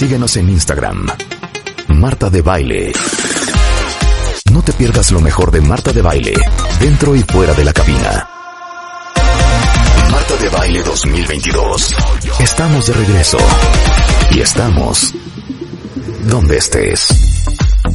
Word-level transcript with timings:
Síguenos 0.00 0.34
en 0.38 0.48
Instagram. 0.48 1.08
Marta 1.88 2.30
de 2.30 2.40
Baile. 2.40 2.90
No 4.50 4.62
te 4.62 4.72
pierdas 4.72 5.12
lo 5.12 5.20
mejor 5.20 5.50
de 5.50 5.60
Marta 5.60 5.92
de 5.92 6.00
Baile, 6.00 6.32
dentro 6.80 7.14
y 7.14 7.20
fuera 7.20 7.52
de 7.52 7.66
la 7.66 7.72
cabina. 7.74 8.26
Marta 10.10 10.36
de 10.40 10.48
Baile 10.48 10.82
2022. 10.84 11.94
Estamos 12.40 12.86
de 12.86 12.92
regreso. 12.94 13.36
Y 14.30 14.40
estamos 14.40 15.12
donde 16.30 16.56
estés. 16.56 17.10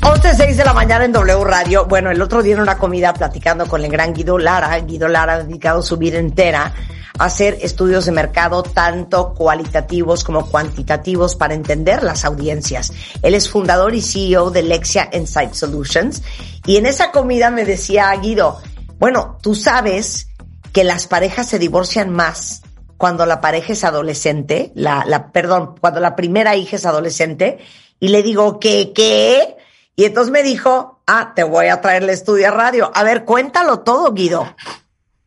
11.06 0.02 0.56
de 0.58 0.64
la 0.64 0.74
mañana 0.74 1.06
en 1.06 1.12
W 1.12 1.44
Radio. 1.44 1.86
Bueno, 1.86 2.12
el 2.12 2.22
otro 2.22 2.44
día 2.44 2.54
en 2.54 2.62
una 2.62 2.78
comida 2.78 3.16
platicando 3.16 3.66
con 3.66 3.84
el 3.84 3.90
gran 3.90 4.14
Guido 4.14 4.38
Lara, 4.38 4.78
Guido 4.82 5.08
Lara 5.08 5.34
ha 5.34 5.44
dedicado 5.44 5.82
su 5.82 5.98
vida 5.98 6.20
entera 6.20 6.72
hacer 7.18 7.58
estudios 7.62 8.06
de 8.06 8.12
mercado 8.12 8.64
tanto 8.64 9.34
cualitativos 9.34 10.24
como 10.24 10.50
cuantitativos 10.50 11.36
para 11.36 11.54
entender 11.54 12.04
las 12.04 12.26
audiencias. 12.26 12.92
Él 13.22 13.36
es 13.36 13.50
fundador 13.50 13.96
y 13.96 14.02
CEO 14.02 14.52
de 14.52 14.64
Lexia 14.64 15.10
Insight 15.14 15.54
Solutions 15.54 16.22
y 16.66 16.78
en 16.78 16.86
esa 16.86 17.12
comida 17.12 17.50
me 17.50 17.66
decía 17.66 18.14
Guido, 18.16 18.60
bueno, 19.00 19.38
tú 19.42 19.56
sabes 19.56 20.28
que 20.72 20.84
las 20.84 21.08
parejas 21.08 21.48
se 21.48 21.60
divorcian 21.60 22.10
más 22.10 22.62
cuando 22.98 23.26
la 23.26 23.42
pareja 23.42 23.74
es 23.74 23.84
adolescente, 23.84 24.72
la, 24.76 25.04
la, 25.06 25.32
perdón, 25.32 25.76
cuando 25.80 26.00
la 26.00 26.16
primera 26.16 26.56
hija 26.56 26.78
es 26.78 26.86
adolescente, 26.86 27.60
y 28.00 28.10
le 28.10 28.24
digo, 28.24 28.60
¿qué, 28.60 28.94
qué? 28.94 29.58
Y 29.96 30.06
entonces 30.06 30.32
me 30.32 30.44
dijo, 30.44 31.00
ah, 31.08 31.34
te 31.36 31.44
voy 31.44 31.68
a 31.68 31.82
traer 31.82 32.04
el 32.04 32.10
estudio 32.10 32.48
a 32.48 32.52
radio. 32.52 32.92
A 32.94 33.04
ver, 33.04 33.26
cuéntalo 33.26 33.80
todo, 33.80 34.12
Guido. 34.14 34.56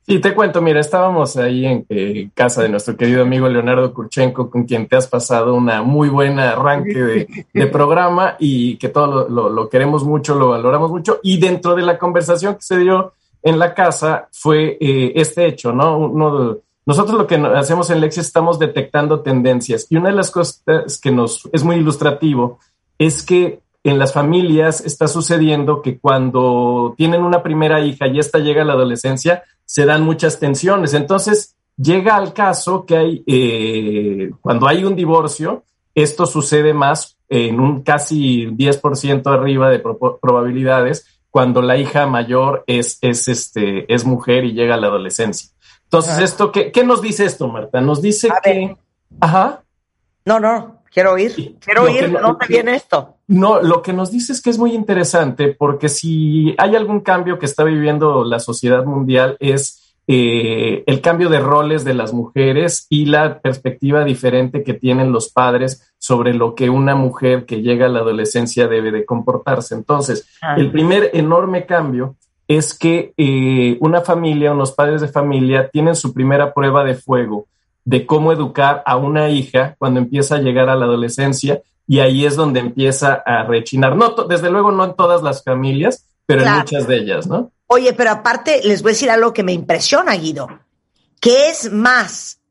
Sí, 0.09 0.21
te 0.21 0.35
cuento, 0.35 0.63
mira, 0.63 0.81
estábamos 0.81 1.37
ahí 1.37 1.67
en 1.67 1.85
eh, 1.91 2.31
casa 2.33 2.63
de 2.63 2.71
nuestro 2.71 2.97
querido 2.97 3.21
amigo 3.21 3.47
Leonardo 3.47 3.93
Kurchenko, 3.93 4.49
con 4.49 4.65
quien 4.65 4.89
te 4.89 4.97
has 4.97 5.07
pasado 5.07 5.55
una 5.55 5.83
muy 5.83 6.09
buena 6.09 6.53
arranque 6.53 7.27
de, 7.53 7.67
programa 7.71 8.35
y 8.39 8.79
que 8.79 8.89
todo 8.89 9.29
lo, 9.29 9.69
queremos 9.69 10.05
mucho, 10.05 10.35
lo 10.35 10.49
valoramos 10.49 10.91
mucho. 10.91 11.21
Y 11.23 11.39
dentro 11.39 11.75
de 11.75 11.83
la 11.83 11.99
conversación 11.99 12.55
que 12.55 12.63
se 12.63 12.79
dio 12.79 13.13
en 13.43 13.59
la 13.59 13.75
casa 13.75 14.29
fue 14.33 14.79
eh, 14.81 15.13
este 15.15 15.45
hecho, 15.45 15.75
¿no? 15.75 15.99
Uno 15.99 16.57
nosotros 16.87 17.19
lo 17.19 17.27
que 17.27 17.35
hacemos 17.35 17.91
en 17.91 18.01
Lexi 18.01 18.21
estamos 18.21 18.59
detectando 18.59 19.21
tendencias 19.21 19.87
y 19.91 19.97
una 19.97 20.09
de 20.09 20.17
las 20.17 20.31
cosas 20.31 20.99
que 21.03 21.11
nos 21.11 21.47
es 21.53 21.63
muy 21.63 21.77
ilustrativo 21.77 22.61
es 22.97 23.23
que 23.23 23.61
en 23.85 23.99
las 23.99 24.15
familias 24.15 24.81
está 24.81 25.07
sucediendo 25.07 25.83
que 25.83 25.99
cuando 25.99 26.95
tienen 26.97 27.25
una 27.25 27.43
primera 27.43 27.81
hija 27.81 28.07
y 28.07 28.19
esta 28.19 28.39
llega 28.39 28.63
a 28.63 28.65
la 28.65 28.73
adolescencia, 28.73 29.43
se 29.69 29.85
dan 29.85 30.03
muchas 30.03 30.41
tensiones. 30.41 30.95
Entonces, 30.95 31.55
llega 31.77 32.17
al 32.17 32.33
caso 32.33 32.87
que 32.87 32.97
hay, 32.97 33.23
eh, 33.27 34.31
cuando 34.41 34.67
hay 34.67 34.83
un 34.83 34.97
divorcio, 34.97 35.65
esto 35.95 36.25
sucede 36.25 36.73
más 36.73 37.19
en 37.29 37.61
un 37.61 37.83
casi 37.83 38.47
10% 38.47 39.31
arriba 39.31 39.69
de 39.69 39.81
probabilidades 39.81 41.21
cuando 41.31 41.61
la 41.61 41.77
hija 41.77 42.07
mayor 42.07 42.65
es, 42.67 42.97
es, 43.03 43.29
este, 43.29 43.93
es 43.93 44.07
mujer 44.07 44.47
y 44.47 44.55
llega 44.55 44.75
a 44.75 44.79
la 44.79 44.87
adolescencia. 44.87 45.51
Entonces, 45.85 46.19
esto, 46.19 46.51
¿qué, 46.51 46.73
¿qué, 46.73 46.83
nos 46.83 47.03
dice 47.03 47.27
esto, 47.27 47.47
Marta? 47.49 47.83
Nos 47.83 48.01
dice 48.01 48.31
que... 48.43 48.75
Ajá. 49.21 49.65
No, 50.25 50.41
no, 50.41 50.78
quiero 50.99 51.13
oír. 51.13 51.57
Quiero 51.61 51.83
oír, 51.85 52.11
¿no 52.11 52.37
te 52.37 52.47
viene 52.49 52.75
esto? 52.75 53.15
No, 53.29 53.63
lo 53.63 53.83
que 53.83 53.93
nos 53.93 54.11
dice 54.11 54.33
es 54.33 54.43
que 54.43 54.51
es 54.51 54.59
muy 54.59 54.75
interesante 54.75 55.55
porque 55.57 55.89
si 55.89 56.57
hay 56.59 56.75
algún 56.75 57.01
cambio 57.03 57.39
que 57.39 57.47
está 57.47 57.63
viviendo 57.63 58.25
la 58.25 58.41
sociedad 58.41 58.85
mundial 58.85 59.37
es 59.39 59.95
eh, 60.09 60.83
el 60.87 61.01
cambio 61.01 61.29
de 61.29 61.39
roles 61.39 61.85
de 61.85 61.95
las 61.95 62.13
mujeres 62.13 62.87
y 62.89 63.05
la 63.05 63.39
perspectiva 63.39 64.03
diferente 64.03 64.65
que 64.65 64.75
tienen 64.75 65.13
los 65.13 65.29
padres 65.29 65.93
sobre 65.99 66.35
lo 66.35 66.57
que 66.57 66.69
una 66.69 66.97
mujer 66.97 67.47
que 67.47 67.63
llega 67.63 67.87
a 67.87 67.91
la 67.91 68.01
adolescencia 68.01 68.67
debe 68.67 68.91
de 68.91 69.05
comportarse. 69.05 69.77
Entonces, 69.77 70.27
ah. 70.43 70.57
el 70.57 70.73
primer 70.73 71.11
enorme 71.13 71.65
cambio 71.65 72.17
es 72.49 72.77
que 72.77 73.13
eh, 73.17 73.77
una 73.81 74.01
familia, 74.01 74.53
unos 74.53 74.73
padres 74.73 75.01
de 75.01 75.09
familia 75.09 75.69
tienen 75.69 75.95
su 75.95 76.13
primera 76.13 76.53
prueba 76.53 76.83
de 76.83 76.95
fuego 76.95 77.47
de 77.89 78.05
cómo 78.05 78.33
educar 78.33 78.83
a 78.85 78.99
una 78.99 79.31
hija 79.31 79.75
cuando 79.79 79.99
empieza 79.99 80.35
a 80.35 80.41
llegar 80.41 80.69
a 80.69 80.77
la 80.77 80.85
adolescencia 80.85 81.63
y 81.87 82.01
ahí 82.01 82.27
es 82.27 82.37
donde 82.37 82.61
empieza 82.61 83.15
a 83.25 83.45
rechinar. 83.45 83.97
No, 83.97 84.11
desde 84.29 84.51
luego 84.51 84.71
no 84.73 84.85
en 84.85 84.95
todas 84.95 85.23
las 85.23 85.43
familias, 85.43 86.05
pero 86.27 86.43
en 86.43 86.53
muchas 86.53 86.87
de 86.87 86.99
ellas, 86.99 87.27
¿no? 87.27 87.51
Oye, 87.67 87.95
pero 87.95 88.11
aparte 88.11 88.61
les 88.63 88.83
voy 88.83 88.91
a 88.91 88.93
decir 88.93 89.11
algo 89.11 89.33
que 89.33 89.43
me 89.43 89.55
impresiona, 89.55 90.15
Guido, 90.17 90.49
que 91.19 91.49
es 91.49 91.73
más 91.73 92.43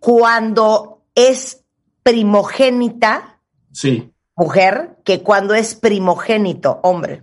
cuando 0.00 1.04
es 1.14 1.64
primogénita, 2.02 3.38
sí. 3.70 4.12
mujer, 4.34 4.96
que 5.04 5.22
cuando 5.22 5.54
es 5.54 5.76
primogénito, 5.76 6.80
hombre. 6.82 7.22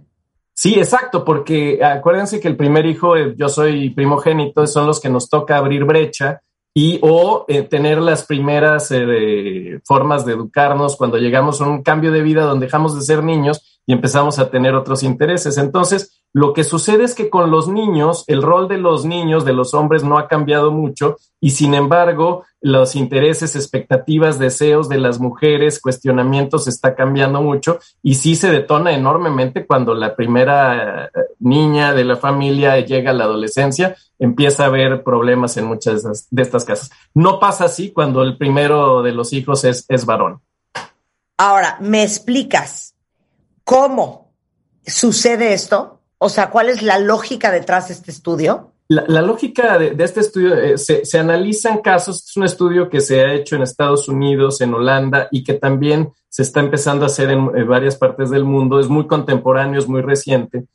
Sí, 0.54 0.76
exacto, 0.76 1.26
porque 1.26 1.84
acuérdense 1.84 2.40
que 2.40 2.48
el 2.48 2.56
primer 2.56 2.86
hijo, 2.86 3.18
eh, 3.18 3.36
yo 3.38 3.50
soy 3.50 3.90
primogénito, 3.90 4.66
son 4.68 4.88
los 4.88 5.02
que 5.02 5.10
nos 5.10 5.30
toca 5.30 5.58
abrir 5.58 5.84
brecha 5.84 6.42
y 6.78 7.00
o 7.02 7.44
eh, 7.48 7.64
tener 7.64 7.98
las 7.98 8.28
primeras 8.28 8.92
eh, 8.92 9.80
formas 9.84 10.28
de 10.28 10.34
educarnos 10.34 10.96
cuando 10.96 11.18
llegamos 11.18 11.60
a 11.60 11.66
un 11.66 11.82
cambio 11.82 12.12
de 12.12 12.22
vida 12.22 12.44
donde 12.44 12.68
dejamos 12.68 12.96
de 12.96 13.02
ser 13.02 13.24
niños 13.24 13.82
y 13.88 13.94
empezamos 13.94 14.38
a 14.38 14.52
tener 14.52 14.76
otros 14.76 15.02
intereses. 15.02 15.58
Entonces, 15.58 16.22
lo 16.34 16.54
que 16.54 16.64
sucede 16.64 17.06
es 17.06 17.16
que 17.16 17.32
con 17.32 17.50
los 17.50 17.68
niños, 17.68 18.26
el 18.28 18.44
rol 18.44 18.68
de 18.68 18.78
los 18.78 19.06
niños, 19.06 19.44
de 19.44 19.54
los 19.54 19.74
hombres, 19.74 20.04
no 20.04 20.20
ha 20.20 20.28
cambiado 20.28 20.70
mucho 20.72 21.18
y 21.42 21.50
sin 21.50 21.74
embargo, 21.74 22.44
los 22.62 22.96
intereses, 22.96 23.56
expectativas, 23.56 24.38
deseos 24.38 24.88
de 24.88 25.00
las 25.00 25.20
mujeres, 25.20 25.82
cuestionamientos 25.82 26.68
está 26.68 26.94
cambiando 26.94 27.42
mucho 27.42 27.80
y 28.04 28.16
sí 28.16 28.36
se 28.36 28.52
detona 28.52 28.94
enormemente 28.94 29.66
cuando 29.66 29.96
la 29.96 30.16
primera 30.16 31.06
eh, 31.06 31.10
niña 31.40 31.94
de 31.96 32.04
la 32.04 32.18
familia 32.18 32.80
llega 32.82 33.10
a 33.10 33.16
la 33.16 33.24
adolescencia, 33.24 33.96
empieza 34.20 34.64
a 34.64 34.68
haber 34.68 35.04
problemas 35.04 35.58
en 35.58 35.66
muchas 35.66 36.30
de, 36.30 36.42
estas 36.42 36.66
casas. 36.66 36.92
No 37.14 37.40
pasa 37.40 37.66
así 37.66 37.92
cuando 37.92 38.24
el 38.24 38.38
primero 38.38 39.04
de 39.04 39.12
los 39.12 39.34
hijos 39.34 39.64
es, 39.64 39.86
es 39.90 40.06
varón. 40.06 40.42
Ahora, 41.38 41.78
¿me 41.80 42.04
explicas 42.04 42.96
cómo 43.64 44.34
sucede 44.86 45.54
esto? 45.54 46.02
O 46.18 46.30
sea, 46.30 46.50
¿cuál 46.50 46.70
es 46.70 46.82
la 46.82 46.98
lógica 46.98 47.52
detrás 47.52 47.90
de 47.90 47.94
este 47.94 48.12
estudio? 48.12 48.74
La, 48.90 49.22
lógica 49.22 49.78
de, 49.78 50.02
este 50.02 50.22
estudio, 50.22 50.56
eh, 50.56 50.78
se, 50.78 51.04
se, 51.04 51.20
analizan 51.20 51.80
casos, 51.80 52.24
es 52.26 52.38
un 52.38 52.46
estudio 52.46 52.90
que 52.90 53.02
se 53.02 53.22
ha 53.22 53.34
hecho 53.34 53.58
en 53.58 53.62
Estados 53.62 54.08
Unidos, 54.08 54.62
en 54.62 54.74
Holanda 54.74 55.28
y 55.30 55.44
que 55.44 55.56
también 55.56 56.14
se 56.30 56.44
está 56.44 56.60
empezando 56.60 57.04
a 57.04 57.08
hacer 57.08 57.32
en, 57.32 57.68
varias 57.68 57.98
partes 57.98 58.30
del 58.30 58.44
mundo, 58.44 58.80
es 58.80 58.88
muy 58.88 59.08
contemporáneo, 59.08 59.80
es 59.80 59.88
muy 59.88 60.02
reciente. 60.02 60.68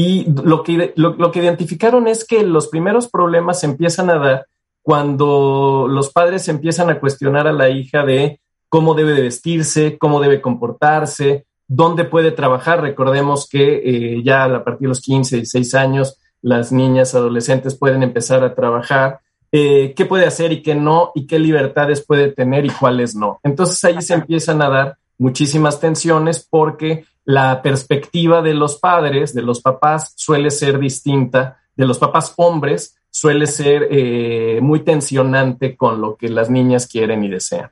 Y 0.00 0.26
lo 0.44 0.62
que, 0.62 0.92
lo, 0.94 1.32
que 1.32 1.40
identificaron 1.40 2.06
es 2.06 2.24
que 2.24 2.44
los 2.44 2.68
primeros 2.68 3.08
problemas 3.08 3.58
se 3.58 3.66
empiezan 3.66 4.10
a 4.10 4.18
dar 4.18 4.46
cuando 4.80 5.88
los 5.90 6.12
padres 6.12 6.46
empiezan 6.46 6.88
a 6.88 7.00
cuestionar 7.00 7.48
a 7.48 7.52
la 7.52 7.68
hija 7.68 8.04
de 8.04 8.38
cómo 8.68 8.94
debe 8.94 9.12
de 9.12 9.22
vestirse, 9.22 9.98
cómo 9.98 10.20
debe 10.20 10.40
comportarse, 10.40 11.46
dónde 11.66 12.04
puede 12.04 12.30
trabajar. 12.30 12.80
Recordemos 12.80 13.48
que 13.48 13.82
eh, 13.84 14.22
ya 14.22 14.44
a 14.44 14.62
partir 14.62 14.82
de 14.82 14.90
los 14.90 15.00
15, 15.00 15.34
16 15.34 15.74
años, 15.74 16.16
las 16.42 16.70
niñas 16.70 17.16
adolescentes 17.16 17.74
pueden 17.74 18.04
empezar 18.04 18.44
a 18.44 18.54
trabajar. 18.54 19.18
Eh, 19.50 19.94
qué 19.96 20.06
puede 20.06 20.26
hacer 20.26 20.52
y 20.52 20.62
qué 20.62 20.76
no, 20.76 21.10
y 21.16 21.26
qué 21.26 21.40
libertades 21.40 22.06
puede 22.06 22.30
tener 22.30 22.64
y 22.64 22.70
cuáles 22.70 23.16
no. 23.16 23.40
Entonces 23.42 23.82
ahí 23.82 24.00
se 24.00 24.14
empiezan 24.14 24.62
a 24.62 24.68
dar 24.68 24.96
muchísimas 25.18 25.80
tensiones 25.80 26.46
porque 26.48 27.04
la 27.28 27.60
perspectiva 27.60 28.40
de 28.40 28.54
los 28.54 28.78
padres, 28.78 29.34
de 29.34 29.42
los 29.42 29.60
papás, 29.60 30.14
suele 30.16 30.50
ser 30.50 30.78
distinta, 30.78 31.58
de 31.76 31.84
los 31.84 31.98
papás 31.98 32.32
hombres, 32.38 32.96
suele 33.10 33.46
ser 33.46 33.86
eh, 33.90 34.60
muy 34.62 34.80
tensionante 34.80 35.76
con 35.76 36.00
lo 36.00 36.16
que 36.16 36.30
las 36.30 36.48
niñas 36.48 36.86
quieren 36.86 37.22
y 37.22 37.28
desean. 37.28 37.70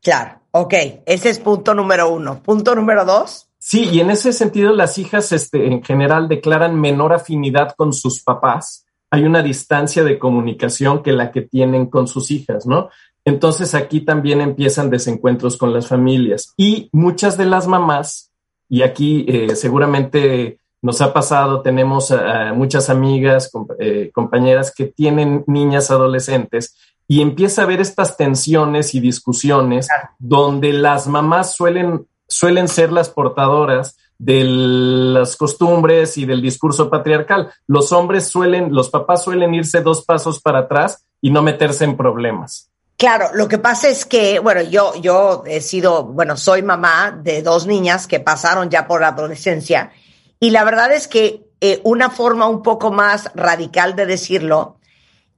Claro, 0.00 0.38
ok, 0.52 0.74
ese 1.04 1.30
es 1.30 1.40
punto 1.40 1.74
número 1.74 2.08
uno. 2.08 2.40
Punto 2.40 2.76
número 2.76 3.04
dos. 3.04 3.48
Sí, 3.58 3.88
y 3.90 3.98
en 3.98 4.10
ese 4.10 4.32
sentido 4.32 4.72
las 4.72 4.98
hijas 4.98 5.32
este, 5.32 5.66
en 5.66 5.82
general 5.82 6.28
declaran 6.28 6.80
menor 6.80 7.12
afinidad 7.12 7.74
con 7.76 7.92
sus 7.92 8.22
papás. 8.22 8.86
Hay 9.10 9.24
una 9.24 9.42
distancia 9.42 10.04
de 10.04 10.16
comunicación 10.16 11.02
que 11.02 11.10
la 11.10 11.32
que 11.32 11.42
tienen 11.42 11.86
con 11.86 12.06
sus 12.06 12.30
hijas, 12.30 12.66
¿no? 12.66 12.90
Entonces 13.24 13.74
aquí 13.74 14.02
también 14.02 14.40
empiezan 14.40 14.90
desencuentros 14.90 15.56
con 15.56 15.72
las 15.72 15.88
familias 15.88 16.54
y 16.56 16.88
muchas 16.92 17.36
de 17.36 17.46
las 17.46 17.66
mamás, 17.66 18.25
y 18.68 18.82
aquí 18.82 19.24
eh, 19.28 19.56
seguramente 19.56 20.58
nos 20.82 21.00
ha 21.00 21.12
pasado, 21.12 21.62
tenemos 21.62 22.14
muchas 22.54 22.90
amigas, 22.90 23.50
eh, 23.80 24.10
compañeras 24.14 24.72
que 24.72 24.84
tienen 24.84 25.42
niñas 25.46 25.90
adolescentes 25.90 26.76
y 27.08 27.22
empieza 27.22 27.62
a 27.62 27.64
haber 27.64 27.80
estas 27.80 28.16
tensiones 28.16 28.94
y 28.94 29.00
discusiones 29.00 29.88
donde 30.18 30.72
las 30.72 31.08
mamás 31.08 31.54
suelen, 31.54 32.06
suelen 32.28 32.68
ser 32.68 32.92
las 32.92 33.08
portadoras 33.08 33.96
de 34.18 34.44
las 34.44 35.36
costumbres 35.36 36.16
y 36.18 36.24
del 36.24 36.40
discurso 36.40 36.88
patriarcal. 36.88 37.50
Los 37.66 37.92
hombres 37.92 38.28
suelen, 38.28 38.72
los 38.72 38.90
papás 38.90 39.24
suelen 39.24 39.54
irse 39.54 39.82
dos 39.82 40.04
pasos 40.04 40.40
para 40.40 40.60
atrás 40.60 41.04
y 41.20 41.30
no 41.30 41.42
meterse 41.42 41.84
en 41.84 41.96
problemas. 41.96 42.70
Claro, 42.96 43.30
lo 43.34 43.46
que 43.46 43.58
pasa 43.58 43.88
es 43.88 44.06
que, 44.06 44.38
bueno, 44.38 44.62
yo, 44.62 44.94
yo 44.94 45.44
he 45.46 45.60
sido, 45.60 46.04
bueno, 46.04 46.36
soy 46.36 46.62
mamá 46.62 47.18
de 47.22 47.42
dos 47.42 47.66
niñas 47.66 48.06
que 48.06 48.20
pasaron 48.20 48.70
ya 48.70 48.86
por 48.86 49.02
la 49.02 49.08
adolescencia 49.08 49.92
y 50.40 50.50
la 50.50 50.64
verdad 50.64 50.92
es 50.92 51.06
que 51.06 51.46
eh, 51.60 51.80
una 51.84 52.10
forma 52.10 52.48
un 52.48 52.62
poco 52.62 52.90
más 52.90 53.30
radical 53.34 53.96
de 53.96 54.06
decirlo 54.06 54.78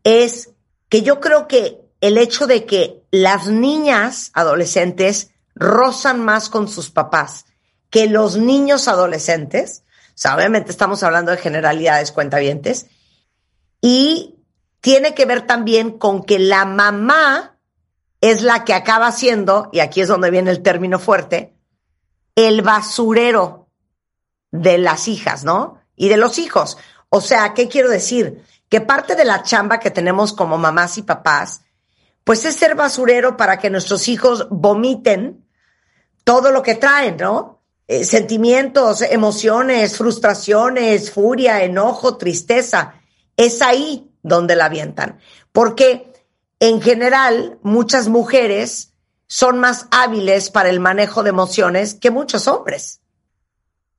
es 0.04 0.50
que 0.88 1.02
yo 1.02 1.20
creo 1.20 1.48
que 1.48 1.80
el 2.00 2.16
hecho 2.16 2.46
de 2.46 2.64
que 2.64 3.02
las 3.10 3.48
niñas 3.48 4.30
adolescentes 4.34 5.30
rozan 5.54 6.24
más 6.24 6.48
con 6.48 6.68
sus 6.68 6.90
papás 6.90 7.46
que 7.90 8.06
los 8.06 8.36
niños 8.36 8.86
adolescentes, 8.86 9.82
o 10.08 10.12
sea, 10.14 10.36
obviamente 10.36 10.70
estamos 10.70 11.02
hablando 11.02 11.30
de 11.30 11.38
generalidades 11.38 12.12
cuentavientes, 12.12 12.86
y 13.80 14.34
tiene 14.80 15.14
que 15.14 15.26
ver 15.26 15.46
también 15.46 15.98
con 15.98 16.22
que 16.22 16.38
la 16.38 16.64
mamá 16.64 17.58
es 18.20 18.42
la 18.42 18.64
que 18.64 18.74
acaba 18.74 19.12
siendo, 19.12 19.68
y 19.72 19.80
aquí 19.80 20.00
es 20.00 20.08
donde 20.08 20.30
viene 20.30 20.50
el 20.50 20.62
término 20.62 20.98
fuerte, 20.98 21.54
el 22.34 22.62
basurero 22.62 23.68
de 24.50 24.78
las 24.78 25.08
hijas, 25.08 25.44
¿no? 25.44 25.80
Y 25.96 26.08
de 26.08 26.16
los 26.16 26.38
hijos. 26.38 26.78
O 27.10 27.20
sea, 27.20 27.54
¿qué 27.54 27.68
quiero 27.68 27.90
decir? 27.90 28.44
Que 28.68 28.80
parte 28.80 29.14
de 29.14 29.24
la 29.24 29.42
chamba 29.42 29.80
que 29.80 29.90
tenemos 29.90 30.32
como 30.32 30.58
mamás 30.58 30.98
y 30.98 31.02
papás, 31.02 31.62
pues 32.24 32.44
es 32.44 32.56
ser 32.56 32.74
basurero 32.74 33.36
para 33.36 33.58
que 33.58 33.70
nuestros 33.70 34.08
hijos 34.08 34.46
vomiten 34.50 35.46
todo 36.24 36.50
lo 36.50 36.62
que 36.62 36.74
traen, 36.74 37.16
¿no? 37.16 37.62
Eh, 37.86 38.04
sentimientos, 38.04 39.00
emociones, 39.00 39.96
frustraciones, 39.96 41.10
furia, 41.10 41.62
enojo, 41.62 42.18
tristeza. 42.18 42.94
Es 43.34 43.62
ahí 43.62 44.07
donde 44.28 44.56
la 44.56 44.66
avientan. 44.66 45.18
Porque 45.52 46.12
en 46.60 46.80
general 46.80 47.58
muchas 47.62 48.08
mujeres 48.08 48.94
son 49.26 49.58
más 49.58 49.86
hábiles 49.90 50.50
para 50.50 50.70
el 50.70 50.80
manejo 50.80 51.22
de 51.22 51.30
emociones 51.30 51.94
que 51.94 52.10
muchos 52.10 52.48
hombres. 52.48 53.00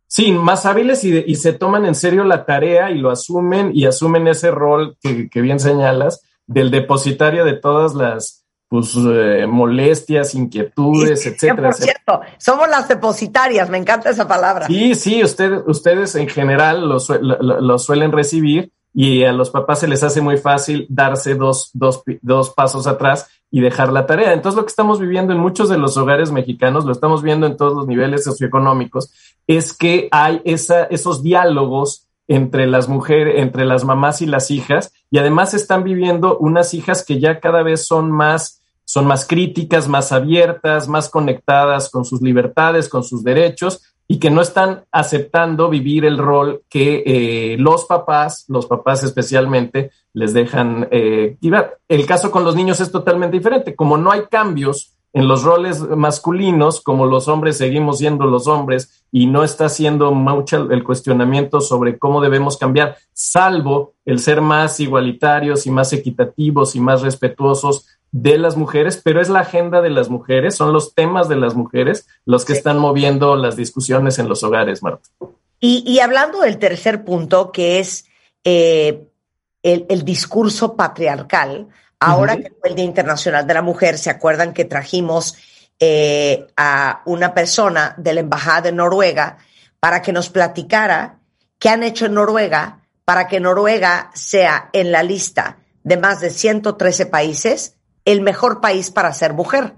Sí, 0.08 0.32
más 0.32 0.66
hábiles 0.66 1.04
y, 1.04 1.36
se 1.36 1.54
toman 1.54 1.86
en 1.86 1.94
serio 1.94 2.24
la 2.24 2.44
tarea 2.44 2.90
y 2.90 2.98
lo 2.98 3.12
asumen 3.12 3.72
y 3.76 3.86
asumen 3.86 4.28
ese 4.28 4.50
rol 4.50 4.98
que, 5.00 5.30
bien 5.40 5.60
señalas 5.60 6.24
del 6.48 6.72
depositario 6.72 7.46
de 7.46 7.54
todas 7.54 7.94
las 7.94 8.44
pues, 8.68 8.96
eh, 8.96 9.46
molestias, 9.48 10.34
inquietudes, 10.34 11.28
etcétera. 11.28 11.72
cierto, 11.74 12.22
somos 12.40 12.68
las 12.68 12.88
depositarias, 12.88 13.70
me 13.70 13.78
encanta 13.78 14.10
esa 14.10 14.28
palabra. 14.28 14.66
Sí, 14.66 14.96
sí, 14.96 15.24
ustedes, 15.24 15.62
ustedes 15.68 16.16
en 16.16 16.28
general 16.28 16.90
lo 16.90 17.78
suelen 17.78 18.12
recibir 18.12 18.72
y 18.94 19.24
a 19.24 19.32
los 19.32 19.50
papás 19.50 19.80
se 19.80 19.88
les 19.88 20.04
hace 20.04 20.22
muy 20.22 20.38
fácil 20.38 20.86
darse 20.90 21.36
dos, 21.36 21.70
dos, 21.74 22.04
dos 22.22 22.50
pasos 22.52 22.88
atrás 22.88 23.28
y 23.52 23.62
dejar 23.62 23.92
la 23.92 24.06
tarea. 24.06 24.34
Entonces, 24.34 24.58
lo 24.58 24.66
que 24.66 24.72
estamos 24.72 25.00
viviendo 25.00 25.34
en 25.34 25.40
muchos 25.40 25.70
de 25.70 25.78
los 25.78 25.98
hogares 25.98 26.32
mexicanos, 26.32 26.86
lo 26.86 26.92
estamos 26.92 27.24
viendo 27.24 27.48
en 27.48 27.58
todos 27.58 27.74
los 27.74 27.88
niveles 27.88 28.24
socioeconómicos, 28.24 29.12
es 29.48 29.74
que 29.74 30.08
hay 30.12 30.42
esa, 30.46 30.84
esos 30.86 31.24
diálogos 31.24 32.08
entre 32.28 32.68
las 32.68 32.88
mujeres, 32.88 33.42
entre 33.42 33.66
las 33.66 33.86
mamás 33.86 34.22
y 34.22 34.28
las 34.28 34.52
hijas, 34.52 34.94
y 35.10 35.18
además 35.18 35.56
están 35.56 35.84
viviendo 35.84 36.38
unas 36.38 36.76
hijas 36.76 37.04
que 37.04 37.20
ya 37.20 37.40
cada 37.40 37.64
vez 37.64 37.88
son 37.88 38.12
más, 38.12 38.62
son 38.86 39.08
más 39.08 39.26
críticas, 39.26 39.88
más 39.88 40.12
abiertas, 40.12 40.88
más 40.88 41.10
conectadas 41.10 41.90
con 41.90 42.06
sus 42.06 42.22
libertades, 42.22 42.88
con 42.88 43.04
sus 43.04 43.24
derechos, 43.24 43.82
y 44.12 44.18
que 44.18 44.32
no 44.32 44.42
están 44.42 44.86
aceptando 44.92 45.70
vivir 45.70 46.04
el 46.04 46.18
rol 46.18 46.64
que 46.68 47.04
eh, 47.06 47.58
los 47.60 47.86
papás, 47.86 48.46
los 48.48 48.66
papás 48.66 49.04
especialmente, 49.04 49.92
les 50.14 50.34
dejan 50.34 50.88
eh, 50.90 51.38
El 51.88 52.06
caso 52.08 52.32
con 52.32 52.44
los 52.44 52.56
niños 52.56 52.80
es 52.80 52.92
totalmente 52.92 53.38
diferente. 53.38 53.76
Como 53.76 53.98
no 53.98 54.12
hay 54.12 54.24
cambios 54.24 54.96
en 55.14 55.28
los 55.28 55.44
roles 55.44 55.82
masculinos, 55.82 56.82
como 56.82 57.06
los 57.06 57.28
hombres 57.28 57.58
seguimos 57.58 58.00
siendo 58.00 58.26
los 58.26 58.48
hombres 58.48 59.06
y 59.12 59.28
no 59.28 59.44
está 59.44 59.66
haciendo 59.66 60.12
mucho 60.12 60.72
el 60.72 60.84
cuestionamiento 60.84 61.62
sobre 61.62 62.00
cómo 62.00 62.20
debemos 62.20 62.58
cambiar, 62.58 62.98
salvo 63.14 63.94
el 64.06 64.18
ser 64.18 64.42
más 64.42 64.80
igualitarios 64.80 65.68
y 65.68 65.72
más 65.72 65.94
equitativos 65.94 66.76
y 66.76 66.80
más 66.80 67.04
respetuosos 67.04 67.86
de 68.12 68.38
las 68.38 68.58
mujeres, 68.58 69.00
pero 69.04 69.22
es 69.22 69.30
la 69.30 69.42
agenda 69.42 69.82
de 69.82 69.90
las 69.90 70.10
mujeres, 70.10 70.56
son 70.56 70.74
los 70.74 70.96
temas 70.96 71.30
de 71.30 71.36
las 71.36 71.56
mujeres 71.56 72.08
los 72.26 72.46
que 72.46 72.54
están 72.54 72.78
moviendo 72.80 73.36
las 73.36 73.56
discusiones 73.56 74.18
en 74.20 74.28
los 74.28 74.44
hogares, 74.44 74.82
Marta. 74.82 75.08
Y, 75.62 76.00
hablando 76.00 76.40
del 76.40 76.58
tercer 76.58 77.04
punto, 77.04 77.52
que 77.52 77.80
es 77.80 78.06
eh, 78.46 79.08
el, 79.62 80.06
discurso 80.06 80.78
patriarcal, 80.78 81.68
ahora 82.00 82.38
que 82.38 82.54
fue 82.60 82.70
el 82.70 82.76
Día 82.76 82.86
Internacional 82.86 83.46
de 83.46 83.54
la 83.54 83.62
Mujer, 83.62 83.98
¿se 83.98 84.10
acuerdan 84.10 84.54
que 84.54 84.64
trajimos 84.64 85.36
eh, 85.80 86.48
a 86.56 87.02
una 87.06 87.34
persona 87.34 87.94
de 87.98 88.14
la 88.14 88.22
Embajada 88.22 88.62
de 88.62 88.72
Noruega 88.72 89.38
para 89.82 90.02
que 90.02 90.14
nos 90.14 90.30
platicara 90.30 91.20
qué 91.58 91.70
han 91.70 91.84
hecho 91.84 92.06
en 92.06 92.14
Noruega 92.14 92.80
para 93.04 93.28
que 93.28 93.40
Noruega 93.40 94.12
sea 94.14 94.70
en 94.72 94.92
la 94.92 95.04
lista 95.04 95.58
de 95.84 95.98
más 95.98 96.22
de 96.22 96.30
113 96.30 97.08
países 97.08 97.76
el 98.12 98.22
mejor 98.22 98.62
país 98.62 98.92
para 98.92 99.14
ser 99.14 99.34
mujer. 99.34 99.74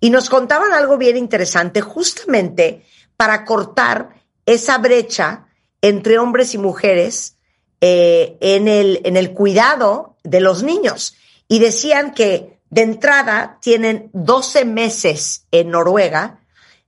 Y 0.00 0.10
nos 0.10 0.28
contaban 0.28 0.72
algo 0.72 0.98
bien 0.98 1.16
interesante 1.16 1.80
justamente 1.80 2.84
para 3.16 3.44
cortar 3.44 4.10
esa 4.44 4.78
brecha 4.78 5.46
entre 5.82 6.18
hombres 6.18 6.54
y 6.54 6.58
mujeres 6.58 7.36
eh, 7.80 8.36
en, 8.40 8.68
el, 8.68 9.00
en 9.04 9.16
el 9.16 9.32
cuidado 9.32 10.16
de 10.24 10.40
los 10.40 10.62
niños. 10.62 11.16
Y 11.48 11.58
decían 11.58 12.12
que 12.12 12.58
de 12.70 12.82
entrada 12.82 13.58
tienen 13.60 14.10
12 14.12 14.64
meses 14.64 15.46
en 15.50 15.70
Noruega 15.70 16.40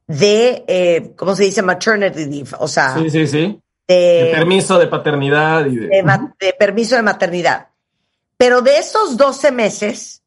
de, 0.07 0.65
eh, 0.67 1.13
¿cómo 1.17 1.37
se 1.37 1.45
dice? 1.45 1.63
Maternity 1.63 2.25
leave. 2.25 2.51
O 2.59 2.69
sea, 2.69 2.95
sí, 2.95 3.11
sí, 3.11 3.27
sí. 3.27 3.61
De, 3.87 4.33
permiso 4.35 4.79
de 4.79 4.87
paternidad 4.87 5.67
y 5.67 5.77
de... 5.77 5.89
de 6.41 6.53
permiso 6.59 6.97
de 6.97 7.03
maternidad. 7.03 7.69
Pero 8.37 8.63
de 8.63 8.79
esos 8.79 9.17
12 9.17 9.51
meses, 9.51 10.18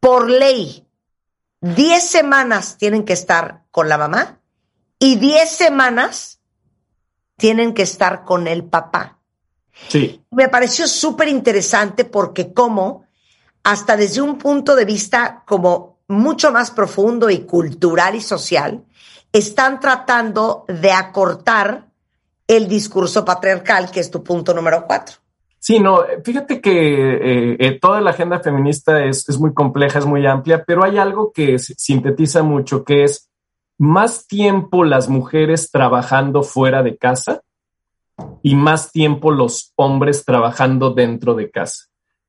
por 0.00 0.30
ley, 0.30 0.86
10 1.60 2.02
semanas 2.02 2.76
tienen 2.78 3.04
que 3.04 3.12
estar 3.12 3.64
con 3.70 3.88
la 3.88 3.98
mamá 3.98 4.40
y 4.98 5.16
10 5.16 5.48
semanas 5.48 6.40
tienen 7.36 7.74
que 7.74 7.82
estar 7.82 8.24
con 8.24 8.46
el 8.46 8.64
papá. 8.64 9.18
Sí. 9.88 10.24
Me 10.30 10.48
pareció 10.48 10.88
súper 10.88 11.28
interesante 11.28 12.04
porque 12.04 12.52
como, 12.52 13.06
hasta 13.62 13.96
desde 13.96 14.20
un 14.20 14.38
punto 14.38 14.74
de 14.74 14.84
vista 14.84 15.44
como 15.46 15.98
mucho 16.08 16.50
más 16.50 16.70
profundo 16.70 17.30
y 17.30 17.40
cultural 17.40 18.14
y 18.14 18.20
social, 18.20 18.84
están 19.32 19.78
tratando 19.78 20.64
de 20.68 20.90
acortar 20.90 21.88
el 22.46 22.66
discurso 22.66 23.24
patriarcal, 23.24 23.90
que 23.90 24.00
es 24.00 24.10
tu 24.10 24.24
punto 24.24 24.54
número 24.54 24.86
cuatro. 24.86 25.16
Sí, 25.68 25.80
no, 25.80 26.02
fíjate 26.24 26.62
que 26.62 26.70
eh, 26.72 27.56
eh, 27.60 27.78
toda 27.78 28.00
la 28.00 28.12
agenda 28.12 28.40
feminista 28.40 29.04
es, 29.04 29.28
es, 29.28 29.38
muy 29.38 29.52
compleja, 29.52 29.98
es 29.98 30.06
muy 30.06 30.26
amplia, 30.26 30.64
pero 30.66 30.82
hay 30.82 30.96
algo 30.96 31.30
que 31.30 31.58
sintetiza 31.58 32.42
mucho, 32.42 32.84
que 32.84 33.04
es 33.04 33.28
más 33.76 34.26
tiempo 34.26 34.82
las 34.82 35.10
mujeres 35.10 35.70
trabajando 35.70 36.42
fuera 36.42 36.82
de 36.82 36.96
casa 36.96 37.42
y 38.42 38.54
más 38.54 38.92
tiempo 38.92 39.30
los 39.30 39.74
hombres 39.76 40.24
trabajando 40.24 40.94
dentro 40.94 41.34
de 41.34 41.50
casa. 41.50 41.84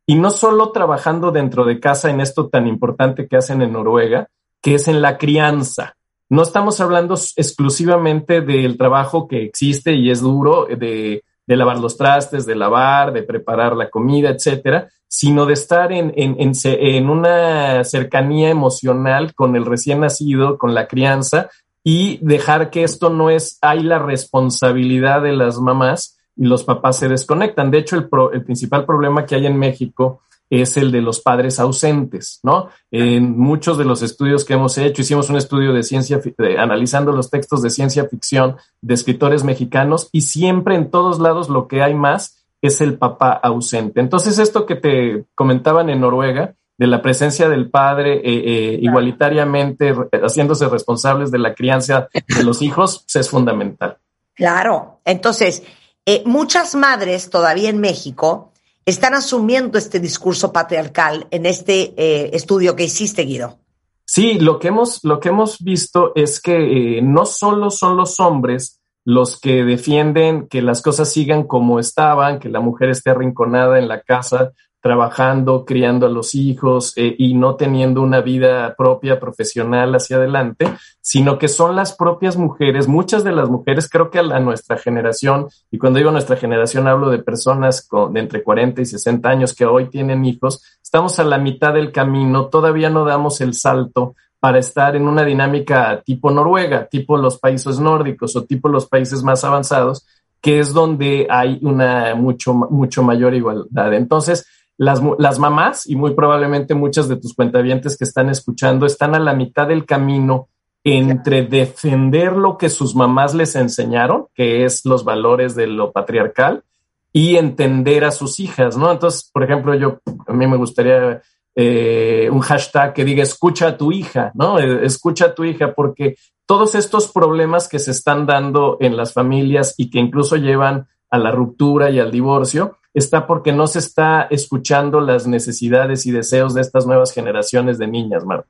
Y 0.06 0.16
no 0.16 0.32
solo 0.32 0.74
trabajando 0.74 1.32
dentro 1.32 1.64
de 1.64 1.80
casa 1.80 2.10
en 2.10 2.20
esto 2.20 2.50
tan 2.50 2.68
importante 2.68 3.30
que 3.30 3.38
hacen 3.38 3.62
en 3.62 3.72
Noruega, 3.72 4.28
que 4.62 4.76
es 4.76 4.90
en 4.90 5.02
la 5.02 5.18
crianza. 5.18 5.96
No 6.28 6.42
estamos 6.42 6.82
hablando 6.82 7.14
exclusivamente 7.14 8.42
del 8.42 8.76
trabajo 8.76 9.30
que 9.30 9.46
existe 9.46 9.94
y 9.94 10.12
es 10.12 10.20
duro, 10.20 10.66
de 10.66 11.24
de 11.50 11.58
lavar 11.58 11.80
los 11.80 11.98
trastes, 11.98 12.46
de 12.46 12.54
lavar, 12.54 13.12
de 13.12 13.24
preparar 13.24 13.76
la 13.76 13.90
comida, 13.90 14.30
etcétera, 14.30 14.88
sino 15.08 15.48
de 15.48 15.54
estar 15.54 15.92
en, 15.92 16.14
en, 16.16 16.36
en, 16.38 17.10
una 17.10 17.84
cercanía 17.86 18.52
emocional 18.52 19.34
con 19.34 19.56
el 19.56 19.66
recién 19.66 20.02
nacido, 20.02 20.60
con 20.60 20.76
la 20.76 20.88
crianza, 20.88 21.50
y 21.84 22.20
dejar 22.22 22.70
que 22.70 22.84
esto 22.84 23.10
no 23.10 23.32
es, 23.32 23.58
hay 23.64 23.82
la 23.82 23.98
responsabilidad 23.98 25.24
de 25.24 25.34
las 25.34 25.58
mamás 25.58 26.20
y 26.36 26.46
los 26.46 26.64
papás 26.64 26.98
se 26.98 27.10
desconectan. 27.10 27.72
De 27.72 27.80
hecho, 27.80 27.96
el, 27.96 28.08
el 28.32 28.44
principal 28.44 28.86
problema 28.86 29.26
que 29.26 29.34
hay 29.34 29.48
en 29.48 29.58
México 29.58 30.22
es 30.50 30.78
el 30.78 30.92
de 30.92 31.02
los 31.02 31.20
padres 31.20 31.60
ausentes, 31.60 32.40
¿no? 32.44 32.70
En 32.92 33.38
muchos 33.38 33.78
de 33.78 33.86
los 33.86 34.02
estudios 34.02 34.46
que 34.46 34.54
hemos 34.54 34.78
hecho, 34.78 35.02
hicimos 35.02 35.30
un 35.30 35.38
estudio 35.38 35.74
de 35.74 35.84
ciencia, 35.84 36.20
analizando 36.58 37.12
los 37.12 37.30
textos 37.30 37.62
de 37.62 37.70
ciencia 37.70 38.06
ficción 38.06 38.58
de 38.82 38.94
escritores 38.94 39.44
mexicanos 39.44 40.10
y 40.12 40.22
siempre 40.22 40.76
en 40.76 40.90
todos 40.90 41.20
lados 41.20 41.50
lo 41.50 41.68
que 41.68 41.82
hay 41.84 41.94
más 41.94 42.46
es 42.62 42.82
el 42.82 42.98
papá 42.98 43.32
ausente. 43.32 44.00
Entonces, 44.00 44.40
esto 44.40 44.66
que 44.66 44.76
te 44.76 45.26
comentaban 45.36 45.90
en 45.90 46.02
Noruega, 46.02 46.56
de 46.80 46.88
la 46.88 47.02
presencia 47.02 47.50
del 47.50 47.70
padre 47.70 48.16
eh, 48.16 48.22
eh, 48.24 48.80
igualitariamente 48.82 49.94
haciéndose 50.24 50.68
responsables 50.70 51.30
de 51.30 51.38
la 51.38 51.54
crianza 51.54 52.08
de 52.14 52.44
los 52.44 52.62
hijos, 52.62 53.04
pues, 53.04 53.18
es 53.18 53.30
fundamental. 53.30 53.98
Claro, 54.34 55.02
entonces, 55.04 55.62
eh, 56.06 56.24
muchas 56.26 56.76
madres 56.76 57.30
todavía 57.30 57.70
en 57.70 57.82
México 57.82 58.54
están 58.90 59.14
asumiendo 59.14 59.78
este 59.78 60.00
discurso 60.00 60.52
patriarcal 60.52 61.28
en 61.32 61.46
este 61.46 61.94
eh, 61.98 62.32
estudio 62.34 62.76
que 62.76 62.84
hiciste, 62.84 63.24
Guido. 63.24 63.60
Sí, 64.06 64.40
lo 64.40 64.58
que 64.58 64.70
hemos, 64.70 65.04
lo 65.04 65.20
que 65.20 65.30
hemos 65.30 65.60
visto 65.60 66.14
es 66.16 66.42
que 66.42 66.98
eh, 66.98 67.02
no 67.02 67.26
solo 67.26 67.70
son 67.70 67.98
los 67.98 68.20
hombres 68.20 68.80
los 69.06 69.40
que 69.40 69.64
defienden 69.64 70.48
que 70.48 70.62
las 70.62 70.82
cosas 70.82 71.12
sigan 71.12 71.44
como 71.44 71.80
estaban, 71.80 72.40
que 72.40 72.50
la 72.50 72.60
mujer 72.60 72.90
esté 72.90 73.12
arrinconada 73.12 73.80
en 73.80 73.88
la 73.88 74.02
casa 74.02 74.52
trabajando, 74.82 75.66
criando 75.66 76.06
a 76.06 76.10
los 76.10 76.36
hijos 76.36 76.94
eh, 76.96 77.16
y 77.18 77.34
no 77.34 77.56
teniendo 77.56 78.02
una 78.02 78.22
vida 78.22 78.76
propia 78.78 79.20
profesional 79.20 79.94
hacia 79.94 80.18
adelante, 80.18 80.68
sino 81.02 81.38
que 81.38 81.48
son 81.48 81.76
las 81.76 81.96
propias 81.96 82.38
mujeres, 82.38 82.88
muchas 82.88 83.24
de 83.24 83.32
las 83.32 83.50
mujeres, 83.50 83.90
creo 83.90 84.10
que 84.10 84.20
a, 84.20 84.24
la, 84.24 84.40
nuestra 84.40 84.78
generación, 84.78 85.48
y 85.70 85.78
cuando 85.78 85.98
digo 85.98 86.12
nuestra 86.12 86.38
generación 86.38 86.88
hablo 86.88 87.10
de 87.10 87.20
personas 87.20 87.86
con, 87.86 88.14
de 88.14 88.22
entre 88.22 88.44
40 88.44 88.82
y 88.82 88.86
60 88.86 89.28
años 89.30 89.54
que 89.54 89.66
hoy 89.66 89.90
tienen 89.90 90.24
hijos, 90.24 90.64
estamos 90.82 91.20
a 91.20 91.24
la 91.24 91.38
mitad 91.38 91.74
del 91.74 91.92
camino, 91.92 92.48
todavía 92.48 92.90
no 92.90 93.06
damos 93.06 93.42
el 93.42 93.54
salto 93.54 94.16
para 94.40 94.60
estar 94.60 94.96
en 94.96 95.08
una 95.08 95.24
dinámica 95.24 96.02
tipo 96.06 96.32
Noruega, 96.32 96.88
tipo 96.88 97.18
los 97.18 97.38
países 97.38 97.80
nórdicos 97.80 98.36
o 98.36 98.46
tipo 98.46 98.70
los 98.70 98.88
países 98.88 99.22
más 99.22 99.44
avanzados, 99.44 100.08
que 100.42 100.60
es 100.60 100.74
donde 100.74 101.28
hay 101.30 101.60
una 101.62 102.16
mucho, 102.16 102.54
mucho 102.54 103.04
mayor 103.04 103.34
igualdad. 103.34 103.94
Entonces, 103.94 104.48
las, 104.80 105.40
mamás 105.40 105.88
y 105.88 105.98
muy 105.98 106.16
probablemente 106.16 106.74
muchas 106.74 107.10
de 107.10 107.18
tus 107.18 107.34
cuentavientes 107.34 107.98
que 107.98 108.06
están 108.06 108.30
escuchando 108.30 108.86
están 108.86 109.14
a 109.14 109.20
la 109.20 109.34
mitad 109.34 109.68
del 109.68 109.86
camino 109.86 110.48
entre 110.86 111.44
defender 111.44 112.32
lo 112.32 112.58
que 112.58 112.70
sus 112.70 112.96
mamás 112.96 113.36
les 113.36 113.58
enseñaron, 113.58 114.28
que 114.34 114.64
es 114.64 114.86
los 114.86 115.04
valores 115.04 115.54
de 115.54 115.68
lo 115.68 115.92
patriarcal, 115.92 116.64
y 117.12 117.36
entender 117.36 118.06
a 118.06 118.12
sus 118.12 118.40
hijas, 118.40 118.78
¿no? 118.78 118.90
Entonces, 118.90 119.30
por 119.34 119.44
ejemplo, 119.44 119.76
yo, 119.76 120.00
a 120.26 120.32
mí 120.32 120.48
me 120.48 120.56
gustaría 120.56 121.22
eh, 121.56 122.30
un 122.32 122.40
hashtag 122.40 122.94
que 122.94 123.04
diga 123.04 123.22
escucha 123.22 123.68
a 123.68 123.78
tu 123.78 123.92
hija, 123.92 124.32
¿no? 124.34 124.60
Eh, 124.60 124.86
escucha 124.86 125.26
a 125.26 125.36
tu 125.36 125.44
hija, 125.44 125.74
porque 125.74 126.16
todos 126.46 126.74
estos 126.76 127.12
problemas 127.12 127.68
que 127.68 127.80
se 127.80 127.92
están 127.92 128.26
dando 128.26 128.78
en 128.80 128.96
las 128.96 129.12
familias 129.12 129.76
y 129.76 129.90
que 129.90 130.00
incluso 130.00 130.38
llevan 130.38 130.88
a 131.10 131.18
la 131.18 131.32
ruptura 131.32 131.90
y 131.90 132.00
al 132.00 132.12
divorcio, 132.12 132.79
está 133.00 133.26
porque 133.26 133.52
no 133.52 133.68
se 133.68 133.80
está 133.80 134.28
escuchando 134.30 135.02
las 135.02 135.28
necesidades 135.28 136.06
y 136.06 136.12
deseos 136.12 136.54
de 136.54 136.62
estas 136.62 136.86
nuevas 136.86 137.12
generaciones 137.12 137.78
de 137.78 137.88
niñas, 137.88 138.24
Marta. 138.26 138.50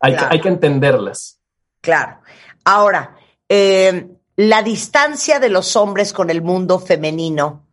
Hay, 0.00 0.14
que, 0.16 0.24
hay 0.28 0.40
que 0.40 0.48
entenderlas. 0.48 1.40
Claro. 1.80 2.20
Ahora, 2.64 3.16
eh, 3.48 4.08
la 4.36 4.62
distancia 4.62 5.40
de 5.40 5.48
los 5.48 5.76
hombres 5.76 6.12
con 6.12 6.30
el 6.30 6.42
mundo 6.42 6.78
femenino 6.78 7.66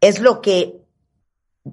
es 0.00 0.20
lo 0.20 0.40
que 0.40 0.76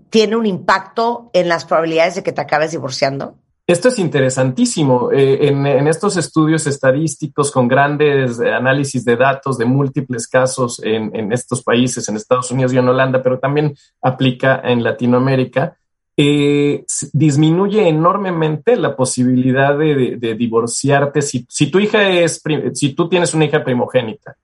tiene 0.09 0.35
un 0.35 0.45
impacto 0.45 1.29
en 1.33 1.49
las 1.49 1.65
probabilidades 1.65 2.15
de 2.15 2.23
que 2.23 2.31
te 2.31 2.41
acabes 2.41 2.71
divorciando. 2.71 3.37
Esto 3.69 3.89
es 3.89 3.99
interesantísimo. 3.99 5.11
Eh, 5.11 5.47
en, 5.47 5.87
estos 5.87 6.17
estudios 6.17 6.65
estadísticos 6.65 7.51
con 7.51 7.67
grandes 7.67 8.39
análisis 8.39 9.05
de 9.05 9.15
datos 9.15 9.59
de 9.59 9.65
múltiples 9.65 10.27
casos 10.27 10.81
en, 10.83 11.31
estos 11.31 11.61
países, 11.61 12.09
en 12.09 12.15
Estados 12.15 12.49
Unidos 12.49 12.73
y 12.73 12.79
en 12.79 12.89
Holanda, 12.89 13.21
pero 13.21 13.37
también 13.37 13.75
aplica 14.01 14.59
en 14.63 14.83
Latinoamérica, 14.83 15.77
eh, 16.17 16.83
disminuye 17.13 17.87
enormemente 17.87 18.75
la 18.75 18.95
posibilidad 18.95 19.77
de, 19.77 20.17
divorciarte 20.35 21.21
si, 21.21 21.45
si, 21.47 21.69
tu 21.69 21.77
hija 21.77 22.09
es, 22.09 22.41
si 22.73 22.93
tú 22.95 23.07
tienes 23.07 23.35
una 23.35 23.45
hija 23.45 23.63
primogénita, 23.63 24.35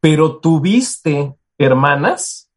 pero 0.00 0.38
tuviste 0.38 1.32
hermanas, 1.56 2.50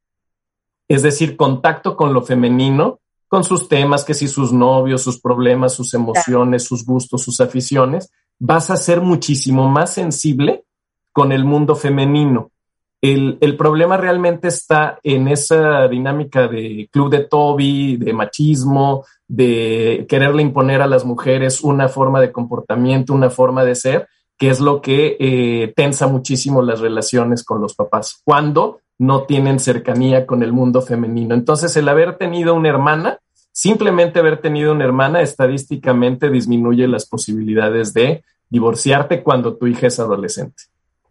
es 0.88 1.04
decir, 1.04 1.38
contacto 1.38 1.96
con 1.96 2.12
lo 2.12 2.24
femenino, 2.24 3.02
con 3.28 3.44
sus 3.44 3.68
temas, 3.68 4.06
que 4.06 4.14
si 4.14 4.28
sus 4.28 4.54
novios, 4.54 5.02
sus 5.02 5.20
problemas, 5.20 5.74
sus 5.74 5.94
emociones, 5.94 6.64
sus 6.64 6.86
gustos, 6.86 7.24
sus 7.24 7.42
aficiones, 7.42 8.12
vas 8.40 8.70
a 8.70 8.78
ser 8.78 9.02
muchísimo 9.02 9.68
más 9.68 9.94
sensible 9.94 10.64
con 11.12 11.32
el 11.32 11.44
mundo 11.44 11.76
femenino. 11.76 12.52
El, 13.00 13.56
problema 13.58 13.96
realmente 13.96 14.48
está 14.48 15.00
en 15.04 15.28
esa 15.28 15.88
dinámica 15.88 16.48
de 16.48 16.90
club 16.92 17.12
de 17.12 17.26
Toby, 17.26 17.98
de 17.98 18.12
machismo, 18.12 19.06
de 19.28 20.06
quererle 20.10 20.42
imponer 20.42 20.82
a 20.82 20.88
las 20.88 21.06
mujeres 21.06 21.62
una 21.62 21.90
forma 21.90 22.20
de 22.20 22.32
comportamiento, 22.32 23.14
una 23.14 23.30
forma 23.30 23.64
de 23.64 23.76
ser, 23.76 24.08
que 24.38 24.50
es 24.50 24.60
lo 24.60 24.82
que 24.82 25.16
eh, 25.20 25.74
tensa 25.76 26.08
muchísimo 26.08 26.62
las 26.62 26.80
relaciones 26.80 27.44
con 27.44 27.62
los 27.62 27.76
papás. 27.76 28.22
Cuando 28.24 28.80
no 29.00 29.24
tienen 29.24 29.60
cercanía 29.60 30.26
con 30.26 30.44
el 30.44 30.54
mundo 30.54 30.82
femenino. 30.82 31.36
Entonces, 31.36 31.76
el 31.76 31.88
haber 31.90 32.18
tenido 32.18 32.54
una 32.56 32.70
hermana, 32.70 33.20
simplemente 33.52 34.20
haber 34.20 34.42
tenido 34.42 34.72
una 34.72 34.86
hermana, 34.86 35.22
estadísticamente 35.22 36.30
disminuye 36.30 36.88
las 36.88 37.06
posibilidades 37.06 37.94
de 37.94 38.24
divorciarte 38.50 39.24
cuando 39.24 39.56
tu 39.56 39.68
hija 39.68 39.88
es 39.88 40.00
adolescente. 40.00 40.64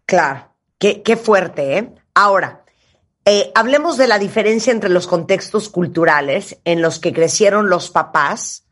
Claro, 0.05 0.49
qué, 0.79 1.19
fuerte, 1.21 1.77
¿eh? 1.77 1.93
Ahora, 2.13 2.63
eh, 3.25 3.51
hablemos 3.55 3.97
de 3.97 4.07
la 4.07 4.19
diferencia 4.19 4.71
entre 4.71 4.89
los 4.89 5.07
contextos 5.07 5.69
culturales 5.69 6.59
en 6.63 6.81
los 6.81 6.99
que 6.99 7.13
crecieron 7.13 7.69
los 7.69 7.89
papás 7.89 8.63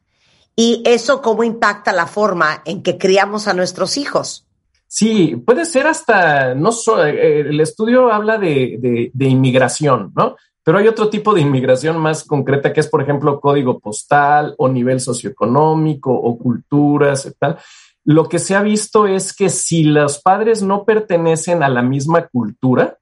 y 0.56 0.82
eso 0.86 1.22
cómo 1.22 1.44
impacta 1.44 1.92
la 1.92 2.08
forma 2.08 2.62
en 2.66 2.82
que 2.82 2.98
criamos 2.98 3.48
a 3.48 3.54
nuestros 3.54 3.98
hijos. 3.98 4.45
Sí, 4.88 5.36
puede 5.36 5.66
ser 5.66 5.88
hasta, 5.88 6.56
no 6.56 6.72
solo, 6.72 7.06
eh, 7.06 7.42
el 7.42 7.60
estudio 7.60 8.12
habla 8.12 8.38
de, 8.38 9.12
inmigración, 9.20 10.14
¿no? 10.16 10.36
Pero 10.64 10.78
hay 10.78 10.88
otro 10.88 11.10
tipo 11.10 11.34
de 11.34 11.42
inmigración 11.42 11.98
más 12.00 12.24
concreta 12.24 12.74
que 12.74 12.80
es, 12.80 12.88
por 12.88 13.02
ejemplo, 13.02 13.40
código 13.40 13.80
postal 13.80 14.56
o 14.58 14.68
nivel 14.68 15.00
socioeconómico 15.00 16.12
o 16.12 16.38
culturas 16.38 17.26
y 17.26 17.34
tal. 17.34 17.58
Lo 18.04 18.30
que 18.30 18.40
se 18.40 18.56
ha 18.56 18.62
visto 18.62 19.06
es 19.06 19.36
que 19.36 19.50
si 19.50 19.84
los 19.84 20.22
padres 20.22 20.62
no 20.64 20.86
pertenecen 20.86 21.62
a 21.62 21.70
la 21.70 21.82
misma 21.82 22.28
cultura, 22.28 22.98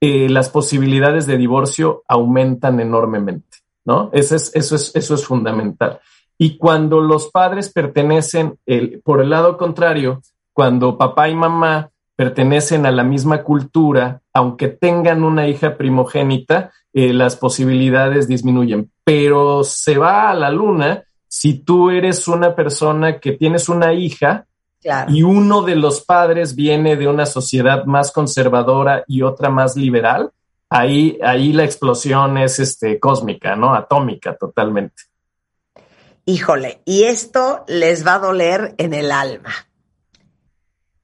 eh, 0.00 0.28
las 0.28 0.48
posibilidades 0.48 1.26
de 1.26 1.36
divorcio 1.36 2.02
aumentan 2.08 2.80
enormemente, 2.80 3.58
¿no? 3.84 4.10
Eso 4.12 4.36
es, 4.36 4.50
eso 4.54 4.76
es, 4.76 4.94
eso 4.94 5.14
es 5.14 5.24
fundamental. 5.24 6.00
Y 6.38 6.56
cuando 6.56 7.02
los 7.02 7.30
padres 7.30 7.70
pertenecen, 7.70 8.58
por 9.04 9.20
el 9.20 9.28
lado 9.28 9.58
contrario, 9.58 10.22
cuando 10.60 10.98
papá 10.98 11.30
y 11.30 11.34
mamá 11.34 11.88
pertenecen 12.14 12.84
a 12.84 12.90
la 12.90 13.02
misma 13.02 13.42
cultura, 13.42 14.20
aunque 14.34 14.68
tengan 14.68 15.24
una 15.24 15.48
hija 15.48 15.78
primogénita, 15.78 16.70
eh, 16.92 17.14
las 17.14 17.34
posibilidades 17.36 18.28
disminuyen. 18.28 18.90
Pero 19.02 19.64
se 19.64 19.96
va 19.96 20.28
a 20.28 20.34
la 20.34 20.50
luna 20.50 21.04
si 21.26 21.54
tú 21.64 21.88
eres 21.88 22.28
una 22.28 22.54
persona 22.54 23.20
que 23.20 23.32
tienes 23.32 23.70
una 23.70 23.94
hija 23.94 24.48
y 25.08 25.22
uno 25.22 25.62
de 25.62 25.76
los 25.76 26.02
padres 26.02 26.54
viene 26.54 26.94
de 26.96 27.08
una 27.08 27.24
sociedad 27.24 27.86
más 27.86 28.12
conservadora 28.12 29.02
y 29.06 29.22
otra 29.22 29.48
más 29.48 29.76
liberal, 29.76 30.30
ahí, 30.68 31.18
ahí 31.22 31.54
la 31.54 31.64
explosión 31.64 32.36
es 32.36 32.58
este, 32.58 33.00
cósmica, 33.00 33.56
¿no? 33.56 33.74
Atómica 33.74 34.36
totalmente. 34.36 35.04
Híjole, 36.26 36.82
y 36.84 37.04
esto 37.04 37.64
les 37.66 38.06
va 38.06 38.16
a 38.16 38.18
doler 38.18 38.74
en 38.76 38.92
el 38.92 39.10
alma 39.10 39.69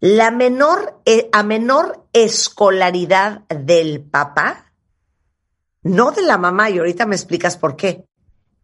la 0.06 0.30
menor, 0.30 1.00
eh, 1.04 1.28
a 1.32 1.42
menor 1.42 2.06
escolaridad 2.12 3.40
del 3.48 4.02
papá, 4.02 4.70
no 5.82 6.12
de 6.12 6.22
la 6.22 6.38
mamá, 6.38 6.70
y 6.70 6.78
ahorita 6.78 7.06
me 7.06 7.16
explicas 7.16 7.56
por 7.56 7.74
qué, 7.74 8.04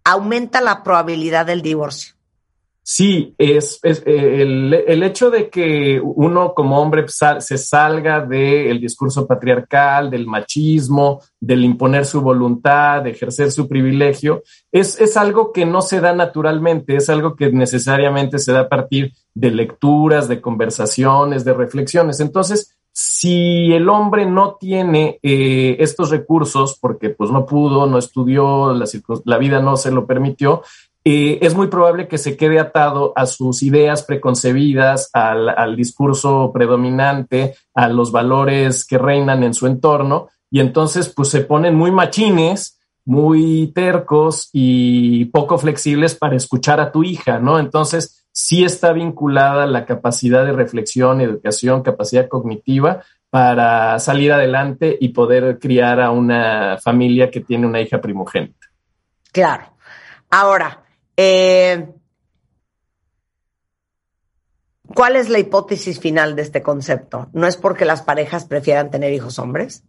aumenta 0.04 0.61
la 0.61 0.84
probabilidad 0.84 1.44
del 1.44 1.61
divorcio. 1.61 2.14
Sí, 2.84 3.34
es, 3.38 3.80
eh, 3.82 4.42
el, 4.42 5.02
hecho 5.02 5.30
de 5.30 5.50
que 5.50 6.00
uno 6.00 6.54
como 6.54 6.80
hombre 6.80 7.06
se 7.08 7.58
salga 7.58 8.20
del 8.20 8.80
discurso 8.80 9.26
patriarcal, 9.26 10.11
del 10.11 10.28
machismo, 10.28 11.22
del 11.40 11.64
imponer 11.64 12.06
su 12.06 12.20
voluntad, 12.20 13.02
de 13.02 13.11
ejercer 13.11 13.50
su 13.50 13.66
privilegio, 13.66 14.44
es, 14.70 15.00
es 15.00 15.16
algo 15.16 15.52
que 15.52 15.66
no 15.66 15.82
se 15.82 16.00
da 16.00 16.12
naturalmente, 16.12 16.94
es 16.94 17.11
algo 17.11 17.34
que 17.34 17.50
necesariamente 17.50 18.38
se 18.38 18.52
da 18.52 18.61
a 18.61 18.68
partir 18.68 19.12
de 19.34 19.50
lecturas, 19.50 20.28
de 20.28 20.40
conversaciones, 20.40 21.44
de 21.44 21.54
reflexiones. 21.54 22.20
Entonces, 22.20 22.76
si 22.92 23.72
el 23.72 23.88
hombre 23.88 24.26
no 24.26 24.56
tiene 24.56 25.18
eh, 25.22 25.76
estos 25.80 26.10
recursos, 26.10 26.78
porque 26.78 27.10
pues 27.10 27.30
no 27.30 27.46
pudo, 27.46 27.86
no 27.86 27.98
estudió, 27.98 28.74
la, 28.74 28.86
la 29.24 29.38
vida 29.38 29.60
no 29.60 29.76
se 29.76 29.90
lo 29.90 30.06
permitió, 30.06 30.62
eh, 31.04 31.38
es 31.42 31.54
muy 31.54 31.66
probable 31.66 32.06
que 32.06 32.18
se 32.18 32.36
quede 32.36 32.60
atado 32.60 33.12
a 33.16 33.26
sus 33.26 33.62
ideas 33.62 34.04
preconcebidas, 34.04 35.10
al, 35.12 35.48
al, 35.48 35.74
discurso 35.74 36.52
predominante, 36.54 37.56
a 37.74 37.88
los 37.88 38.12
valores 38.12 38.84
que 38.84 38.98
reinan 38.98 39.42
en 39.42 39.52
su 39.54 39.66
entorno, 39.66 40.28
y 40.50 40.60
entonces 40.60 41.08
pues 41.08 41.28
se 41.28 41.40
ponen 41.40 41.74
muy 41.74 41.90
machines, 41.90 42.78
muy 43.04 43.72
tercos 43.74 44.48
y 44.52 45.24
poco 45.26 45.58
flexibles 45.58 46.14
para 46.14 46.36
escuchar 46.36 46.78
a 46.78 46.92
tu 46.92 47.02
hija, 47.02 47.40
¿no? 47.40 47.58
Entonces 47.58 48.21
sí 48.32 48.64
está 48.64 48.92
vinculada 48.92 49.66
la 49.66 49.86
capacidad 49.86 50.44
de 50.44 50.52
reflexión, 50.52 51.20
educación, 51.20 51.82
capacidad 51.82 52.28
cognitiva 52.28 53.04
para 53.30 53.98
salir 53.98 54.32
adelante 54.32 54.96
y 55.00 55.10
poder 55.10 55.58
criar 55.58 56.00
a 56.00 56.10
una 56.10 56.78
familia 56.78 57.30
que 57.30 57.40
tiene 57.40 57.66
una 57.66 57.80
hija 57.80 58.00
primogénita. 58.00 58.66
Claro. 59.30 59.72
Ahora, 60.30 60.82
eh, 61.16 61.86
¿Cuál 64.94 65.16
es 65.16 65.28
la 65.28 65.38
hipótesis 65.38 66.00
final 66.00 66.36
de 66.36 66.42
este 66.42 66.62
concepto? 66.62 67.28
¿No 67.32 67.46
es 67.46 67.56
porque 67.56 67.84
las 67.84 68.02
parejas 68.02 68.44
prefieran 68.44 68.90
tener 68.90 69.12
hijos 69.12 69.38
hombres? 69.38 69.84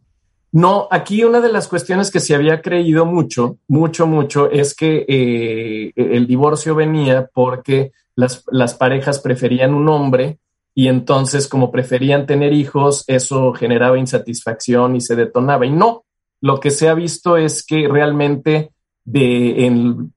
No, 0.51 0.88
aquí 0.91 1.23
una 1.23 1.41
de 1.41 1.51
las 1.51 1.67
cuestiones 1.67 2.12
que 2.12 2.19
se 2.19 2.35
había 2.35 2.62
creído 2.62 3.05
mucho, 3.05 3.57
mucho, 3.67 4.05
mucho, 4.05 4.50
es 4.51 4.75
que 4.75 5.03
eh, 5.07 5.91
el 5.95 6.27
divorcio 6.27 6.75
venía 6.75 7.29
porque 7.33 7.91
las, 8.15 8.43
las, 8.51 8.74
parejas 8.75 9.20
preferían 9.20 9.74
un 9.74 9.89
hombre 9.89 10.39
y 10.75 10.88
entonces 10.88 11.48
como 11.48 11.72
preferían 11.72 12.25
tener 12.25 12.53
hijos, 12.53 13.03
eso 13.08 13.53
generaba 13.53 13.98
insatisfacción 13.98 14.96
y 14.96 15.01
se 15.01 15.15
detonaba. 15.15 15.65
Y 15.65 15.72
no, 15.72 16.05
lo 16.41 16.60
que 16.60 16.72
se 16.72 16.89
ha 16.89 16.93
visto 16.93 17.38
es 17.38 17.65
que 17.65 17.88
realmente 17.88 18.72
de, 19.05 19.65
en, 19.65 20.13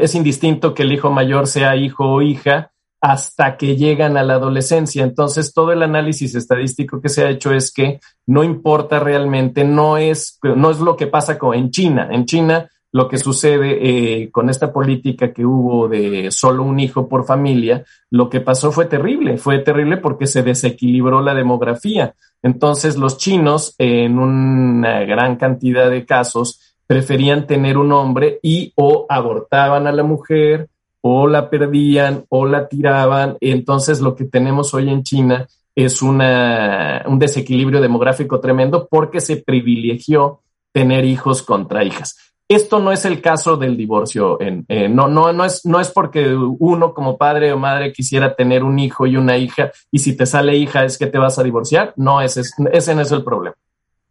es 0.00 0.14
indistinto 0.14 0.74
que 0.74 0.82
el 0.82 0.92
hijo 0.92 1.10
mayor 1.10 1.46
sea 1.46 1.76
hijo 1.76 2.04
o 2.04 2.22
hija 2.22 2.72
hasta 3.00 3.56
que 3.56 3.76
llegan 3.76 4.16
a 4.16 4.22
la 4.22 4.34
adolescencia. 4.34 5.02
Entonces, 5.02 5.54
todo 5.54 5.72
el 5.72 5.82
análisis 5.82 6.34
estadístico 6.34 7.00
que 7.00 7.08
se 7.08 7.24
ha 7.24 7.30
hecho 7.30 7.52
es 7.52 7.72
que 7.72 7.98
no 8.26 8.44
importa 8.44 8.98
realmente, 8.98 9.64
no 9.64 9.96
es, 9.96 10.38
no 10.42 10.70
es 10.70 10.80
lo 10.80 10.96
que 10.96 11.06
pasa 11.06 11.38
con, 11.38 11.54
en 11.54 11.70
China. 11.70 12.08
En 12.10 12.26
China, 12.26 12.68
lo 12.92 13.08
que 13.08 13.18
sucede 13.18 13.78
eh, 14.22 14.30
con 14.30 14.50
esta 14.50 14.72
política 14.72 15.32
que 15.32 15.46
hubo 15.46 15.88
de 15.88 16.30
solo 16.30 16.64
un 16.64 16.80
hijo 16.80 17.08
por 17.08 17.24
familia, 17.24 17.84
lo 18.10 18.28
que 18.28 18.40
pasó 18.40 18.72
fue 18.72 18.86
terrible, 18.86 19.38
fue 19.38 19.60
terrible 19.60 19.96
porque 19.98 20.26
se 20.26 20.42
desequilibró 20.42 21.20
la 21.20 21.34
demografía. 21.34 22.14
Entonces, 22.42 22.96
los 22.96 23.18
chinos, 23.18 23.74
en 23.78 24.18
una 24.18 25.00
gran 25.00 25.36
cantidad 25.36 25.90
de 25.90 26.04
casos, 26.04 26.70
preferían 26.90 27.46
tener 27.46 27.78
un 27.78 27.92
hombre 27.92 28.40
y 28.42 28.72
o 28.74 29.06
abortaban 29.08 29.86
a 29.86 29.92
la 29.92 30.02
mujer 30.02 30.68
o 31.02 31.28
la 31.28 31.48
perdían 31.48 32.24
o 32.28 32.46
la 32.46 32.66
tiraban. 32.66 33.36
Entonces 33.40 34.00
lo 34.00 34.16
que 34.16 34.24
tenemos 34.24 34.74
hoy 34.74 34.90
en 34.90 35.04
China 35.04 35.46
es 35.74 36.02
una, 36.02 37.04
un 37.06 37.18
desequilibrio 37.18 37.80
demográfico 37.80 38.40
tremendo 38.40 38.88
porque 38.90 39.20
se 39.20 39.36
privilegió 39.36 40.40
tener 40.72 41.04
hijos 41.04 41.42
contra 41.42 41.84
hijas. 41.84 42.29
Esto 42.50 42.80
no 42.80 42.90
es 42.90 43.04
el 43.04 43.22
caso 43.22 43.56
del 43.56 43.76
divorcio. 43.76 44.40
En, 44.40 44.66
no, 44.92 45.06
no, 45.06 45.32
no, 45.32 45.44
es, 45.44 45.64
no 45.64 45.78
es 45.78 45.88
porque 45.90 46.34
uno 46.34 46.92
como 46.92 47.16
padre 47.16 47.52
o 47.52 47.58
madre 47.58 47.92
quisiera 47.92 48.34
tener 48.34 48.64
un 48.64 48.76
hijo 48.80 49.06
y 49.06 49.16
una 49.16 49.36
hija 49.36 49.70
y 49.92 50.00
si 50.00 50.16
te 50.16 50.26
sale 50.26 50.56
hija 50.56 50.84
es 50.84 50.98
que 50.98 51.06
te 51.06 51.16
vas 51.16 51.38
a 51.38 51.44
divorciar. 51.44 51.94
No, 51.94 52.20
ese, 52.20 52.42
ese 52.72 52.94
no 52.96 53.02
es 53.02 53.12
el 53.12 53.22
problema. 53.22 53.54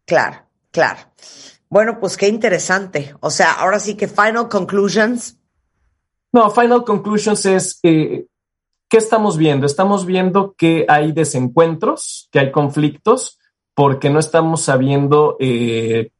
Claro, 0.06 0.38
claro. 0.70 1.00
Bueno, 1.68 2.00
pues 2.00 2.16
qué 2.16 2.28
interesante. 2.28 3.14
O 3.20 3.28
sea, 3.28 3.52
ahora 3.52 3.78
sí 3.78 3.94
que 3.94 4.08
final 4.08 4.48
conclusions. 4.48 5.38
No, 6.32 6.48
final 6.48 6.82
conclusions 6.84 7.44
es, 7.44 7.78
eh, 7.82 8.24
¿qué 8.88 8.96
estamos 8.96 9.36
viendo? 9.36 9.66
Estamos 9.66 10.06
viendo 10.06 10.54
que 10.56 10.86
hay 10.88 11.12
desencuentros, 11.12 12.30
que 12.32 12.38
hay 12.38 12.50
conflictos, 12.50 13.38
porque 13.74 14.08
no 14.08 14.18
estamos 14.18 14.62
sabiendo 14.62 15.36
eh, 15.40 16.10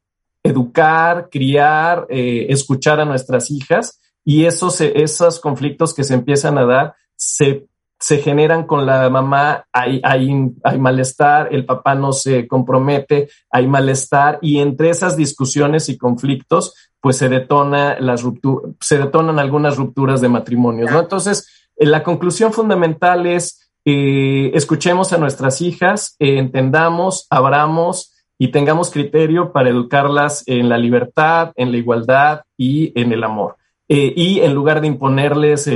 educar, 0.43 1.29
criar, 1.31 2.07
eh, 2.09 2.47
escuchar 2.49 2.99
a 2.99 3.05
nuestras 3.05 3.51
hijas 3.51 3.99
y 4.23 4.45
esos, 4.45 4.81
esos 4.81 5.39
conflictos 5.39 5.93
que 5.93 6.03
se 6.03 6.13
empiezan 6.13 6.57
a 6.57 6.65
dar 6.65 6.95
se 7.15 7.67
se 8.01 8.17
generan 8.17 8.65
con 8.65 8.87
la 8.87 9.09
mamá, 9.11 9.67
hay, 9.71 10.01
hay, 10.03 10.51
hay, 10.63 10.79
malestar, 10.79 11.49
el 11.51 11.65
papá 11.65 11.93
no 11.93 12.11
se 12.13 12.47
compromete, 12.47 13.29
hay 13.51 13.67
malestar 13.67 14.39
y 14.41 14.57
entre 14.57 14.89
esas 14.89 15.15
discusiones 15.15 15.87
y 15.87 15.99
conflictos, 15.99 16.73
pues 16.99 17.17
se 17.17 17.29
detona 17.29 17.99
las 17.99 18.23
rupturas, 18.23 18.73
se 18.81 18.97
detonan 18.97 19.37
algunas 19.37 19.77
rupturas 19.77 20.19
de 20.19 20.29
matrimonios. 20.29 20.91
Entonces, 20.91 21.69
eh, 21.77 21.85
la 21.85 22.01
conclusión 22.01 22.51
fundamental 22.51 23.27
es 23.27 23.71
eh, 23.85 24.51
escuchemos 24.55 25.13
a 25.13 25.19
nuestras 25.19 25.61
hijas, 25.61 26.15
eh, 26.17 26.39
entendamos, 26.39 27.27
abramos 27.29 28.15
y 28.41 28.47
tengamos 28.47 28.89
criterio 28.89 29.51
para 29.51 29.69
educarlas 29.69 30.41
en 30.47 30.67
la 30.67 30.75
libertad, 30.75 31.51
en 31.55 31.71
la 31.71 31.77
igualdad 31.77 32.41
y 32.57 32.91
en 32.99 33.11
el 33.11 33.23
amor. 33.23 33.55
y 33.87 34.39
en 34.39 34.53
lugar 34.55 34.81
de 34.81 34.87
imponerles 34.87 35.69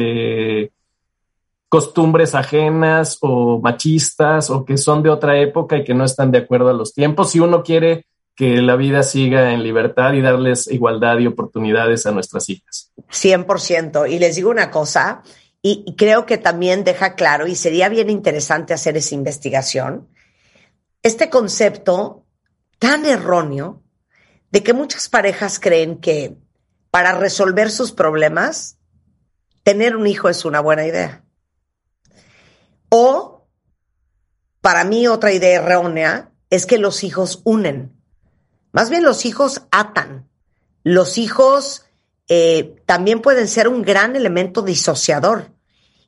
costumbres 1.69 2.33
ajenas 2.33 3.19
o 3.21 3.59
machistas 3.59 4.49
o 4.49 4.65
que 4.65 4.77
son 4.77 5.03
de 5.03 5.11
otra 5.11 5.37
época 5.39 5.77
y 5.77 5.83
que 5.83 5.93
no 5.93 6.05
están 6.05 6.31
de 6.31 6.39
acuerdo 6.39 6.69
a 6.69 6.73
los 6.73 6.91
tiempos. 6.91 7.29
Si 7.29 7.39
uno 7.39 7.61
quiere 7.61 8.07
que 8.35 8.63
la 8.63 8.75
vida 8.75 9.03
siga 9.03 9.53
en 9.53 9.61
libertad 9.61 10.13
y 10.13 10.21
darles 10.21 10.65
igualdad 10.65 11.19
y 11.19 11.27
oportunidades 11.27 12.07
a 12.07 12.11
nuestras 12.11 12.49
hijas. 12.49 12.91
100%. 13.11 14.11
Y 14.11 14.17
les 14.17 14.37
digo 14.37 14.49
una 14.49 14.71
cosa, 14.71 15.21
y, 15.61 15.93
creo 15.95 16.25
que 16.25 16.39
también 16.39 16.83
deja 16.83 17.13
claro, 17.13 17.45
y 17.45 17.53
sería 17.53 17.89
bien 17.89 18.09
interesante 18.09 18.73
hacer 18.73 18.97
esa 18.97 19.13
investigación, 19.13 20.07
este 21.03 21.29
concepto 21.29 22.24
tan 22.85 23.03
erróneo 23.07 23.81
de 24.51 24.61
que 24.61 24.71
muchas 24.71 25.09
parejas 25.09 25.59
creen 25.59 25.99
que 25.99 26.37
para 26.91 27.13
resolver 27.13 27.71
sus 27.71 27.91
problemas, 27.91 28.77
tener 29.63 29.95
un 29.95 30.05
hijo 30.05 30.29
es 30.29 30.45
una 30.45 30.59
buena 30.59 30.85
idea. 30.85 31.25
O, 32.89 33.47
para 34.61 34.83
mí, 34.83 35.07
otra 35.07 35.33
idea 35.33 35.63
errónea 35.63 36.31
es 36.51 36.67
que 36.67 36.77
los 36.77 37.03
hijos 37.03 37.41
unen. 37.43 37.99
Más 38.71 38.91
bien 38.91 39.03
los 39.03 39.25
hijos 39.25 39.63
atan. 39.71 40.29
Los 40.83 41.17
hijos 41.17 41.87
eh, 42.27 42.75
también 42.85 43.19
pueden 43.19 43.47
ser 43.47 43.67
un 43.67 43.81
gran 43.81 44.15
elemento 44.15 44.61
disociador. 44.61 45.55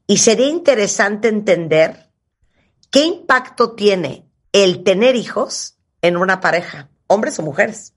Y 0.06 0.18
sería 0.18 0.46
interesante 0.46 1.28
entender 1.28 2.12
qué 2.92 3.04
impacto 3.04 3.72
tiene 3.72 4.30
el 4.52 4.84
tener 4.84 5.16
hijos 5.16 5.77
en 6.02 6.18
una 6.18 6.40
pareja, 6.40 6.90
hombres 7.08 7.40
o 7.40 7.44
mujeres. 7.44 7.94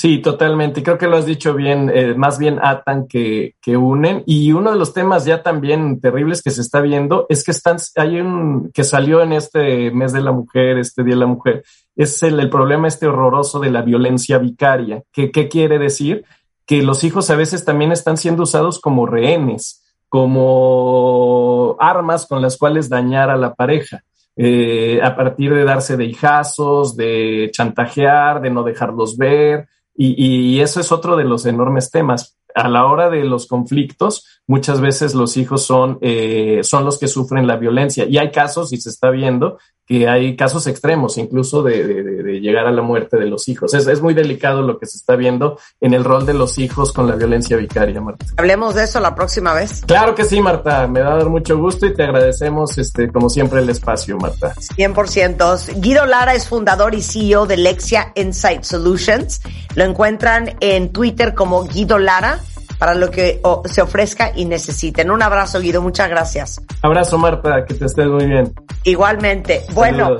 Sí, 0.00 0.18
totalmente. 0.18 0.82
Creo 0.82 0.96
que 0.96 1.08
lo 1.08 1.18
has 1.18 1.26
dicho 1.26 1.52
bien, 1.52 1.90
eh, 1.92 2.14
más 2.14 2.38
bien 2.38 2.58
atan 2.62 3.06
que, 3.06 3.56
que, 3.60 3.76
unen. 3.76 4.22
Y 4.24 4.52
uno 4.52 4.70
de 4.70 4.78
los 4.78 4.94
temas 4.94 5.26
ya 5.26 5.42
también 5.42 6.00
terribles 6.00 6.42
que 6.42 6.50
se 6.50 6.62
está 6.62 6.80
viendo 6.80 7.26
es 7.28 7.44
que 7.44 7.50
están, 7.50 7.76
hay 7.96 8.18
un 8.18 8.70
que 8.72 8.84
salió 8.84 9.20
en 9.20 9.34
este 9.34 9.90
mes 9.90 10.14
de 10.14 10.22
la 10.22 10.32
mujer, 10.32 10.78
este 10.78 11.02
día 11.02 11.14
de 11.14 11.20
la 11.20 11.26
mujer, 11.26 11.64
es 11.96 12.22
el, 12.22 12.40
el 12.40 12.48
problema 12.48 12.88
este 12.88 13.08
horroroso 13.08 13.60
de 13.60 13.70
la 13.70 13.82
violencia 13.82 14.38
vicaria. 14.38 15.02
¿Qué, 15.12 15.30
¿Qué 15.30 15.48
quiere 15.48 15.78
decir? 15.78 16.24
Que 16.64 16.82
los 16.82 17.04
hijos 17.04 17.28
a 17.28 17.36
veces 17.36 17.66
también 17.66 17.92
están 17.92 18.16
siendo 18.16 18.44
usados 18.44 18.80
como 18.80 19.04
rehenes, 19.04 19.84
como 20.08 21.76
armas 21.78 22.26
con 22.26 22.40
las 22.40 22.56
cuales 22.56 22.88
dañar 22.88 23.28
a 23.28 23.36
la 23.36 23.54
pareja. 23.54 24.02
Eh, 24.36 25.00
a 25.02 25.14
partir 25.16 25.52
de 25.52 25.64
darse 25.64 25.96
de 25.96 26.04
hijazos, 26.04 26.96
de 26.96 27.50
chantajear, 27.52 28.40
de 28.40 28.50
no 28.50 28.62
dejarlos 28.62 29.16
ver, 29.16 29.68
y, 29.94 30.14
y, 30.56 30.60
eso 30.60 30.80
es 30.80 30.92
otro 30.92 31.16
de 31.16 31.24
los 31.24 31.44
enormes 31.44 31.90
temas. 31.90 32.38
A 32.54 32.68
la 32.68 32.86
hora 32.86 33.10
de 33.10 33.24
los 33.24 33.46
conflictos, 33.46 34.39
muchas 34.50 34.80
veces 34.80 35.14
los 35.14 35.36
hijos 35.36 35.64
son, 35.64 35.98
eh, 36.00 36.62
son 36.64 36.84
los 36.84 36.98
que 36.98 37.06
sufren 37.06 37.46
la 37.46 37.56
violencia. 37.56 38.04
Y 38.06 38.18
hay 38.18 38.32
casos, 38.32 38.72
y 38.72 38.80
se 38.80 38.90
está 38.90 39.08
viendo, 39.10 39.58
que 39.86 40.08
hay 40.08 40.34
casos 40.34 40.66
extremos, 40.66 41.18
incluso 41.18 41.62
de, 41.62 41.86
de, 41.86 42.02
de 42.02 42.40
llegar 42.40 42.66
a 42.66 42.72
la 42.72 42.82
muerte 42.82 43.16
de 43.16 43.26
los 43.26 43.48
hijos. 43.48 43.74
Es, 43.74 43.86
es, 43.86 44.02
muy 44.02 44.12
delicado 44.12 44.62
lo 44.62 44.76
que 44.76 44.86
se 44.86 44.96
está 44.96 45.14
viendo 45.14 45.56
en 45.80 45.94
el 45.94 46.02
rol 46.02 46.26
de 46.26 46.34
los 46.34 46.58
hijos 46.58 46.92
con 46.92 47.06
la 47.06 47.14
violencia 47.14 47.56
vicaria, 47.56 48.00
Marta. 48.00 48.26
Hablemos 48.38 48.74
de 48.74 48.82
eso 48.84 48.98
la 48.98 49.14
próxima 49.14 49.54
vez. 49.54 49.82
Claro 49.86 50.16
que 50.16 50.24
sí, 50.24 50.40
Marta. 50.40 50.88
Me 50.88 51.00
va 51.00 51.12
a 51.12 51.16
dar 51.18 51.28
mucho 51.28 51.56
gusto 51.56 51.86
y 51.86 51.94
te 51.94 52.02
agradecemos, 52.02 52.76
este, 52.76 53.08
como 53.12 53.30
siempre, 53.30 53.60
el 53.60 53.70
espacio, 53.70 54.16
Marta. 54.16 54.52
100%. 54.76 55.80
Guido 55.80 56.06
Lara 56.06 56.34
es 56.34 56.48
fundador 56.48 56.96
y 56.96 57.02
CEO 57.02 57.46
de 57.46 57.56
Lexia 57.56 58.10
Insight 58.16 58.64
Solutions. 58.64 59.42
Lo 59.76 59.84
encuentran 59.84 60.56
en 60.58 60.90
Twitter 60.90 61.34
como 61.34 61.68
Guido 61.68 62.00
Lara 62.00 62.40
para 62.80 62.94
lo 62.94 63.10
que 63.10 63.40
se 63.66 63.82
ofrezca 63.82 64.32
y 64.34 64.46
necesiten. 64.46 65.10
Un 65.10 65.22
abrazo, 65.22 65.60
Guido. 65.60 65.82
Muchas 65.82 66.08
gracias. 66.08 66.62
Abrazo, 66.80 67.18
Marta. 67.18 67.64
Que 67.66 67.74
te 67.74 67.84
estés 67.84 68.06
muy 68.06 68.24
bien. 68.24 68.52
Igualmente. 68.84 69.66
Bueno, 69.74 70.16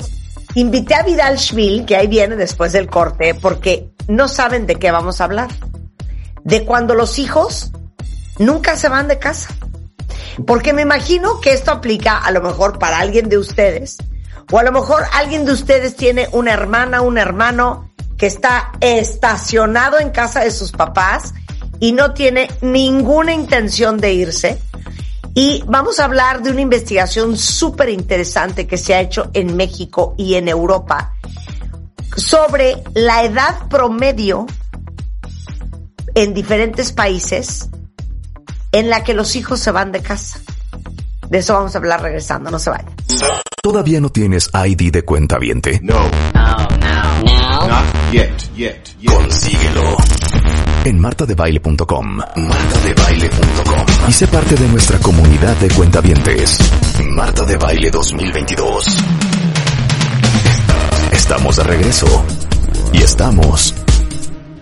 Invité 0.54 0.96
a 0.96 1.02
Vidal 1.04 1.38
Schmil, 1.38 1.86
que 1.86 1.96
ahí 1.96 2.08
viene 2.08 2.34
después 2.34 2.72
del 2.72 2.88
corte, 2.88 3.34
porque 3.34 3.88
no 4.08 4.26
saben 4.26 4.66
de 4.66 4.76
qué 4.76 4.90
vamos 4.90 5.20
a 5.20 5.24
hablar. 5.24 5.48
De 6.42 6.64
cuando 6.64 6.94
los 6.94 7.20
hijos 7.20 7.70
nunca 8.38 8.76
se 8.76 8.88
van 8.88 9.06
de 9.06 9.18
casa. 9.18 9.54
Porque 10.46 10.72
me 10.72 10.82
imagino 10.82 11.40
que 11.40 11.52
esto 11.52 11.70
aplica 11.70 12.18
a 12.18 12.32
lo 12.32 12.42
mejor 12.42 12.78
para 12.80 12.98
alguien 12.98 13.28
de 13.28 13.38
ustedes, 13.38 13.98
o 14.50 14.58
a 14.58 14.64
lo 14.64 14.72
mejor 14.72 15.04
alguien 15.14 15.44
de 15.44 15.52
ustedes 15.52 15.94
tiene 15.94 16.28
una 16.32 16.52
hermana, 16.52 17.00
un 17.00 17.16
hermano 17.16 17.88
que 18.18 18.26
está 18.26 18.72
estacionado 18.80 20.00
en 20.00 20.10
casa 20.10 20.40
de 20.40 20.50
sus 20.50 20.72
papás 20.72 21.32
y 21.80 21.92
no 21.92 22.12
tiene 22.12 22.48
ninguna 22.60 23.32
intención 23.32 23.98
de 23.98 24.12
irse. 24.12 24.58
Y 25.34 25.62
vamos 25.66 25.98
a 26.00 26.04
hablar 26.04 26.42
de 26.42 26.50
una 26.50 26.60
investigación 26.60 27.36
súper 27.36 27.88
interesante 27.88 28.66
que 28.66 28.76
se 28.76 28.94
ha 28.94 29.00
hecho 29.00 29.30
en 29.32 29.56
México 29.56 30.14
y 30.18 30.34
en 30.34 30.48
Europa 30.48 31.14
sobre 32.16 32.82
la 32.94 33.24
edad 33.24 33.68
promedio 33.68 34.46
en 36.14 36.34
diferentes 36.34 36.92
países 36.92 37.68
en 38.72 38.90
la 38.90 39.04
que 39.04 39.14
los 39.14 39.36
hijos 39.36 39.60
se 39.60 39.70
van 39.70 39.92
de 39.92 40.02
casa. 40.02 40.40
De 41.28 41.38
eso 41.38 41.54
vamos 41.54 41.74
a 41.74 41.78
hablar 41.78 42.02
regresando, 42.02 42.50
no 42.50 42.58
se 42.58 42.70
vayan. 42.70 42.92
¿Todavía 43.62 44.00
no 44.00 44.10
tienes 44.10 44.50
ID 44.52 44.90
de 44.90 45.02
cuenta 45.02 45.38
viente? 45.38 45.78
No. 45.82 45.96
Oh, 45.96 46.68
no. 46.80 47.22
No. 47.24 47.68
Not 47.68 47.84
yet, 48.10 48.32
yet, 48.56 48.96
yet. 48.98 49.12
Consíguelo 49.12 49.99
en 50.90 50.98
martadebaile.com. 50.98 52.16
Martadebaile.com. 52.16 54.08
Y 54.08 54.12
sé 54.12 54.26
parte 54.26 54.56
de 54.56 54.68
nuestra 54.68 54.98
comunidad 54.98 55.56
de 55.56 55.68
cuentavientes. 55.68 56.58
Marta 57.04 57.44
de 57.44 57.56
Baile 57.56 57.90
2022. 57.90 58.98
Estamos 61.12 61.56
de 61.56 61.62
regreso. 61.62 62.06
Y 62.92 63.02
estamos 63.02 63.74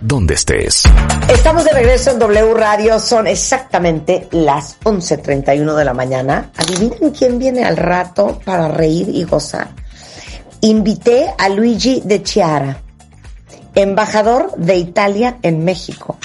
donde 0.02 0.34
estés. 0.34 0.82
Estamos 1.32 1.64
de 1.64 1.72
regreso 1.72 2.10
en 2.10 2.18
W 2.18 2.54
Radio, 2.54 3.00
son 3.00 3.26
exactamente 3.26 4.28
las 4.30 4.78
11.31 4.80 5.74
de 5.74 5.84
la 5.84 5.94
mañana. 5.94 6.50
Adivinen 6.56 7.10
quién 7.10 7.38
viene 7.38 7.64
al 7.64 7.78
rato 7.78 8.38
para 8.44 8.68
reír 8.68 9.08
y 9.08 9.24
gozar. 9.24 9.68
Invité 10.60 11.32
a 11.38 11.48
Luigi 11.48 12.02
de 12.04 12.22
Chiara, 12.22 12.82
embajador 13.80 14.52
de 14.56 14.76
Italia 14.76 15.38
en 15.42 15.64
México. 15.64 16.18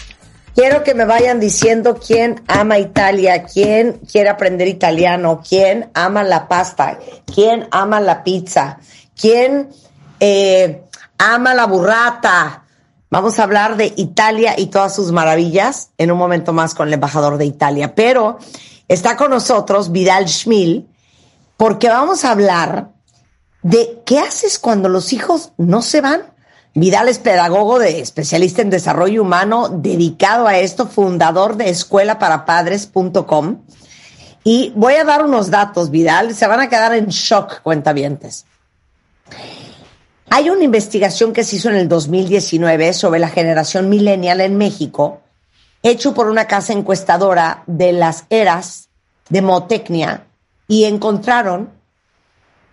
Quiero 0.56 0.84
que 0.84 0.94
me 0.94 1.06
vayan 1.06 1.39
diciendo 1.39 2.00
quién 2.00 2.44
ama 2.48 2.78
Italia, 2.78 3.44
quién 3.44 3.94
quiere 4.12 4.30
aprender 4.30 4.68
italiano, 4.68 5.42
quién 5.48 5.89
ama 5.94 6.24
la 6.24 6.48
pasta, 6.48 7.00
quién 7.26 7.68
ama 7.72 8.00
la 8.00 8.24
pizza, 8.24 8.78
quién 9.20 9.70
eh, 10.20 10.84
ama 11.18 11.54
la 11.54 11.66
burrata. 11.66 12.66
Vamos 13.10 13.39
a 13.39 13.44
hablar 13.44 13.78
de 13.78 13.94
Italia 13.96 14.54
y 14.58 14.68
todas 14.68 14.96
sus 14.96 15.12
maravillas 15.12 15.89
en 15.98 16.12
un 16.12 16.18
momento 16.18 16.54
más 16.54 16.76
con 16.76 16.88
el 16.88 16.94
embajador 16.94 17.38
de 17.38 17.46
Italia. 17.46 17.96
Pero 17.96 18.38
está 18.88 19.16
con 19.16 19.32
nosotros 19.32 19.92
Vidal 19.92 20.28
Schmil 20.28 20.88
porque 21.58 21.88
vamos 21.88 22.26
a 22.26 22.32
hablar 22.32 22.89
de 23.63 24.02
qué 24.06 24.20
haces 24.20 24.60
cuando 24.60 24.89
los 24.89 25.13
hijos 25.13 25.52
no 25.58 25.82
se 25.82 26.02
van. 26.02 26.33
Vidal 26.76 27.08
es 27.08 27.20
pedagogo 27.20 27.78
de 27.78 28.00
especialista 28.00 28.64
en 28.64 28.72
desarrollo 28.72 29.22
humano, 29.22 29.70
dedicado 29.70 30.48
a 30.48 30.58
esto, 30.58 30.88
fundador 30.88 31.56
de 31.56 31.70
escuelaparapadres.com. 31.70 33.62
Y 34.44 34.74
voy 34.76 34.96
a 34.96 35.04
dar 35.04 35.24
unos 35.24 35.52
datos, 35.52 35.92
Vidal, 35.92 36.34
se 36.34 36.48
van 36.48 36.62
a 36.62 36.70
quedar 36.70 36.96
en 36.96 37.08
shock, 37.08 37.62
cuentavientes. 37.62 38.46
Hay 40.30 40.50
una 40.50 40.64
investigación 40.64 41.32
que 41.32 41.44
se 41.44 41.58
hizo 41.58 41.70
en 41.70 41.76
el 41.76 41.88
2019 41.88 42.94
sobre 42.94 43.20
la 43.20 43.30
generación 43.30 43.88
millennial 43.88 44.42
en 44.42 44.58
México, 44.58 45.22
hecho 45.84 46.16
por 46.16 46.28
una 46.28 46.48
casa 46.48 46.74
encuestadora 46.74 47.64
de 47.68 47.94
las 47.94 48.26
eras 48.32 48.90
de 49.30 49.44
Motecnia, 49.44 50.26
y 50.68 50.86
encontraron 50.86 51.70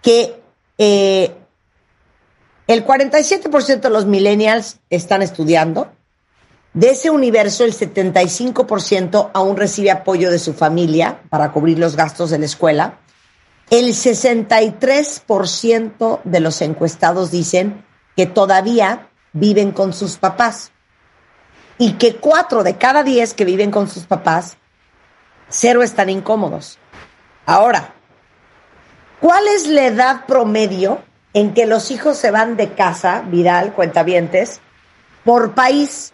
que 0.00 0.40
eh, 0.78 1.36
el 2.72 2.86
47% 2.86 3.80
de 3.80 3.90
los 3.90 4.06
millennials 4.06 4.78
están 4.90 5.22
estudiando. 5.22 5.90
De 6.72 6.90
ese 6.90 7.10
universo, 7.10 7.64
el 7.64 7.74
75% 7.74 9.32
aún 9.34 9.56
recibe 9.56 9.90
apoyo 9.90 10.30
de 10.30 10.38
su 10.38 10.54
familia 10.54 11.20
para 11.30 11.50
cubrir 11.50 11.80
los 11.80 11.96
gastos 11.96 12.30
de 12.30 12.38
la 12.38 12.44
escuela. 12.44 13.00
El 13.70 13.88
63% 13.88 16.20
de 16.22 16.38
los 16.38 16.62
encuestados 16.62 17.32
dicen 17.32 17.84
que 18.14 18.26
todavía 18.26 19.08
viven 19.32 19.72
con 19.72 19.92
sus 19.92 20.16
papás. 20.16 20.70
Y 21.76 21.94
que 21.94 22.18
4 22.18 22.62
de 22.62 22.76
cada 22.76 23.02
10 23.02 23.34
que 23.34 23.44
viven 23.44 23.72
con 23.72 23.88
sus 23.88 24.04
papás, 24.04 24.58
cero 25.48 25.82
están 25.82 26.08
incómodos. 26.08 26.78
Ahora, 27.46 27.94
¿cuál 29.20 29.48
es 29.48 29.66
la 29.66 29.86
edad 29.86 30.24
promedio 30.26 31.09
en 31.34 31.54
que 31.54 31.66
los 31.66 31.90
hijos 31.90 32.18
se 32.18 32.30
van 32.30 32.56
de 32.56 32.72
casa, 32.72 33.22
Vidal, 33.26 33.72
cuentavientes, 33.72 34.60
por 35.24 35.52
país. 35.52 36.12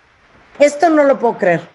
Esto 0.59 0.90
no 0.90 1.05
lo 1.05 1.18
puedo 1.18 1.38
creer. 1.38 1.68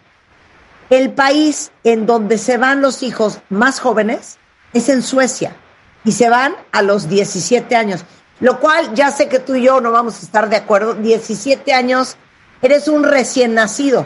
El 0.90 1.12
país 1.12 1.72
en 1.84 2.06
donde 2.06 2.38
se 2.38 2.58
van 2.58 2.82
los 2.82 3.04
hijos 3.04 3.40
más 3.50 3.80
jóvenes 3.80 4.38
es 4.74 4.90
en 4.90 5.02
Suecia 5.02 5.56
y 6.04 6.12
se 6.12 6.30
van 6.30 6.54
a 6.72 6.82
los 6.82 7.08
17 7.08 7.76
años, 7.76 8.04
lo 8.40 8.60
cual 8.60 8.94
ya 8.94 9.12
sé 9.12 9.28
que 9.28 9.40
tú 9.40 9.56
y 9.56 9.64
yo 9.64 9.82
no 9.82 9.92
vamos 9.92 10.20
a 10.20 10.26
estar 10.26 10.50
de 10.50 10.58
acuerdo. 10.58 10.94
17 10.96 11.74
años, 11.74 12.18
eres 12.62 12.88
un 12.88 13.04
recién 13.04 13.54
nacido. 13.54 14.06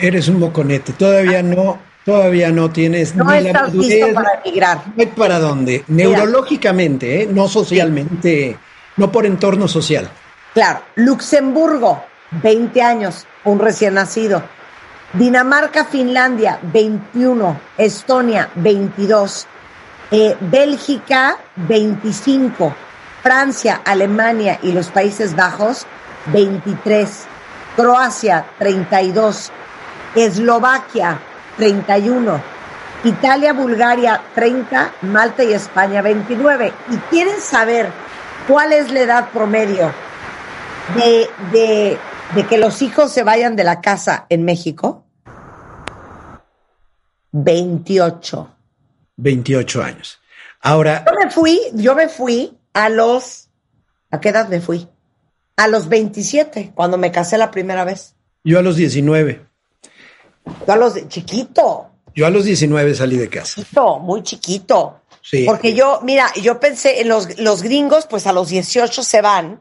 Eres 0.00 0.28
un 0.28 0.38
moconete, 0.38 0.92
todavía 0.92 1.42
no, 1.42 1.78
todavía 2.06 2.52
no 2.52 2.70
tienes 2.70 3.14
No 3.14 3.24
ni 3.24 3.40
la 3.40 3.52
madurez, 3.52 4.14
para 4.14 4.40
emigrar. 4.42 4.82
no 4.86 4.94
hay 4.96 5.06
para 5.06 5.38
dónde, 5.40 5.84
neurológicamente, 5.88 7.22
¿eh? 7.22 7.28
no 7.30 7.48
socialmente, 7.48 8.56
no 8.96 9.12
por 9.12 9.26
entorno 9.26 9.68
social. 9.68 10.08
Claro, 10.54 10.80
Luxemburgo, 10.94 12.02
20 12.42 12.80
años, 12.80 13.26
un 13.44 13.58
recién 13.58 13.94
nacido. 13.94 14.42
Dinamarca, 15.12 15.84
Finlandia, 15.84 16.58
21. 16.62 17.60
Estonia, 17.76 18.50
22. 18.54 19.46
Eh, 20.12 20.36
Bélgica, 20.40 21.36
25. 21.56 22.74
Francia, 23.22 23.80
Alemania 23.84 24.58
y 24.62 24.72
los 24.72 24.88
Países 24.88 25.34
Bajos, 25.34 25.86
23. 26.32 27.26
Croacia, 27.76 28.46
32. 28.58 29.50
Eslovaquia, 30.14 31.20
31. 31.56 32.40
Italia, 33.04 33.52
Bulgaria, 33.52 34.20
30. 34.34 34.92
Malta 35.02 35.44
y 35.44 35.52
España, 35.52 36.02
29. 36.02 36.72
¿Y 36.90 36.96
quieren 37.10 37.40
saber 37.40 37.90
cuál 38.48 38.72
es 38.72 38.90
la 38.90 39.00
edad 39.00 39.28
promedio 39.30 39.92
de, 40.96 41.28
de, 41.52 41.98
de 42.34 42.46
que 42.46 42.58
los 42.58 42.82
hijos 42.82 43.12
se 43.12 43.22
vayan 43.22 43.56
de 43.56 43.64
la 43.64 43.80
casa 43.80 44.26
en 44.28 44.44
México? 44.44 45.04
28. 47.32 48.50
28 49.16 49.82
años. 49.82 50.20
Ahora, 50.60 51.04
Yo 51.06 51.18
me 51.24 51.30
fui, 51.30 51.60
yo 51.74 51.94
me 51.94 52.08
fui 52.08 52.56
a 52.72 52.88
los, 52.88 53.48
¿a 54.10 54.20
qué 54.20 54.30
edad 54.30 54.48
me 54.48 54.60
fui? 54.60 54.88
A 55.56 55.68
los 55.68 55.88
27, 55.88 56.72
cuando 56.74 56.98
me 56.98 57.12
casé 57.12 57.38
la 57.38 57.50
primera 57.50 57.84
vez. 57.84 58.14
yo 58.44 58.58
a 58.58 58.62
los 58.62 58.76
19, 58.76 59.46
Yo 60.66 60.72
a 60.72 60.76
los 60.76 60.94
de 60.94 61.08
chiquito, 61.08 61.90
yo 62.14 62.26
a 62.26 62.30
los 62.30 62.44
19 62.44 62.94
salí 62.94 63.16
de 63.16 63.28
casa. 63.28 63.56
chiquito, 63.56 63.98
muy 63.98 64.22
chiquito. 64.22 65.00
Sí. 65.22 65.44
Porque 65.46 65.74
yo, 65.74 66.00
mira, 66.02 66.32
yo 66.40 66.60
pensé 66.60 67.00
en 67.00 67.08
los, 67.08 67.38
los 67.38 67.62
gringos, 67.62 68.06
pues 68.08 68.26
a 68.26 68.32
los 68.32 68.48
18 68.48 69.02
se 69.02 69.20
van, 69.22 69.60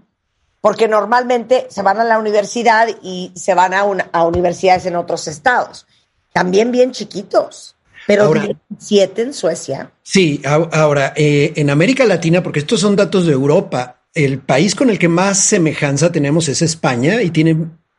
porque 0.62 0.88
normalmente 0.88 1.68
se 1.70 1.82
van 1.82 2.00
a 2.00 2.04
la 2.04 2.20
universidad 2.20 2.88
y 3.02 3.32
se 3.36 3.54
van 3.56 3.74
a, 3.74 3.84
una- 3.84 4.10
a 4.14 4.24
universidades 4.26 4.86
en 4.86 4.96
otros 4.96 5.28
estados. 5.28 5.86
También 6.34 6.72
bien 6.72 6.92
chiquitos, 6.92 7.76
pero 8.08 8.26
Ahora- 8.26 8.48
17 8.70 9.22
en 9.24 9.34
Suecia. 9.34 9.92
Sí, 10.04 10.42
ahora, 10.46 11.14
eh, 11.16 11.54
en 11.56 11.70
América 11.72 12.06
Latina, 12.06 12.44
porque 12.44 12.60
estos 12.60 12.80
son 12.80 12.96
datos 12.96 13.26
de 13.26 13.34
Europa, 13.34 14.02
el 14.14 14.40
país 14.40 14.76
con 14.76 14.90
el 14.90 15.00
que 15.00 15.08
más 15.10 15.40
semejanza 15.40 16.12
tenemos 16.12 16.48
es 16.48 16.62
España 16.62 17.22
y 17.24 17.32
tiene 17.32 17.54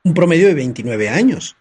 un 0.04 0.14
promedio 0.14 0.46
de 0.46 0.54
29 0.54 1.08
años. 1.08 1.56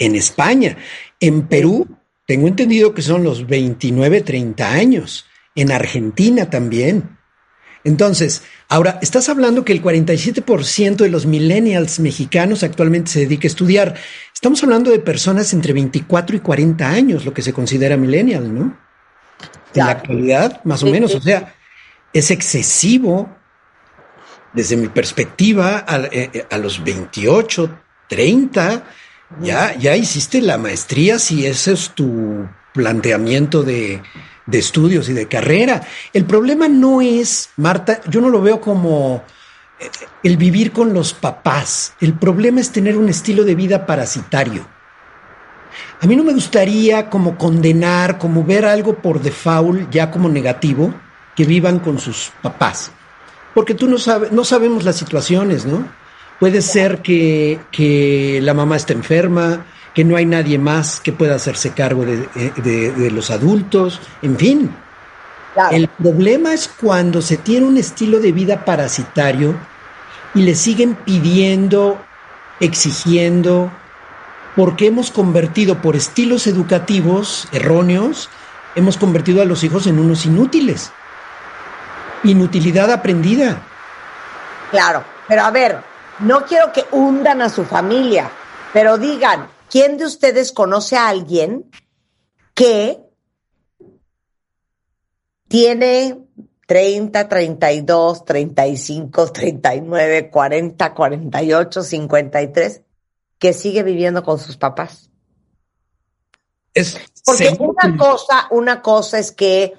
En 0.00 0.16
España, 0.16 0.76
en 1.20 1.46
Perú, 1.46 1.86
tengo 2.26 2.48
entendido 2.48 2.94
que 2.94 3.02
son 3.02 3.22
los 3.22 3.46
29, 3.46 4.22
30 4.22 4.72
años. 4.72 5.26
En 5.54 5.70
Argentina 5.70 6.50
también. 6.50 7.18
Entonces, 7.84 8.42
ahora, 8.68 8.98
estás 9.02 9.28
hablando 9.28 9.64
que 9.64 9.72
el 9.72 9.82
47% 9.82 10.96
de 10.96 11.08
los 11.08 11.26
millennials 11.26 11.98
mexicanos 11.98 12.62
actualmente 12.62 13.10
se 13.10 13.20
dedica 13.20 13.46
a 13.46 13.48
estudiar. 13.48 13.94
Estamos 14.34 14.62
hablando 14.62 14.90
de 14.90 14.98
personas 14.98 15.52
entre 15.52 15.72
24 15.72 16.36
y 16.36 16.40
40 16.40 16.88
años, 16.88 17.24
lo 17.24 17.32
que 17.32 17.42
se 17.42 17.52
considera 17.52 17.96
millennial, 17.96 18.54
¿no? 18.54 18.78
En 19.74 19.86
la 19.86 19.90
actualidad, 19.90 20.64
más 20.64 20.82
o 20.82 20.86
menos. 20.86 21.14
O 21.14 21.20
sea, 21.20 21.54
es 22.12 22.30
excesivo 22.30 23.34
desde 24.52 24.76
mi 24.76 24.88
perspectiva, 24.88 25.84
a, 25.86 25.98
eh, 26.06 26.30
eh, 26.32 26.46
a 26.50 26.58
los 26.58 26.82
28, 26.82 27.80
30, 28.08 28.84
ya, 29.42 29.76
ya 29.76 29.96
hiciste 29.96 30.40
la 30.40 30.58
maestría 30.58 31.18
si 31.18 31.46
ese 31.46 31.72
es 31.72 31.90
tu 31.90 32.48
planteamiento 32.72 33.62
de, 33.62 34.02
de 34.46 34.58
estudios 34.58 35.08
y 35.08 35.12
de 35.12 35.28
carrera. 35.28 35.82
El 36.12 36.24
problema 36.24 36.68
no 36.68 37.00
es, 37.00 37.50
Marta, 37.56 38.00
yo 38.08 38.20
no 38.20 38.28
lo 38.28 38.42
veo 38.42 38.60
como 38.60 39.22
eh, 39.78 39.88
el 40.22 40.36
vivir 40.36 40.72
con 40.72 40.92
los 40.92 41.14
papás. 41.14 41.94
El 42.00 42.14
problema 42.14 42.60
es 42.60 42.70
tener 42.70 42.96
un 42.96 43.08
estilo 43.08 43.44
de 43.44 43.54
vida 43.54 43.86
parasitario. 43.86 44.66
A 46.00 46.06
mí 46.06 46.16
no 46.16 46.24
me 46.24 46.32
gustaría 46.32 47.08
como 47.08 47.38
condenar, 47.38 48.18
como 48.18 48.44
ver 48.44 48.64
algo 48.64 48.96
por 48.96 49.20
default 49.20 49.90
ya 49.90 50.10
como 50.10 50.28
negativo, 50.28 50.92
que 51.36 51.44
vivan 51.44 51.78
con 51.78 51.98
sus 51.98 52.32
papás. 52.42 52.90
Porque 53.54 53.74
tú 53.74 53.88
no 53.88 53.98
sabes, 53.98 54.32
no 54.32 54.44
sabemos 54.44 54.84
las 54.84 54.96
situaciones, 54.96 55.64
¿no? 55.64 55.86
Puede 56.40 56.62
ser 56.62 57.02
que, 57.02 57.60
que 57.70 58.40
la 58.42 58.54
mamá 58.54 58.76
esté 58.76 58.94
enferma, 58.94 59.66
que 59.94 60.04
no 60.04 60.16
hay 60.16 60.24
nadie 60.24 60.58
más 60.58 61.00
que 61.00 61.12
pueda 61.12 61.34
hacerse 61.34 61.72
cargo 61.72 62.06
de, 62.06 62.26
de, 62.56 62.92
de 62.92 63.10
los 63.10 63.30
adultos, 63.30 64.00
en 64.22 64.36
fin. 64.36 64.74
Claro. 65.52 65.76
El 65.76 65.88
problema 65.88 66.54
es 66.54 66.66
cuando 66.68 67.20
se 67.20 67.36
tiene 67.36 67.66
un 67.66 67.76
estilo 67.76 68.20
de 68.20 68.32
vida 68.32 68.64
parasitario 68.64 69.54
y 70.34 70.42
le 70.42 70.54
siguen 70.54 70.94
pidiendo, 70.94 72.00
exigiendo, 72.58 73.70
porque 74.56 74.86
hemos 74.86 75.10
convertido 75.10 75.82
por 75.82 75.94
estilos 75.94 76.46
educativos 76.46 77.48
erróneos, 77.52 78.30
hemos 78.74 78.96
convertido 78.96 79.42
a 79.42 79.44
los 79.44 79.62
hijos 79.62 79.86
en 79.86 79.98
unos 79.98 80.24
inútiles. 80.24 80.90
Inutilidad 82.24 82.90
aprendida. 82.92 83.60
Claro, 84.70 85.04
pero 85.26 85.42
a 85.42 85.50
ver, 85.50 85.89
no 86.20 86.44
quiero 86.44 86.72
que 86.72 86.84
hundan 86.92 87.42
a 87.42 87.48
su 87.48 87.64
familia, 87.64 88.30
pero 88.72 88.98
digan, 88.98 89.48
¿quién 89.68 89.96
de 89.96 90.04
ustedes 90.04 90.52
conoce 90.52 90.96
a 90.96 91.08
alguien 91.08 91.70
que 92.54 93.00
tiene 95.48 96.18
30, 96.66 97.28
32, 97.28 98.24
35, 98.24 99.32
39, 99.32 100.30
40, 100.30 100.94
48, 100.94 101.82
53, 101.82 102.82
que 103.38 103.52
sigue 103.52 103.82
viviendo 103.82 104.22
con 104.22 104.38
sus 104.38 104.56
papás? 104.56 105.10
Es 106.72 106.96
Porque 107.24 107.56
una 107.58 107.96
cosa, 107.96 108.46
una 108.50 108.82
cosa 108.82 109.18
es 109.18 109.32
que 109.32 109.74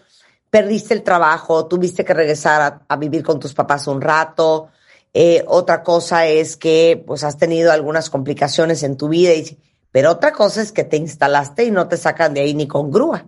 perdiste 0.50 0.94
el 0.94 1.04
trabajo, 1.04 1.68
tuviste 1.68 2.04
que 2.04 2.14
regresar 2.14 2.62
a, 2.62 2.82
a 2.90 2.98
vivir 2.98 3.24
con 3.24 3.40
tus 3.40 3.54
papás 3.54 3.88
un 3.88 4.02
rato. 4.02 4.70
Eh, 5.14 5.44
otra 5.48 5.84
cosa 5.84 6.28
es 6.28 6.56
que 6.56 7.04
pues 7.06 7.24
has 7.24 7.38
tenido 7.38 7.72
algunas 7.72 8.10
complicaciones 8.10 8.84
en 8.84 8.96
tu 8.96 9.10
vida, 9.10 9.34
y, 9.34 9.58
pero 9.92 10.12
otra 10.12 10.32
cosa 10.32 10.62
es 10.62 10.72
que 10.72 10.84
te 10.84 10.98
instalaste 10.98 11.66
y 11.66 11.72
no 11.72 11.88
te 11.88 11.98
sacan 11.98 12.34
de 12.34 12.42
ahí 12.42 12.54
ni 12.54 12.68
con 12.68 12.92
grúa, 12.92 13.26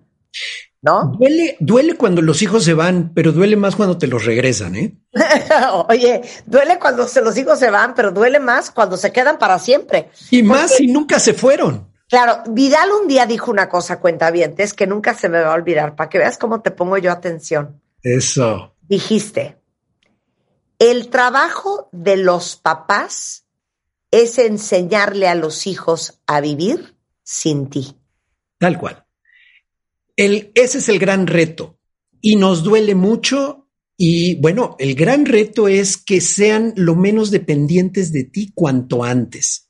¿no? 0.81 1.13
Duele, 1.17 1.57
duele 1.59 1.95
cuando 1.95 2.21
los 2.21 2.41
hijos 2.41 2.63
se 2.63 2.73
van, 2.73 3.11
pero 3.13 3.33
duele 3.33 3.57
más 3.57 3.75
cuando 3.75 3.97
te 3.97 4.07
los 4.07 4.23
regresan, 4.23 4.75
¿eh? 4.77 4.95
Oye, 5.89 6.21
duele 6.45 6.79
cuando 6.79 7.05
se, 7.05 7.21
los 7.21 7.37
hijos 7.37 7.59
se 7.59 7.69
van, 7.69 7.93
pero 7.95 8.11
duele 8.11 8.39
más 8.39 8.71
cuando 8.71 8.95
se 8.95 9.11
quedan 9.11 9.37
para 9.37 9.59
siempre. 9.59 10.09
Y 10.31 10.41
más 10.41 10.75
si 10.75 10.87
nunca 10.87 11.19
se 11.19 11.33
fueron. 11.33 11.91
Claro, 12.07 12.43
Vidal 12.49 12.89
un 13.01 13.07
día 13.07 13.25
dijo 13.25 13.51
una 13.51 13.67
cosa, 13.67 13.99
cuenta 13.99 14.31
bien, 14.31 14.53
es 14.57 14.73
que 14.73 14.87
nunca 14.87 15.15
se 15.15 15.27
me 15.29 15.41
va 15.41 15.51
a 15.51 15.55
olvidar, 15.55 15.95
para 15.95 16.09
que 16.09 16.19
veas 16.19 16.37
cómo 16.37 16.61
te 16.61 16.71
pongo 16.71 16.97
yo 16.97 17.11
atención. 17.11 17.81
Eso. 18.01 18.75
Dijiste, 18.83 19.57
el 20.91 21.07
trabajo 21.07 21.87
de 21.93 22.17
los 22.17 22.57
papás 22.57 23.45
es 24.11 24.37
enseñarle 24.37 25.29
a 25.29 25.35
los 25.35 25.65
hijos 25.65 26.19
a 26.27 26.41
vivir 26.41 26.95
sin 27.23 27.69
ti. 27.69 27.95
Tal 28.57 28.77
cual. 28.77 29.05
Ese 30.17 30.77
es 30.77 30.89
el 30.89 30.99
gran 30.99 31.27
reto 31.27 31.79
y 32.19 32.35
nos 32.35 32.63
duele 32.63 32.95
mucho 32.95 33.69
y 33.95 34.35
bueno, 34.35 34.75
el 34.77 34.95
gran 34.95 35.25
reto 35.25 35.69
es 35.69 35.95
que 35.95 36.19
sean 36.19 36.73
lo 36.75 36.95
menos 36.95 37.31
dependientes 37.31 38.11
de 38.11 38.25
ti 38.25 38.51
cuanto 38.53 39.05
antes. 39.05 39.69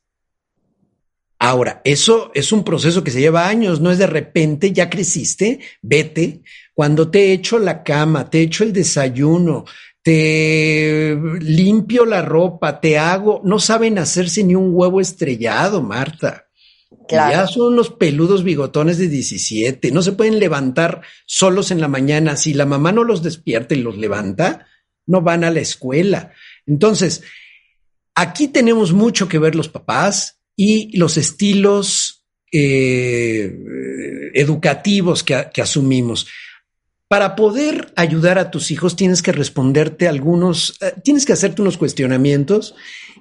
Ahora, 1.38 1.82
eso 1.84 2.32
es 2.34 2.52
un 2.52 2.63
proceso 2.63 3.04
que 3.04 3.12
se 3.12 3.19
lleva 3.19 3.47
años, 3.47 3.82
no 3.82 3.91
es 3.91 3.99
de 3.99 4.08
repente, 4.08 4.71
ya 4.71 4.89
creciste, 4.89 5.60
vete. 5.82 6.41
Cuando 6.73 7.12
te 7.12 7.34
echo 7.34 7.60
la 7.60 7.84
cama, 7.84 8.30
te 8.30 8.41
echo 8.41 8.63
el 8.63 8.73
desayuno, 8.73 9.65
te 10.03 11.17
limpio 11.39 12.05
la 12.05 12.21
ropa, 12.21 12.81
te 12.81 12.97
hago, 12.97 13.41
no 13.45 13.57
saben 13.59 13.97
hacerse 13.97 14.43
ni 14.43 14.53
un 14.53 14.71
huevo 14.73 14.99
estrellado, 14.99 15.81
Marta. 15.81 16.47
Claro. 17.07 17.31
Ya 17.31 17.47
son 17.47 17.73
unos 17.73 17.89
peludos 17.89 18.43
bigotones 18.43 18.97
de 18.97 19.07
17, 19.07 19.91
no 19.91 20.01
se 20.01 20.11
pueden 20.11 20.39
levantar 20.39 21.01
solos 21.25 21.71
en 21.71 21.81
la 21.81 21.87
mañana. 21.87 22.35
Si 22.35 22.53
la 22.53 22.65
mamá 22.65 22.91
no 22.91 23.03
los 23.03 23.23
despierta 23.23 23.75
y 23.75 23.81
los 23.81 23.97
levanta, 23.97 24.67
no 25.05 25.21
van 25.21 25.43
a 25.43 25.51
la 25.51 25.61
escuela. 25.61 26.33
Entonces, 26.65 27.23
aquí 28.13 28.49
tenemos 28.49 28.93
mucho 28.93 29.27
que 29.27 29.39
ver 29.39 29.55
los 29.55 29.69
papás 29.69 30.41
y 30.55 30.95
los 30.97 31.17
estilos 31.17 32.25
eh, 32.51 34.31
educativos 34.33 35.23
que, 35.23 35.47
que 35.53 35.61
asumimos 35.61 36.27
para 37.13 37.36
poder 37.36 37.93
ayudar 37.95 38.39
a 38.39 38.49
tus 38.49 38.71
hijos 38.71 38.95
tienes 38.95 39.21
que 39.21 39.32
responderte 39.32 40.08
algunos, 40.08 40.71
uh, 40.82 40.99
tienes 41.04 41.28
que 41.28 41.34
hacerte 41.34 41.62
unos 41.62 41.78
cuestionamientos 41.78 42.73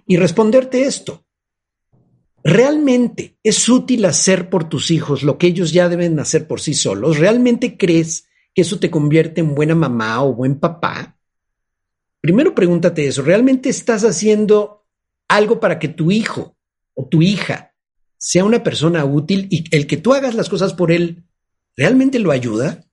y 0.07 0.17
responderte 0.17 0.85
esto. 0.85 1.27
¿Realmente 2.43 3.37
es 3.43 3.69
útil 3.69 4.07
hacer 4.07 4.49
por 4.49 4.67
tus 4.67 4.91
hijos 4.91 5.23
lo 5.23 5.37
que 5.37 5.49
ellos 5.49 5.75
ya 5.75 5.91
deben 5.91 6.19
hacer 6.19 6.47
por 6.47 6.63
sí 6.63 6.73
solos? 6.73 7.19
¿Realmente 7.19 7.77
crees 7.77 8.29
que 8.55 8.63
eso 8.63 8.79
te 8.79 8.91
convierte 8.91 9.43
en 9.43 9.55
buena 9.55 9.75
mamá 9.75 10.25
o 10.25 10.33
buen 10.33 10.59
papá? 10.59 11.19
Primero 12.23 12.55
pregúntate 12.55 13.07
eso. 13.07 13.21
¿Realmente 13.21 13.69
estás 13.69 14.05
haciendo 14.05 14.87
algo 15.29 15.61
para 15.61 15.79
que 15.79 15.89
tu 15.89 16.11
hijo 16.11 16.57
o 16.95 17.09
tu 17.09 17.21
hija 17.21 17.75
sea 18.17 18.47
una 18.47 18.63
persona 18.63 19.05
útil 19.05 19.49
y 19.51 19.65
el 19.77 19.87
que 19.87 19.99
tú 19.99 20.15
hagas 20.15 20.35
las 20.35 20.49
cosas 20.49 20.73
por 20.73 20.91
él 20.93 21.27
realmente 21.77 22.19
lo 22.21 22.31
ayuda? 22.31 22.87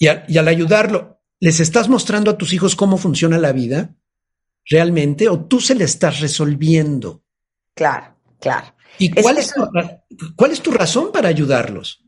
Y, 0.00 0.08
a, 0.08 0.24
y, 0.26 0.38
al 0.38 0.48
ayudarlo, 0.48 1.20
¿les 1.40 1.60
estás 1.60 1.88
mostrando 1.90 2.30
a 2.30 2.38
tus 2.38 2.54
hijos 2.54 2.74
cómo 2.74 2.96
funciona 2.96 3.36
la 3.36 3.52
vida 3.52 3.94
realmente 4.64 5.28
o 5.28 5.44
tú 5.44 5.60
se 5.60 5.74
le 5.74 5.84
estás 5.84 6.20
resolviendo? 6.20 7.22
Claro, 7.74 8.16
claro. 8.40 8.74
¿Y 8.98 9.10
cuál 9.10 9.36
es, 9.36 9.48
es, 9.48 9.54
tu, 9.54 10.34
cuál 10.36 10.52
es 10.52 10.62
tu 10.62 10.72
razón 10.72 11.12
para 11.12 11.28
ayudarlos? 11.28 12.02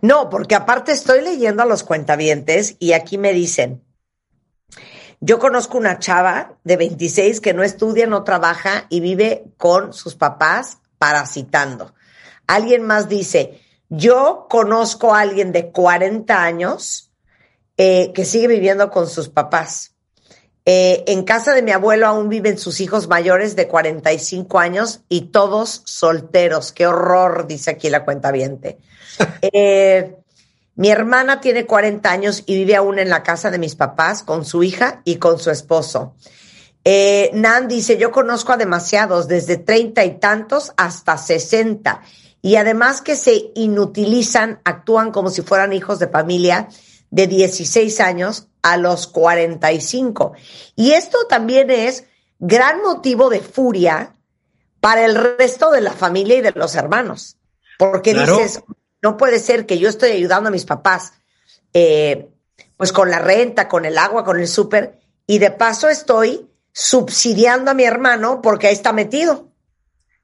No, 0.00 0.28
porque 0.28 0.56
aparte 0.56 0.90
estoy 0.90 1.22
leyendo 1.22 1.62
a 1.62 1.66
los 1.66 1.84
cuentavientes 1.84 2.74
y 2.80 2.92
aquí 2.92 3.18
me 3.18 3.32
dicen, 3.32 3.84
yo 5.20 5.38
conozco 5.38 5.78
una 5.78 6.00
chava 6.00 6.58
de 6.64 6.76
26 6.76 7.40
que 7.40 7.54
no 7.54 7.62
estudia, 7.62 8.08
no 8.08 8.24
trabaja 8.24 8.86
y 8.88 8.98
vive 8.98 9.44
con 9.56 9.92
sus 9.92 10.16
papás 10.16 10.78
parasitando. 10.98 11.94
Alguien 12.48 12.82
más 12.82 13.08
dice, 13.08 13.60
yo 13.88 14.46
conozco 14.48 15.14
a 15.14 15.20
alguien 15.20 15.52
de 15.52 15.70
40 15.70 16.42
años 16.42 17.10
eh, 17.76 18.12
que 18.14 18.24
sigue 18.24 18.48
viviendo 18.48 18.90
con 18.90 19.08
sus 19.08 19.28
papás. 19.28 19.92
Eh, 20.68 21.04
en 21.06 21.22
casa 21.22 21.54
de 21.54 21.62
mi 21.62 21.70
abuelo 21.70 22.08
aún 22.08 22.28
viven 22.28 22.58
sus 22.58 22.80
hijos 22.80 23.06
mayores 23.06 23.54
de 23.54 23.68
45 23.68 24.58
años 24.58 25.02
y 25.08 25.26
todos 25.30 25.82
solteros. 25.84 26.72
Qué 26.72 26.88
horror, 26.88 27.46
dice 27.46 27.70
aquí 27.70 27.88
la 27.88 28.04
cuenta 28.04 28.32
viente. 28.32 28.78
eh, 29.42 30.16
mi 30.74 30.90
hermana 30.90 31.40
tiene 31.40 31.66
40 31.66 32.10
años 32.10 32.42
y 32.46 32.56
vive 32.56 32.74
aún 32.74 32.98
en 32.98 33.10
la 33.10 33.22
casa 33.22 33.50
de 33.50 33.58
mis 33.58 33.76
papás 33.76 34.24
con 34.24 34.44
su 34.44 34.64
hija 34.64 35.02
y 35.04 35.16
con 35.16 35.38
su 35.38 35.50
esposo. 35.50 36.14
Eh, 36.84 37.30
Nan 37.32 37.68
dice, 37.68 37.96
yo 37.96 38.10
conozco 38.10 38.52
a 38.52 38.56
demasiados, 38.56 39.26
desde 39.28 39.56
30 39.56 40.04
y 40.04 40.18
tantos 40.18 40.72
hasta 40.76 41.16
60 41.16 42.02
y 42.46 42.54
además 42.54 43.02
que 43.02 43.16
se 43.16 43.50
inutilizan, 43.56 44.60
actúan 44.62 45.10
como 45.10 45.30
si 45.30 45.42
fueran 45.42 45.72
hijos 45.72 45.98
de 45.98 46.06
familia 46.06 46.68
de 47.10 47.26
16 47.26 47.98
años 47.98 48.46
a 48.62 48.76
los 48.76 49.08
45. 49.08 50.32
Y 50.76 50.92
esto 50.92 51.18
también 51.28 51.72
es 51.72 52.04
gran 52.38 52.82
motivo 52.82 53.30
de 53.30 53.40
furia 53.40 54.14
para 54.78 55.04
el 55.04 55.16
resto 55.36 55.72
de 55.72 55.80
la 55.80 55.90
familia 55.90 56.36
y 56.36 56.40
de 56.40 56.52
los 56.52 56.76
hermanos. 56.76 57.36
Porque 57.80 58.12
claro. 58.12 58.36
dices, 58.36 58.62
no 59.02 59.16
puede 59.16 59.40
ser 59.40 59.66
que 59.66 59.78
yo 59.80 59.88
estoy 59.88 60.12
ayudando 60.12 60.46
a 60.46 60.52
mis 60.52 60.66
papás, 60.66 61.14
eh, 61.72 62.28
pues 62.76 62.92
con 62.92 63.10
la 63.10 63.18
renta, 63.18 63.66
con 63.66 63.84
el 63.84 63.98
agua, 63.98 64.22
con 64.22 64.38
el 64.38 64.46
súper, 64.46 65.00
y 65.26 65.40
de 65.40 65.50
paso 65.50 65.88
estoy 65.88 66.48
subsidiando 66.72 67.72
a 67.72 67.74
mi 67.74 67.82
hermano 67.82 68.40
porque 68.40 68.68
ahí 68.68 68.74
está 68.74 68.92
metido. 68.92 69.45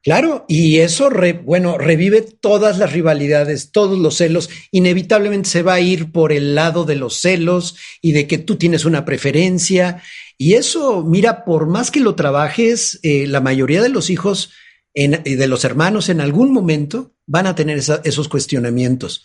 Claro, 0.03 0.45
y 0.49 0.79
eso, 0.79 1.11
re, 1.11 1.33
bueno, 1.33 1.79
revive 1.79 2.23
todas 2.23 2.79
las 2.79 2.93
rivalidades, 2.93 3.71
todos 3.71 3.97
los 3.97 4.17
celos. 4.17 4.51
Inevitablemente 4.73 5.49
se 5.49 5.63
va 5.63 5.75
a 5.75 5.81
ir 5.81 6.11
por 6.11 6.33
el 6.33 6.57
lado 6.57 6.85
de 6.85 6.97
los 6.97 7.19
celos 7.21 7.77
y 8.01 8.11
de 8.11 8.27
que 8.27 8.39
tú 8.39 8.57
tienes 8.57 8.85
una 8.85 9.05
preferencia 9.05 10.03
Y 10.37 10.55
eso, 10.55 11.05
mira, 11.05 11.45
por 11.45 11.69
más 11.69 11.93
que 11.93 12.01
lo 12.01 12.17
trabajes, 12.17 12.99
eh, 13.05 13.29
la 13.29 13.41
mayoría 13.41 13.81
de 13.81 13.91
los 13.91 14.11
hijos, 14.11 14.51
en, 14.93 15.23
de 15.23 15.47
los 15.47 15.65
hermanos, 15.65 16.09
en 16.09 16.21
algún 16.21 16.53
momento 16.53 17.15
van 17.27 17.47
a 17.47 17.55
tener 17.55 17.79
esos 17.79 18.29
cuestionamientos. 18.29 19.25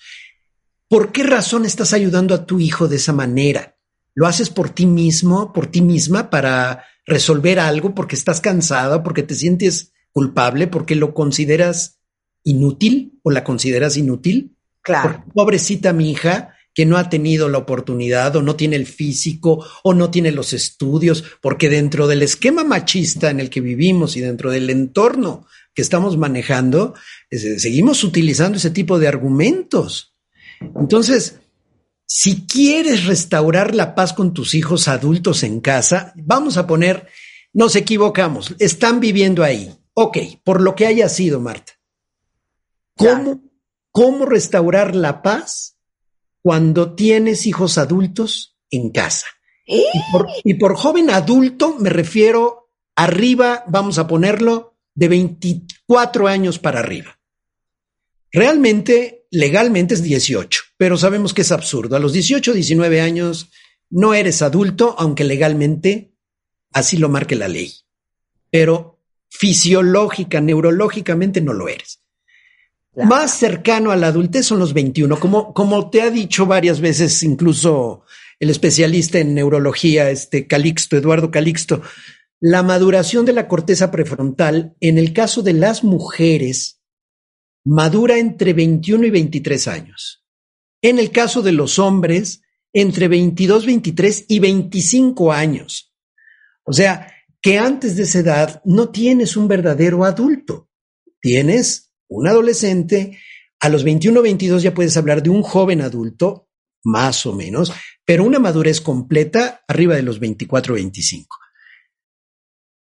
¿Por 0.88 1.12
qué 1.12 1.24
razón 1.24 1.66
estás 1.66 1.94
ayudando 1.94 2.36
a 2.36 2.46
tu 2.46 2.60
hijo 2.60 2.88
de 2.88 2.98
esa 2.98 3.14
manera? 3.14 3.78
¿Lo 4.14 4.28
haces 4.28 4.52
por 4.52 4.70
ti 4.70 4.86
mismo, 4.86 5.54
por 5.54 5.66
ti 5.68 5.82
misma, 5.82 6.30
para 6.30 6.86
resolver 7.08 7.60
algo, 7.60 7.96
porque 7.96 8.16
estás 8.16 8.40
cansada, 8.40 9.02
porque 9.04 9.24
te 9.24 9.34
sientes 9.34 9.94
culpable, 10.18 10.66
porque 10.66 10.96
lo 10.96 11.14
consideras 11.14 12.00
inútil 12.44 13.20
o 13.22 13.30
la 13.30 13.44
consideras 13.44 13.98
inútil? 13.98 14.56
Claro. 14.82 15.24
pobrecita 15.36 15.94
mi 15.94 16.10
hija, 16.10 16.56
que 16.74 16.88
no 16.88 16.98
ha 16.98 17.08
tenido 17.08 17.50
la 17.50 17.60
oportunidad 17.60 18.36
o 18.36 18.42
no 18.42 18.56
tiene 18.56 18.78
el 18.78 18.88
físico 18.88 19.64
o 19.84 19.94
no 19.94 20.10
tiene 20.10 20.32
los 20.32 20.54
estudios, 20.54 21.24
porque 21.40 21.70
dentro 21.70 22.08
del 22.08 22.24
esquema 22.24 22.64
machista 22.64 23.30
en 23.30 23.40
el 23.40 23.52
que 23.52 23.62
vivimos 23.62 24.18
y 24.18 24.22
dentro 24.22 24.50
del 24.50 24.72
entorno 24.72 25.46
que 25.76 25.84
estamos 25.84 26.18
manejando, 26.18 26.96
seguimos 27.30 28.04
utilizando 28.04 28.58
ese 28.58 28.72
tipo 28.72 28.98
de 28.98 29.08
argumentos. 29.08 30.16
Entonces, 30.80 31.36
si 32.08 32.48
quieres 32.48 33.06
restaurar 33.06 33.76
la 33.76 33.94
paz 33.94 34.14
con 34.14 34.34
tus 34.34 34.56
hijos 34.56 34.88
adultos 34.88 35.44
en 35.44 35.60
casa, 35.60 36.12
vamos 36.16 36.58
a 36.58 36.66
poner, 36.66 37.06
nos 37.54 37.76
equivocamos, 37.76 38.56
están 38.58 39.00
viviendo 39.00 39.44
ahí. 39.44 39.78
Ok, 40.00 40.18
por 40.44 40.62
lo 40.62 40.76
que 40.76 40.86
haya 40.86 41.10
sido, 41.10 41.40
Marta. 41.40 41.74
¿Cómo, 42.96 43.42
cómo 43.92 44.28
restaurar 44.28 44.96
la 44.96 45.24
paz 45.24 45.80
cuando 46.44 46.94
tienes 46.94 47.48
hijos 47.48 47.80
adultos 47.80 48.60
en 48.70 48.92
casa? 48.92 49.26
¿Eh? 49.66 49.82
Y, 49.92 50.12
por, 50.12 50.28
y 50.44 50.54
por 50.54 50.76
joven 50.76 51.10
adulto 51.10 51.78
me 51.80 51.90
refiero 51.90 52.70
arriba, 52.96 53.64
vamos 53.66 53.98
a 53.98 54.06
ponerlo, 54.06 54.78
de 54.94 55.08
24 55.08 56.28
años 56.28 56.60
para 56.60 56.80
arriba. 56.80 57.20
Realmente, 58.32 59.26
legalmente 59.32 59.96
es 59.96 60.04
18, 60.04 60.62
pero 60.78 60.98
sabemos 60.98 61.34
que 61.34 61.42
es 61.42 61.52
absurdo. 61.52 61.96
A 61.96 62.00
los 62.00 62.14
18, 62.14 62.54
19 62.54 63.02
años 63.02 63.50
no 63.90 64.14
eres 64.14 64.44
adulto, 64.44 64.94
aunque 65.00 65.24
legalmente 65.24 66.14
así 66.72 66.98
lo 66.98 67.10
marque 67.10 67.36
la 67.36 67.48
ley. 67.48 67.74
Pero 68.52 68.97
fisiológica, 69.30 70.42
neurológicamente 70.42 71.42
no 71.42 71.54
lo 71.54 71.68
eres. 71.68 72.02
Claro. 72.94 73.10
Más 73.10 73.32
cercano 73.38 73.92
a 73.92 73.96
la 73.96 74.08
adultez 74.08 74.46
son 74.48 74.60
los 74.60 74.74
21, 74.74 75.20
como, 75.20 75.54
como 75.54 75.90
te 75.90 76.02
ha 76.02 76.10
dicho 76.10 76.46
varias 76.46 76.82
veces, 76.82 77.22
incluso 77.24 78.04
el 78.40 78.50
especialista 78.50 79.20
en 79.20 79.34
neurología, 79.34 80.10
este 80.10 80.48
Calixto, 80.48 80.98
Eduardo 80.98 81.32
Calixto, 81.32 81.82
la 82.40 82.64
maduración 82.64 83.26
de 83.26 83.34
la 83.34 83.48
corteza 83.48 83.92
prefrontal, 83.92 84.76
en 84.80 84.98
el 84.98 85.14
caso 85.14 85.42
de 85.42 85.54
las 85.54 85.84
mujeres, 85.84 86.82
madura 87.66 88.18
entre 88.18 88.54
21 88.54 89.08
y 89.08 89.10
23 89.10 89.68
años. 89.68 90.24
En 90.82 91.00
el 91.00 91.12
caso 91.12 91.42
de 91.42 91.52
los 91.52 91.80
hombres, 91.80 92.42
entre 92.74 93.08
22, 93.08 93.66
23 93.66 94.26
y 94.28 94.40
25 94.40 95.34
años. 95.34 95.94
O 96.64 96.74
sea, 96.74 97.12
que 97.48 97.58
antes 97.58 97.96
de 97.96 98.04
esa 98.04 98.20
edad 98.20 98.62
no 98.66 98.90
tienes 98.90 99.38
un 99.38 99.48
verdadero 99.48 100.04
adulto. 100.04 100.70
Tienes 101.22 101.94
un 102.10 102.28
adolescente. 102.28 103.20
A 103.62 103.70
los 103.70 103.86
21, 103.86 104.22
22 104.22 104.64
ya 104.64 104.74
puedes 104.74 104.98
hablar 104.98 105.24
de 105.24 105.30
un 105.30 105.44
joven 105.44 105.80
adulto, 105.80 106.50
más 106.84 107.26
o 107.26 107.34
menos, 107.34 107.72
pero 108.04 108.26
una 108.26 108.40
madurez 108.40 108.82
completa 108.82 109.64
arriba 109.66 109.96
de 109.96 110.02
los 110.02 110.20
24, 110.20 110.74
25. 110.74 111.38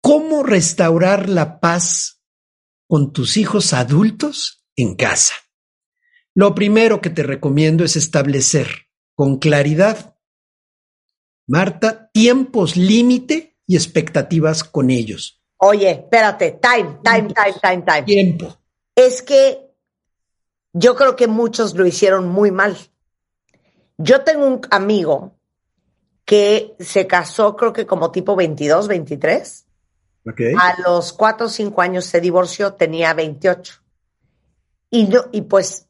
¿Cómo 0.02 0.44
restaurar 0.44 1.30
la 1.30 1.62
paz 1.62 2.22
con 2.86 3.14
tus 3.14 3.38
hijos 3.38 3.72
adultos 3.72 4.66
en 4.76 4.98
casa? 4.98 5.36
Lo 6.36 6.54
primero 6.54 7.00
que 7.00 7.10
te 7.10 7.24
recomiendo 7.24 7.86
es 7.86 7.96
establecer 7.96 8.90
con 9.16 9.40
claridad, 9.40 10.18
Marta, 11.48 12.12
tiempos 12.12 12.76
límite 12.76 13.49
y 13.70 13.76
expectativas 13.76 14.64
con 14.64 14.90
ellos. 14.90 15.44
Oye, 15.58 15.92
espérate, 15.92 16.60
time, 16.60 16.98
time, 17.04 17.32
time, 17.32 17.54
time, 17.62 17.84
time. 17.84 18.02
Tiempo. 18.02 18.58
Es 18.96 19.22
que 19.22 19.70
yo 20.74 20.96
creo 20.96 21.16
que 21.16 21.28
muchos 21.28 21.76
lo 21.76 21.86
hicieron 21.86 22.28
muy 22.28 22.50
mal. 22.50 22.76
Yo 24.00 24.24
tengo 24.24 24.48
un 24.48 24.62
amigo 24.72 25.36
que 26.26 26.76
se 26.80 27.06
casó, 27.06 27.56
creo 27.56 27.72
que 27.72 27.86
como 27.86 28.12
tipo 28.12 28.36
22, 28.36 28.88
23. 28.88 29.68
Okay. 30.32 30.56
A 30.60 30.76
los 30.88 31.14
4 31.14 31.46
o 31.46 31.50
5 31.50 31.82
años 31.84 32.06
se 32.06 32.20
divorció, 32.22 32.74
tenía 32.74 33.14
28. 33.14 33.84
Y, 34.90 35.04
no, 35.06 35.26
y 35.32 35.42
pues 35.42 35.86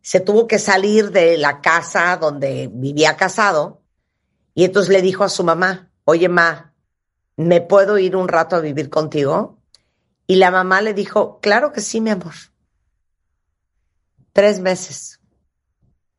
se 0.00 0.20
tuvo 0.20 0.46
que 0.46 0.58
salir 0.58 1.10
de 1.10 1.36
la 1.36 1.60
casa 1.60 2.16
donde 2.16 2.70
vivía 2.72 3.18
casado. 3.18 3.82
Y 4.54 4.64
entonces 4.64 4.90
le 4.90 5.02
dijo 5.02 5.24
a 5.24 5.28
su 5.28 5.44
mamá, 5.44 5.90
oye, 6.04 6.30
ma, 6.30 6.67
¿me 7.38 7.60
puedo 7.60 7.98
ir 7.98 8.16
un 8.16 8.28
rato 8.28 8.56
a 8.56 8.60
vivir 8.60 8.90
contigo? 8.90 9.56
Y 10.26 10.36
la 10.36 10.50
mamá 10.50 10.82
le 10.82 10.92
dijo, 10.92 11.38
claro 11.40 11.72
que 11.72 11.80
sí, 11.80 12.00
mi 12.00 12.10
amor. 12.10 12.34
Tres 14.32 14.60
meses. 14.60 15.20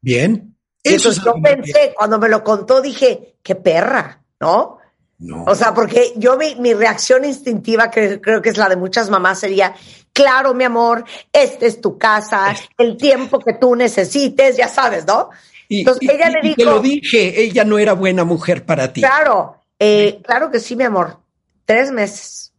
Bien. 0.01 0.55
Entonces 0.84 1.21
yo 1.23 1.34
pensé, 1.43 1.93
cuando 1.95 2.17
me 2.19 2.29
lo 2.29 2.43
contó, 2.43 2.82
dije, 2.82 3.36
qué 3.43 3.55
perra, 3.55 4.23
¿no? 4.39 4.77
No. 5.19 5.43
O 5.43 5.53
sea, 5.53 5.73
porque 5.73 6.13
yo 6.15 6.38
mi, 6.38 6.55
mi 6.55 6.73
reacción 6.73 7.25
instintiva, 7.25 7.91
que 7.91 8.21
creo 8.21 8.41
que 8.41 8.49
es 8.49 8.58
la 8.58 8.69
de 8.69 8.77
muchas 8.77 9.10
mamás, 9.10 9.39
sería, 9.41 9.75
claro, 10.13 10.53
mi 10.53 10.63
amor, 10.63 11.03
esta 11.34 11.65
es 11.65 11.82
tu 11.82 11.97
casa, 11.97 12.55
el 12.77 12.95
tiempo 12.95 13.39
que 13.39 13.53
tú 13.53 13.75
necesites, 13.75 14.55
ya 14.55 14.69
sabes, 14.69 15.05
¿no? 15.05 15.29
Y, 15.67 15.82
Entonces 15.82 16.03
y- 16.03 16.12
ella 16.12 16.29
y 16.29 16.34
le 16.34 16.41
dijo, 16.41 16.55
te 16.55 16.65
lo 16.65 16.79
dije, 16.79 17.41
ella 17.43 17.65
no 17.65 17.77
era 17.77 17.91
buena 17.93 18.23
mujer 18.23 18.65
para 18.65 18.93
ti. 18.93 19.01
claro, 19.01 19.59
eh, 19.80 20.22
claro 20.24 20.52
que 20.52 20.60
sí, 20.60 20.76
mi 20.76 20.84
amor, 20.84 21.20
tres 21.65 21.92
meses. 21.92 22.54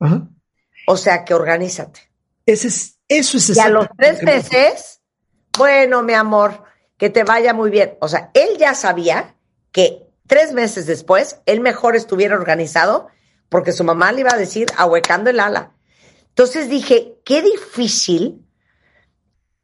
Ajá. 0.00 0.28
O 0.86 0.96
sea, 0.96 1.24
que 1.24 1.34
organízate. 1.34 2.00
Ese 2.46 2.68
es, 2.68 2.98
eso 3.08 3.38
es 3.38 3.56
Y 3.56 3.60
a 3.60 3.68
los 3.68 3.88
tres 3.96 4.22
meses, 4.22 5.00
bueno, 5.58 6.02
mi 6.02 6.14
amor, 6.14 6.62
que 6.96 7.10
te 7.10 7.24
vaya 7.24 7.52
muy 7.52 7.70
bien. 7.70 7.96
O 8.00 8.08
sea, 8.08 8.30
él 8.34 8.56
ya 8.58 8.74
sabía 8.74 9.36
que 9.72 10.06
tres 10.26 10.52
meses 10.52 10.86
después, 10.86 11.40
él 11.46 11.60
mejor 11.60 11.96
estuviera 11.96 12.36
organizado 12.36 13.08
porque 13.48 13.72
su 13.72 13.84
mamá 13.84 14.12
le 14.12 14.20
iba 14.20 14.32
a 14.32 14.38
decir 14.38 14.68
ahuecando 14.76 15.30
el 15.30 15.40
ala. 15.40 15.72
Entonces 16.28 16.68
dije, 16.68 17.18
qué 17.24 17.42
difícil 17.42 18.46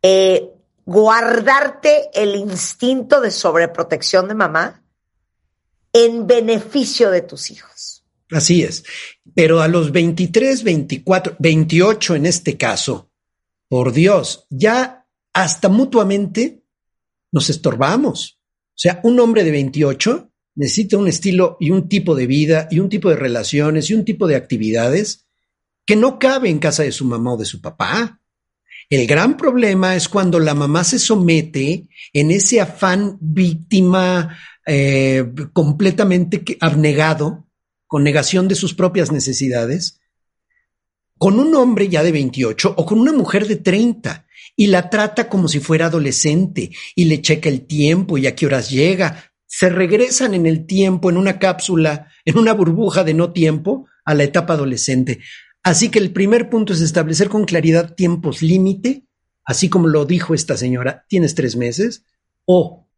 eh, 0.02 0.50
guardarte 0.84 2.10
el 2.14 2.34
instinto 2.34 3.20
de 3.20 3.30
sobreprotección 3.30 4.28
de 4.28 4.34
mamá 4.34 4.81
en 5.92 6.26
beneficio 6.26 7.10
de 7.10 7.22
tus 7.22 7.50
hijos. 7.50 8.04
Así 8.30 8.62
es. 8.62 8.84
Pero 9.34 9.60
a 9.60 9.68
los 9.68 9.92
23, 9.92 10.62
24, 10.62 11.36
28 11.38 12.14
en 12.16 12.26
este 12.26 12.56
caso, 12.56 13.10
por 13.68 13.92
Dios, 13.92 14.46
ya 14.50 15.06
hasta 15.32 15.68
mutuamente 15.68 16.62
nos 17.30 17.50
estorbamos. 17.50 18.38
O 18.68 18.78
sea, 18.82 19.00
un 19.02 19.20
hombre 19.20 19.44
de 19.44 19.50
28 19.50 20.30
necesita 20.54 20.98
un 20.98 21.08
estilo 21.08 21.56
y 21.60 21.70
un 21.70 21.88
tipo 21.88 22.14
de 22.14 22.26
vida 22.26 22.68
y 22.70 22.78
un 22.78 22.88
tipo 22.88 23.08
de 23.08 23.16
relaciones 23.16 23.90
y 23.90 23.94
un 23.94 24.04
tipo 24.04 24.26
de 24.26 24.36
actividades 24.36 25.26
que 25.84 25.96
no 25.96 26.18
cabe 26.18 26.48
en 26.50 26.58
casa 26.58 26.82
de 26.82 26.92
su 26.92 27.04
mamá 27.04 27.34
o 27.34 27.36
de 27.36 27.44
su 27.44 27.60
papá. 27.60 28.20
El 28.88 29.06
gran 29.06 29.36
problema 29.36 29.96
es 29.96 30.08
cuando 30.08 30.38
la 30.38 30.54
mamá 30.54 30.84
se 30.84 30.98
somete 30.98 31.88
en 32.12 32.30
ese 32.30 32.60
afán 32.60 33.16
víctima 33.20 34.36
eh, 34.66 35.24
completamente 35.52 36.42
abnegado, 36.60 37.46
con 37.86 38.04
negación 38.04 38.48
de 38.48 38.54
sus 38.54 38.74
propias 38.74 39.12
necesidades, 39.12 40.00
con 41.18 41.38
un 41.38 41.54
hombre 41.54 41.88
ya 41.88 42.02
de 42.02 42.12
28 42.12 42.74
o 42.76 42.86
con 42.86 42.98
una 42.98 43.12
mujer 43.12 43.46
de 43.46 43.56
30 43.56 44.26
y 44.56 44.68
la 44.68 44.90
trata 44.90 45.28
como 45.28 45.48
si 45.48 45.60
fuera 45.60 45.86
adolescente 45.86 46.70
y 46.94 47.04
le 47.04 47.20
checa 47.20 47.48
el 47.48 47.66
tiempo 47.66 48.18
y 48.18 48.26
a 48.26 48.34
qué 48.34 48.46
horas 48.46 48.70
llega. 48.70 49.32
Se 49.46 49.68
regresan 49.68 50.34
en 50.34 50.46
el 50.46 50.66
tiempo, 50.66 51.10
en 51.10 51.16
una 51.16 51.38
cápsula, 51.38 52.08
en 52.24 52.38
una 52.38 52.54
burbuja 52.54 53.04
de 53.04 53.14
no 53.14 53.32
tiempo, 53.32 53.86
a 54.04 54.14
la 54.14 54.24
etapa 54.24 54.54
adolescente. 54.54 55.20
Así 55.62 55.90
que 55.90 55.98
el 55.98 56.12
primer 56.12 56.50
punto 56.50 56.72
es 56.72 56.80
establecer 56.80 57.28
con 57.28 57.44
claridad 57.44 57.94
tiempos 57.94 58.42
límite, 58.42 59.04
así 59.44 59.68
como 59.68 59.88
lo 59.88 60.04
dijo 60.04 60.34
esta 60.34 60.56
señora, 60.56 61.04
tienes 61.08 61.34
tres 61.34 61.56
meses, 61.56 62.04
o 62.44 62.88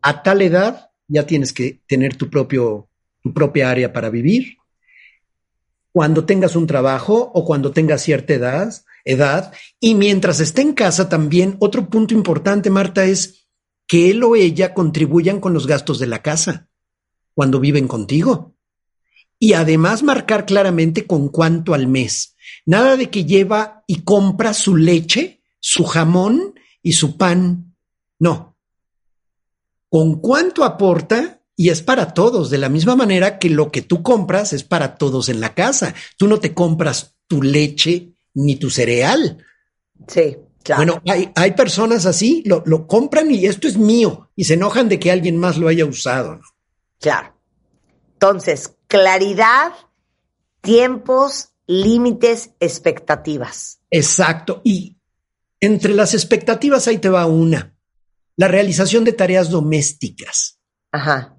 a 0.00 0.22
tal 0.22 0.42
edad 0.42 0.91
ya 1.12 1.26
tienes 1.26 1.52
que 1.52 1.80
tener 1.86 2.16
tu, 2.16 2.30
propio, 2.30 2.88
tu 3.22 3.34
propia 3.34 3.70
área 3.70 3.92
para 3.92 4.08
vivir. 4.08 4.56
Cuando 5.92 6.24
tengas 6.24 6.56
un 6.56 6.66
trabajo 6.66 7.30
o 7.34 7.44
cuando 7.44 7.70
tengas 7.70 8.02
cierta 8.02 8.32
edad, 8.32 8.72
edad, 9.04 9.52
y 9.78 9.94
mientras 9.94 10.40
esté 10.40 10.62
en 10.62 10.72
casa 10.72 11.10
también, 11.10 11.56
otro 11.60 11.90
punto 11.90 12.14
importante, 12.14 12.70
Marta, 12.70 13.04
es 13.04 13.46
que 13.86 14.10
él 14.10 14.24
o 14.24 14.36
ella 14.36 14.72
contribuyan 14.72 15.38
con 15.38 15.52
los 15.52 15.66
gastos 15.66 15.98
de 15.98 16.06
la 16.06 16.22
casa 16.22 16.68
cuando 17.34 17.60
viven 17.60 17.88
contigo. 17.88 18.54
y 19.38 19.54
además 19.54 20.04
marcar 20.04 20.46
claramente 20.46 21.04
con 21.04 21.28
cuánto 21.28 21.74
al 21.74 21.88
mes. 21.88 22.36
Nada 22.64 22.96
de 22.96 23.10
que 23.10 23.24
lleva 23.24 23.82
y 23.88 24.02
compra 24.02 24.54
su 24.54 24.76
leche, 24.76 25.42
su 25.58 25.82
jamón 25.84 26.54
y 26.80 26.92
su 26.92 27.16
pan. 27.16 27.74
No. 28.20 28.51
Con 29.92 30.20
cuánto 30.20 30.64
aporta 30.64 31.42
y 31.54 31.68
es 31.68 31.82
para 31.82 32.14
todos, 32.14 32.48
de 32.48 32.56
la 32.56 32.70
misma 32.70 32.96
manera 32.96 33.38
que 33.38 33.50
lo 33.50 33.70
que 33.70 33.82
tú 33.82 34.02
compras 34.02 34.54
es 34.54 34.64
para 34.64 34.96
todos 34.96 35.28
en 35.28 35.38
la 35.38 35.52
casa. 35.52 35.94
Tú 36.16 36.28
no 36.28 36.40
te 36.40 36.54
compras 36.54 37.14
tu 37.26 37.42
leche 37.42 38.14
ni 38.32 38.56
tu 38.56 38.70
cereal. 38.70 39.44
Sí, 40.08 40.38
claro. 40.62 40.82
Bueno, 40.82 41.02
hay, 41.06 41.30
hay 41.34 41.50
personas 41.52 42.06
así, 42.06 42.42
lo, 42.46 42.62
lo, 42.64 42.86
compran 42.86 43.30
y 43.30 43.44
esto 43.44 43.68
es 43.68 43.76
mío 43.76 44.30
y 44.34 44.44
se 44.44 44.54
enojan 44.54 44.88
de 44.88 44.98
que 44.98 45.12
alguien 45.12 45.36
más 45.36 45.58
lo 45.58 45.68
haya 45.68 45.84
usado. 45.84 46.36
¿no? 46.36 46.42
Claro. 46.98 47.36
Entonces, 48.14 48.72
claridad, 48.86 49.72
tiempos, 50.62 51.50
límites, 51.66 52.52
expectativas. 52.60 53.82
Exacto. 53.90 54.62
Y 54.64 54.96
entre 55.60 55.92
las 55.92 56.14
expectativas 56.14 56.88
ahí 56.88 56.96
te 56.96 57.10
va 57.10 57.26
una, 57.26 57.76
la 58.36 58.48
realización 58.48 59.04
de 59.04 59.12
tareas 59.12 59.50
domésticas. 59.50 60.58
Ajá. 60.90 61.36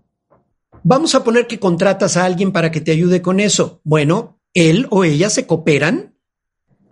Vamos 0.83 1.15
a 1.15 1.23
poner 1.23 1.47
que 1.47 1.59
contratas 1.59 2.17
a 2.17 2.25
alguien 2.25 2.51
para 2.51 2.71
que 2.71 2.81
te 2.81 2.91
ayude 2.91 3.21
con 3.21 3.39
eso. 3.39 3.79
Bueno, 3.83 4.39
él 4.53 4.87
o 4.89 5.03
ella 5.03 5.29
se 5.29 5.47
cooperan 5.47 6.15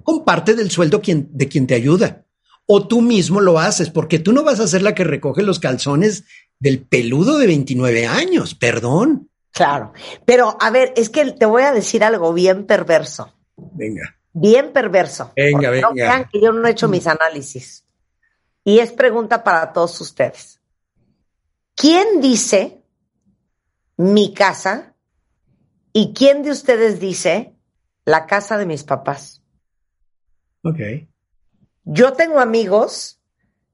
con 0.03 0.23
parte 0.23 0.55
del 0.55 0.71
sueldo 0.71 1.01
quien, 1.01 1.29
de 1.31 1.47
quien 1.47 1.67
te 1.67 1.75
ayuda. 1.75 2.25
O 2.65 2.87
tú 2.87 3.01
mismo 3.01 3.41
lo 3.41 3.59
haces, 3.59 3.89
porque 3.89 4.19
tú 4.19 4.31
no 4.31 4.43
vas 4.43 4.59
a 4.59 4.67
ser 4.67 4.81
la 4.81 4.95
que 4.95 5.03
recoge 5.03 5.43
los 5.43 5.59
calzones 5.59 6.23
del 6.59 6.81
peludo 6.81 7.37
de 7.37 7.47
29 7.47 8.07
años, 8.07 8.55
perdón. 8.55 9.29
Claro. 9.51 9.91
Pero 10.25 10.55
a 10.59 10.69
ver, 10.69 10.93
es 10.95 11.09
que 11.09 11.31
te 11.31 11.45
voy 11.45 11.63
a 11.63 11.73
decir 11.73 12.03
algo 12.03 12.33
bien 12.33 12.65
perverso. 12.65 13.33
Venga. 13.57 14.15
Bien 14.33 14.71
perverso. 14.71 15.33
Venga, 15.35 15.69
venga. 15.69 15.89
No 15.89 15.93
crean 15.93 16.29
que 16.31 16.39
yo 16.39 16.53
no 16.53 16.65
he 16.65 16.71
hecho 16.71 16.87
mis 16.87 17.07
análisis. 17.07 17.83
Y 18.63 18.79
es 18.79 18.91
pregunta 18.91 19.43
para 19.43 19.73
todos 19.73 19.99
ustedes. 20.01 20.59
¿Quién 21.75 22.21
dice 22.21 22.83
mi 23.97 24.33
casa 24.33 24.95
y 25.93 26.13
quién 26.13 26.43
de 26.43 26.51
ustedes 26.51 26.99
dice 26.99 27.55
la 28.05 28.25
casa 28.25 28.57
de 28.57 28.65
mis 28.65 28.83
papás? 28.83 29.41
Ok. 30.63 30.79
Yo 31.83 32.13
tengo 32.13 32.39
amigos 32.39 33.19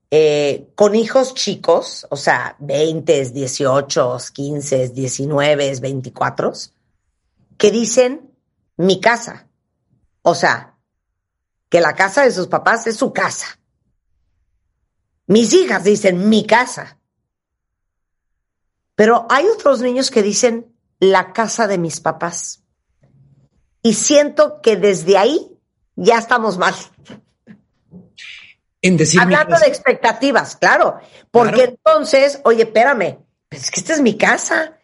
eh, 0.10 0.70
con 0.76 0.96
hijos 0.96 1.34
chicos, 1.34 2.08
o 2.10 2.16
sea, 2.16 2.56
20, 2.60 3.32
18, 3.32 4.18
15, 4.32 4.90
19, 4.90 5.80
24, 5.82 6.54
que 7.58 7.72
dicen 7.72 8.32
mi 8.78 9.02
casa. 9.02 9.48
O 10.22 10.34
sea, 10.34 10.78
que 11.70 11.82
la 11.82 11.94
casa 11.94 12.24
de 12.24 12.32
sus 12.32 12.48
papás 12.48 12.88
es 12.88 12.96
su 12.96 13.12
casa. 13.12 13.57
Mis 15.28 15.54
hijas 15.54 15.84
dicen 15.84 16.30
mi 16.30 16.46
casa. 16.46 16.98
Pero 18.96 19.28
hay 19.30 19.46
otros 19.48 19.82
niños 19.82 20.10
que 20.10 20.24
dicen 20.24 20.74
la 21.00 21.34
casa 21.34 21.68
de 21.68 21.78
mis 21.78 22.00
papás. 22.00 22.64
Y 23.84 23.94
siento 23.94 24.62
que 24.62 24.76
desde 24.76 25.18
ahí 25.18 25.52
ya 25.96 26.18
estamos 26.18 26.58
mal. 26.58 26.74
En 28.82 28.98
decir 28.98 29.20
Hablando 29.20 29.58
de 29.60 29.68
expectativas, 29.68 30.56
claro. 30.56 31.00
Porque 31.30 31.56
claro. 31.56 31.72
entonces, 31.72 32.40
oye, 32.44 32.64
espérame, 32.64 33.20
es 33.50 33.70
que 33.70 33.82
esta 33.82 33.94
es 33.94 34.02
mi 34.02 34.18
casa. 34.18 34.78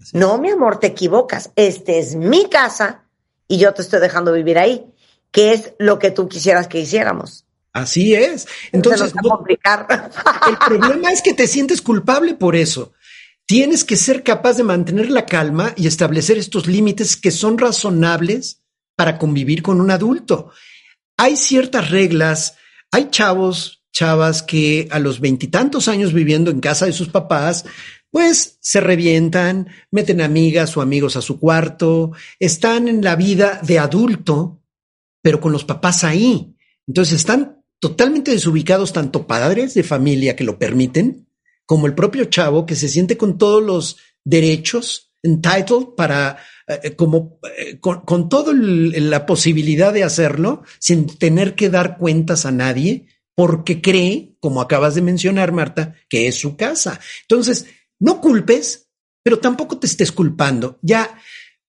Sí. 0.00 0.16
No, 0.16 0.38
mi 0.38 0.50
amor, 0.50 0.78
te 0.78 0.86
equivocas. 0.86 1.50
Esta 1.56 1.92
es 1.92 2.14
mi 2.14 2.48
casa 2.48 3.04
y 3.48 3.58
yo 3.58 3.74
te 3.74 3.82
estoy 3.82 4.00
dejando 4.00 4.32
vivir 4.32 4.58
ahí, 4.58 4.86
que 5.32 5.52
es 5.52 5.74
lo 5.78 5.98
que 5.98 6.10
tú 6.10 6.28
quisieras 6.28 6.68
que 6.68 6.78
hiciéramos. 6.78 7.47
Así 7.78 8.14
es. 8.14 8.46
Entonces, 8.72 9.14
no, 9.14 9.28
complicar. 9.28 10.10
el 10.48 10.58
problema 10.58 11.12
es 11.12 11.22
que 11.22 11.34
te 11.34 11.46
sientes 11.46 11.80
culpable 11.80 12.34
por 12.34 12.56
eso. 12.56 12.92
Tienes 13.46 13.84
que 13.84 13.96
ser 13.96 14.22
capaz 14.22 14.56
de 14.56 14.64
mantener 14.64 15.10
la 15.10 15.24
calma 15.24 15.72
y 15.76 15.86
establecer 15.86 16.36
estos 16.38 16.66
límites 16.66 17.16
que 17.16 17.30
son 17.30 17.56
razonables 17.56 18.62
para 18.96 19.16
convivir 19.16 19.62
con 19.62 19.80
un 19.80 19.90
adulto. 19.90 20.50
Hay 21.16 21.36
ciertas 21.36 21.90
reglas, 21.90 22.56
hay 22.90 23.10
chavos, 23.10 23.84
chavas 23.92 24.42
que 24.42 24.88
a 24.90 24.98
los 24.98 25.20
veintitantos 25.20 25.88
años 25.88 26.12
viviendo 26.12 26.50
en 26.50 26.60
casa 26.60 26.86
de 26.86 26.92
sus 26.92 27.08
papás, 27.08 27.64
pues 28.10 28.58
se 28.60 28.80
revientan, 28.80 29.68
meten 29.90 30.20
amigas 30.20 30.76
o 30.76 30.80
amigos 30.80 31.16
a 31.16 31.22
su 31.22 31.38
cuarto, 31.38 32.12
están 32.38 32.88
en 32.88 33.02
la 33.02 33.16
vida 33.16 33.60
de 33.62 33.78
adulto, 33.78 34.62
pero 35.22 35.40
con 35.40 35.52
los 35.52 35.64
papás 35.64 36.04
ahí. 36.04 36.54
Entonces 36.86 37.14
están 37.14 37.57
totalmente 37.80 38.30
desubicados 38.30 38.92
tanto 38.92 39.26
padres 39.26 39.74
de 39.74 39.82
familia 39.82 40.36
que 40.36 40.44
lo 40.44 40.58
permiten, 40.58 41.28
como 41.66 41.86
el 41.86 41.94
propio 41.94 42.24
chavo 42.26 42.66
que 42.66 42.76
se 42.76 42.88
siente 42.88 43.16
con 43.16 43.38
todos 43.38 43.62
los 43.62 43.98
derechos, 44.24 45.12
entitled 45.22 45.94
para, 45.96 46.38
eh, 46.66 46.94
como, 46.96 47.38
eh, 47.56 47.78
con 47.78 48.28
toda 48.28 48.52
la 48.54 49.26
posibilidad 49.26 49.92
de 49.92 50.04
hacerlo 50.04 50.62
sin 50.78 51.06
tener 51.06 51.54
que 51.54 51.70
dar 51.70 51.98
cuentas 51.98 52.46
a 52.46 52.52
nadie, 52.52 53.06
porque 53.34 53.80
cree, 53.80 54.36
como 54.40 54.60
acabas 54.60 54.94
de 54.94 55.02
mencionar, 55.02 55.52
Marta, 55.52 55.94
que 56.08 56.26
es 56.26 56.36
su 56.36 56.56
casa. 56.56 56.98
Entonces, 57.22 57.66
no 58.00 58.20
culpes, 58.20 58.88
pero 59.22 59.38
tampoco 59.38 59.78
te 59.78 59.86
estés 59.86 60.10
culpando. 60.10 60.78
Ya, 60.82 61.20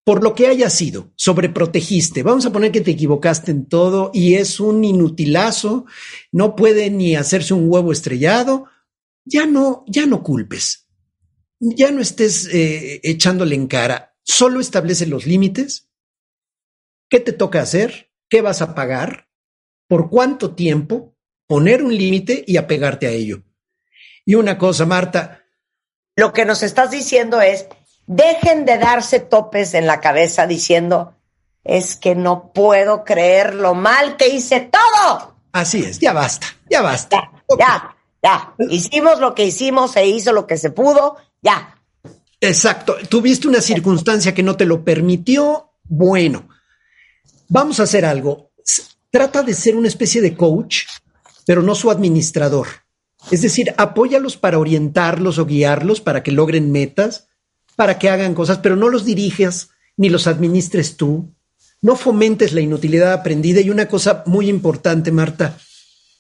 por 0.10 0.24
lo 0.24 0.34
que 0.34 0.48
haya 0.48 0.72
sido, 0.72 1.14
sobreprotegiste. 1.18 2.24
Vamos 2.24 2.44
a 2.48 2.52
poner 2.52 2.72
que 2.72 2.82
te 2.82 2.90
equivocaste 2.90 3.52
en 3.52 3.68
todo 3.68 4.10
y 4.12 4.38
es 4.38 4.60
un 4.60 4.84
inutilazo, 4.84 5.86
no 6.32 6.56
puede 6.56 6.90
ni 6.90 7.16
hacerse 7.16 7.54
un 7.54 7.70
huevo 7.70 7.92
estrellado. 7.92 8.66
Ya 9.24 9.46
no, 9.46 9.86
ya 9.86 10.08
no 10.08 10.24
culpes. 10.24 10.90
Ya 11.60 11.92
no 11.92 12.02
estés 12.02 12.48
eh, 12.52 13.02
echándole 13.04 13.54
en 13.54 13.68
cara. 13.68 14.16
Solo 14.24 14.60
establece 14.62 15.06
los 15.06 15.28
límites. 15.28 15.92
¿Qué 17.08 17.20
te 17.20 17.32
toca 17.32 17.62
hacer? 17.62 18.12
¿Qué 18.30 18.42
vas 18.42 18.64
a 18.64 18.74
pagar? 18.74 19.30
¿Por 19.88 20.10
cuánto 20.10 20.56
tiempo? 20.56 21.16
Poner 21.46 21.84
un 21.84 21.96
límite 21.96 22.44
y 22.48 22.58
apegarte 22.58 23.06
a 23.06 23.12
ello. 23.12 23.44
Y 24.26 24.34
una 24.34 24.58
cosa, 24.58 24.88
Marta, 24.88 25.46
lo 26.16 26.34
que 26.34 26.46
nos 26.46 26.64
estás 26.64 26.90
diciendo 26.90 27.42
es, 27.42 27.68
dejen 28.10 28.66
de 28.66 28.80
darse 28.80 29.20
topes 29.20 29.76
en 29.76 29.86
la 29.86 30.02
cabeza 30.02 30.48
diciendo, 30.48 31.14
es 31.64 31.96
que 31.96 32.16
no 32.16 32.52
puedo 32.52 33.04
creer 33.04 33.54
lo 33.54 33.76
mal 33.76 34.18
que 34.18 34.30
hice 34.30 34.62
todo. 34.62 35.36
Así 35.52 35.84
es, 35.84 36.00
ya 36.00 36.12
basta, 36.12 36.48
ya 36.70 36.82
basta. 36.82 37.18
Ya, 37.18 37.42
okay. 37.48 37.66
ya, 37.66 37.96
ya. 38.24 38.54
Hicimos 38.70 39.20
lo 39.20 39.36
que 39.36 39.46
hicimos, 39.46 39.92
se 39.92 40.08
hizo 40.08 40.34
lo 40.34 40.48
que 40.48 40.58
se 40.58 40.72
pudo, 40.72 41.18
ya. 41.44 41.76
Exacto. 42.42 42.96
Tuviste 43.10 43.48
una 43.48 43.62
circunstancia 43.62 44.34
que 44.34 44.44
no 44.44 44.58
te 44.58 44.66
lo 44.66 44.84
permitió. 44.84 45.74
Bueno, 45.84 46.50
vamos 47.48 47.80
a 47.80 47.84
hacer 47.84 48.06
algo. 48.06 48.50
Trata 49.12 49.44
de 49.44 49.54
ser 49.54 49.76
una 49.76 49.88
especie 49.88 50.20
de 50.22 50.36
coach, 50.36 50.86
pero 51.46 51.62
no 51.62 51.76
su 51.76 51.92
administrador. 51.92 52.68
Es 53.30 53.44
decir, 53.44 53.76
apóyalos 53.78 54.36
para 54.36 54.58
orientarlos 54.58 55.38
o 55.38 55.46
guiarlos 55.46 56.02
para 56.02 56.24
que 56.24 56.32
logren 56.32 56.72
metas, 56.72 57.29
para 57.80 57.98
que 57.98 58.10
hagan 58.10 58.36
cosas, 58.36 58.58
pero 58.58 58.76
no 58.76 58.90
los 58.90 59.06
diriges 59.06 59.70
ni 59.96 60.10
los 60.10 60.28
administres 60.28 60.98
tú. 60.98 61.34
No 61.82 61.96
fomentes 61.96 62.52
la 62.52 62.60
inutilidad 62.60 63.14
aprendida. 63.14 63.62
Y 63.62 63.70
una 63.70 63.88
cosa 63.88 64.22
muy 64.26 64.50
importante, 64.50 65.14
Marta, 65.14 65.58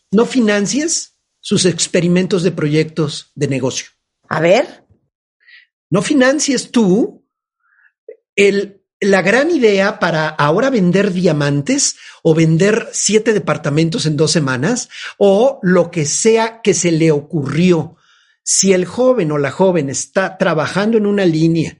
no 0.09 0.25
financies 0.25 1.17
sus 1.41 1.65
experimentos 1.65 2.43
de 2.43 2.53
proyectos 2.53 3.33
de 3.35 3.49
negocio. 3.49 3.87
A 4.29 4.39
ver. 4.39 4.85
No 5.89 6.01
financies 6.01 6.71
tú 6.71 7.25
el, 8.37 8.81
la 9.01 9.21
gran 9.21 9.51
idea 9.51 9.99
para 9.99 10.29
ahora 10.29 10.69
vender 10.69 11.11
diamantes 11.11 11.97
o 12.23 12.33
vender 12.33 12.87
siete 12.93 13.33
departamentos 13.33 14.05
en 14.05 14.15
dos 14.15 14.31
semanas 14.31 14.87
o 15.17 15.59
lo 15.61 15.91
que 15.91 16.05
sea 16.05 16.61
que 16.61 16.73
se 16.73 16.93
le 16.93 17.11
ocurrió. 17.11 17.97
Si 18.43 18.73
el 18.73 18.85
joven 18.85 19.31
o 19.31 19.37
la 19.37 19.51
joven 19.51 19.89
está 19.89 20.37
trabajando 20.37 20.97
en 20.97 21.05
una 21.05 21.25
línea, 21.25 21.79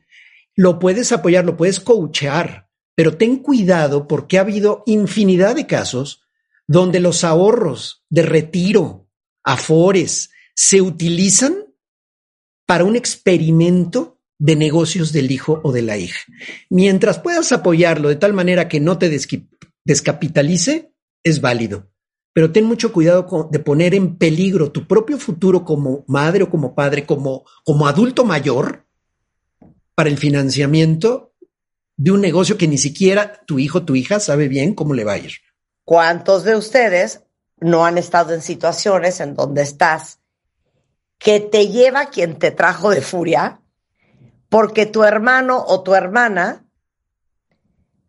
lo 0.55 0.79
puedes 0.79 1.11
apoyar, 1.11 1.45
lo 1.45 1.55
puedes 1.57 1.79
coachear, 1.79 2.69
pero 2.95 3.17
ten 3.17 3.37
cuidado 3.37 4.07
porque 4.07 4.37
ha 4.37 4.41
habido 4.41 4.83
infinidad 4.85 5.55
de 5.55 5.67
casos 5.67 6.21
donde 6.67 6.99
los 6.99 7.23
ahorros 7.23 8.03
de 8.09 8.23
retiro, 8.23 9.09
afores, 9.43 10.29
se 10.53 10.81
utilizan 10.81 11.65
para 12.67 12.83
un 12.83 12.95
experimento 12.95 14.19
de 14.37 14.55
negocios 14.55 15.11
del 15.11 15.31
hijo 15.31 15.59
o 15.63 15.71
de 15.71 15.81
la 15.81 15.97
hija. 15.97 16.19
Mientras 16.69 17.19
puedas 17.19 17.51
apoyarlo 17.51 18.09
de 18.09 18.15
tal 18.17 18.33
manera 18.33 18.67
que 18.67 18.79
no 18.79 18.97
te 18.97 19.09
descapitalice, 19.85 20.93
es 21.23 21.41
válido. 21.41 21.91
Pero 22.33 22.51
ten 22.51 22.65
mucho 22.65 22.93
cuidado 22.93 23.49
de 23.51 23.59
poner 23.59 23.93
en 23.95 24.17
peligro 24.17 24.71
tu 24.71 24.87
propio 24.87 25.17
futuro 25.17 25.65
como 25.65 26.03
madre 26.07 26.43
o 26.43 26.49
como 26.49 26.75
padre, 26.75 27.05
como, 27.05 27.45
como 27.65 27.87
adulto 27.87 28.23
mayor, 28.23 28.85
para 29.95 30.09
el 30.09 30.17
financiamiento 30.17 31.33
de 31.97 32.11
un 32.11 32.21
negocio 32.21 32.57
que 32.57 32.67
ni 32.67 32.77
siquiera 32.77 33.41
tu 33.45 33.59
hijo, 33.59 33.83
tu 33.83 33.95
hija 33.95 34.21
sabe 34.21 34.47
bien 34.47 34.73
cómo 34.73 34.93
le 34.93 35.03
va 35.03 35.13
a 35.13 35.17
ir. 35.17 35.33
¿Cuántos 35.83 36.45
de 36.45 36.55
ustedes 36.55 37.23
no 37.59 37.85
han 37.85 37.97
estado 37.97 38.33
en 38.33 38.41
situaciones 38.41 39.19
en 39.19 39.35
donde 39.35 39.63
estás 39.63 40.19
que 41.17 41.41
te 41.41 41.67
lleva 41.67 42.05
quien 42.05 42.39
te 42.39 42.51
trajo 42.51 42.91
de 42.91 43.01
furia 43.01 43.59
porque 44.47 44.85
tu 44.85 45.03
hermano 45.03 45.63
o 45.67 45.83
tu 45.83 45.93
hermana 45.93 46.65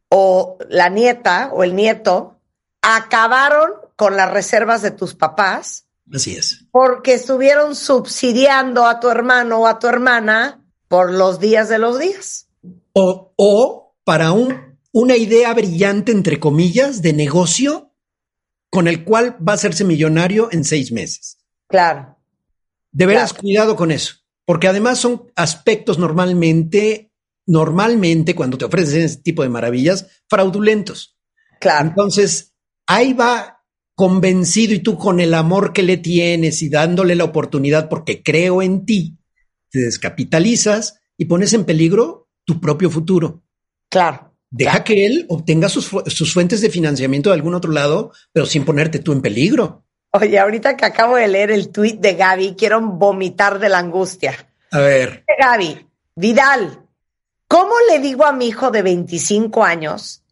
o 0.08 0.58
la 0.68 0.88
nieta 0.88 1.50
o 1.52 1.64
el 1.64 1.74
nieto 1.74 2.40
acabaron 2.82 3.72
con 4.00 4.16
las 4.16 4.30
reservas 4.32 4.80
de 4.80 4.92
tus 4.92 5.14
papás 5.14 5.84
Así 6.10 6.34
es. 6.34 6.64
porque 6.72 7.12
estuvieron 7.12 7.76
subsidiando 7.76 8.86
a 8.86 8.98
tu 8.98 9.10
hermano 9.10 9.58
o 9.58 9.66
a 9.66 9.78
tu 9.78 9.88
hermana 9.88 10.64
por 10.88 11.12
los 11.12 11.38
días 11.38 11.68
de 11.68 11.76
los 11.78 11.98
días. 11.98 12.48
O, 12.94 13.34
o 13.36 13.94
para 14.02 14.32
un, 14.32 14.78
una 14.92 15.16
idea 15.16 15.52
brillante, 15.52 16.12
entre 16.12 16.40
comillas, 16.40 17.02
de 17.02 17.12
negocio 17.12 17.92
con 18.70 18.88
el 18.88 19.04
cual 19.04 19.36
va 19.46 19.52
a 19.52 19.56
hacerse 19.56 19.84
millonario 19.84 20.48
en 20.50 20.64
seis 20.64 20.92
meses. 20.92 21.36
Claro. 21.68 22.16
De 22.92 23.04
veras, 23.04 23.32
Claro. 23.34 23.42
cuidado 23.42 23.76
con 23.76 23.90
eso, 23.90 24.14
porque 24.46 24.66
además 24.66 24.98
son 24.98 25.30
aspectos 25.36 25.98
normalmente, 25.98 27.12
normalmente 27.44 28.34
cuando 28.34 28.56
te 28.56 28.64
ofrecen 28.64 29.02
ese 29.02 29.18
tipo 29.18 29.42
de 29.42 29.50
maravillas, 29.50 30.06
fraudulentos. 30.26 31.18
Claro. 31.60 31.86
Entonces, 31.88 32.54
ahí 32.86 33.12
va 33.12 33.59
convencido 34.00 34.72
y 34.72 34.78
tú 34.78 34.96
con 34.96 35.20
el 35.20 35.34
amor 35.34 35.74
que 35.74 35.82
le 35.82 35.98
tienes 35.98 36.62
y 36.62 36.70
dándole 36.70 37.14
la 37.14 37.24
oportunidad 37.24 37.90
porque 37.90 38.22
creo 38.22 38.62
en 38.62 38.86
ti, 38.86 39.18
te 39.70 39.80
descapitalizas 39.80 41.02
y 41.18 41.26
pones 41.26 41.52
en 41.52 41.66
peligro 41.66 42.26
tu 42.46 42.62
propio 42.62 42.88
futuro. 42.88 43.42
Claro. 43.90 44.32
Deja 44.48 44.84
que 44.84 45.04
él 45.04 45.26
obtenga 45.28 45.68
sus, 45.68 45.90
sus 46.06 46.32
fuentes 46.32 46.62
de 46.62 46.70
financiamiento 46.70 47.28
de 47.28 47.34
algún 47.34 47.54
otro 47.54 47.72
lado, 47.72 48.10
pero 48.32 48.46
sin 48.46 48.64
ponerte 48.64 49.00
tú 49.00 49.12
en 49.12 49.20
peligro. 49.20 49.84
Oye, 50.12 50.38
ahorita 50.38 50.78
que 50.78 50.86
acabo 50.86 51.16
de 51.16 51.28
leer 51.28 51.50
el 51.50 51.68
tuit 51.68 52.00
de 52.00 52.14
Gaby, 52.14 52.54
quiero 52.56 52.80
vomitar 52.80 53.58
de 53.58 53.68
la 53.68 53.80
angustia. 53.80 54.34
A 54.70 54.78
ver, 54.78 55.26
Gaby, 55.38 55.86
Vidal, 56.16 56.86
¿cómo 57.46 57.74
le 57.90 57.98
digo 57.98 58.24
a 58.24 58.32
mi 58.32 58.48
hijo 58.48 58.70
de 58.70 58.80
25 58.80 59.62
años 59.62 60.22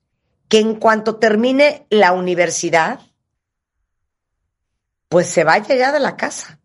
que 0.49 0.59
en 0.59 0.77
cuanto 0.77 1.17
termine 1.17 1.87
la 1.91 2.13
universidad, 2.13 3.01
pues 5.09 5.29
se 5.29 5.45
vaya 5.45 5.75
ya 5.75 5.93
de 5.93 6.01
la 6.01 6.17
casa? 6.17 6.59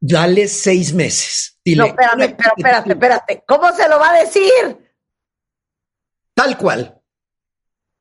dale 0.00 0.48
seis 0.48 0.92
meses. 0.94 1.58
Dile, 1.64 1.82
no, 1.82 1.86
espérame, 1.86 2.36
pero 2.36 2.50
espérate, 2.56 2.92
espérate. 2.92 3.44
¿Cómo 3.46 3.72
se 3.76 3.88
lo 3.88 3.98
va 3.98 4.10
a 4.10 4.20
decir? 4.20 4.94
Tal 6.34 6.56
cual. 6.56 7.00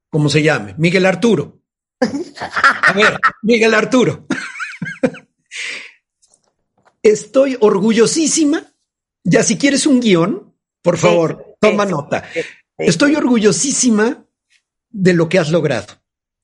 Como 0.09 0.29
se 0.29 0.41
llame, 0.41 0.73
Miguel 0.77 1.05
Arturo. 1.05 1.61
A 1.99 2.93
ver, 2.93 3.19
Miguel 3.43 3.73
Arturo. 3.73 4.25
Estoy 7.03 7.57
orgullosísima. 7.59 8.63
Ya 9.23 9.43
si 9.43 9.57
quieres 9.57 9.85
un 9.85 9.99
guion, 9.99 10.55
por 10.81 10.97
favor, 10.97 11.43
sí, 11.45 11.55
toma 11.59 11.85
sí, 11.85 11.91
nota. 11.91 12.23
sí. 12.33 12.39
Estoy 12.77 13.15
orgullosísima 13.15 14.25
de 14.89 15.13
lo 15.13 15.27
que 15.27 15.37
has 15.37 15.51
logrado 15.51 16.01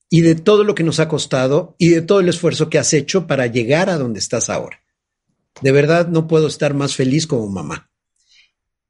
y 0.10 0.22
de 0.22 0.36
todo 0.36 0.64
lo 0.64 0.76
que 0.76 0.84
nos 0.84 1.00
ha 1.00 1.08
costado 1.08 1.76
y 1.78 1.90
de 1.90 2.02
todo 2.02 2.20
el 2.20 2.30
esfuerzo 2.30 2.70
que 2.70 2.78
has 2.78 2.94
hecho 2.94 3.28
para 3.28 3.48
llegar 3.48 3.90
a 3.90 3.98
donde 3.98 4.20
estás 4.20 4.50
ahora. 4.50 4.82
De 5.62 5.72
verdad 5.72 6.08
no 6.08 6.28
puedo 6.28 6.48
estar 6.48 6.74
más 6.74 6.96
feliz 6.96 7.28
como 7.28 7.48
mamá. 7.48 7.90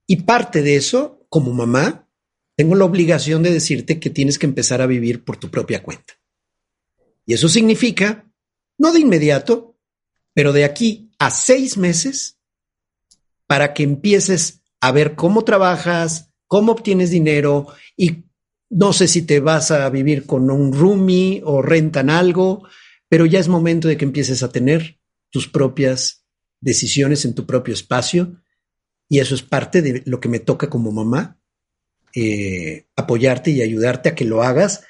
Y 0.07 0.17
parte 0.17 0.61
de 0.61 0.75
eso, 0.75 1.25
como 1.29 1.53
mamá, 1.53 2.07
tengo 2.55 2.75
la 2.75 2.85
obligación 2.85 3.43
de 3.43 3.51
decirte 3.51 3.99
que 3.99 4.09
tienes 4.09 4.39
que 4.39 4.45
empezar 4.45 4.81
a 4.81 4.87
vivir 4.87 5.23
por 5.23 5.37
tu 5.37 5.49
propia 5.49 5.83
cuenta. 5.83 6.13
Y 7.25 7.33
eso 7.33 7.49
significa, 7.49 8.31
no 8.77 8.93
de 8.93 8.99
inmediato, 8.99 9.77
pero 10.33 10.53
de 10.53 10.63
aquí 10.63 11.11
a 11.17 11.31
seis 11.31 11.77
meses, 11.77 12.37
para 13.47 13.73
que 13.73 13.83
empieces 13.83 14.61
a 14.79 14.91
ver 14.91 15.15
cómo 15.15 15.43
trabajas, 15.43 16.31
cómo 16.47 16.73
obtienes 16.73 17.09
dinero 17.09 17.67
y 17.97 18.24
no 18.75 18.91
sé 18.91 19.07
si 19.07 19.21
te 19.21 19.39
vas 19.39 19.71
a 19.71 19.89
vivir 19.89 20.25
con 20.25 20.51
un 20.51 20.73
roomie 20.73 21.41
o 21.45 21.61
rentan 21.61 22.09
algo, 22.09 22.67
pero 23.07 23.25
ya 23.25 23.39
es 23.39 23.47
momento 23.47 23.87
de 23.87 23.95
que 23.95 24.03
empieces 24.03 24.43
a 24.43 24.49
tener 24.49 24.99
tus 25.29 25.47
propias 25.47 26.25
decisiones 26.59 27.23
en 27.23 27.35
tu 27.35 27.45
propio 27.45 27.73
espacio 27.73 28.41
y 29.07 29.19
eso 29.19 29.33
es 29.33 29.43
parte 29.43 29.81
de 29.81 30.03
lo 30.05 30.19
que 30.19 30.27
me 30.27 30.39
toca 30.39 30.69
como 30.69 30.91
mamá, 30.91 31.39
eh, 32.13 32.87
apoyarte 32.97 33.51
y 33.51 33.61
ayudarte 33.61 34.09
a 34.09 34.15
que 34.15 34.25
lo 34.25 34.43
hagas, 34.43 34.83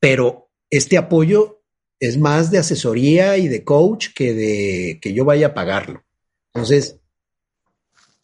pero 0.00 0.50
este 0.68 0.98
apoyo 0.98 1.62
es 2.00 2.18
más 2.18 2.50
de 2.50 2.58
asesoría 2.58 3.38
y 3.38 3.46
de 3.46 3.62
coach 3.62 4.08
que 4.12 4.34
de 4.34 4.98
que 5.00 5.14
yo 5.14 5.24
vaya 5.24 5.48
a 5.48 5.54
pagarlo. 5.54 6.04
Entonces, 6.52 6.98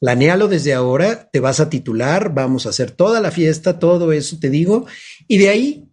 planéalo 0.00 0.48
desde 0.48 0.72
ahora, 0.72 1.30
te 1.30 1.40
vas 1.40 1.60
a 1.60 1.68
titular, 1.68 2.32
vamos 2.32 2.66
a 2.66 2.70
hacer 2.70 2.90
toda 2.90 3.20
la 3.20 3.30
fiesta, 3.30 3.78
todo 3.78 4.12
eso 4.12 4.38
te 4.40 4.48
digo, 4.48 4.86
y 5.28 5.38
de 5.38 5.50
ahí, 5.50 5.88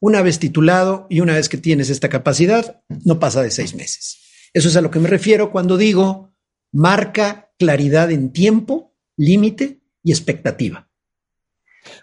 una 0.00 0.22
vez 0.22 0.38
titulado 0.38 1.06
y 1.10 1.20
una 1.20 1.34
vez 1.34 1.48
que 1.48 1.58
tienes 1.58 1.90
esta 1.90 2.08
capacidad, 2.08 2.82
no 3.04 3.18
pasa 3.18 3.42
de 3.42 3.50
seis 3.50 3.74
meses. 3.74 4.20
Eso 4.52 4.68
es 4.68 4.76
a 4.76 4.80
lo 4.80 4.90
que 4.90 5.00
me 5.00 5.08
refiero 5.08 5.50
cuando 5.50 5.76
digo 5.76 6.32
marca 6.72 7.52
claridad 7.58 8.10
en 8.12 8.32
tiempo, 8.32 8.94
límite 9.16 9.80
y 10.02 10.12
expectativa. 10.12 10.88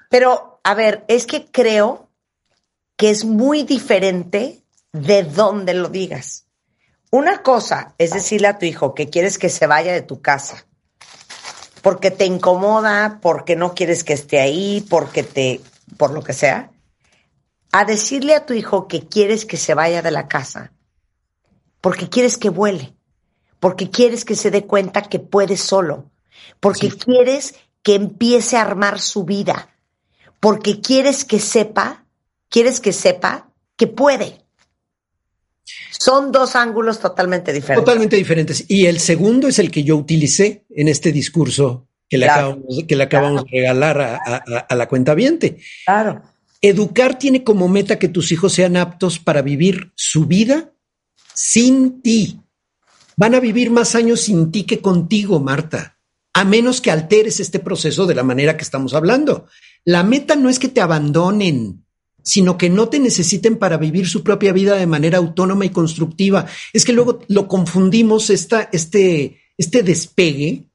Pero, 0.10 0.60
a 0.64 0.74
ver, 0.76 1.06
es 1.08 1.26
que 1.26 1.46
creo 1.46 2.10
que 2.98 3.10
es 3.10 3.24
muy 3.24 3.64
diferente 3.64 4.64
de 4.92 5.24
dónde 5.24 5.74
lo 5.74 5.88
digas. 5.88 6.48
Una 7.10 7.42
cosa 7.42 7.96
es 7.98 8.12
decirle 8.12 8.48
a 8.48 8.58
tu 8.58 8.66
hijo 8.66 8.94
que 8.96 9.10
quieres 9.10 9.38
que 9.38 9.50
se 9.50 9.68
vaya 9.68 9.94
de 9.94 10.02
tu 10.02 10.22
casa 10.22 10.66
porque 11.82 12.12
te 12.12 12.26
incomoda, 12.26 13.20
porque 13.22 13.56
no 13.56 13.74
quieres 13.74 14.04
que 14.04 14.14
esté 14.14 14.40
ahí, 14.40 14.86
porque 14.90 15.24
te, 15.24 15.62
por 15.98 16.12
lo 16.12 16.24
que 16.24 16.34
sea, 16.34 16.72
a 17.72 17.86
decirle 17.86 18.36
a 18.36 18.46
tu 18.46 18.54
hijo 18.54 18.88
que 18.88 19.08
quieres 19.08 19.46
que 19.46 19.58
se 19.58 19.74
vaya 19.74 20.02
de 20.02 20.12
la 20.12 20.28
casa 20.28 20.72
porque 21.82 22.10
quieres 22.10 22.38
que 22.38 22.50
vuele, 22.50 22.94
porque 23.60 23.90
quieres 23.90 24.24
que 24.24 24.36
se 24.36 24.52
dé 24.52 24.66
cuenta 24.66 25.02
que 25.02 25.20
puede 25.20 25.58
solo, 25.58 26.06
porque 26.60 26.92
Sí. 26.92 26.98
quieres 26.98 27.56
que 27.84 27.96
empiece 27.96 28.56
a 28.56 28.62
armar 28.62 29.00
su 29.00 29.26
vida, 29.26 29.70
porque 30.40 30.80
quieres 30.80 31.26
que 31.26 31.40
sepa, 31.40 32.06
quieres 32.50 32.80
que 32.80 32.94
sepa 32.94 33.50
que 33.76 33.88
puede. 33.88 34.41
Son 35.98 36.32
dos 36.32 36.56
ángulos 36.56 37.00
totalmente 37.00 37.54
diferentes. 37.54 37.84
Totalmente 37.86 38.16
diferentes. 38.16 38.66
Y 38.68 38.86
el 38.88 39.00
segundo 39.00 39.48
es 39.48 39.60
el 39.60 39.72
que 39.72 39.84
yo 39.84 39.96
utilicé 39.98 40.66
en 40.70 40.88
este 40.88 41.12
discurso 41.12 41.88
que 42.10 42.18
le 42.18 42.26
Claro. 42.26 42.48
acabamos, 42.50 42.84
que 42.88 42.96
le 42.96 43.04
acabamos 43.04 43.44
de 43.46 43.52
regalar 43.52 44.02
a, 44.02 44.16
a- 44.16 44.60
a 44.68 44.76
la 44.76 44.88
cuenta 44.88 45.14
viente. 45.16 45.58
Claro. 45.86 46.24
Educar 46.62 47.18
tiene 47.18 47.44
como 47.44 47.68
meta 47.68 47.98
que 47.98 48.08
tus 48.10 48.32
hijos 48.32 48.54
sean 48.54 48.76
aptos 48.78 49.18
para 49.20 49.42
vivir 49.42 49.92
su 49.96 50.26
vida 50.26 50.72
sin 51.34 52.02
ti. 52.02 52.40
Van 53.16 53.36
a 53.36 53.40
vivir 53.40 53.70
más 53.72 53.96
años 53.96 54.22
sin 54.22 54.52
ti 54.52 54.64
que 54.64 54.80
contigo, 54.80 55.40
Marta, 55.40 55.98
a 56.34 56.44
menos 56.44 56.82
que 56.82 56.92
alteres 56.92 57.40
este 57.40 57.60
proceso 57.60 58.06
de 58.08 58.16
la 58.16 58.24
manera 58.24 58.58
que 58.58 58.64
estamos 58.64 58.94
hablando. 58.94 59.48
La 59.86 60.04
meta 60.04 60.36
no 60.36 60.50
es 60.50 60.60
que 60.60 60.68
te 60.70 60.82
abandonen, 60.82 61.86
sino 62.24 62.58
que 62.58 62.70
no 62.70 62.90
te 62.90 63.00
necesiten 63.00 63.58
para 63.58 63.78
vivir 63.78 64.08
su 64.08 64.24
propia 64.24 64.54
vida 64.54 64.76
de 64.76 64.88
manera 64.88 65.18
autónoma 65.18 65.66
y 65.66 65.70
constructiva. 65.70 66.46
Es 66.74 66.86
que 66.86 66.94
luego 66.94 67.20
lo 67.28 67.48
confundimos 67.48 68.30
esta, 68.30 68.70
este, 68.72 69.42
este 69.58 69.84
despegue 69.84 70.66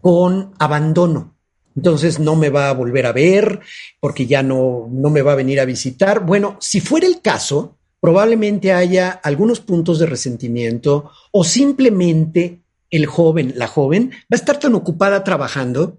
con 0.00 0.52
abandono. 0.58 1.36
Entonces 1.74 2.18
no 2.18 2.36
me 2.36 2.48
va 2.48 2.70
a 2.70 2.74
volver 2.74 3.06
a 3.06 3.12
ver 3.12 3.60
porque 4.00 4.26
ya 4.26 4.42
no, 4.42 4.88
no 4.90 5.10
me 5.10 5.22
va 5.22 5.32
a 5.32 5.36
venir 5.36 5.60
a 5.60 5.64
visitar. 5.64 6.24
Bueno, 6.24 6.56
si 6.60 6.80
fuera 6.80 7.06
el 7.06 7.20
caso, 7.20 7.76
probablemente 8.00 8.72
haya 8.72 9.10
algunos 9.10 9.60
puntos 9.60 9.98
de 9.98 10.06
resentimiento 10.06 11.10
o 11.32 11.44
simplemente 11.44 12.62
el 12.90 13.06
joven, 13.06 13.54
la 13.56 13.66
joven, 13.66 14.10
va 14.10 14.32
a 14.32 14.36
estar 14.36 14.58
tan 14.58 14.74
ocupada 14.74 15.24
trabajando 15.24 15.98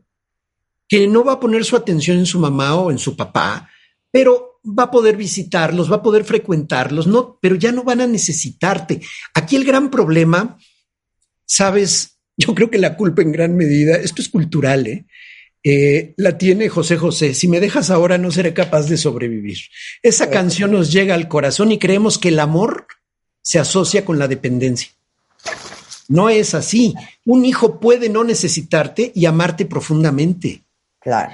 que 0.88 1.08
no 1.08 1.24
va 1.24 1.34
a 1.34 1.40
poner 1.40 1.66
su 1.66 1.76
atención 1.76 2.18
en 2.18 2.26
su 2.26 2.40
mamá 2.40 2.76
o 2.76 2.92
en 2.92 2.98
su 2.98 3.16
papá, 3.16 3.70
pero 4.12 4.60
va 4.68 4.84
a 4.84 4.92
poder 4.92 5.16
visitarlos, 5.16 5.92
va 5.92 5.98
a 5.98 6.04
poder 6.04 6.24
frecuentarlos, 6.24 7.08
no, 7.08 7.38
pero 7.42 7.56
ya 7.56 7.72
no 7.72 7.84
van 7.84 8.02
a 8.02 8.08
necesitarte. 8.08 9.02
Aquí 9.34 9.56
el 9.56 9.66
gran 9.66 9.90
problema, 9.90 10.58
sabes, 11.46 12.20
yo 12.38 12.54
creo 12.54 12.70
que 12.70 12.78
la 12.78 12.96
culpa 12.96 13.22
en 13.22 13.32
gran 13.32 13.56
medida, 13.56 13.96
esto 13.96 14.22
es 14.22 14.30
cultural, 14.30 14.88
¿eh? 14.88 15.06
Eh, 15.70 16.14
la 16.16 16.38
tiene 16.38 16.70
José 16.70 16.96
José. 16.96 17.34
Si 17.34 17.50
me 17.50 17.60
dejas 17.60 17.90
ahora, 17.90 18.18
no 18.18 18.32
seré 18.32 18.54
capaz 18.54 18.84
de 18.84 18.96
sobrevivir. 18.96 19.58
Esa 20.02 20.30
canción 20.30 20.72
nos 20.72 20.94
llega 20.94 21.14
al 21.14 21.28
corazón 21.28 21.74
y 21.74 21.80
creemos 21.80 22.18
que 22.18 22.30
el 22.30 22.40
amor 22.40 22.88
se 23.42 23.60
asocia 23.60 24.06
con 24.06 24.18
la 24.18 24.30
dependencia. 24.30 24.92
No 26.08 26.30
es 26.30 26.54
así. 26.54 26.94
Un 27.26 27.44
hijo 27.44 27.82
puede 27.82 28.08
no 28.08 28.24
necesitarte 28.24 29.12
y 29.14 29.26
amarte 29.26 29.66
profundamente. 29.66 30.64
Claro. 31.02 31.34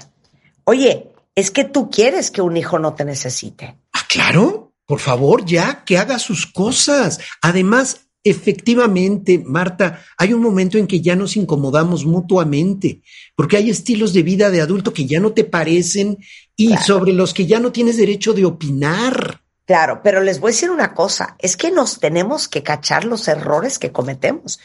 Oye, 0.64 1.13
es 1.36 1.52
que 1.52 1.64
tú 1.64 1.90
quieres 1.90 2.32
que 2.32 2.42
un 2.42 2.56
hijo 2.58 2.80
no 2.80 2.94
te 2.94 3.06
necesite. 3.06 3.78
Ah, 3.94 4.02
claro, 4.08 4.74
por 4.86 5.00
favor, 5.00 5.46
ya 5.46 5.84
que 5.86 5.98
haga 5.98 6.20
sus 6.20 6.46
cosas. 6.46 7.20
Además, 7.42 8.02
efectivamente, 8.24 9.42
Marta, 9.46 10.02
hay 10.18 10.34
un 10.34 10.42
momento 10.42 10.78
en 10.78 10.88
que 10.88 11.02
ya 11.02 11.16
nos 11.16 11.36
incomodamos 11.36 12.06
mutuamente, 12.06 13.02
porque 13.36 13.58
hay 13.58 13.70
estilos 13.70 14.14
de 14.14 14.24
vida 14.24 14.50
de 14.52 14.62
adulto 14.62 14.94
que 14.94 15.06
ya 15.06 15.20
no 15.20 15.34
te 15.34 15.44
parecen 15.44 16.18
y 16.56 16.68
Claro. 16.68 16.84
sobre 16.84 17.14
los 17.14 17.34
que 17.34 17.46
ya 17.48 17.60
no 17.60 17.72
tienes 17.72 17.98
derecho 17.98 18.34
de 18.34 18.46
opinar. 18.46 19.42
Claro, 19.66 20.02
pero 20.04 20.22
les 20.22 20.40
voy 20.40 20.50
a 20.50 20.54
decir 20.54 20.70
una 20.70 20.94
cosa, 20.94 21.36
es 21.40 21.58
que 21.58 21.72
nos 21.72 22.00
tenemos 22.00 22.48
que 22.48 22.64
cachar 22.64 23.06
los 23.06 23.28
errores 23.28 23.80
que 23.80 23.92
cometemos. 23.92 24.60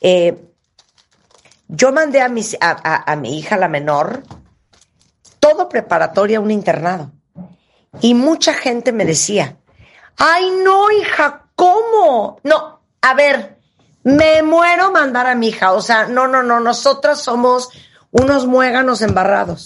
Eh, 0.00 0.36
yo 1.68 1.92
mandé 1.92 2.20
a, 2.20 2.28
mis- 2.28 2.56
a, 2.60 2.70
a- 2.70 3.12
a 3.12 3.16
mi 3.16 3.38
hija, 3.38 3.56
la 3.56 3.68
menor, 3.68 4.22
todo 5.46 5.68
preparatoria 5.68 6.38
a 6.38 6.40
un 6.40 6.50
internado. 6.50 7.12
Y 8.00 8.14
mucha 8.14 8.52
gente 8.52 8.92
me 8.92 9.04
decía, 9.04 9.56
ay 10.16 10.50
no, 10.64 10.90
hija, 10.90 11.46
¿cómo? 11.54 12.40
No, 12.42 12.80
a 13.00 13.14
ver, 13.14 13.58
me 14.02 14.42
muero 14.42 14.90
mandar 14.90 15.26
a 15.26 15.36
mi 15.36 15.48
hija. 15.48 15.72
O 15.72 15.80
sea, 15.80 16.08
no, 16.08 16.26
no, 16.26 16.42
no, 16.42 16.58
nosotras 16.58 17.20
somos 17.20 17.70
unos 18.10 18.46
muéganos 18.46 19.02
embarrados. 19.02 19.64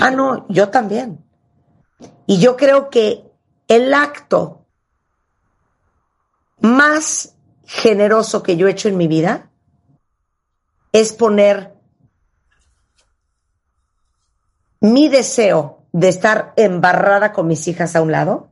Ah, 0.00 0.10
no, 0.10 0.46
yo 0.48 0.68
también. 0.70 1.24
Y 2.26 2.38
yo 2.38 2.56
creo 2.56 2.88
que 2.88 3.24
el 3.68 3.92
acto 3.92 4.64
más 6.60 7.34
generoso 7.66 8.42
que 8.42 8.56
yo 8.56 8.68
he 8.68 8.70
hecho 8.70 8.88
en 8.88 8.96
mi 8.96 9.08
vida 9.08 9.50
es 10.92 11.12
poner 11.12 11.73
mi 14.84 15.08
deseo 15.08 15.78
de 15.92 16.10
estar 16.10 16.52
embarrada 16.56 17.32
con 17.32 17.46
mis 17.46 17.66
hijas 17.68 17.96
a 17.96 18.02
un 18.02 18.12
lado 18.12 18.50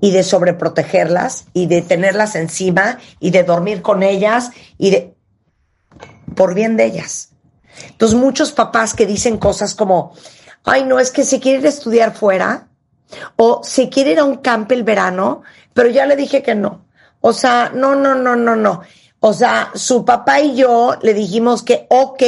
y 0.00 0.12
de 0.12 0.22
sobreprotegerlas 0.22 1.44
y 1.52 1.66
de 1.66 1.82
tenerlas 1.82 2.36
encima 2.36 2.96
y 3.20 3.30
de 3.30 3.42
dormir 3.42 3.82
con 3.82 4.02
ellas 4.02 4.48
y 4.78 4.90
de 4.90 5.14
por 6.34 6.54
bien 6.54 6.78
de 6.78 6.86
ellas. 6.86 7.32
Entonces, 7.90 8.18
muchos 8.18 8.52
papás 8.52 8.94
que 8.94 9.04
dicen 9.04 9.36
cosas 9.36 9.74
como, 9.74 10.14
ay, 10.64 10.84
no, 10.84 10.98
es 10.98 11.10
que 11.10 11.24
se 11.24 11.38
quiere 11.38 11.58
ir 11.58 11.66
a 11.66 11.68
estudiar 11.68 12.14
fuera 12.14 12.68
o 13.36 13.60
se 13.62 13.90
quiere 13.90 14.12
ir 14.12 14.20
a 14.20 14.24
un 14.24 14.38
camp 14.38 14.72
el 14.72 14.84
verano, 14.84 15.42
pero 15.74 15.90
ya 15.90 16.06
le 16.06 16.16
dije 16.16 16.42
que 16.42 16.54
no. 16.54 16.86
O 17.20 17.34
sea, 17.34 17.70
no, 17.74 17.94
no, 17.94 18.14
no, 18.14 18.36
no, 18.36 18.56
no. 18.56 18.80
O 19.20 19.34
sea, 19.34 19.70
su 19.74 20.02
papá 20.02 20.40
y 20.40 20.56
yo 20.56 20.96
le 21.02 21.12
dijimos 21.12 21.62
que, 21.62 21.86
ok, 21.90 22.22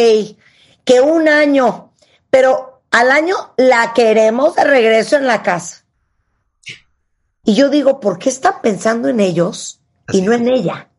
que 0.85 1.01
un 1.01 1.27
año, 1.27 1.86
pero 2.31 2.83
al 2.91 3.11
año 3.11 3.37
la 3.57 3.93
queremos 3.95 4.55
de 4.57 4.64
regreso 4.64 5.16
en 5.16 5.27
la 5.27 5.43
casa. 5.43 5.85
Y 7.45 7.55
yo 7.55 7.70
digo, 7.70 8.01
¿por 8.01 8.18
qué 8.18 8.29
están 8.29 8.55
pensando 8.62 9.09
en 9.09 9.20
ellos 9.20 9.81
y 10.12 10.22
no 10.22 10.33
en 10.33 10.49
ella? 10.49 10.91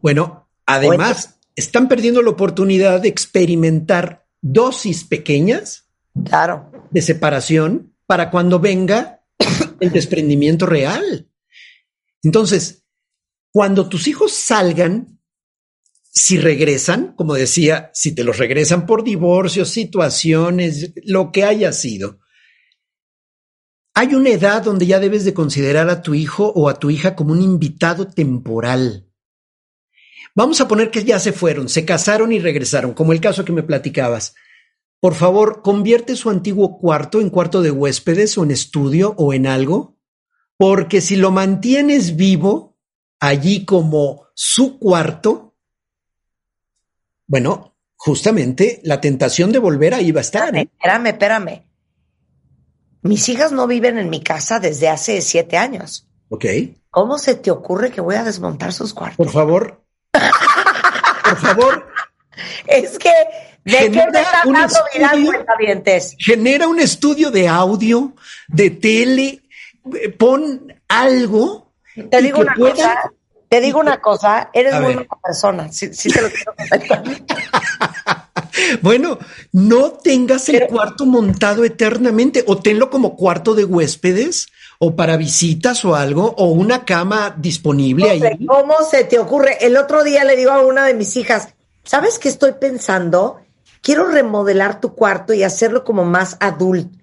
Bueno, 0.00 0.48
además, 0.64 1.38
están 1.56 1.88
perdiendo 1.88 2.22
la 2.22 2.30
oportunidad 2.30 3.00
de 3.00 3.08
experimentar 3.08 4.26
dosis 4.40 5.04
pequeñas 5.04 5.88
Claro. 6.24 6.70
de 6.90 7.02
separación 7.02 7.94
para 8.06 8.30
cuando 8.30 8.60
venga 8.60 9.24
el 9.80 9.90
desprendimiento 9.90 10.66
real. 10.66 11.28
Entonces, 12.22 12.84
cuando 13.52 13.88
tus 13.88 14.06
hijos 14.08 14.32
salgan, 14.32 15.17
si 16.18 16.38
regresan, 16.38 17.14
como 17.14 17.34
decía, 17.34 17.90
si 17.94 18.14
te 18.14 18.24
los 18.24 18.38
regresan 18.38 18.86
por 18.86 19.04
divorcio, 19.04 19.64
situaciones, 19.64 20.92
lo 21.04 21.30
que 21.30 21.44
haya 21.44 21.72
sido, 21.72 22.18
hay 23.94 24.14
una 24.14 24.30
edad 24.30 24.62
donde 24.62 24.86
ya 24.86 24.98
debes 24.98 25.24
de 25.24 25.34
considerar 25.34 25.88
a 25.88 26.02
tu 26.02 26.14
hijo 26.14 26.52
o 26.54 26.68
a 26.68 26.78
tu 26.78 26.90
hija 26.90 27.14
como 27.14 27.32
un 27.32 27.42
invitado 27.42 28.08
temporal. 28.08 29.08
Vamos 30.34 30.60
a 30.60 30.68
poner 30.68 30.90
que 30.90 31.04
ya 31.04 31.18
se 31.20 31.32
fueron, 31.32 31.68
se 31.68 31.84
casaron 31.84 32.32
y 32.32 32.40
regresaron, 32.40 32.94
como 32.94 33.12
el 33.12 33.20
caso 33.20 33.44
que 33.44 33.52
me 33.52 33.62
platicabas. 33.62 34.34
Por 35.00 35.14
favor, 35.14 35.62
convierte 35.62 36.16
su 36.16 36.30
antiguo 36.30 36.78
cuarto 36.78 37.20
en 37.20 37.30
cuarto 37.30 37.62
de 37.62 37.70
huéspedes 37.70 38.36
o 38.38 38.44
en 38.44 38.50
estudio 38.50 39.14
o 39.18 39.32
en 39.32 39.46
algo, 39.46 39.96
porque 40.56 41.00
si 41.00 41.14
lo 41.14 41.30
mantienes 41.30 42.16
vivo 42.16 42.76
allí 43.20 43.64
como 43.64 44.26
su 44.34 44.78
cuarto, 44.78 45.47
bueno, 47.28 47.74
justamente 47.94 48.80
la 48.82 49.00
tentación 49.00 49.52
de 49.52 49.58
volver 49.60 49.94
ahí 49.94 50.10
va 50.10 50.20
a 50.20 50.22
estar. 50.22 50.48
Espérame, 50.56 50.66
¿eh? 50.66 50.70
espérame, 50.78 51.06
espérame. 51.06 51.64
Mis 53.02 53.28
hijas 53.28 53.52
no 53.52 53.66
viven 53.68 53.96
en 53.98 54.10
mi 54.10 54.20
casa 54.22 54.58
desde 54.58 54.88
hace 54.88 55.20
siete 55.20 55.56
años. 55.56 56.08
Ok, 56.30 56.44
¿Cómo 56.90 57.18
se 57.18 57.34
te 57.36 57.50
ocurre 57.50 57.90
que 57.90 58.00
voy 58.00 58.16
a 58.16 58.24
desmontar 58.24 58.72
sus 58.72 58.92
cuartos? 58.92 59.16
por 59.18 59.30
favor. 59.30 59.82
Por 60.10 61.36
favor, 61.36 61.86
Es 62.66 62.98
que, 62.98 63.10
¿de 63.64 63.72
qué 63.72 63.78
Genera 63.90 64.10
me 64.10 64.20
están 64.20 64.48
un 64.48 64.54
dando 64.54 64.74
cuentavientes? 65.22 66.16
genera 66.18 66.66
un 66.68 66.80
estudio 66.80 67.30
de 67.30 67.46
audio, 67.48 68.14
de 68.48 68.70
tele, 68.70 69.42
eh, 69.94 70.08
pon 70.10 70.72
algo. 70.88 71.72
Te 72.10 72.22
digo 72.22 72.40
una 72.40 72.54
cosa, 72.54 73.12
te 73.48 73.60
digo 73.60 73.80
una 73.80 74.00
cosa, 74.00 74.50
eres 74.52 74.74
A 74.74 74.80
muy 74.80 74.88
ver. 74.88 74.96
buena 75.06 75.22
persona. 75.22 75.72
Sí, 75.72 75.92
sí 75.94 76.10
te 76.10 76.22
lo 76.22 76.28
quiero 76.30 76.54
comentar. 76.56 77.02
Bueno, 78.82 79.18
no 79.52 79.92
tengas 79.92 80.48
el 80.48 80.56
Pero- 80.60 80.68
cuarto 80.68 81.06
montado 81.06 81.64
eternamente 81.64 82.44
o 82.46 82.58
tenlo 82.58 82.90
como 82.90 83.14
cuarto 83.16 83.54
de 83.54 83.64
huéspedes 83.64 84.48
o 84.78 84.96
para 84.96 85.16
visitas 85.16 85.84
o 85.84 85.94
algo 85.94 86.34
o 86.36 86.46
una 86.46 86.84
cama 86.84 87.34
disponible 87.36 88.10
ahí. 88.10 88.46
¿Cómo 88.46 88.74
se 88.90 89.04
te 89.04 89.18
ocurre? 89.18 89.58
El 89.64 89.76
otro 89.76 90.02
día 90.02 90.24
le 90.24 90.34
digo 90.36 90.50
a 90.50 90.62
una 90.64 90.84
de 90.84 90.94
mis 90.94 91.16
hijas, 91.16 91.48
¿sabes 91.84 92.18
qué 92.18 92.28
estoy 92.28 92.52
pensando? 92.60 93.40
Quiero 93.80 94.06
remodelar 94.06 94.80
tu 94.80 94.94
cuarto 94.94 95.32
y 95.34 95.42
hacerlo 95.44 95.84
como 95.84 96.04
más 96.04 96.36
adulto. 96.40 96.98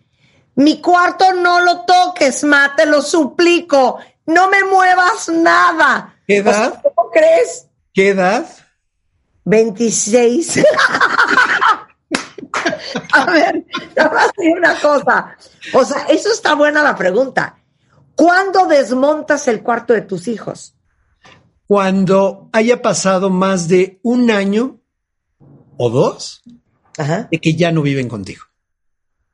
Mi 0.55 0.81
cuarto 0.81 1.33
no 1.33 1.59
lo 1.61 1.81
toques, 1.81 2.43
ma, 2.43 2.73
te 2.75 2.85
lo 2.85 3.01
suplico. 3.01 3.97
No 4.25 4.49
me 4.49 4.63
muevas 4.63 5.29
nada. 5.29 6.14
¿Qué 6.27 6.37
edad? 6.37 6.81
¿Cómo 6.81 7.09
crees? 7.11 7.67
¿Qué 7.93 8.09
edad? 8.09 8.47
26. 9.45 10.65
A 13.11 13.25
ver, 13.31 13.65
nada 13.95 14.13
más 14.13 14.31
una 14.37 14.79
cosa. 14.79 15.37
O 15.73 15.85
sea, 15.85 16.05
eso 16.09 16.31
está 16.31 16.55
buena 16.55 16.81
la 16.83 16.95
pregunta. 16.95 17.57
¿Cuándo 18.15 18.65
desmontas 18.65 19.47
el 19.47 19.61
cuarto 19.61 19.93
de 19.93 20.01
tus 20.01 20.27
hijos? 20.27 20.75
Cuando 21.67 22.49
haya 22.53 22.81
pasado 22.81 23.29
más 23.29 23.67
de 23.67 23.99
un 24.03 24.31
año 24.31 24.79
o 25.77 25.89
dos 25.89 26.41
Ajá. 26.97 27.27
de 27.31 27.39
que 27.39 27.55
ya 27.55 27.71
no 27.71 27.81
viven 27.81 28.07
contigo. 28.07 28.43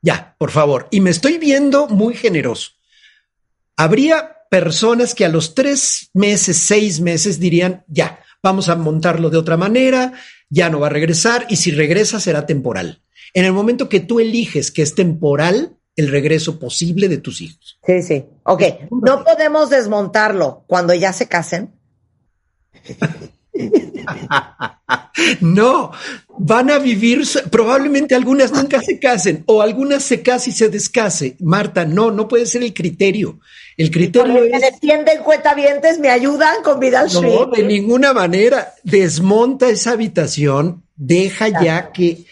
Ya, 0.00 0.34
por 0.38 0.50
favor. 0.50 0.88
Y 0.90 1.00
me 1.00 1.10
estoy 1.10 1.38
viendo 1.38 1.86
muy 1.88 2.14
generoso. 2.14 2.72
Habría 3.76 4.31
personas 4.52 5.14
que 5.14 5.24
a 5.24 5.30
los 5.30 5.54
tres 5.54 6.10
meses, 6.12 6.58
seis 6.58 7.00
meses 7.00 7.40
dirían, 7.40 7.86
ya, 7.88 8.18
vamos 8.42 8.68
a 8.68 8.76
montarlo 8.76 9.30
de 9.30 9.38
otra 9.38 9.56
manera, 9.56 10.12
ya 10.50 10.68
no 10.68 10.78
va 10.78 10.88
a 10.88 10.90
regresar 10.90 11.46
y 11.48 11.56
si 11.56 11.70
regresa 11.70 12.20
será 12.20 12.44
temporal. 12.44 13.02
En 13.32 13.46
el 13.46 13.54
momento 13.54 13.88
que 13.88 14.00
tú 14.00 14.20
eliges 14.20 14.70
que 14.70 14.82
es 14.82 14.94
temporal 14.94 15.78
el 15.96 16.08
regreso 16.08 16.58
posible 16.58 17.08
de 17.08 17.16
tus 17.16 17.40
hijos. 17.40 17.78
Sí, 17.86 18.02
sí. 18.02 18.26
Ok, 18.42 18.62
no 18.90 19.24
podemos 19.24 19.70
desmontarlo 19.70 20.64
cuando 20.66 20.92
ya 20.92 21.14
se 21.14 21.28
casen. 21.28 21.72
No, 25.40 25.92
van 26.38 26.70
a 26.70 26.78
vivir, 26.78 27.22
probablemente 27.50 28.14
algunas 28.14 28.52
nunca 28.52 28.80
se 28.80 28.98
casen 28.98 29.44
o 29.46 29.60
algunas 29.60 30.02
se 30.02 30.22
casen 30.22 30.52
y 30.52 30.56
se 30.56 30.68
descase. 30.68 31.36
Marta, 31.40 31.84
no, 31.84 32.10
no 32.10 32.28
puede 32.28 32.46
ser 32.46 32.62
el 32.62 32.72
criterio. 32.72 33.38
El 33.76 33.90
criterio 33.90 34.34
Me 34.34 34.56
es... 34.56 34.60
defienden 34.72 35.22
cuentavientes, 35.22 35.98
me 35.98 36.08
ayudan 36.08 36.62
con 36.62 36.80
Vidal 36.80 37.08
No, 37.12 37.46
de 37.46 37.62
ninguna 37.62 38.12
manera. 38.12 38.74
Desmonta 38.82 39.68
esa 39.68 39.92
habitación, 39.92 40.84
deja 40.96 41.48
ya 41.62 41.92
que 41.92 42.24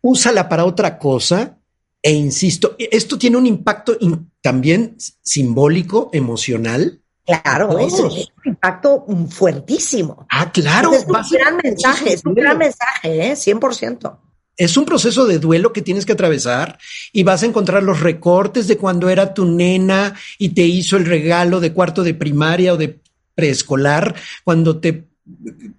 úsala 0.00 0.48
para 0.48 0.64
otra 0.64 0.98
cosa. 0.98 1.58
E 2.00 2.12
insisto, 2.12 2.76
esto 2.78 3.18
tiene 3.18 3.36
un 3.36 3.46
impacto 3.46 3.96
in- 4.00 4.30
también 4.40 4.96
simbólico, 5.22 6.10
emocional. 6.12 7.00
Claro, 7.28 7.68
Todos. 7.68 7.92
es 7.92 8.00
un 8.00 8.52
impacto 8.52 9.04
fuertísimo. 9.28 10.26
Ah, 10.30 10.50
claro. 10.50 10.94
es 10.94 11.04
un 11.04 11.14
va 11.14 11.22
gran 11.30 11.58
mensaje, 11.62 12.14
es 12.14 12.24
un 12.24 12.34
gran 12.34 12.56
mensaje, 12.56 13.30
¿eh? 13.30 13.32
100%. 13.32 14.18
Es 14.56 14.78
un 14.78 14.86
proceso 14.86 15.26
de 15.26 15.38
duelo 15.38 15.74
que 15.74 15.82
tienes 15.82 16.06
que 16.06 16.12
atravesar 16.12 16.78
y 17.12 17.24
vas 17.24 17.42
a 17.42 17.46
encontrar 17.46 17.82
los 17.82 18.00
recortes 18.00 18.66
de 18.66 18.78
cuando 18.78 19.10
era 19.10 19.34
tu 19.34 19.44
nena 19.44 20.14
y 20.38 20.48
te 20.48 20.62
hizo 20.62 20.96
el 20.96 21.04
regalo 21.04 21.60
de 21.60 21.74
cuarto 21.74 22.02
de 22.02 22.14
primaria 22.14 22.72
o 22.72 22.76
de 22.78 22.98
preescolar, 23.34 24.14
cuando 24.42 24.78
te 24.80 25.08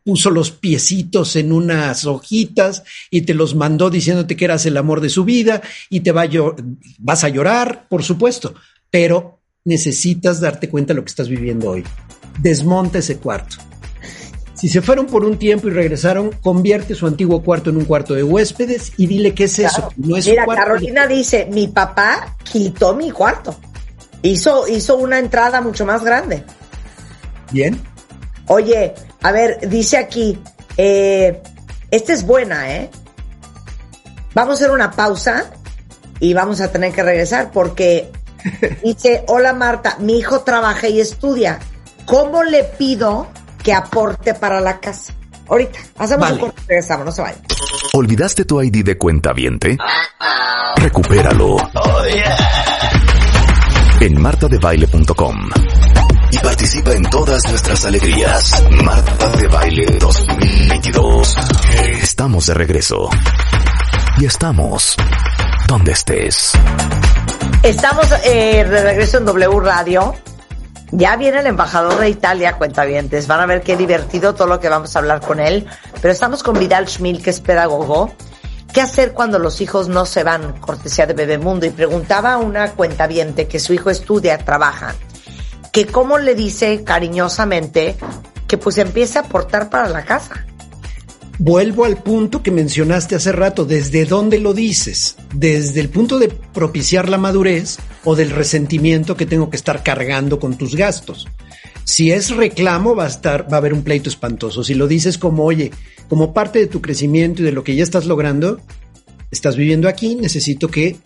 puso 0.05 0.29
los 0.29 0.51
piecitos 0.51 1.35
en 1.35 1.51
unas 1.51 2.05
hojitas 2.05 2.83
y 3.09 3.21
te 3.21 3.33
los 3.33 3.55
mandó 3.55 3.89
diciéndote 3.89 4.37
que 4.37 4.45
eras 4.45 4.67
el 4.67 4.77
amor 4.77 5.01
de 5.01 5.09
su 5.09 5.25
vida 5.25 5.63
y 5.89 6.01
te 6.01 6.11
va 6.11 6.21
a 6.21 6.29
vas 6.99 7.23
a 7.23 7.29
llorar, 7.29 7.87
por 7.89 8.03
supuesto, 8.03 8.53
pero 8.91 9.38
necesitas 9.65 10.39
darte 10.39 10.69
cuenta 10.69 10.93
de 10.93 10.97
lo 10.97 11.03
que 11.03 11.09
estás 11.09 11.29
viviendo 11.29 11.71
hoy. 11.71 11.83
Desmonta 12.39 12.99
ese 12.99 13.17
cuarto. 13.17 13.57
Si 14.59 14.67
se 14.67 14.81
fueron 14.81 15.05
por 15.05 15.23
un 15.23 15.39
tiempo 15.39 15.69
y 15.69 15.71
regresaron, 15.71 16.31
convierte 16.41 16.93
su 16.93 17.07
antiguo 17.07 17.41
cuarto 17.41 17.69
en 17.69 17.77
un 17.77 17.85
cuarto 17.85 18.13
de 18.13 18.23
huéspedes 18.23 18.91
y 18.97 19.07
dile 19.07 19.33
qué 19.33 19.45
es 19.45 19.57
eso. 19.59 19.89
No 19.95 20.17
es 20.17 20.27
Mira, 20.27 20.45
Carolina 20.45 21.07
dice, 21.07 21.47
mi 21.49 21.69
papá 21.69 22.35
quitó 22.43 22.93
mi 22.93 23.09
cuarto. 23.09 23.55
Hizo, 24.21 24.67
hizo 24.67 24.97
una 24.97 25.17
entrada 25.17 25.61
mucho 25.61 25.85
más 25.85 26.03
grande. 26.03 26.43
Bien. 27.51 27.79
Oye, 28.47 28.93
a 29.21 29.31
ver, 29.31 29.69
dice 29.69 29.95
aquí, 29.95 30.37
eh, 30.75 31.41
esta 31.89 32.11
es 32.11 32.25
buena, 32.25 32.75
¿eh? 32.75 32.89
Vamos 34.33 34.51
a 34.51 34.53
hacer 34.55 34.71
una 34.71 34.91
pausa 34.91 35.51
y 36.19 36.33
vamos 36.33 36.59
a 36.59 36.69
tener 36.69 36.91
que 36.91 37.01
regresar 37.01 37.51
porque 37.51 38.11
dice, 38.83 39.23
hola 39.27 39.53
Marta, 39.53 39.97
mi 39.99 40.17
hijo 40.17 40.41
trabaja 40.41 40.87
y 40.87 40.99
estudia. 40.99 41.59
¿Cómo 42.05 42.43
le 42.43 42.63
pido 42.63 43.27
que 43.63 43.73
aporte 43.73 44.33
para 44.33 44.59
la 44.59 44.79
casa. 44.79 45.13
Ahorita, 45.47 45.79
hacemos 45.97 46.31
un 46.31 46.37
corte, 46.39 46.61
regresamos, 46.67 47.05
no 47.05 47.11
se 47.11 47.21
vayan. 47.21 47.41
¿Olvidaste 47.93 48.45
tu 48.45 48.61
ID 48.61 48.83
de 48.85 48.97
cuenta 48.97 49.33
viente? 49.33 49.77
Recupéralo. 50.77 51.55
Oh, 51.55 52.03
en 54.01 54.21
martadebaile.com 54.21 55.49
y 56.31 56.37
participa 56.37 56.91
en 56.91 57.03
todas 57.09 57.43
nuestras 57.49 57.83
alegrías. 57.85 58.63
Marta 58.83 59.29
de 59.31 59.47
Baile 59.47 59.85
2022. 59.99 61.35
Estamos 62.01 62.45
de 62.45 62.53
regreso. 62.53 63.09
Y 64.19 64.25
estamos 64.25 64.95
donde 65.67 65.91
estés. 65.91 66.53
Estamos 67.63 68.07
eh, 68.23 68.63
de 68.63 68.83
regreso 68.83 69.17
en 69.17 69.25
W 69.25 69.59
Radio. 69.59 70.15
Ya 70.91 71.17
viene 71.17 71.39
el 71.39 71.47
embajador 71.47 71.99
de 71.99 72.09
Italia, 72.09 72.57
cuentavientes. 72.57 73.27
Van 73.27 73.41
a 73.41 73.45
ver 73.45 73.61
qué 73.61 73.75
divertido 73.75 74.33
todo 74.33 74.47
lo 74.47 74.61
que 74.61 74.69
vamos 74.69 74.95
a 74.95 74.99
hablar 74.99 75.19
con 75.19 75.41
él. 75.41 75.67
Pero 76.01 76.13
estamos 76.13 76.41
con 76.41 76.57
Vidal 76.57 76.87
Schmil, 76.87 77.21
que 77.21 77.31
es 77.31 77.41
pedagogo. 77.41 78.13
¿Qué 78.73 78.79
hacer 78.79 79.11
cuando 79.11 79.39
los 79.39 79.59
hijos 79.59 79.89
no 79.89 80.05
se 80.05 80.23
van? 80.23 80.57
Cortesía 80.61 81.05
de 81.05 81.13
Bebemundo. 81.13 81.65
Y 81.65 81.71
preguntaba 81.71 82.33
a 82.33 82.37
una 82.37 82.71
cuentaviente 82.71 83.47
que 83.47 83.59
su 83.59 83.73
hijo 83.73 83.89
estudia, 83.89 84.37
trabaja, 84.37 84.95
que 85.73 85.85
cómo 85.85 86.17
le 86.17 86.35
dice 86.35 86.85
cariñosamente 86.85 87.97
que 88.47 88.57
pues 88.57 88.77
empiece 88.77 89.19
a 89.19 89.23
aportar 89.23 89.69
para 89.69 89.89
la 89.89 90.05
casa. 90.05 90.45
Vuelvo 91.41 91.85
al 91.85 92.03
punto 92.03 92.43
que 92.43 92.51
mencionaste 92.51 93.15
hace 93.15 93.31
rato, 93.31 93.63
¿desde 93.63 94.03
dónde 94.03 94.39
lo 94.39 94.53
dices? 94.53 95.15
¿Desde 95.33 95.79
el 95.79 95.87
punto 95.87 96.19
de 96.19 96.27
propiciar 96.27 97.07
la 97.07 97.17
madurez 97.17 97.77
o 98.03 98.17
del 98.17 98.31
resentimiento 98.31 99.15
que 99.15 99.25
tengo 99.25 99.49
que 99.49 99.55
estar 99.55 99.81
cargando 99.81 100.37
con 100.37 100.57
tus 100.57 100.75
gastos? 100.75 101.29
Si 101.85 102.11
es 102.11 102.31
reclamo, 102.31 102.93
va 102.93 103.05
a 103.05 103.07
estar, 103.07 103.49
va 103.49 103.55
a 103.55 103.59
haber 103.59 103.73
un 103.73 103.83
pleito 103.83 104.09
espantoso. 104.09 104.65
Si 104.65 104.73
lo 104.73 104.85
dices 104.85 105.17
como, 105.17 105.45
oye, 105.45 105.71
como 106.09 106.33
parte 106.33 106.59
de 106.59 106.67
tu 106.67 106.81
crecimiento 106.81 107.41
y 107.41 107.45
de 107.45 107.53
lo 107.53 107.63
que 107.63 107.73
ya 107.73 107.83
estás 107.83 108.05
logrando, 108.05 108.59
estás 109.31 109.55
viviendo 109.55 109.87
aquí, 109.87 110.15
necesito 110.15 110.67
que 110.67 110.97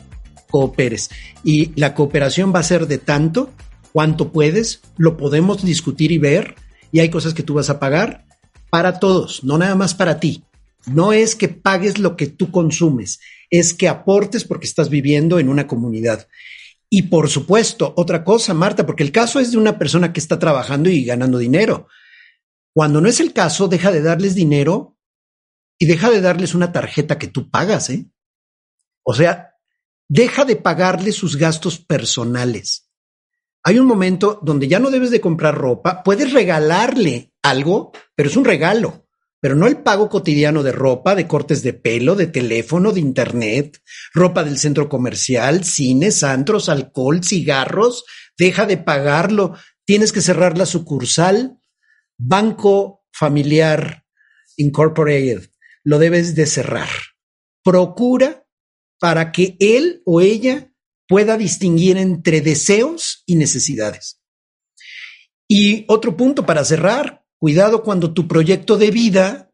cooperes. 0.49 1.11
Y 1.43 1.79
la 1.79 1.93
cooperación 1.93 2.51
va 2.55 2.59
a 2.59 2.63
ser 2.63 2.87
de 2.87 2.97
tanto, 2.97 3.51
cuanto 3.91 4.31
puedes, 4.31 4.81
lo 4.97 5.15
podemos 5.15 5.63
discutir 5.63 6.11
y 6.11 6.17
ver, 6.17 6.55
y 6.91 7.01
hay 7.01 7.09
cosas 7.09 7.35
que 7.35 7.43
tú 7.43 7.53
vas 7.53 7.69
a 7.69 7.79
pagar, 7.79 8.25
para 8.73 8.97
todos, 8.97 9.43
no 9.43 9.59
nada 9.59 9.75
más 9.75 9.93
para 9.93 10.19
ti. 10.19 10.45
No 10.87 11.13
es 11.13 11.35
que 11.35 11.47
pagues 11.47 11.99
lo 11.99 12.17
que 12.17 12.25
tú 12.25 12.49
consumes, 12.49 13.19
es 13.51 13.71
que 13.75 13.87
aportes 13.87 14.45
porque 14.45 14.65
estás 14.65 14.89
viviendo 14.89 15.37
en 15.37 15.47
una 15.47 15.67
comunidad. 15.67 16.27
Y 16.89 17.03
por 17.03 17.29
supuesto, 17.29 17.93
otra 17.97 18.23
cosa, 18.23 18.55
Marta, 18.55 18.83
porque 18.83 19.03
el 19.03 19.11
caso 19.11 19.39
es 19.39 19.51
de 19.51 19.59
una 19.59 19.77
persona 19.77 20.11
que 20.11 20.19
está 20.19 20.39
trabajando 20.39 20.89
y 20.89 21.05
ganando 21.05 21.37
dinero. 21.37 21.87
Cuando 22.73 22.99
no 22.99 23.07
es 23.07 23.19
el 23.19 23.31
caso, 23.31 23.67
deja 23.67 23.91
de 23.91 24.01
darles 24.01 24.33
dinero 24.33 24.97
y 25.77 25.85
deja 25.85 26.09
de 26.09 26.21
darles 26.21 26.55
una 26.55 26.71
tarjeta 26.71 27.19
que 27.19 27.27
tú 27.27 27.51
pagas, 27.51 27.91
¿eh? 27.91 28.07
O 29.03 29.13
sea, 29.13 29.53
deja 30.09 30.45
de 30.45 30.55
pagarles 30.55 31.13
sus 31.13 31.35
gastos 31.35 31.77
personales. 31.77 32.89
Hay 33.61 33.77
un 33.77 33.85
momento 33.85 34.39
donde 34.41 34.67
ya 34.67 34.79
no 34.79 34.89
debes 34.89 35.11
de 35.11 35.21
comprar 35.21 35.53
ropa, 35.53 36.01
puedes 36.01 36.33
regalarle 36.33 37.32
algo, 37.43 37.91
pero 38.15 38.29
es 38.29 38.35
un 38.35 38.45
regalo, 38.45 39.03
pero 39.43 39.55
no 39.55 39.67
el 39.67 39.77
pago 39.77 40.07
cotidiano 40.07 40.63
de 40.63 40.71
ropa, 40.71 41.15
de 41.15 41.27
cortes 41.27 41.61
de 41.63 41.73
pelo, 41.73 42.15
de 42.15 42.27
teléfono, 42.27 42.93
de 42.93 43.01
internet, 43.01 43.81
ropa 44.13 44.43
del 44.45 44.57
centro 44.57 44.87
comercial, 44.87 45.65
cines, 45.65 46.23
antros, 46.23 46.69
alcohol, 46.69 47.23
cigarros. 47.25 48.05
Deja 48.37 48.65
de 48.65 48.77
pagarlo. 48.77 49.57
Tienes 49.83 50.13
que 50.13 50.21
cerrar 50.21 50.57
la 50.57 50.65
sucursal. 50.65 51.59
Banco 52.17 53.03
Familiar 53.11 54.05
Incorporated. 54.55 55.49
Lo 55.83 55.99
debes 55.99 56.35
de 56.35 56.45
cerrar. 56.45 56.89
Procura 57.63 58.47
para 58.97 59.33
que 59.33 59.57
él 59.59 60.01
o 60.05 60.21
ella 60.21 60.71
pueda 61.05 61.35
distinguir 61.35 61.97
entre 61.97 62.39
deseos 62.39 63.23
y 63.25 63.35
necesidades. 63.35 64.21
Y 65.49 65.83
otro 65.89 66.15
punto 66.15 66.45
para 66.45 66.63
cerrar, 66.63 67.22
Cuidado 67.43 67.83
cuando 67.83 68.13
tu 68.13 68.25
proyecto 68.25 68.77
de 68.77 68.89
vida, 68.89 69.49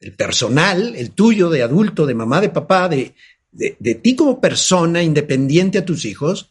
el 0.00 0.14
personal, 0.14 0.94
el 0.94 1.12
tuyo 1.12 1.48
de 1.48 1.62
adulto, 1.62 2.04
de 2.04 2.14
mamá, 2.14 2.42
de 2.42 2.50
papá, 2.50 2.90
de, 2.90 3.14
de, 3.50 3.94
ti 3.94 4.14
como 4.14 4.38
persona 4.38 5.02
independiente 5.02 5.78
a 5.78 5.84
tus 5.86 6.04
hijos, 6.04 6.50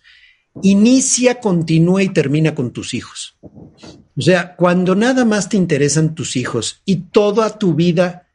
inicia, 0.64 1.40
continúa 1.40 2.02
y 2.02 2.10
termina 2.10 2.56
con 2.56 2.72
tus 2.72 2.96
hijos. 2.96 3.38
O 3.44 4.22
sea, 4.22 4.56
cuando 4.56 4.96
nada 4.96 5.24
más 5.24 5.50
te 5.50 5.58
interesan 5.58 6.16
tus 6.16 6.36
hijos 6.36 6.82
y 6.84 6.96
toda 7.12 7.60
tu 7.60 7.76
vida 7.76 8.30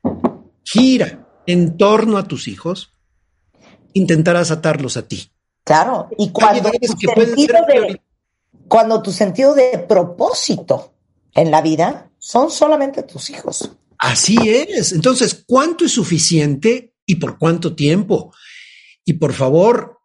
gira 0.63 1.27
en 1.49 1.77
torno 1.77 2.17
a 2.17 2.29
tus 2.29 2.47
hijos, 2.47 2.93
intentarás 3.93 4.53
atarlos 4.53 4.97
a 4.97 5.09
ti. 5.09 5.33
Claro, 5.65 6.11
y 6.17 6.31
cuando, 6.31 6.71
tu 6.71 6.97
cuando 8.69 9.03
tu 9.03 9.11
sentido 9.11 9.53
de 9.53 9.85
propósito 9.89 10.93
en 11.37 11.51
la 11.51 11.63
vida 11.63 12.11
son 12.19 12.51
solamente 12.51 13.03
tus 13.03 13.31
hijos. 13.31 13.71
Así 13.99 14.37
es. 14.49 14.93
Entonces, 14.93 15.45
¿cuánto 15.47 15.85
es 15.85 15.93
suficiente 15.93 16.95
y 17.07 17.17
por 17.17 17.39
cuánto 17.39 17.75
tiempo? 17.77 18.35
Y 19.05 19.15
por 19.15 19.33
favor, 19.33 20.01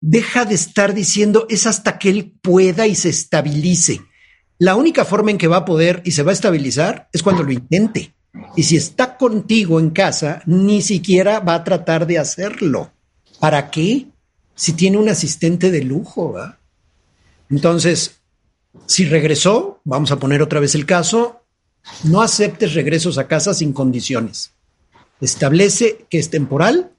deja 0.00 0.44
de 0.44 0.54
estar 0.54 0.94
diciendo 0.94 1.46
es 1.50 1.66
hasta 1.66 1.98
que 1.98 2.10
él 2.10 2.32
pueda 2.40 2.86
y 2.86 2.94
se 2.94 3.10
estabilice. 3.10 4.00
La 4.58 4.74
única 4.74 5.04
forma 5.04 5.30
en 5.30 5.38
que 5.38 5.48
va 5.48 5.58
a 5.58 5.64
poder 5.64 6.00
y 6.04 6.12
se 6.12 6.22
va 6.22 6.30
a 6.30 6.34
estabilizar 6.34 7.08
es 7.12 7.22
cuando 7.22 7.42
lo 7.42 7.52
intente. 7.52 8.14
Y 8.54 8.62
si 8.62 8.76
está 8.76 9.16
contigo 9.16 9.80
en 9.80 9.90
casa, 9.90 10.42
ni 10.46 10.80
siquiera 10.82 11.40
va 11.40 11.54
a 11.54 11.64
tratar 11.64 12.06
de 12.06 12.18
hacerlo. 12.18 12.92
¿Para 13.38 13.70
qué? 13.70 14.06
Si 14.54 14.72
tiene 14.72 14.96
un 14.96 15.08
asistente 15.08 15.70
de 15.70 15.82
lujo, 15.82 16.32
¿va? 16.32 16.58
Entonces, 17.50 18.15
si 18.86 19.06
regresó, 19.06 19.80
vamos 19.84 20.10
a 20.10 20.18
poner 20.18 20.42
otra 20.42 20.60
vez 20.60 20.74
el 20.74 20.86
caso, 20.86 21.42
no 22.04 22.22
aceptes 22.22 22.74
regresos 22.74 23.18
a 23.18 23.26
casa 23.26 23.54
sin 23.54 23.72
condiciones. 23.72 24.52
Establece 25.20 26.06
que 26.10 26.18
es 26.18 26.30
temporal, 26.30 26.90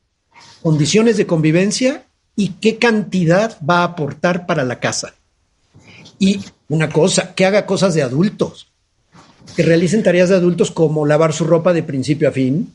condiciones 0.62 1.18
de 1.18 1.28
convivencia 1.28 2.06
y 2.36 2.50
qué 2.62 2.78
cantidad 2.78 3.58
va 3.68 3.80
a 3.80 3.84
aportar 3.84 4.46
para 4.46 4.64
la 4.64 4.80
casa. 4.80 5.14
Y 6.20 6.42
una 6.70 6.90
cosa, 6.90 7.36
que 7.36 7.46
haga 7.46 7.66
cosas 7.66 7.94
de 7.94 8.02
adultos, 8.02 8.72
que 9.56 9.64
realicen 9.64 10.04
tareas 10.04 10.30
de 10.30 10.36
adultos 10.36 10.72
como 10.72 11.06
lavar 11.06 11.34
su 11.34 11.46
ropa 11.46 11.74
de 11.74 11.84
principio 11.84 12.30
a 12.30 12.32
fin, 12.32 12.74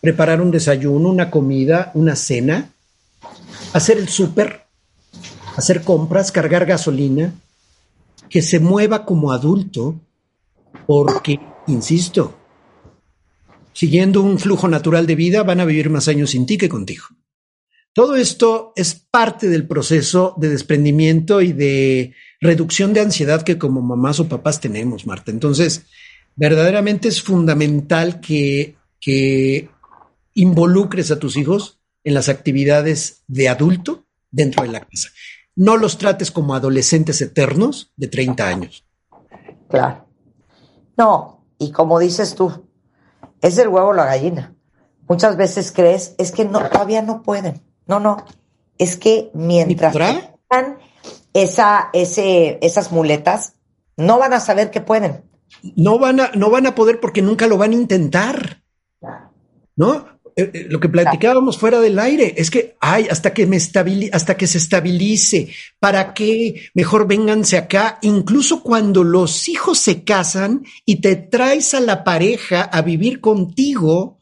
preparar 0.00 0.40
un 0.40 0.50
desayuno, 0.50 1.08
una 1.08 1.30
comida, 1.30 1.90
una 1.94 2.16
cena, 2.16 2.70
hacer 3.72 3.98
el 3.98 4.08
súper, 4.08 4.64
hacer 5.56 5.82
compras, 5.82 6.32
cargar 6.32 6.66
gasolina, 6.66 7.34
que 8.30 8.40
se 8.40 8.60
mueva 8.60 9.04
como 9.04 9.32
adulto, 9.32 10.00
porque, 10.86 11.40
insisto, 11.66 12.38
siguiendo 13.72 14.22
un 14.22 14.38
flujo 14.38 14.68
natural 14.68 15.06
de 15.06 15.16
vida, 15.16 15.42
van 15.42 15.60
a 15.60 15.64
vivir 15.64 15.90
más 15.90 16.06
años 16.06 16.30
sin 16.30 16.46
ti 16.46 16.56
que 16.56 16.68
contigo. 16.68 17.06
Todo 17.92 18.14
esto 18.14 18.72
es 18.76 18.94
parte 18.94 19.48
del 19.48 19.66
proceso 19.66 20.34
de 20.38 20.48
desprendimiento 20.48 21.42
y 21.42 21.52
de 21.52 22.14
reducción 22.40 22.92
de 22.92 23.00
ansiedad 23.00 23.42
que 23.42 23.58
como 23.58 23.82
mamás 23.82 24.20
o 24.20 24.28
papás 24.28 24.60
tenemos, 24.60 25.06
Marta. 25.06 25.32
Entonces, 25.32 25.86
verdaderamente 26.36 27.08
es 27.08 27.20
fundamental 27.20 28.20
que, 28.20 28.76
que 29.00 29.68
involucres 30.34 31.10
a 31.10 31.18
tus 31.18 31.36
hijos 31.36 31.80
en 32.04 32.14
las 32.14 32.28
actividades 32.28 33.24
de 33.26 33.48
adulto 33.48 34.06
dentro 34.30 34.62
de 34.62 34.70
la 34.70 34.80
casa 34.80 35.10
no 35.56 35.76
los 35.76 35.98
trates 35.98 36.30
como 36.30 36.54
adolescentes 36.54 37.20
eternos 37.20 37.92
de 37.96 38.08
30 38.08 38.46
años. 38.46 38.86
Claro. 39.68 40.06
No, 40.96 41.44
y 41.58 41.72
como 41.72 41.98
dices 41.98 42.34
tú, 42.34 42.66
es 43.40 43.58
el 43.58 43.68
huevo 43.68 43.92
la 43.92 44.06
gallina. 44.06 44.54
Muchas 45.08 45.36
veces 45.36 45.72
crees, 45.72 46.14
es 46.18 46.32
que 46.32 46.44
no, 46.44 46.68
todavía 46.68 47.02
no 47.02 47.22
pueden. 47.22 47.62
No, 47.86 48.00
no. 48.00 48.24
Es 48.78 48.96
que 48.96 49.30
mientras 49.34 49.92
tengan 49.92 50.78
esa, 51.32 51.90
ese, 51.92 52.58
esas 52.62 52.92
muletas, 52.92 53.54
no 53.96 54.18
van 54.18 54.32
a 54.32 54.40
saber 54.40 54.70
que 54.70 54.80
pueden. 54.80 55.24
No 55.76 55.98
van 55.98 56.20
a, 56.20 56.30
no 56.34 56.50
van 56.50 56.66
a 56.66 56.74
poder 56.74 57.00
porque 57.00 57.22
nunca 57.22 57.46
lo 57.46 57.58
van 57.58 57.72
a 57.72 57.74
intentar. 57.74 58.62
¿No? 59.76 60.06
Eh, 60.36 60.50
eh, 60.52 60.66
lo 60.68 60.80
que 60.80 60.88
platicábamos 60.88 61.58
fuera 61.58 61.80
del 61.80 61.98
aire 61.98 62.34
es 62.36 62.50
que 62.50 62.76
ay, 62.80 63.06
hasta 63.10 63.32
que 63.32 63.46
me 63.46 63.56
estabili 63.56 64.10
hasta 64.12 64.36
que 64.36 64.46
se 64.46 64.58
estabilice, 64.58 65.48
¿para 65.78 66.14
qué? 66.14 66.70
Mejor 66.74 67.06
vénganse 67.08 67.56
acá, 67.56 67.98
incluso 68.02 68.62
cuando 68.62 69.04
los 69.04 69.48
hijos 69.48 69.78
se 69.78 70.04
casan 70.04 70.64
y 70.84 71.00
te 71.00 71.16
traes 71.16 71.74
a 71.74 71.80
la 71.80 72.04
pareja 72.04 72.62
a 72.62 72.82
vivir 72.82 73.20
contigo, 73.20 74.20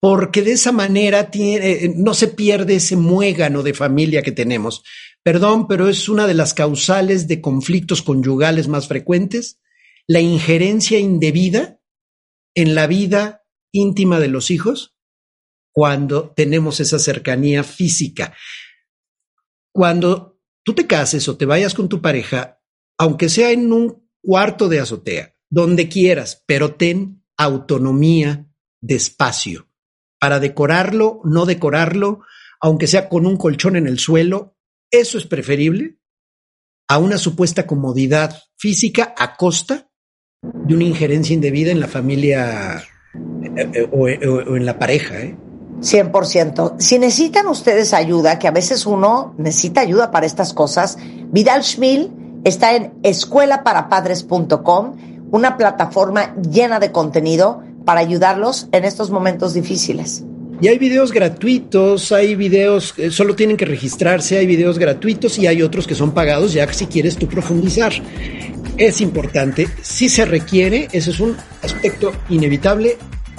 porque 0.00 0.42
de 0.42 0.52
esa 0.52 0.72
manera 0.72 1.30
tiene, 1.30 1.70
eh, 1.70 1.92
no 1.94 2.14
se 2.14 2.28
pierde 2.28 2.76
ese 2.76 2.96
muégano 2.96 3.62
de 3.62 3.74
familia 3.74 4.22
que 4.22 4.32
tenemos. 4.32 4.82
Perdón, 5.22 5.68
pero 5.68 5.88
es 5.88 6.08
una 6.08 6.26
de 6.26 6.34
las 6.34 6.54
causales 6.54 7.28
de 7.28 7.40
conflictos 7.40 8.02
conyugales 8.02 8.68
más 8.68 8.88
frecuentes, 8.88 9.60
la 10.06 10.20
injerencia 10.20 10.98
indebida 10.98 11.80
en 12.54 12.74
la 12.74 12.86
vida 12.86 13.44
íntima 13.72 14.18
de 14.18 14.28
los 14.28 14.50
hijos 14.50 14.94
cuando 15.72 16.30
tenemos 16.30 16.80
esa 16.80 16.98
cercanía 16.98 17.62
física. 17.62 18.34
Cuando 19.72 20.40
tú 20.64 20.74
te 20.74 20.86
cases 20.86 21.28
o 21.28 21.36
te 21.36 21.46
vayas 21.46 21.74
con 21.74 21.88
tu 21.88 22.00
pareja, 22.00 22.60
aunque 22.98 23.28
sea 23.28 23.50
en 23.50 23.72
un 23.72 24.08
cuarto 24.22 24.68
de 24.68 24.80
azotea, 24.80 25.34
donde 25.48 25.88
quieras, 25.88 26.44
pero 26.46 26.74
ten 26.74 27.24
autonomía 27.36 28.46
de 28.80 28.94
espacio 28.94 29.68
para 30.18 30.38
decorarlo, 30.38 31.20
no 31.24 31.46
decorarlo, 31.46 32.20
aunque 32.60 32.86
sea 32.86 33.08
con 33.08 33.26
un 33.26 33.36
colchón 33.36 33.76
en 33.76 33.86
el 33.86 33.98
suelo, 33.98 34.56
eso 34.90 35.18
es 35.18 35.26
preferible 35.26 35.98
a 36.88 36.98
una 36.98 37.18
supuesta 37.18 37.66
comodidad 37.66 38.36
física 38.56 39.14
a 39.16 39.36
costa 39.36 39.90
de 40.42 40.74
una 40.74 40.84
injerencia 40.84 41.34
indebida 41.34 41.70
en 41.70 41.80
la 41.80 41.88
familia 41.88 42.82
eh, 43.56 43.70
eh, 43.74 43.88
o, 43.90 44.02
o 44.02 44.56
en 44.56 44.66
la 44.66 44.78
pareja. 44.78 45.22
¿eh? 45.22 45.36
100%. 45.80 46.74
Si 46.78 46.98
necesitan 46.98 47.46
ustedes 47.46 47.94
ayuda, 47.94 48.38
que 48.38 48.48
a 48.48 48.52
veces 48.52 48.86
uno 48.86 49.34
necesita 49.38 49.80
ayuda 49.80 50.10
para 50.10 50.26
estas 50.26 50.52
cosas, 50.52 50.98
Vidal 51.32 51.64
Schmil 51.64 52.12
está 52.44 52.74
en 52.76 52.92
escuelaparapadres.com, 53.02 54.96
una 55.30 55.56
plataforma 55.56 56.34
llena 56.36 56.80
de 56.80 56.92
contenido 56.92 57.62
para 57.84 58.00
ayudarlos 58.00 58.68
en 58.72 58.84
estos 58.84 59.10
momentos 59.10 59.54
difíciles. 59.54 60.24
Y 60.60 60.68
hay 60.68 60.76
videos 60.76 61.10
gratuitos, 61.10 62.12
hay 62.12 62.34
videos, 62.34 62.92
que 62.92 63.10
solo 63.10 63.34
tienen 63.34 63.56
que 63.56 63.64
registrarse, 63.64 64.36
hay 64.36 64.46
videos 64.46 64.78
gratuitos 64.78 65.38
y 65.38 65.46
hay 65.46 65.62
otros 65.62 65.86
que 65.86 65.94
son 65.94 66.12
pagados 66.12 66.52
ya 66.52 66.66
que 66.66 66.74
si 66.74 66.86
quieres 66.86 67.16
tú 67.16 67.26
profundizar. 67.26 67.92
Es 68.76 69.00
importante, 69.00 69.68
si 69.80 70.10
se 70.10 70.26
requiere, 70.26 70.88
ese 70.92 71.10
es 71.10 71.20
un 71.20 71.36
aspecto 71.62 72.12
inevitable, 72.28 72.98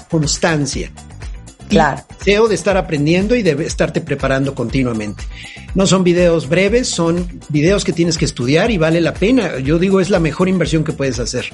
constancia. 0.10 0.92
Claro. 1.72 2.04
Deseo 2.20 2.48
de 2.48 2.56
estar 2.56 2.78
aprendiendo 2.78 3.36
y 3.36 3.44
de 3.44 3.66
estarte 3.66 4.02
preparando 4.02 4.54
continuamente. 4.54 5.24
No 5.74 5.88
son 5.88 6.04
videos 6.04 6.50
breves, 6.50 6.90
son 6.90 7.42
videos 7.50 7.86
que 7.86 7.94
tienes 7.94 8.18
que 8.18 8.26
estudiar 8.26 8.72
y 8.72 8.78
vale 8.78 9.00
la 9.02 9.14
pena. 9.14 9.58
Yo 9.60 9.80
digo, 9.80 10.02
es 10.02 10.10
la 10.10 10.20
mejor 10.20 10.50
inversión 10.50 10.84
que 10.84 10.92
puedes 10.92 11.18
hacer. 11.20 11.46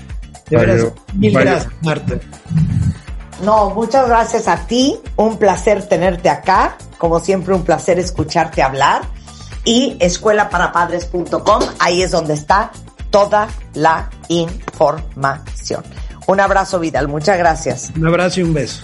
De 0.50 0.58
veras, 0.58 0.88
mil 1.14 1.32
gracias, 1.34 1.68
Marta. 1.84 2.16
No, 3.44 3.70
muchas 3.70 4.08
gracias 4.08 4.48
a 4.48 4.66
ti. 4.66 4.98
Un 5.16 5.38
placer 5.38 5.88
tenerte 5.88 6.30
acá. 6.30 6.78
Como 6.98 7.20
siempre, 7.20 7.54
un 7.54 7.64
placer 7.64 8.00
escucharte 8.00 8.64
hablar. 8.64 9.04
Y 9.64 9.98
escuelaparapadres.com, 10.00 11.62
ahí 11.80 12.02
es 12.02 12.12
donde 12.12 12.34
está 12.34 12.72
toda 13.12 13.48
la 13.74 14.10
información. 14.30 15.84
Un 16.26 16.40
abrazo, 16.40 16.80
Vidal. 16.80 17.08
Muchas 17.08 17.38
gracias. 17.38 17.92
Un 17.96 18.08
abrazo 18.08 18.40
y 18.40 18.44
un 18.44 18.54
beso. 18.54 18.82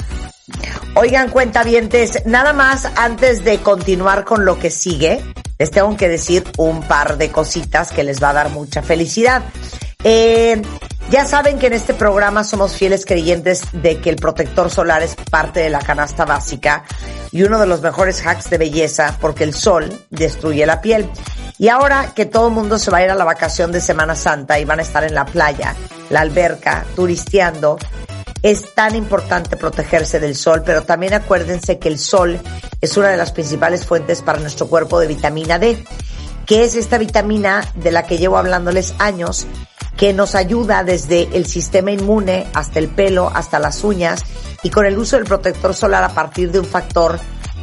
Oigan, 0.95 1.29
cuentavientes, 1.29 2.23
nada 2.27 2.53
más 2.53 2.85
antes 2.95 3.43
de 3.43 3.57
continuar 3.57 4.25
con 4.25 4.45
lo 4.45 4.59
que 4.59 4.69
sigue, 4.69 5.23
les 5.57 5.71
tengo 5.71 5.97
que 5.97 6.07
decir 6.07 6.43
un 6.57 6.83
par 6.83 7.17
de 7.17 7.31
cositas 7.31 7.91
que 7.91 8.03
les 8.03 8.21
va 8.21 8.29
a 8.29 8.33
dar 8.33 8.49
mucha 8.51 8.83
felicidad. 8.83 9.41
Eh, 10.03 10.61
ya 11.09 11.25
saben 11.25 11.57
que 11.57 11.67
en 11.67 11.73
este 11.73 11.95
programa 11.95 12.43
somos 12.43 12.75
fieles 12.75 13.07
creyentes 13.07 13.63
de 13.71 13.99
que 14.01 14.11
el 14.11 14.17
protector 14.17 14.69
solar 14.69 15.01
es 15.01 15.15
parte 15.15 15.61
de 15.61 15.71
la 15.71 15.79
canasta 15.79 16.25
básica 16.25 16.83
y 17.31 17.41
uno 17.41 17.59
de 17.59 17.65
los 17.65 17.81
mejores 17.81 18.23
hacks 18.25 18.51
de 18.51 18.59
belleza 18.59 19.17
porque 19.19 19.43
el 19.43 19.55
sol 19.55 19.91
destruye 20.11 20.65
la 20.67 20.79
piel. 20.79 21.09
Y 21.57 21.69
ahora 21.69 22.13
que 22.15 22.25
todo 22.25 22.49
el 22.49 22.53
mundo 22.53 22.77
se 22.77 22.91
va 22.91 22.99
a 22.99 23.03
ir 23.03 23.09
a 23.09 23.15
la 23.15 23.25
vacación 23.25 23.71
de 23.71 23.81
Semana 23.81 24.15
Santa 24.15 24.59
y 24.59 24.65
van 24.65 24.79
a 24.79 24.83
estar 24.83 25.03
en 25.03 25.15
la 25.15 25.25
playa, 25.25 25.75
la 26.09 26.21
alberca, 26.21 26.85
turisteando, 26.95 27.77
es 28.43 28.75
tan 28.75 28.93
importante 28.95 29.55
protegerse 29.55 30.19
del 30.19 30.35
sol, 30.35 30.63
pero 30.65 30.83
también 30.83 31.13
acuérdense 31.13 31.79
que 31.79 31.87
el 31.87 31.97
sol 31.97 32.39
es 32.81 32.97
una 32.97 33.07
de 33.07 33.17
las 33.17 33.31
principales 33.31 33.85
fuentes 33.85 34.21
para 34.21 34.39
nuestro 34.39 34.67
cuerpo 34.67 34.99
de 34.99 35.07
vitamina 35.07 35.57
D, 35.57 35.81
que 36.45 36.65
es 36.65 36.75
esta 36.75 36.97
vitamina 36.97 37.65
de 37.75 37.91
la 37.91 38.05
que 38.05 38.17
llevo 38.17 38.37
hablándoles 38.37 38.95
años, 38.99 39.47
que 39.95 40.11
nos 40.11 40.35
ayuda 40.35 40.83
desde 40.83 41.29
el 41.37 41.45
sistema 41.45 41.91
inmune 41.91 42.47
hasta 42.53 42.79
el 42.79 42.89
pelo, 42.89 43.31
hasta 43.33 43.59
las 43.59 43.81
uñas, 43.85 44.23
y 44.61 44.69
con 44.69 44.85
el 44.85 44.97
uso 44.97 45.15
del 45.15 45.25
protector 45.25 45.73
solar 45.73 46.03
a 46.03 46.09
partir 46.09 46.51
de 46.51 46.59
un 46.59 46.65
factor 46.65 47.17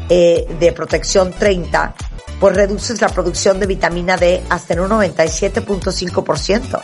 eh, 0.08 0.46
de 0.58 0.72
protección 0.72 1.30
30, 1.30 1.94
pues 2.40 2.56
reduces 2.56 3.02
la 3.02 3.10
producción 3.10 3.60
de 3.60 3.66
vitamina 3.66 4.16
D 4.16 4.42
hasta 4.48 4.72
en 4.72 4.80
un 4.80 4.90
97.5%. 4.90 6.80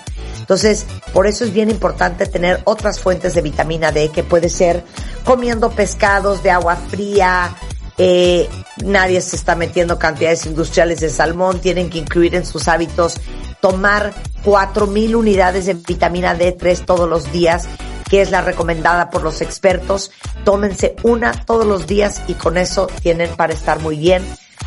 Entonces, 0.46 0.86
por 1.12 1.26
eso 1.26 1.42
es 1.42 1.52
bien 1.52 1.70
importante 1.70 2.24
tener 2.26 2.60
otras 2.64 3.00
fuentes 3.00 3.34
de 3.34 3.42
vitamina 3.42 3.90
D, 3.90 4.10
que 4.10 4.22
puede 4.22 4.48
ser 4.48 4.84
comiendo 5.24 5.70
pescados 5.70 6.44
de 6.44 6.52
agua 6.52 6.76
fría, 6.76 7.56
eh, 7.98 8.48
nadie 8.84 9.20
se 9.22 9.34
está 9.34 9.56
metiendo 9.56 9.98
cantidades 9.98 10.46
industriales 10.46 11.00
de 11.00 11.10
salmón, 11.10 11.60
tienen 11.60 11.90
que 11.90 11.98
incluir 11.98 12.36
en 12.36 12.46
sus 12.46 12.68
hábitos 12.68 13.20
tomar 13.60 14.12
4.000 14.44 15.16
unidades 15.16 15.66
de 15.66 15.74
vitamina 15.74 16.38
D3 16.38 16.84
todos 16.84 17.08
los 17.08 17.32
días, 17.32 17.66
que 18.08 18.20
es 18.20 18.30
la 18.30 18.40
recomendada 18.40 19.10
por 19.10 19.24
los 19.24 19.40
expertos. 19.40 20.12
Tómense 20.44 20.94
una 21.02 21.44
todos 21.44 21.66
los 21.66 21.88
días 21.88 22.22
y 22.28 22.34
con 22.34 22.56
eso 22.56 22.86
tienen 23.02 23.34
para 23.34 23.52
estar 23.52 23.80
muy 23.80 23.96
bien. 23.96 24.22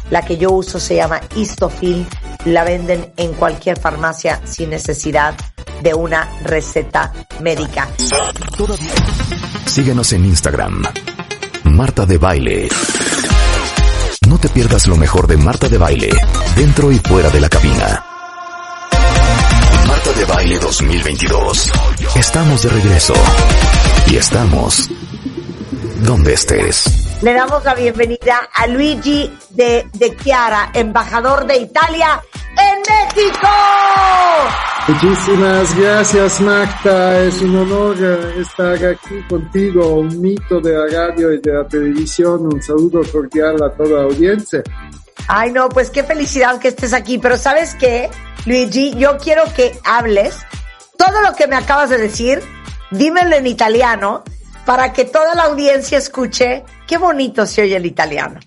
La 0.10 0.24
que 0.24 0.38
yo 0.38 0.52
uso 0.52 0.80
se 0.80 0.96
llama 0.96 1.22
Histofil, 1.36 2.08
la 2.46 2.64
venden 2.64 3.14
en 3.18 3.34
cualquier 3.34 3.80
farmacia 3.80 4.42
sin 4.46 4.70
necesidad 4.70 5.36
de 5.82 5.94
una 5.94 6.28
receta 6.44 7.14
médica. 7.42 7.88
Síguenos 9.66 10.14
en 10.14 10.26
Instagram. 10.26 10.84
Marta 11.64 12.06
de 12.06 12.18
Baile. 12.18 12.70
No 14.28 14.38
te 14.38 14.50
pierdas 14.50 14.88
lo 14.88 14.96
mejor 14.96 15.28
de 15.28 15.38
Marta 15.38 15.70
de 15.70 15.78
Baile, 15.78 16.10
dentro 16.56 16.92
y 16.92 17.00
fuera 17.00 17.30
de 17.30 17.42
la 17.42 17.50
cabina. 17.50 18.06
Marta 19.88 20.12
de 20.14 20.26
Baile 20.26 20.60
2022. 20.60 21.72
Estamos 22.16 22.64
de 22.64 22.70
regreso. 22.70 23.14
Y 24.08 24.18
estamos 24.18 24.90
donde 26.02 26.34
estés. 26.34 27.09
Le 27.22 27.34
damos 27.34 27.66
la 27.66 27.76
bienvenida 27.76 28.50
a 28.54 28.66
Luigi 28.68 29.30
de, 29.50 29.86
de 29.92 30.16
Chiara, 30.16 30.72
embajador 30.74 31.46
de 31.46 31.58
Italia 31.58 32.22
en 32.58 32.80
México. 32.80 33.48
Muchísimas 34.88 35.78
gracias 35.78 36.40
Magda, 36.40 37.20
es 37.20 37.42
un 37.42 37.58
honor 37.58 37.98
eh, 38.00 38.40
estar 38.40 38.74
aquí 38.86 39.22
contigo, 39.28 39.96
un 39.96 40.22
mito 40.22 40.62
de 40.62 40.72
la 40.72 40.86
radio 40.88 41.34
y 41.34 41.42
de 41.42 41.54
la 41.54 41.68
televisión, 41.68 42.48
un 42.54 42.64
saludo 42.64 43.02
cordial 43.12 43.62
a 43.64 43.70
toda 43.72 44.00
la 44.00 44.04
audiencia. 44.06 44.64
Ay 45.28 45.52
no, 45.52 45.68
pues 45.68 45.90
qué 45.90 46.06
felicidad 46.06 46.58
que 46.58 46.70
estés 46.70 46.94
aquí, 46.94 47.18
pero 47.18 47.38
¿sabes 47.38 47.76
qué, 47.76 48.10
Luigi? 48.46 48.96
Yo 48.96 49.18
quiero 49.18 49.44
que 49.54 49.78
hables 49.84 50.38
todo 50.98 51.22
lo 51.22 51.36
que 51.36 51.48
me 51.48 51.58
acabas 51.58 51.90
de 51.90 51.98
decir, 51.98 52.42
dímelo 52.92 53.36
en 53.36 53.46
italiano 53.46 54.24
para 54.66 54.94
que 54.94 55.04
toda 55.04 55.36
la 55.36 55.44
audiencia 55.44 55.98
escuche 55.98 56.64
qué 56.90 56.98
bonito 56.98 57.46
se 57.46 57.62
oye 57.62 57.76
el 57.76 57.86
italiano. 57.86 58.40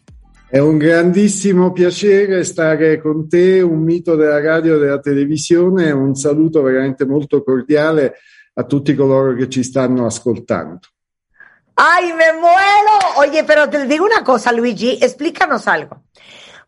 È 0.48 0.58
un 0.58 0.76
grandissimo 0.76 1.70
piacere 1.70 2.42
stare 2.42 3.00
con 3.00 3.28
te, 3.28 3.60
un 3.60 3.84
mito 3.84 4.16
della 4.16 4.40
radio 4.40 4.74
e 4.74 4.78
della 4.80 4.98
televisione, 4.98 5.92
un 5.92 6.16
saluto 6.16 6.60
veramente 6.60 7.06
molto 7.06 7.44
cordiale 7.44 8.16
a 8.54 8.64
tutti 8.64 8.96
coloro 8.96 9.36
che 9.36 9.48
ci 9.48 9.62
stanno 9.62 10.06
ascoltando. 10.06 10.80
¡Ay, 11.74 12.12
me 12.14 12.32
muero! 12.32 13.18
Oye, 13.18 13.44
pero 13.44 13.68
te 13.68 13.86
digo 13.86 14.04
una 14.04 14.24
cosa, 14.24 14.50
Luigi, 14.50 14.98
explícanos 15.00 15.68
algo. 15.68 16.02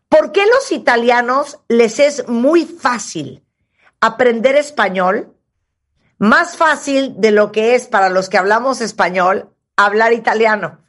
¿Por 0.07 0.31
qué 0.31 0.45
los 0.45 0.71
italianos 0.71 1.59
les 1.67 1.99
es 1.99 2.25
muy 2.29 2.63
fácil 2.63 3.43
aprender 3.99 4.55
español, 4.55 5.35
más 6.19 6.55
fácil 6.55 7.15
de 7.17 7.31
lo 7.31 7.51
que 7.51 7.75
es 7.75 7.87
para 7.87 8.09
los 8.09 8.29
que 8.29 8.37
hablamos 8.37 8.79
español 8.79 9.49
hablar 9.75 10.13
italiano. 10.13 10.84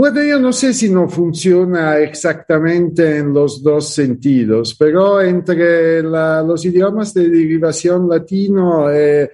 Bueno, 0.00 0.22
yo 0.22 0.40
no 0.40 0.50
sé 0.50 0.72
si 0.72 0.88
no 0.88 1.10
funciona 1.10 1.98
exactamente 1.98 3.18
en 3.18 3.34
los 3.34 3.62
dos 3.62 3.92
sentidos, 3.92 4.74
pero 4.74 5.20
entre 5.20 6.02
la, 6.02 6.42
los 6.42 6.64
idiomas 6.64 7.12
de 7.12 7.28
derivación 7.28 8.08
latino, 8.08 8.90
eh, 8.90 9.30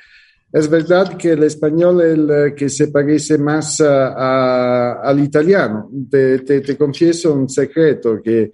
es 0.53 0.69
verdad 0.69 1.17
que 1.17 1.35
el 1.35 1.45
español 1.45 2.01
es 2.01 2.19
el 2.19 2.55
que 2.57 2.69
se 2.69 2.89
parece 2.89 3.39
más 3.39 3.81
a, 3.81 4.09
a, 4.09 4.93
al 5.03 5.21
italiano. 5.21 5.89
Te, 6.11 6.41
te, 6.41 6.61
te, 6.63 6.77
confieso 6.77 7.33
un 7.33 7.49
secreto 7.49 8.21
que 8.21 8.51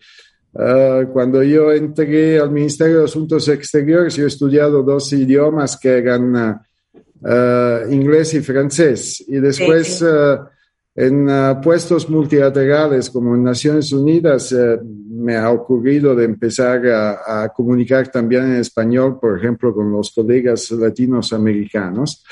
uh, 0.53 1.11
cuando 1.11 1.43
yo 1.43 1.73
entré 1.73 2.39
al 2.39 2.51
Ministerio 2.51 2.99
de 2.99 3.05
Asuntos 3.05 3.49
Exteriores, 3.49 4.17
yo 4.17 4.25
he 4.25 4.29
estudiado 4.29 4.83
dos 4.83 5.11
idiomas 5.15 5.79
que 5.79 5.97
eran 5.97 6.37
uh, 6.37 7.91
inglés 7.91 8.35
y 8.35 8.43
francés. 8.43 9.25
Y 9.27 9.37
después... 9.37 9.87
Sí, 9.87 10.01
sí. 10.01 10.05
Uh, 10.05 10.52
en 10.95 11.29
uh, 11.29 11.61
puestos 11.63 12.09
multilaterales 12.11 13.09
como 13.09 13.35
en 13.35 13.45
Naciones 13.45 13.93
Unidas 13.93 14.53
uh, 14.53 14.79
me 15.09 15.37
ha 15.37 15.51
ocurrido 15.51 16.15
de 16.15 16.25
empezar 16.25 16.87
a, 16.89 17.45
a, 17.45 17.49
comunicar 17.49 18.09
también 18.09 18.45
en 18.45 18.57
español, 18.57 19.19
por 19.21 19.39
ejemplo, 19.39 19.73
con 19.73 19.91
los 19.93 20.11
colegas 20.11 20.71
latinos 20.73 21.33
americanos. 21.33 22.25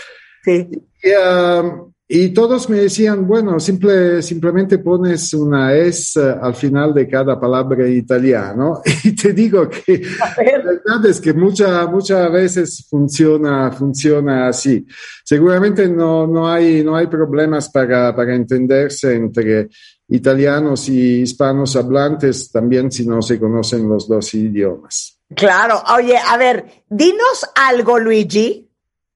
Sí. 0.42 0.68
Y, 1.02 1.10
uh, 1.10 1.92
y 2.12 2.30
todos 2.30 2.68
me 2.68 2.78
decían, 2.78 3.24
bueno, 3.24 3.60
simple, 3.60 4.20
simplemente 4.20 4.78
pones 4.78 5.32
una 5.32 5.72
S 5.74 6.20
al 6.20 6.56
final 6.56 6.92
de 6.92 7.06
cada 7.06 7.38
palabra 7.38 7.86
en 7.86 7.98
italiano. 7.98 8.82
Y 9.04 9.14
te 9.14 9.32
digo 9.32 9.68
que 9.68 10.02
la 10.18 10.34
verdad 10.36 11.06
es 11.06 11.20
que 11.20 11.32
muchas 11.32 11.88
muchas 11.88 12.30
veces 12.32 12.84
funciona, 12.90 13.70
funciona 13.70 14.48
así. 14.48 14.84
Seguramente 15.24 15.88
no, 15.88 16.26
no, 16.26 16.50
hay, 16.50 16.82
no 16.82 16.96
hay 16.96 17.06
problemas 17.06 17.70
para, 17.70 18.14
para 18.14 18.34
entenderse 18.34 19.14
entre 19.14 19.68
italianos 20.08 20.88
y 20.88 21.20
hispanos 21.20 21.76
hablantes, 21.76 22.50
también 22.50 22.90
si 22.90 23.06
no 23.06 23.22
se 23.22 23.38
conocen 23.38 23.88
los 23.88 24.08
dos 24.08 24.34
idiomas. 24.34 25.16
Claro. 25.36 25.80
Oye, 25.96 26.18
a 26.18 26.36
ver, 26.36 26.84
dinos 26.88 27.48
algo, 27.54 28.00
Luigi. 28.00 28.68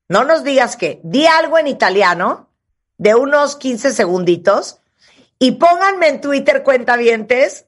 No 0.09 0.23
nos 0.23 0.45
digas 0.45 0.77
que, 0.77 1.01
di 1.03 1.27
algo 1.27 1.59
en 1.59 1.67
italiano 1.67 2.54
de 2.99 3.15
unos 3.15 3.57
15 3.57 3.91
segunditos 3.91 4.79
y 5.39 5.53
pónganme 5.53 6.09
en 6.09 6.21
Twitter 6.21 6.63
cuentavientes 6.63 7.67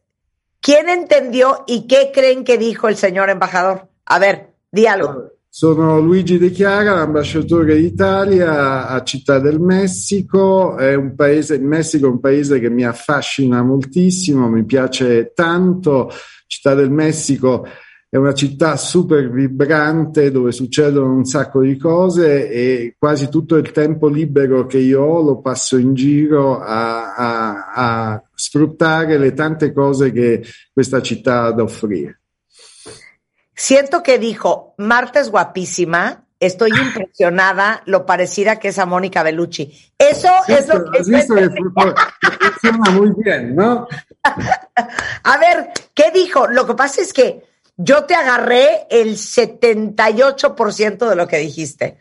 quién 0.61 0.89
entendió 0.89 1.65
y 1.67 1.87
qué 1.87 2.11
creen 2.15 2.45
que 2.45 2.59
dijo 2.59 2.89
el 2.89 2.97
señor 2.97 3.31
embajador. 3.31 3.89
A 4.05 4.19
ver, 4.19 4.55
di 4.71 4.87
algo. 4.87 5.33
Sono 5.49 6.01
Luigi 6.01 6.37
De 6.37 6.53
Chiara, 6.53 7.01
ambasciatore 7.01 7.77
d'Italia 7.77 8.89
a 8.89 9.03
Città 9.03 9.39
del 9.39 9.59
Messico. 9.59 10.77
È 10.77 10.95
un 10.95 11.15
paese, 11.15 11.55
il 11.55 11.63
Messico 11.63 12.07
è 12.07 12.11
un 12.11 12.21
paese 12.21 12.61
che 12.61 12.69
mi 12.69 12.85
affascina 12.85 13.63
moltissimo, 13.63 14.51
mi 14.51 14.65
piace 14.67 15.33
tanto. 15.35 16.13
Città 16.47 16.75
del 16.75 16.91
Messico 16.91 17.67
è 18.17 18.19
una 18.19 18.33
città 18.33 18.77
super 18.77 19.31
vibrante 19.31 20.31
dove 20.31 20.51
succedono 20.51 21.13
un 21.13 21.27
sacco 21.27 21.61
di 21.61 21.77
cose 21.77 22.49
e 22.49 22.97
quasi 22.99 23.29
tutto 23.29 23.57
il 23.57 23.71
tempo 23.73 24.09
libero 24.09 24.65
che 24.65 24.79
io 24.79 25.03
ho 25.03 25.23
lo 25.23 25.41
passo 25.41 25.77
in 25.77 25.93
giro 25.93 26.59
a, 26.59 27.15
a, 27.15 27.73
a 27.75 28.23
sfruttare 28.35 29.19
le 29.19 29.35
tante 29.35 29.71
cose 29.75 30.13
che 30.13 30.43
questa 30.73 31.03
città 31.03 31.43
ha 31.43 31.53
da 31.53 31.63
offrire. 31.63 32.23
Siento 33.53 34.03
que 34.03 34.19
dijo, 34.19 34.75
Marta 34.79 35.21
es 35.21 35.31
guapísima, 35.31 36.25
estoy 36.41 36.71
impresionada 36.81 37.83
lo 37.85 38.07
parecida 38.07 38.59
que 38.59 38.69
es 38.69 38.79
a 38.79 38.87
Mónica 38.87 39.23
Bellucci. 39.23 39.71
Eso 39.99 40.29
sí, 40.47 40.55
es 40.55 40.69
lo 40.69 40.91
que... 40.91 41.03
Visto 41.03 41.35
que 41.35 41.51
funciona 41.51 42.91
muy 42.93 43.13
bien, 43.23 43.55
¿no? 43.55 43.87
a 45.23 45.39
ver, 45.39 45.71
¿qué 45.93 46.11
dijo? 46.13 46.47
Lo 46.47 46.67
que 46.67 46.75
pasa 46.75 47.03
es 47.03 47.13
que 47.13 47.56
yo 47.77 48.05
te 48.05 48.15
agarré 48.15 48.87
el 48.91 49.17
78% 49.17 51.09
de 51.09 51.17
lo 51.17 51.29
que 51.29 51.39
dijiste. 51.39 51.99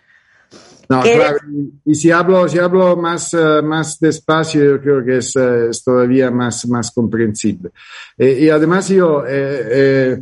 No, 0.87 1.01
claro. 1.01 1.37
Y 1.83 1.95
si 1.95 2.11
hablo, 2.11 2.47
si 2.47 2.59
hablo 2.59 2.95
más, 2.95 3.33
uh, 3.33 3.63
más 3.63 3.99
despacio, 3.99 4.63
yo 4.63 4.81
creo 4.81 5.03
que 5.03 5.17
es, 5.17 5.35
uh, 5.35 5.69
es 5.69 5.83
todavía 5.83 6.29
más, 6.31 6.67
más 6.67 6.91
comprensible. 6.91 7.71
Eh, 8.17 8.39
y 8.41 8.49
además 8.49 8.87
yo, 8.89 9.25
eh, 9.25 9.67
eh, 9.71 10.19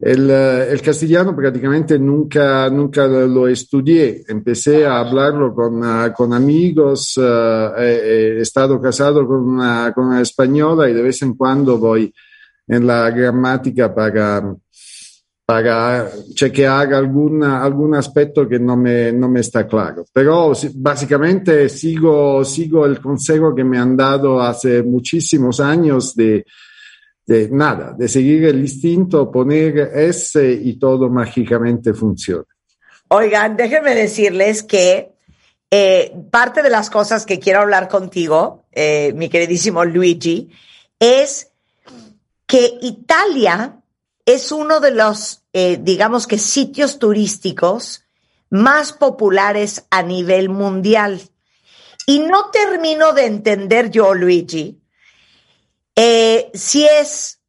el, 0.00 0.30
el, 0.30 0.82
castellano 0.82 1.36
prácticamente 1.36 1.98
nunca, 1.98 2.68
nunca 2.70 3.06
lo 3.06 3.46
estudié. 3.46 4.24
Empecé 4.26 4.86
a 4.86 4.98
hablarlo 4.98 5.54
con, 5.54 5.84
uh, 5.84 6.12
con 6.12 6.32
amigos, 6.32 7.18
he 7.18 8.40
estado 8.40 8.80
casado 8.80 9.26
con 9.26 9.44
una, 9.44 9.92
con 9.92 10.06
una 10.06 10.22
española 10.22 10.88
y 10.88 10.94
de 10.94 11.02
vez 11.02 11.22
en 11.22 11.34
cuando 11.34 11.78
voy 11.78 12.12
en 12.66 12.86
la 12.86 13.10
gramática 13.10 13.94
para, 13.94 14.56
para 15.52 16.10
chequear 16.32 16.94
algún, 16.94 17.44
algún 17.44 17.94
aspecto 17.94 18.48
que 18.48 18.58
no 18.58 18.74
me, 18.74 19.12
no 19.12 19.28
me 19.28 19.40
está 19.40 19.66
claro. 19.66 20.06
Pero 20.10 20.54
básicamente 20.76 21.68
sigo, 21.68 22.42
sigo 22.42 22.86
el 22.86 23.02
consejo 23.02 23.54
que 23.54 23.62
me 23.62 23.78
han 23.78 23.94
dado 23.94 24.40
hace 24.40 24.82
muchísimos 24.82 25.60
años 25.60 26.14
de, 26.16 26.46
de 27.26 27.50
nada, 27.50 27.92
de 27.92 28.08
seguir 28.08 28.46
el 28.46 28.60
instinto, 28.60 29.30
poner 29.30 29.90
S 29.94 30.42
y 30.42 30.78
todo 30.78 31.10
mágicamente 31.10 31.92
funciona. 31.92 32.46
Oigan, 33.08 33.54
déjenme 33.54 33.94
decirles 33.94 34.62
que 34.62 35.12
eh, 35.70 36.14
parte 36.30 36.62
de 36.62 36.70
las 36.70 36.88
cosas 36.88 37.26
que 37.26 37.38
quiero 37.38 37.60
hablar 37.60 37.88
contigo, 37.88 38.64
eh, 38.72 39.12
mi 39.16 39.28
queridísimo 39.28 39.84
Luigi, 39.84 40.48
es 40.98 41.52
que 42.46 42.78
Italia 42.80 43.81
es 44.24 44.52
uno 44.52 44.80
de 44.80 44.92
los, 44.92 45.42
eh, 45.52 45.78
digamos 45.80 46.26
que, 46.26 46.38
sitios 46.38 46.98
turísticos 46.98 48.04
más 48.50 48.92
populares 48.92 49.84
a 49.90 50.02
nivel 50.02 50.48
mundial. 50.48 51.20
Y 52.06 52.20
no 52.20 52.50
termino 52.50 53.12
de 53.12 53.26
entender 53.26 53.90
yo, 53.90 54.14
Luigi, 54.14 54.80
eh, 55.96 56.50
si 56.54 56.84
es 56.84 57.40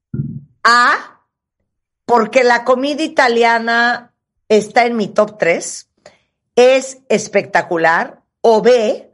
A, 0.64 1.22
porque 2.06 2.44
la 2.44 2.64
comida 2.64 3.04
italiana 3.04 4.14
está 4.48 4.86
en 4.86 4.96
mi 4.96 5.08
top 5.08 5.38
3, 5.38 5.90
es 6.56 7.00
espectacular, 7.10 8.22
o 8.42 8.62
B, 8.62 9.12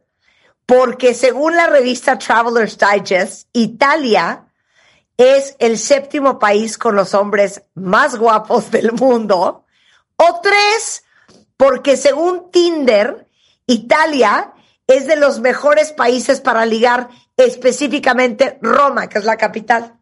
porque 0.65 1.13
según 1.13 1.55
la 1.55 1.67
revista 1.67 2.17
Traveler's 2.17 2.77
Digest, 2.77 3.47
Italia 3.53 4.48
es 5.19 5.57
el 5.59 5.77
séptimo 5.77 6.39
país 6.39 6.77
con 6.77 6.95
los 6.95 7.13
hombres 7.13 7.61
más 7.75 8.17
guapos 8.17 8.71
del 8.71 8.93
mundo. 8.93 9.65
O 10.15 10.39
tres, 10.41 11.03
porque 11.57 11.97
según 11.97 12.49
Tinder, 12.51 13.27
Italia 13.67 14.53
es 14.87 15.07
de 15.07 15.17
los 15.17 15.41
mejores 15.41 15.91
países 15.91 16.39
para 16.39 16.65
ligar, 16.65 17.09
específicamente 17.35 18.59
Roma, 18.61 19.09
que 19.09 19.19
es 19.19 19.25
la 19.25 19.35
capital. 19.35 19.93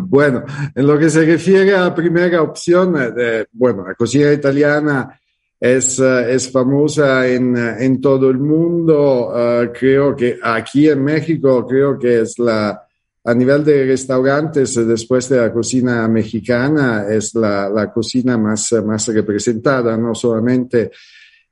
Bueno, 0.00 0.44
en 0.74 0.84
lo 0.84 0.98
que 0.98 1.08
se 1.08 1.24
refiere 1.24 1.72
a 1.72 1.82
la 1.82 1.94
primera 1.94 2.42
opción, 2.42 2.96
eh, 3.16 3.46
bueno, 3.52 3.86
la 3.86 3.94
cocina 3.94 4.32
italiana 4.32 5.16
es, 5.60 6.00
uh, 6.00 6.18
es 6.28 6.50
famosa 6.50 7.28
en, 7.28 7.56
en, 7.56 8.00
todo 8.00 8.30
el 8.30 8.38
mundo. 8.38 9.28
Uh, 9.28 9.72
creo 9.72 10.16
que 10.16 10.40
aquí 10.42 10.88
en 10.88 11.04
México, 11.04 11.64
creo 11.66 11.96
que 11.96 12.22
es 12.22 12.38
la, 12.40 12.84
a 13.24 13.34
nivel 13.34 13.64
de 13.64 13.86
restaurantes, 13.86 14.74
después 14.74 15.28
de 15.28 15.38
la 15.38 15.52
cocina 15.52 16.08
mexicana, 16.08 17.06
es 17.08 17.34
la, 17.34 17.68
la 17.68 17.92
cocina 17.92 18.36
más, 18.36 18.72
más 18.84 19.06
representada, 19.08 19.96
no 19.96 20.14
solamente 20.14 20.90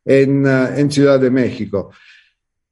en, 0.04 0.46
en, 0.46 0.90
Ciudad 0.90 1.20
de 1.20 1.30
México. 1.30 1.92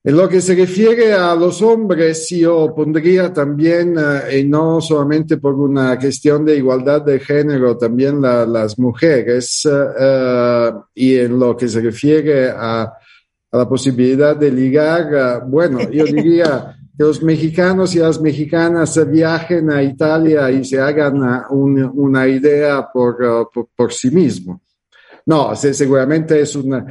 En 0.02 0.16
lo 0.16 0.28
que 0.28 0.40
se 0.40 0.54
refiere 0.54 1.12
a 1.12 1.34
los 1.36 1.62
hombres, 1.62 2.28
yo 2.30 2.74
pondría 2.74 3.32
también, 3.32 3.94
y 4.32 4.42
no 4.44 4.80
solamente 4.80 5.36
por 5.36 5.54
una 5.54 5.96
cuestión 5.96 6.44
de 6.44 6.56
igualdad 6.56 7.02
de 7.02 7.20
género, 7.20 7.76
también 7.76 8.20
la, 8.20 8.46
las 8.46 8.78
mujeres, 8.78 9.64
uh, 9.66 10.82
y 10.94 11.16
en 11.16 11.38
lo 11.38 11.56
que 11.56 11.68
se 11.68 11.80
refiere 11.80 12.48
a, 12.48 12.82
a 12.82 13.56
la 13.56 13.68
posibilidad 13.68 14.34
de 14.34 14.50
ligar, 14.50 15.42
uh, 15.42 15.48
bueno, 15.48 15.88
yo 15.90 16.04
diría 16.04 16.74
que 16.98 17.04
los 17.04 17.22
mexicanos 17.22 17.94
y 17.94 18.00
las 18.00 18.20
mexicanas 18.20 19.08
viajen 19.08 19.70
a 19.70 19.80
Italia 19.80 20.50
y 20.50 20.64
se 20.64 20.80
hagan 20.80 21.44
un, 21.50 21.80
una 21.94 22.26
idea 22.26 22.88
por, 22.92 23.22
uh, 23.22 23.48
por, 23.54 23.68
por, 23.76 23.92
sí 23.92 24.10
mismo. 24.10 24.62
No, 25.26 25.54
seguramente 25.54 26.40
es 26.40 26.56
una... 26.56 26.84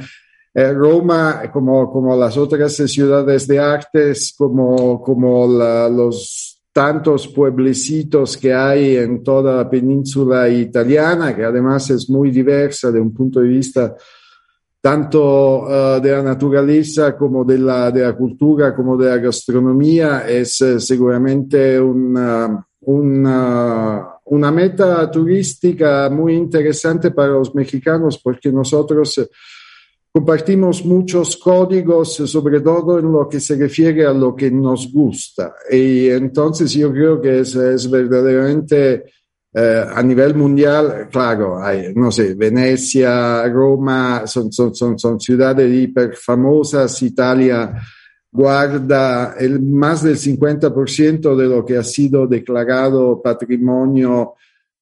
Eh, 0.54 0.72
Roma, 0.72 1.42
como, 1.52 1.92
como 1.92 2.16
las 2.16 2.38
otras 2.38 2.74
ciudades 2.74 3.46
de 3.46 3.58
artes, 3.58 4.34
como, 4.36 5.02
como 5.02 5.46
los 5.46 6.58
tantos 6.72 7.28
pueblecitos 7.28 8.38
que 8.38 8.54
hay 8.54 8.96
en 8.96 9.22
toda 9.22 9.56
la 9.56 9.68
península 9.68 10.48
italiana, 10.48 11.36
que 11.36 11.44
además 11.44 11.90
es 11.90 12.08
muy 12.08 12.30
diversa 12.30 12.90
de 12.90 12.98
un 12.98 13.12
punto 13.12 13.40
de 13.40 13.48
vista 13.48 13.94
tanto 14.88 15.64
uh, 15.64 16.00
de 16.00 16.12
la 16.12 16.22
naturaleza 16.22 17.14
como 17.14 17.44
de 17.44 17.58
la, 17.58 17.90
de 17.90 18.00
la, 18.00 18.16
cultura, 18.16 18.74
como 18.74 18.96
de 18.96 19.10
la 19.10 19.18
gastronomía, 19.18 20.26
es 20.26 20.58
uh, 20.62 20.80
seguramente 20.80 21.78
una, 21.78 22.66
una, 22.80 24.08
una, 24.24 24.50
meta 24.50 25.10
turística 25.10 26.08
muy 26.08 26.36
interesante 26.36 27.10
para 27.10 27.32
los 27.32 27.54
mexicanos 27.54 28.18
porque 28.24 28.50
nosotros 28.50 29.18
eh, 29.18 29.28
compartimos 30.10 30.82
muchos 30.86 31.36
códigos, 31.36 32.14
sobre 32.14 32.62
todo 32.62 32.98
en 32.98 33.12
lo 33.12 33.28
que 33.28 33.40
se 33.40 33.56
refiere 33.56 34.06
a 34.06 34.14
lo 34.14 34.34
que 34.34 34.50
nos 34.50 34.90
gusta. 34.90 35.54
Y 35.70 36.08
entonces 36.08 36.72
yo 36.72 36.90
creo 36.90 37.20
que 37.20 37.40
es 37.40 37.90
verdaderamente 37.90 39.04
eh, 39.60 39.84
a 39.92 40.02
nivel 40.02 40.36
mundial, 40.36 41.08
claro, 41.10 41.60
no 41.96 42.12
sé, 42.12 42.34
Venecia, 42.34 43.48
Roma, 43.48 44.24
son, 44.26 44.52
son, 44.52 44.98
son, 44.98 45.18
ciudades 45.18 45.68
hiper 45.72 46.14
famosas, 46.14 47.02
Italia 47.02 47.74
guarda 48.30 49.34
el 49.38 49.60
más 49.60 50.02
del 50.02 50.16
50% 50.16 51.34
de 51.34 51.46
lo 51.46 51.64
que 51.64 51.76
ha 51.76 51.82
sido 51.82 52.26
declarado 52.26 53.20
patrimonio 53.20 54.34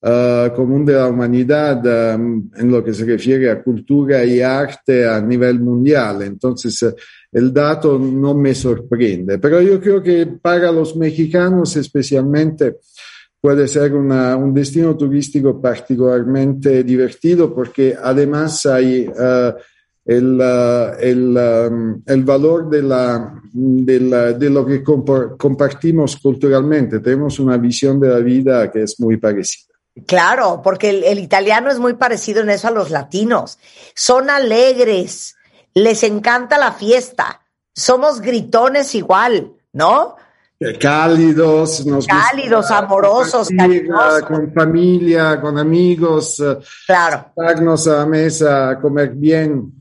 uh, 0.02 0.54
común 0.54 0.84
de 0.84 0.94
la 0.94 1.08
humanidad 1.08 2.14
um, 2.14 2.50
en 2.54 2.70
lo 2.70 2.84
que 2.84 2.92
se 2.92 3.04
refiere 3.04 3.50
a 3.50 3.62
cultura 3.62 4.24
y 4.24 4.40
arte 4.40 5.08
a 5.08 5.20
nivel 5.20 5.60
mundial. 5.60 6.22
Entonces, 6.22 6.94
el 7.32 7.52
dato 7.52 7.98
no 7.98 8.34
me 8.34 8.54
sorprende, 8.54 9.38
pero 9.38 9.62
yo 9.62 9.80
creo 9.80 10.02
que 10.02 10.26
para 10.26 10.72
los 10.72 10.96
mexicanos 10.96 11.76
especialmente, 11.76 12.78
puede 13.46 13.68
ser 13.68 13.94
un 13.94 14.52
destino 14.52 14.96
turístico 14.96 15.60
particularmente 15.60 16.82
divertido 16.82 17.54
porque 17.54 17.96
además 17.96 18.66
hay 18.66 19.06
uh, 19.06 19.54
el, 20.04 20.40
uh, 20.40 20.98
el, 20.98 21.36
um, 21.36 22.02
el, 22.04 22.24
valor 22.24 22.68
de, 22.68 22.82
la, 22.82 23.40
de, 23.52 24.34
de 24.34 24.50
lo 24.50 24.66
que 24.66 24.82
compartimos 24.82 26.16
culturalmente. 26.16 26.98
Tenemos 26.98 27.38
una 27.38 27.56
visión 27.56 28.00
de 28.00 28.08
la 28.08 28.18
vida 28.18 28.68
que 28.68 28.82
es 28.82 28.98
muy 28.98 29.16
parecida. 29.16 29.76
Claro, 30.08 30.60
porque 30.60 30.90
el, 30.90 31.04
el 31.04 31.20
italiano 31.20 31.70
es 31.70 31.78
muy 31.78 31.94
parecido 31.94 32.40
en 32.40 32.50
eso 32.50 32.66
a 32.66 32.72
los 32.72 32.90
latinos. 32.90 33.60
Son 33.94 34.28
alegres, 34.28 35.36
les 35.72 36.02
encanta 36.02 36.58
la 36.58 36.72
fiesta, 36.72 37.42
somos 37.72 38.20
gritones 38.20 38.92
igual, 38.96 39.52
¿no? 39.72 40.16
Cálidos, 40.78 41.84
nos 41.84 42.06
cálidos, 42.06 42.70
amorosos, 42.70 43.48
cariñosos. 43.56 44.22
con 44.22 44.52
familia, 44.52 45.40
con 45.40 45.58
amigos, 45.58 46.42
claro. 46.86 47.32
darnos 47.36 47.86
a 47.88 47.98
la 47.98 48.06
mesa 48.06 48.70
a 48.70 48.80
comer 48.80 49.10
bien. 49.10 49.72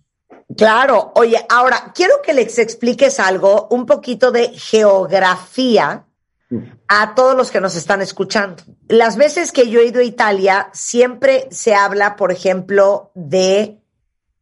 Claro, 0.55 1.11
oye, 1.15 1.43
ahora 1.49 1.91
quiero 1.93 2.21
que 2.21 2.33
les 2.33 2.59
expliques 2.59 3.19
algo, 3.19 3.67
un 3.71 3.85
poquito 3.85 4.31
de 4.31 4.49
geografía 4.49 6.05
a 6.87 7.15
todos 7.15 7.35
los 7.35 7.49
que 7.49 7.61
nos 7.61 7.75
están 7.75 8.01
escuchando. 8.01 8.63
Las 8.87 9.17
veces 9.17 9.51
que 9.51 9.69
yo 9.69 9.79
he 9.79 9.87
ido 9.87 10.01
a 10.01 10.03
Italia, 10.03 10.69
siempre 10.73 11.47
se 11.51 11.73
habla, 11.73 12.15
por 12.15 12.31
ejemplo, 12.31 13.11
de 13.15 13.79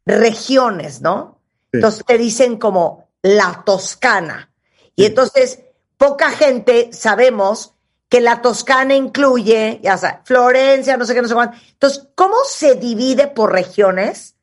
regiones, 0.05 1.01
¿no? 1.01 1.39
Sí. 1.71 1.77
Entonces 1.77 2.03
te 2.05 2.17
dicen 2.17 2.57
como 2.57 3.09
la 3.21 3.63
Toscana. 3.65 4.51
Y 4.95 5.05
entonces 5.05 5.62
poca 6.03 6.31
gente 6.31 6.89
sabemos 6.91 7.73
que 8.09 8.19
la 8.19 8.41
Toscana 8.41 8.93
incluye, 8.93 9.79
ya 9.81 9.97
sabes, 9.97 10.17
Florencia, 10.25 10.97
no 10.97 11.05
sé 11.05 11.15
qué, 11.15 11.21
no 11.21 11.29
sé 11.29 11.33
cuánto. 11.33 11.57
Entonces, 11.71 12.09
¿cómo 12.13 12.35
se 12.45 12.75
divide 12.75 13.27
por 13.27 13.53
regiones? 13.53 14.35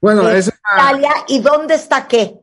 Bueno, 0.00 0.28
es 0.28 0.48
Italia 0.48 1.12
y 1.28 1.38
dónde 1.38 1.74
está 1.76 2.08
qué. 2.08 2.40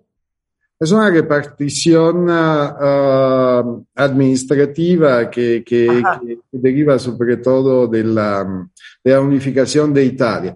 Es 0.79 0.91
una 0.91 1.09
repartición 1.09 2.29
uh, 2.29 3.85
administrativa 3.95 5.29
que, 5.29 5.61
que, 5.63 5.87
que, 6.21 6.39
deriva 6.53 6.97
sobre 6.97 7.37
todo 7.37 7.85
de 7.85 8.03
la, 8.05 8.45
de 9.03 9.11
la 9.11 9.19
unificación 9.19 9.93
de 9.93 10.05
Italia. 10.05 10.55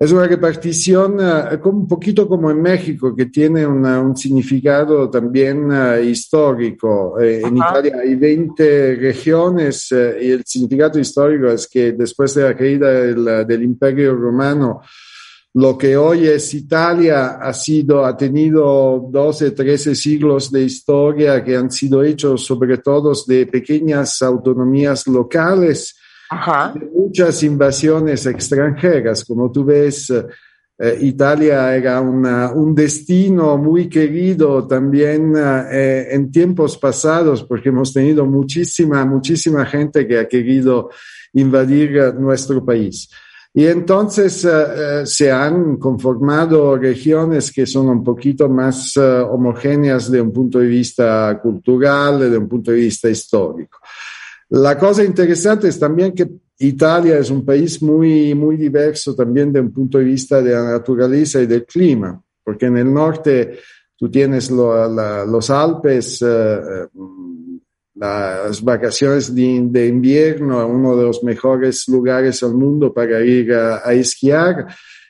Es 0.00 0.12
una 0.12 0.28
repartición 0.28 1.18
uh, 1.18 1.68
un 1.68 1.88
poquito 1.88 2.28
como 2.28 2.52
en 2.52 2.62
México, 2.62 3.16
que 3.16 3.26
tiene 3.26 3.66
una, 3.66 4.00
un 4.00 4.16
significado 4.16 5.10
también 5.10 5.72
uh, 5.72 6.00
histórico. 6.00 7.18
Eh, 7.18 7.42
en 7.44 7.56
Italia 7.56 7.96
hay 8.00 8.14
20 8.14 8.94
regiones 8.94 9.90
y 9.90 10.30
el 10.30 10.44
significado 10.44 11.00
histórico 11.00 11.48
es 11.48 11.66
que 11.66 11.92
después 11.92 12.32
de 12.36 12.44
la 12.44 12.56
caída 12.56 12.92
del, 12.92 13.44
del, 13.44 13.62
Imperio 13.64 14.14
Romano, 14.14 14.82
lo 15.54 15.76
que 15.76 15.96
hoy 15.96 16.28
es 16.28 16.54
Italia 16.54 17.38
ha 17.42 17.52
sido, 17.52 18.04
ha 18.04 18.16
tenido 18.16 19.08
12, 19.10 19.50
13 19.50 19.96
siglos 19.96 20.52
de 20.52 20.62
historia 20.62 21.42
que 21.42 21.56
han 21.56 21.72
sido 21.72 22.04
hechos 22.04 22.44
sobre 22.44 22.78
todo 22.78 23.12
de 23.26 23.46
pequeñas 23.46 24.22
autonomías 24.22 25.08
locales 25.08 25.97
Muchas 26.94 27.42
invasiones 27.42 28.26
extranjeras. 28.26 29.24
Como 29.24 29.50
tú 29.50 29.64
ves, 29.64 30.10
eh, 30.10 30.98
Italia 31.00 31.74
era 31.74 32.00
una, 32.00 32.52
un 32.52 32.74
destino 32.74 33.56
muy 33.56 33.88
querido 33.88 34.66
también 34.66 35.34
eh, 35.36 36.08
en 36.10 36.30
tiempos 36.30 36.76
pasados 36.76 37.42
porque 37.44 37.70
hemos 37.70 37.92
tenido 37.92 38.26
muchísima, 38.26 39.04
muchísima 39.04 39.64
gente 39.64 40.06
que 40.06 40.18
ha 40.18 40.28
querido 40.28 40.90
invadir 41.32 42.14
nuestro 42.14 42.64
país. 42.64 43.08
Y 43.54 43.66
entonces 43.66 44.46
se 45.04 45.32
han 45.32 45.78
conformado 45.78 46.76
regiones 46.76 47.50
que 47.50 47.66
son 47.66 47.88
un 47.88 48.04
poquito 48.04 48.48
más 48.48 48.96
homogéneas 48.96 50.10
de 50.10 50.20
un 50.20 50.32
punto 50.32 50.60
de 50.60 50.66
vista 50.66 51.40
cultural, 51.42 52.30
de 52.30 52.38
un 52.38 52.46
punto 52.46 52.70
de 52.70 52.76
vista 52.76 53.08
histórico. 53.08 53.78
La 54.50 54.78
cosa 54.78 55.04
interesante 55.04 55.68
es 55.68 55.78
también 55.78 56.14
que 56.14 56.28
Italia 56.58 57.18
es 57.18 57.30
un 57.30 57.44
país 57.44 57.80
muy, 57.82 58.34
muy 58.34 58.56
diverso 58.56 59.14
también 59.14 59.52
de 59.52 59.60
un 59.60 59.72
punto 59.72 59.98
de 59.98 60.04
vista 60.04 60.42
de 60.42 60.52
la 60.52 60.72
naturaleza 60.72 61.40
y 61.40 61.46
del 61.46 61.64
clima, 61.64 62.20
porque 62.42 62.66
en 62.66 62.78
el 62.78 62.92
norte 62.92 63.58
tú 63.96 64.10
tienes 64.10 64.50
los 64.50 65.50
Alpes, 65.50 66.22
uh, 66.22 67.60
las 67.94 68.62
vacaciones 68.62 69.34
de, 69.34 69.60
de, 69.64 69.86
invierno, 69.86 70.66
uno 70.66 70.96
de 70.96 71.04
los 71.04 71.22
mejores 71.22 71.86
lugares 71.88 72.40
del 72.40 72.54
mundo 72.54 72.92
para 72.92 73.20
ir 73.20 73.52
a, 73.52 73.82
a 73.84 73.92
esquiar. 73.92 74.66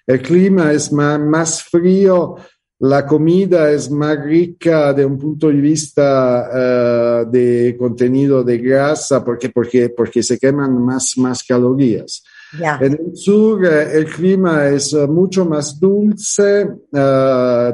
El 0.07 0.23
clima 0.23 0.73
es 0.73 0.91
más, 0.91 1.21
más, 1.21 1.63
frío, 1.63 2.37
la 2.81 3.05
comida 3.05 3.73
es 3.73 3.91
más 3.91 4.23
rica 4.23 4.93
de 4.93 5.05
un 5.05 5.19
punto 5.19 5.49
de 5.49 5.55
vista 5.55 7.25
uh, 7.25 7.31
de 7.31 7.77
contenido 7.77 8.45
de 8.45 8.59
grasa 8.59 9.25
porque, 9.25 9.49
porque, 9.51 9.89
porque 9.89 10.23
se 10.23 10.39
queman 10.39 10.81
más, 10.85 11.19
más 11.19 11.43
calorías. 11.43 12.23
Yeah. 12.57 12.79
En 12.81 12.93
el 12.93 13.17
sur 13.17 13.63
uh, 13.63 13.67
el 13.67 14.07
clima 14.07 14.69
es 14.69 14.93
uh, 14.93 15.09
mucho 15.09 15.45
más 15.45 15.79
dulce, 15.79 16.69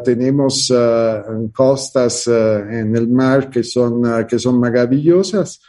tenemos 0.04 0.72
costas 1.52 2.26
en 2.26 2.96
el 2.96 3.08
mar 3.08 3.50
que 3.50 3.62
son, 3.62 4.26
que 4.26 4.38
son 4.38 4.58
maravillosas. 4.58 5.60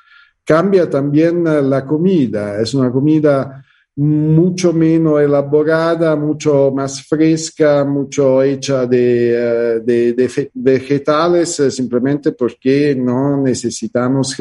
Cambia 0.45 0.89
también 0.89 1.43
la 1.43 1.85
comida, 1.85 2.61
es 2.61 2.73
una 2.73 2.91
comida 2.91 3.64
mucho 3.97 4.73
menos 4.73 5.21
elaborada, 5.21 6.15
mucho 6.15 6.71
más 6.71 7.01
fresca, 7.01 7.85
mucho 7.85 8.43
hecha 8.43 8.85
de, 8.85 9.81
de, 9.85 10.13
de 10.13 10.51
vegetales, 10.53 11.55
simplemente 11.69 12.33
porque 12.33 12.95
no 12.95 13.41
necesitamos 13.41 14.35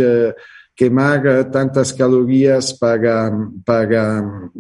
quemar 0.75 1.51
tantas 1.53 1.93
calorías 1.93 2.75
para, 2.75 3.33
para, 3.65 4.51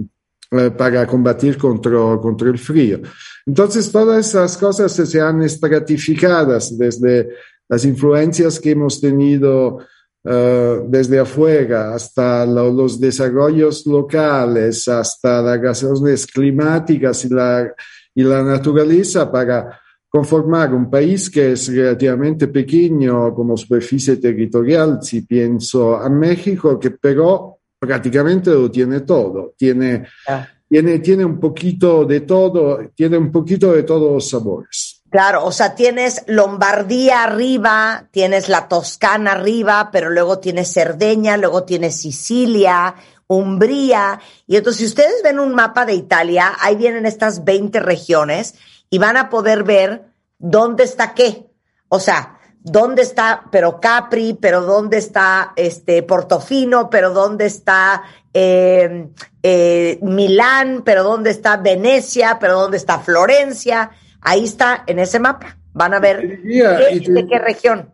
para 0.76 1.06
combatir 1.06 1.58
contra, 1.58 2.16
contra 2.20 2.48
el 2.50 2.58
frío. 2.58 3.00
Entonces, 3.44 3.90
todas 3.90 4.28
esas 4.28 4.56
cosas 4.56 4.92
se 4.92 5.20
han 5.20 5.42
estratificadas 5.42 6.78
desde 6.78 7.30
las 7.68 7.84
influencias 7.84 8.60
que 8.60 8.70
hemos 8.70 9.00
tenido 9.00 9.78
Uh, 10.26 10.88
desde 10.88 11.18
afuera 11.18 11.94
hasta 11.94 12.46
lo, 12.46 12.72
los 12.72 12.98
desarrollos 12.98 13.84
locales, 13.84 14.88
hasta 14.88 15.42
las 15.42 15.60
razones 15.60 16.26
climáticas 16.26 17.26
y 17.26 17.28
la, 17.28 17.70
y 18.14 18.22
la 18.22 18.42
naturaleza 18.42 19.30
para 19.30 19.78
conformar 20.08 20.72
un 20.72 20.88
país 20.88 21.28
que 21.28 21.52
es 21.52 21.68
relativamente 21.68 22.48
pequeño 22.48 23.34
como 23.34 23.54
superficie 23.54 24.16
territorial, 24.16 25.00
si 25.02 25.22
pienso 25.22 25.96
a 25.96 26.08
México, 26.08 26.78
que 26.80 26.92
pero 26.92 27.58
prácticamente 27.78 28.50
lo 28.50 28.70
tiene 28.70 29.00
todo, 29.00 29.52
tiene, 29.58 30.06
Ah. 30.26 30.48
tiene, 30.66 31.00
tiene 31.00 31.24
un 31.24 31.38
poquito 31.38 32.06
de 32.06 32.20
todo, 32.20 32.78
tiene 32.94 33.18
un 33.18 33.30
poquito 33.30 33.72
de 33.72 33.82
todos 33.82 34.10
los 34.10 34.30
sabores. 34.30 34.93
Claro, 35.14 35.44
o 35.44 35.52
sea, 35.52 35.76
tienes 35.76 36.24
Lombardía 36.26 37.22
arriba, 37.22 38.08
tienes 38.10 38.48
la 38.48 38.66
Toscana 38.66 39.30
arriba, 39.30 39.90
pero 39.92 40.10
luego 40.10 40.40
tienes 40.40 40.74
Cerdeña, 40.74 41.36
luego 41.36 41.62
tienes 41.62 41.94
Sicilia, 42.00 42.96
Umbría. 43.28 44.18
Y 44.48 44.56
entonces, 44.56 44.80
si 44.80 44.86
ustedes 44.86 45.22
ven 45.22 45.38
un 45.38 45.54
mapa 45.54 45.86
de 45.86 45.94
Italia, 45.94 46.54
ahí 46.58 46.74
vienen 46.74 47.06
estas 47.06 47.44
20 47.44 47.78
regiones 47.78 48.56
y 48.90 48.98
van 48.98 49.16
a 49.16 49.30
poder 49.30 49.62
ver 49.62 50.04
dónde 50.40 50.82
está 50.82 51.14
qué. 51.14 51.46
O 51.88 52.00
sea, 52.00 52.40
dónde 52.58 53.02
está, 53.02 53.44
pero 53.52 53.78
Capri, 53.78 54.34
pero 54.34 54.62
dónde 54.62 54.98
está 54.98 55.52
este 55.54 56.02
Portofino, 56.02 56.90
pero 56.90 57.10
dónde 57.10 57.46
está 57.46 58.02
eh, 58.32 59.10
eh, 59.44 59.96
Milán, 60.02 60.82
pero 60.84 61.04
dónde 61.04 61.30
está 61.30 61.56
Venecia, 61.56 62.38
pero 62.40 62.58
dónde 62.58 62.78
está 62.78 62.98
Florencia. 62.98 63.92
Ahí 64.24 64.44
está 64.44 64.82
en 64.86 64.98
ese 64.98 65.18
mapa. 65.20 65.56
Van 65.72 65.94
a 65.94 66.00
ver 66.00 66.40
diría, 66.42 66.78
qué- 66.90 67.00
te- 67.00 67.12
de 67.12 67.26
qué 67.26 67.38
región. 67.38 67.88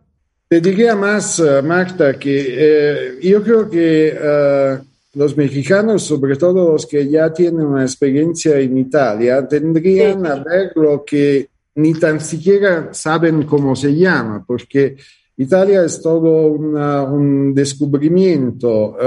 Te 0.47 0.59
diría 0.59 0.95
más, 0.95 1.39
eh, 1.39 1.61
Marta, 1.61 2.13
que 2.19 2.45
eh, 2.49 3.19
yo 3.21 3.41
creo 3.43 3.69
que 3.69 4.13
eh, 4.19 4.77
los 5.13 5.35
mexicanos, 5.37 6.03
sobre 6.03 6.35
todo 6.35 6.73
los 6.73 6.85
que 6.85 7.07
ya 7.09 7.31
tienen 7.33 7.65
una 7.65 7.83
experiencia 7.83 8.57
en 8.59 8.77
Italia, 8.77 9.47
tendrían 9.47 10.21
Sí. 10.21 10.27
a 10.27 10.35
ver 10.43 10.71
lo 10.75 11.03
que 11.05 11.47
ni 11.75 11.93
tan 11.93 12.19
siquiera 12.19 12.89
saben 12.93 13.43
cómo 13.43 13.75
se 13.75 13.95
llama, 13.95 14.43
porque 14.45 14.97
Italia 15.37 15.83
es 15.85 16.01
todo 16.01 16.47
una- 16.47 17.03
un 17.03 17.53
descubrimiento. 17.53 18.97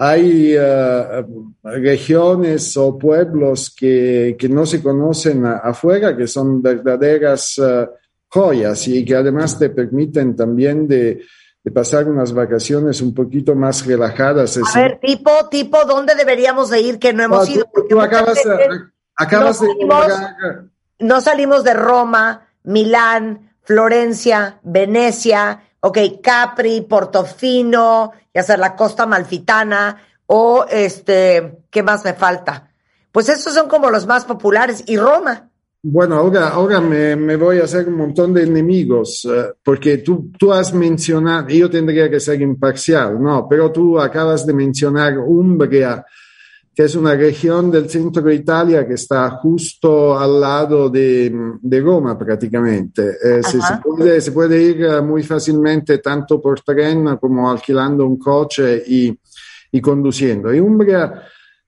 Hay 0.00 0.54
eh, 0.56 1.24
regiones 1.64 2.76
o 2.76 2.96
pueblos 2.96 3.74
que, 3.76 4.36
que 4.38 4.48
no 4.48 4.64
se 4.64 4.82
conocen 4.82 5.44
a- 5.44 5.58
afuera, 5.58 6.16
que 6.16 6.26
son 6.28 6.62
verdaderas 6.62 7.58
eh, 7.58 7.88
joyas 8.28 8.86
y 8.88 9.04
que 9.04 9.16
además 9.16 9.58
te 9.58 9.70
permiten 9.70 10.36
también 10.36 10.86
de, 10.86 11.22
de 11.64 11.70
pasar 11.72 12.08
unas 12.08 12.32
vacaciones 12.32 13.00
un 13.00 13.12
poquito 13.12 13.54
más 13.56 13.84
relajadas. 13.84 14.56
A 14.58 14.80
ver, 14.80 15.00
tipo, 15.00 15.30
tipo, 15.50 15.84
¿dónde 15.84 16.14
deberíamos 16.14 16.70
de 16.70 16.80
ir 16.80 16.98
que 16.98 17.12
no 17.12 17.24
hemos 17.24 17.46
tú- 17.46 17.54
ido? 17.54 17.64
Tú 17.88 17.96
muchas 17.96 18.04
acabas, 18.06 18.34
veces 18.44 18.68
acabas 19.16 19.60
no 19.60 19.66
de 19.66 19.72
salimos- 19.72 20.70
no 21.00 21.20
salimos 21.20 21.64
de 21.64 21.74
Roma, 21.74 22.48
Milán, 22.62 23.50
Florencia, 23.62 24.60
Venecia, 24.62 25.62
ok, 25.80 25.98
Capri, 26.22 26.80
Portofino, 26.82 28.12
ya 28.34 28.42
sea 28.42 28.56
la 28.56 28.74
costa 28.74 29.06
malfitana, 29.06 29.96
o 30.26 30.66
este, 30.68 31.58
¿qué 31.70 31.82
más 31.82 32.04
me 32.04 32.14
falta? 32.14 32.70
Pues 33.12 33.28
esos 33.28 33.54
son 33.54 33.68
como 33.68 33.90
los 33.90 34.06
más 34.06 34.24
populares, 34.24 34.84
y 34.86 34.96
Roma. 34.96 35.48
Bueno, 35.80 36.16
ahora, 36.16 36.80
me 36.80 37.36
voy 37.36 37.60
a 37.60 37.64
hacer 37.64 37.88
un 37.88 37.94
montón 37.94 38.34
de 38.34 38.42
enemigos, 38.42 39.24
eh, 39.24 39.52
porque 39.62 39.98
tú, 39.98 40.30
tú 40.36 40.52
has 40.52 40.74
mencionado, 40.74 41.48
yo 41.48 41.70
tendría 41.70 42.10
que 42.10 42.18
ser 42.18 42.40
imparcial, 42.42 43.22
¿no? 43.22 43.46
Pero 43.48 43.70
tú 43.70 43.98
acabas 43.98 44.44
de 44.44 44.52
mencionar 44.52 45.18
Umbria, 45.18 46.04
que 46.78 46.84
es 46.84 46.94
una 46.94 47.16
región 47.16 47.72
del 47.72 47.90
centro 47.90 48.22
de 48.22 48.36
Italia 48.36 48.86
que 48.86 48.94
está 48.94 49.30
justo 49.30 50.16
al 50.16 50.40
lado 50.40 50.88
de, 50.88 51.56
de 51.60 51.80
Roma 51.80 52.16
prácticamente. 52.16 53.16
Eh, 53.20 53.42
se, 53.42 53.58
puede, 53.82 54.20
se 54.20 54.30
puede 54.30 54.62
ir 54.62 54.84
eh, 54.84 55.02
muy 55.02 55.24
fácilmente 55.24 55.98
tanto 55.98 56.40
por 56.40 56.60
tren 56.60 57.16
como 57.16 57.50
alquilando 57.50 58.06
un 58.06 58.16
coche 58.16 58.80
y, 58.86 59.12
y 59.72 59.80
conduciendo. 59.80 60.54
Y 60.54 60.60
Umbria 60.60 61.20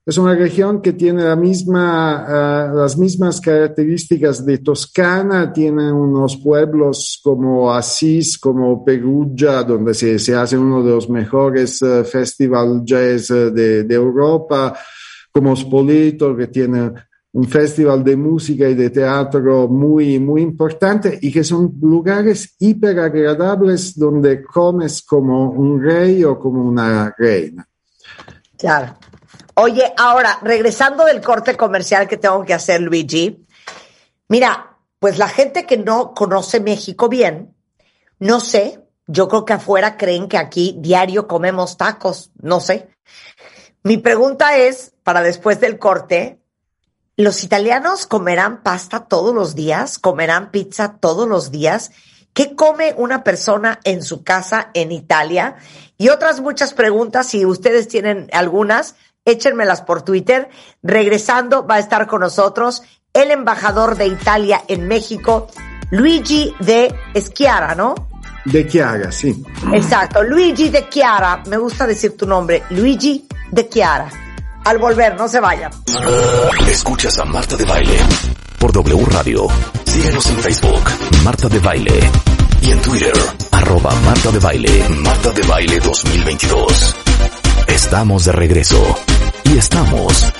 es 0.06 0.16
una 0.16 0.36
región 0.36 0.80
que 0.80 0.92
tiene 0.92 1.24
la 1.24 1.34
misma, 1.34 2.24
eh, 2.28 2.76
las 2.76 2.96
mismas 2.96 3.40
características 3.40 4.46
de 4.46 4.58
Toscana, 4.58 5.52
tiene 5.52 5.90
unos 5.90 6.36
pueblos 6.36 7.18
como 7.20 7.74
Asís, 7.74 8.38
como 8.38 8.84
Perugia, 8.84 9.64
donde 9.64 9.92
se, 9.92 10.20
se 10.20 10.36
hace 10.36 10.56
uno 10.56 10.84
de 10.84 10.92
los 10.92 11.10
mejores 11.10 11.82
eh, 11.82 12.04
festival 12.04 12.82
jazz 12.84 13.26
de, 13.26 13.82
de 13.82 13.94
Europa, 13.96 14.78
como 15.32 15.54
Spoleto, 15.56 16.36
que 16.36 16.48
tiene 16.48 16.92
un 17.32 17.48
festival 17.48 18.02
de 18.02 18.16
música 18.16 18.68
y 18.68 18.74
de 18.74 18.90
teatro 18.90 19.68
muy, 19.68 20.18
muy 20.18 20.42
importante 20.42 21.18
y 21.22 21.30
que 21.30 21.44
son 21.44 21.74
lugares 21.80 22.56
hiper 22.58 22.98
agradables 22.98 23.96
donde 23.96 24.42
comes 24.42 25.02
como 25.02 25.50
un 25.50 25.80
rey 25.80 26.24
o 26.24 26.38
como 26.38 26.62
una 26.64 27.14
reina. 27.16 27.68
Claro. 28.58 28.96
Oye, 29.54 29.92
ahora, 29.96 30.38
regresando 30.42 31.04
del 31.04 31.20
corte 31.20 31.56
comercial 31.56 32.08
que 32.08 32.16
tengo 32.16 32.44
que 32.44 32.54
hacer, 32.54 32.80
Luigi, 32.80 33.46
mira, 34.28 34.76
pues 34.98 35.18
la 35.18 35.28
gente 35.28 35.66
que 35.66 35.76
no 35.76 36.14
conoce 36.14 36.60
México 36.60 37.08
bien, 37.08 37.54
no 38.18 38.40
sé, 38.40 38.80
yo 39.06 39.28
creo 39.28 39.44
que 39.44 39.54
afuera 39.54 39.96
creen 39.96 40.28
que 40.28 40.38
aquí 40.38 40.76
diario 40.78 41.26
comemos 41.26 41.76
tacos, 41.76 42.32
no 42.40 42.60
sé. 42.60 42.88
Mi 43.82 43.98
pregunta 43.98 44.56
es, 44.56 44.92
para 45.10 45.22
después 45.22 45.58
del 45.58 45.80
corte, 45.80 46.38
¿los 47.16 47.42
italianos 47.42 48.06
comerán 48.06 48.62
pasta 48.62 49.06
todos 49.06 49.34
los 49.34 49.56
días? 49.56 49.98
¿Comerán 49.98 50.52
pizza 50.52 50.98
todos 51.00 51.28
los 51.28 51.50
días? 51.50 51.90
¿Qué 52.32 52.54
come 52.54 52.94
una 52.96 53.24
persona 53.24 53.80
en 53.82 54.04
su 54.04 54.22
casa 54.22 54.70
en 54.72 54.92
Italia? 54.92 55.56
Y 55.98 56.10
otras 56.10 56.40
muchas 56.40 56.74
preguntas, 56.74 57.26
si 57.26 57.44
ustedes 57.44 57.88
tienen 57.88 58.28
algunas, 58.32 58.94
échenmelas 59.24 59.82
por 59.82 60.02
Twitter. 60.02 60.48
Regresando 60.80 61.66
va 61.66 61.74
a 61.74 61.80
estar 61.80 62.06
con 62.06 62.20
nosotros 62.20 62.84
el 63.12 63.32
embajador 63.32 63.96
de 63.96 64.06
Italia 64.06 64.62
en 64.68 64.86
México, 64.86 65.48
Luigi 65.90 66.54
de 66.60 66.94
Schiara, 67.16 67.74
¿no? 67.74 67.96
De 68.44 68.64
Chiara, 68.64 69.10
sí. 69.10 69.42
Exacto, 69.72 70.22
Luigi 70.22 70.68
de 70.68 70.88
Chiara. 70.88 71.42
Me 71.48 71.56
gusta 71.56 71.84
decir 71.84 72.16
tu 72.16 72.28
nombre, 72.28 72.62
Luigi 72.70 73.26
de 73.50 73.68
Chiara. 73.68 74.29
Al 74.64 74.78
volver, 74.78 75.16
no 75.16 75.26
se 75.28 75.40
vayan. 75.40 75.70
Escuchas 76.68 77.18
a 77.18 77.24
Marta 77.24 77.56
de 77.56 77.64
Baile 77.64 77.98
por 78.58 78.72
W 78.72 79.04
Radio. 79.06 79.46
Síguenos 79.86 80.26
en 80.26 80.36
Facebook, 80.36 80.90
Marta 81.24 81.48
de 81.48 81.58
Baile. 81.58 82.00
Y 82.60 82.70
en 82.70 82.82
Twitter, 82.82 83.12
arroba 83.52 83.94
Marta 84.04 84.30
de 84.30 84.38
Baile, 84.38 84.88
Marta 84.90 85.30
de 85.30 85.42
Baile 85.42 85.80
2022. 85.80 86.96
Estamos 87.68 88.24
de 88.26 88.32
regreso. 88.32 88.98
Y 89.44 89.56
estamos... 89.56 90.32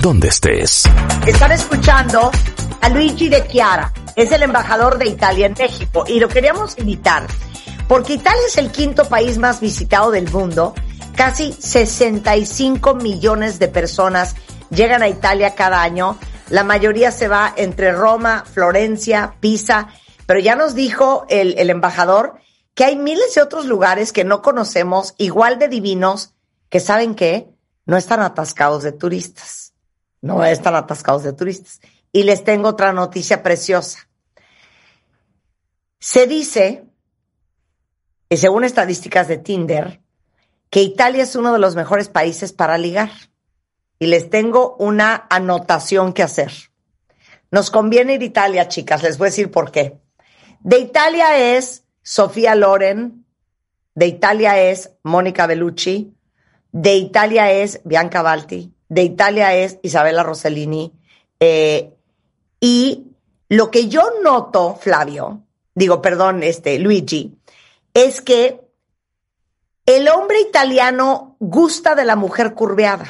Donde 0.00 0.28
estés. 0.28 0.84
Están 1.26 1.52
escuchando 1.52 2.30
a 2.80 2.88
Luigi 2.88 3.28
de 3.28 3.46
Chiara, 3.46 3.92
es 4.16 4.30
el 4.32 4.42
embajador 4.42 4.98
de 4.98 5.08
Italia 5.08 5.46
en 5.46 5.54
México 5.58 6.04
y 6.06 6.18
lo 6.18 6.28
queríamos 6.28 6.78
invitar 6.78 7.26
porque 7.92 8.14
Italia 8.14 8.40
es 8.48 8.56
el 8.56 8.70
quinto 8.70 9.04
país 9.06 9.36
más 9.36 9.60
visitado 9.60 10.10
del 10.10 10.30
mundo. 10.30 10.74
Casi 11.16 11.52
65 11.52 12.94
millones 12.94 13.58
de 13.58 13.68
personas 13.68 14.34
llegan 14.70 15.02
a 15.02 15.08
Italia 15.08 15.54
cada 15.54 15.82
año. 15.82 16.18
La 16.48 16.64
mayoría 16.64 17.10
se 17.10 17.28
va 17.28 17.52
entre 17.56 17.92
Roma, 17.92 18.44
Florencia, 18.50 19.36
Pisa, 19.40 19.88
pero 20.26 20.40
ya 20.40 20.54
nos 20.56 20.74
dijo 20.74 21.26
el, 21.28 21.70
embajador 21.70 22.34
que 22.74 22.84
hay 22.84 22.96
miles 22.96 23.34
de 23.34 23.42
otros 23.42 23.66
lugares 23.66 24.12
que 24.12 24.24
no 24.24 24.42
conocemos, 24.42 25.14
igual 25.18 25.58
de 25.58 25.68
divinos, 25.68 26.34
que 26.68 26.80
saben 26.80 27.14
que 27.14 27.48
no 27.84 27.96
están 27.96 28.20
atascados 28.20 28.82
de 28.82 28.92
turistas 28.92 29.62
no 30.22 30.44
están 30.44 30.74
atascados 30.76 31.24
de 31.24 31.34
turistas. 31.34 31.80
Y 32.12 32.22
les 32.22 32.44
tengo 32.44 32.68
otra 32.68 32.92
noticia 32.92 33.42
preciosa. 33.42 34.08
Se 35.98 36.26
dice, 36.26 36.84
y 38.28 38.36
según 38.36 38.64
estadísticas 38.64 39.28
de 39.28 39.38
Tinder, 39.38 40.00
que 40.72 40.80
Italia 40.80 41.24
es 41.24 41.36
uno 41.36 41.52
de 41.52 41.58
los 41.58 41.76
mejores 41.76 42.08
países 42.08 42.54
para 42.54 42.78
ligar. 42.78 43.10
Y 43.98 44.06
les 44.06 44.30
tengo 44.30 44.74
una 44.78 45.26
anotación 45.28 46.14
que 46.14 46.22
hacer. 46.22 46.50
Nos 47.50 47.70
conviene 47.70 48.14
ir 48.14 48.22
a 48.22 48.24
Italia, 48.24 48.68
chicas, 48.68 49.02
les 49.02 49.18
voy 49.18 49.26
a 49.26 49.30
decir 49.30 49.50
por 49.50 49.70
qué. 49.70 50.00
De 50.60 50.78
Italia 50.78 51.36
es 51.36 51.84
Sofía 52.02 52.54
Loren, 52.54 53.26
de 53.94 54.06
Italia 54.06 54.58
es 54.62 54.92
Mónica 55.02 55.46
Bellucci, 55.46 56.14
de 56.72 56.94
Italia 56.94 57.52
es 57.52 57.82
Bianca 57.84 58.22
Balti, 58.22 58.72
de 58.88 59.02
Italia 59.02 59.54
es 59.54 59.78
Isabella 59.82 60.22
Rossellini. 60.22 60.90
eh, 61.38 61.92
y 62.60 63.08
lo 63.50 63.70
que 63.70 63.88
yo 63.88 64.04
noto, 64.22 64.78
Flavio, 64.80 65.42
digo, 65.74 66.00
perdón, 66.00 66.42
este, 66.42 66.78
Luigi, 66.78 67.36
es 67.92 68.22
que 68.22 68.71
el 69.86 70.08
hombre 70.08 70.40
italiano 70.40 71.36
gusta 71.40 71.94
de 71.94 72.04
la 72.04 72.16
mujer 72.16 72.54
curveada. 72.54 73.06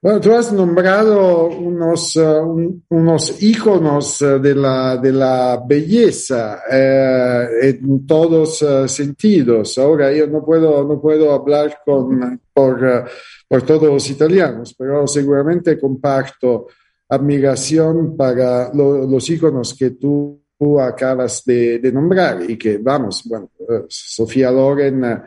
Bueno, 0.00 0.20
tú 0.20 0.32
has 0.34 0.52
nombrado 0.52 1.46
unos, 1.46 2.16
uh, 2.16 2.40
un, 2.42 2.84
unos 2.88 3.40
íconos 3.40 4.20
uh, 4.20 4.40
de 4.40 4.52
la, 4.52 4.96
de 4.96 5.12
la 5.12 5.62
belleza 5.64 6.60
eh, 6.68 7.46
en 7.62 8.04
todos 8.04 8.62
uh, 8.62 8.88
sentidos. 8.88 9.78
Ahora 9.78 10.12
yo 10.12 10.26
no 10.26 10.44
puedo, 10.44 10.82
no 10.82 11.00
puedo 11.00 11.32
hablar 11.32 11.78
con, 11.84 12.40
por, 12.52 13.08
por 13.46 13.62
todos 13.62 13.84
los 13.84 14.10
italianos, 14.10 14.74
pero 14.76 15.06
seguramente 15.06 15.78
comparto 15.78 16.66
admiración 17.08 18.16
para 18.16 18.74
lo- 18.74 19.06
los 19.06 19.30
íconos 19.30 19.72
que 19.72 19.90
tú, 19.90 20.41
tú 20.62 20.78
acabas 20.80 21.44
de, 21.44 21.80
de 21.80 21.90
nombrar 21.90 22.48
y 22.48 22.56
que, 22.56 22.78
vamos, 22.78 23.24
bueno, 23.24 23.50
eh, 23.68 23.82
Sofía 23.88 24.48
Loren 24.48 25.04
eh, 25.04 25.20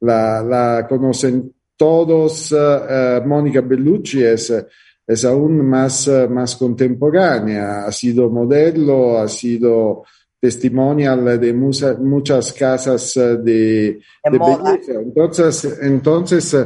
la, 0.00 0.42
la 0.42 0.86
conocen 0.88 1.52
todos, 1.76 2.52
eh, 2.52 3.22
Mónica 3.24 3.60
Bellucci 3.60 4.24
es, 4.24 4.52
es 5.06 5.24
aún 5.24 5.64
más, 5.64 6.10
más 6.28 6.56
contemporánea, 6.56 7.84
ha 7.86 7.92
sido 7.92 8.28
modelo, 8.30 9.18
ha 9.20 9.28
sido 9.28 10.02
testimonial 10.40 11.38
de 11.38 11.52
musa- 11.52 11.96
muchas 12.00 12.52
casas 12.52 13.14
de, 13.14 13.42
De 13.44 14.00
belleza. 14.24 14.92
Entonces, 15.00 15.78
entonces 15.82 16.56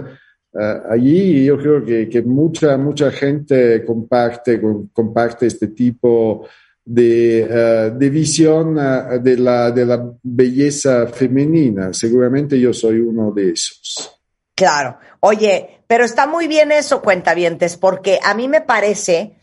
allí 0.88 1.44
yo 1.44 1.58
creo 1.58 1.84
que, 1.84 2.08
que 2.08 2.22
mucha, 2.22 2.78
mucha 2.78 3.10
gente 3.10 3.84
comparte, 3.84 4.60
con- 4.60 4.88
comparte 4.94 5.46
este 5.46 5.68
tipo 5.68 6.46
de, 6.46 6.63
eh, 6.86 7.92
de 7.94 8.10
visión 8.10 8.78
eh, 8.78 9.18
de 9.20 9.36
la, 9.38 9.70
de 9.70 9.86
la 9.86 10.12
belleza 10.22 11.06
femenina. 11.06 11.92
Seguramente 11.92 12.60
yo 12.60 12.72
soy 12.72 12.98
uno 13.00 13.32
de 13.32 13.50
esos. 13.50 14.20
Claro. 14.54 14.98
Oye, 15.20 15.80
pero 15.86 16.04
está 16.04 16.26
muy 16.26 16.46
bien 16.46 16.72
eso, 16.72 17.02
cuentavientes, 17.02 17.76
porque 17.76 18.20
a 18.22 18.34
mí 18.34 18.48
me 18.48 18.60
parece 18.60 19.34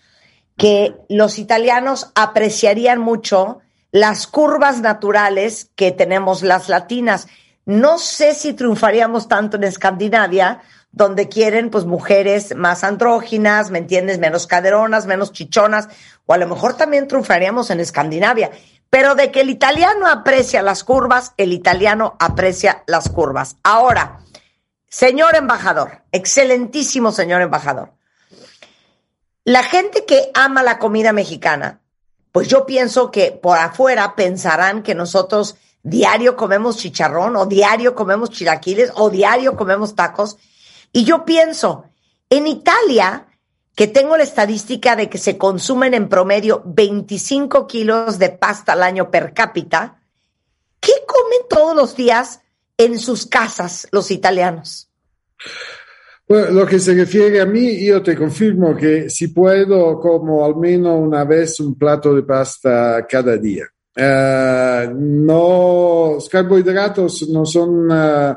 que 0.58 0.96
los 1.10 1.40
italianos 1.40 2.12
apreciarían 2.16 3.00
mucho 3.00 3.60
las 3.92 4.28
curvas 4.28 4.82
naturales 4.82 5.70
que 5.76 5.92
tenemos 5.92 6.44
las 6.44 6.70
latinas. 6.70 7.28
No 7.66 7.98
sé 7.98 8.34
si 8.34 8.54
triunfaríamos 8.54 9.28
tanto 9.28 9.58
en 9.58 9.64
Escandinavia, 9.64 10.62
donde 10.92 11.30
quieren 11.30 11.70
pues 11.70 11.86
mujeres 11.86 12.56
más 12.56 12.84
andróginas, 12.84 13.72
¿me 13.72 13.80
entiendes? 13.80 14.20
Menos 14.20 14.48
caderonas, 14.48 15.06
menos 15.06 15.32
chichonas, 15.32 15.88
o 16.26 16.34
a 16.34 16.38
lo 16.38 16.48
mejor 16.48 16.76
también 16.76 17.08
triunfaríamos 17.08 17.70
en 17.70 17.80
Escandinavia. 17.80 18.52
Pero 18.90 19.16
de 19.16 19.32
que 19.32 19.42
el 19.42 19.50
italiano 19.50 20.08
aprecia 20.08 20.62
las 20.62 20.84
curvas, 20.84 21.34
el 21.38 21.54
italiano 21.54 22.18
aprecia 22.20 22.84
las 22.88 23.08
curvas. 23.08 23.56
Ahora, 23.64 24.20
Señor 24.92 25.38
embajador, 25.38 26.04
excelentísimo 26.12 27.14
señor 27.14 27.42
embajador. 27.42 27.94
La 29.46 29.64
gente 29.64 30.04
que 30.04 30.32
ama 30.34 30.64
la 30.64 30.80
comida 30.80 31.14
mexicana, 31.14 31.80
pues 32.34 32.50
yo 32.50 32.66
pienso 32.66 33.10
que 33.10 33.32
por 33.32 33.58
afuera 33.58 34.18
pensarán 34.18 34.84
que 34.84 34.94
nosotros 34.94 35.56
diario 35.82 36.36
comemos 36.36 36.76
chicharrón 36.76 37.38
o 37.38 37.46
diario 37.46 37.96
comemos 37.96 38.32
chilaquiles 38.32 38.92
o 38.96 39.10
diario 39.10 39.56
comemos 39.56 39.96
tacos. 39.96 40.38
Y 40.92 41.06
yo 41.06 41.26
pienso, 41.26 41.86
en 42.30 42.48
Italia, 42.48 43.28
que 43.76 43.88
tengo 43.88 44.18
la 44.18 44.24
estadística 44.24 44.96
de 44.96 45.10
que 45.10 45.18
se 45.18 45.38
consumen 45.38 45.94
en 45.94 46.10
promedio 46.10 46.62
25 46.66 47.68
kilos 47.68 48.20
de 48.20 48.30
pasta 48.30 48.74
al 48.74 48.84
año 48.84 49.10
per 49.10 49.34
cápita, 49.34 50.02
¿qué 50.80 50.94
comen 51.08 51.48
todos 51.50 51.76
los 51.76 51.96
días 51.96 52.42
en 52.78 53.00
sus 53.00 53.26
casas 53.26 53.88
los 53.92 54.12
italianos? 54.12 54.90
Lo 56.28 56.66
que 56.66 56.80
se 56.80 56.94
refiere 56.94 57.42
a 57.42 57.46
mí, 57.46 57.86
yo 57.86 58.02
te 58.02 58.16
confirmo 58.16 58.76
que 58.76 59.10
si 59.10 59.28
puedo, 59.28 60.00
como 60.00 60.46
al 60.46 60.56
menos 60.56 60.98
una 60.98 61.26
vez 61.26 61.60
un 61.60 61.76
plato 61.78 62.16
de 62.16 62.24
pasta 62.24 63.06
cada 63.10 63.36
día. 63.36 63.66
Eh, 63.94 64.90
no, 64.96 66.12
los 66.14 66.30
carbohidratos 66.30 67.28
no 67.28 67.46
son, 67.46 67.90
eh, 67.92 68.34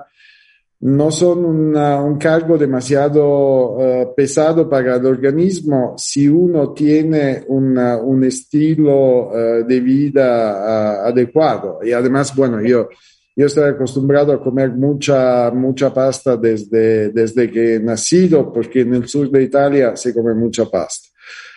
no 0.80 1.10
son 1.10 1.44
un 1.44 2.18
cargo 2.18 2.58
demasiado 2.58 3.78
eh, 3.80 4.08
pesado 4.14 4.68
para 4.68 4.96
el 4.96 5.06
organismo 5.06 5.94
si 5.96 6.28
uno 6.28 6.72
tiene 6.72 7.44
un 7.48 8.24
estilo 8.24 9.30
eh, 9.34 9.64
de 9.64 9.80
vida 9.80 11.04
eh, 11.04 11.08
adecuado. 11.08 11.78
Y 11.82 11.92
además, 11.92 12.34
bueno, 12.36 12.60
yo, 12.60 12.88
yo 13.34 13.46
estoy 13.46 13.70
acostumbrado 13.70 14.32
a 14.32 14.42
comer 14.42 14.72
mucha, 14.72 15.50
mucha 15.50 15.92
pasta 15.92 16.36
desde, 16.36 17.10
desde 17.10 17.50
que 17.50 17.76
he 17.76 17.80
nacido, 17.80 18.52
porque 18.52 18.80
en 18.82 18.94
el 18.94 19.08
sur 19.08 19.30
de 19.30 19.42
Italia 19.42 19.96
se 19.96 20.12
come 20.12 20.34
mucha 20.34 20.66
pasta. 20.66 21.13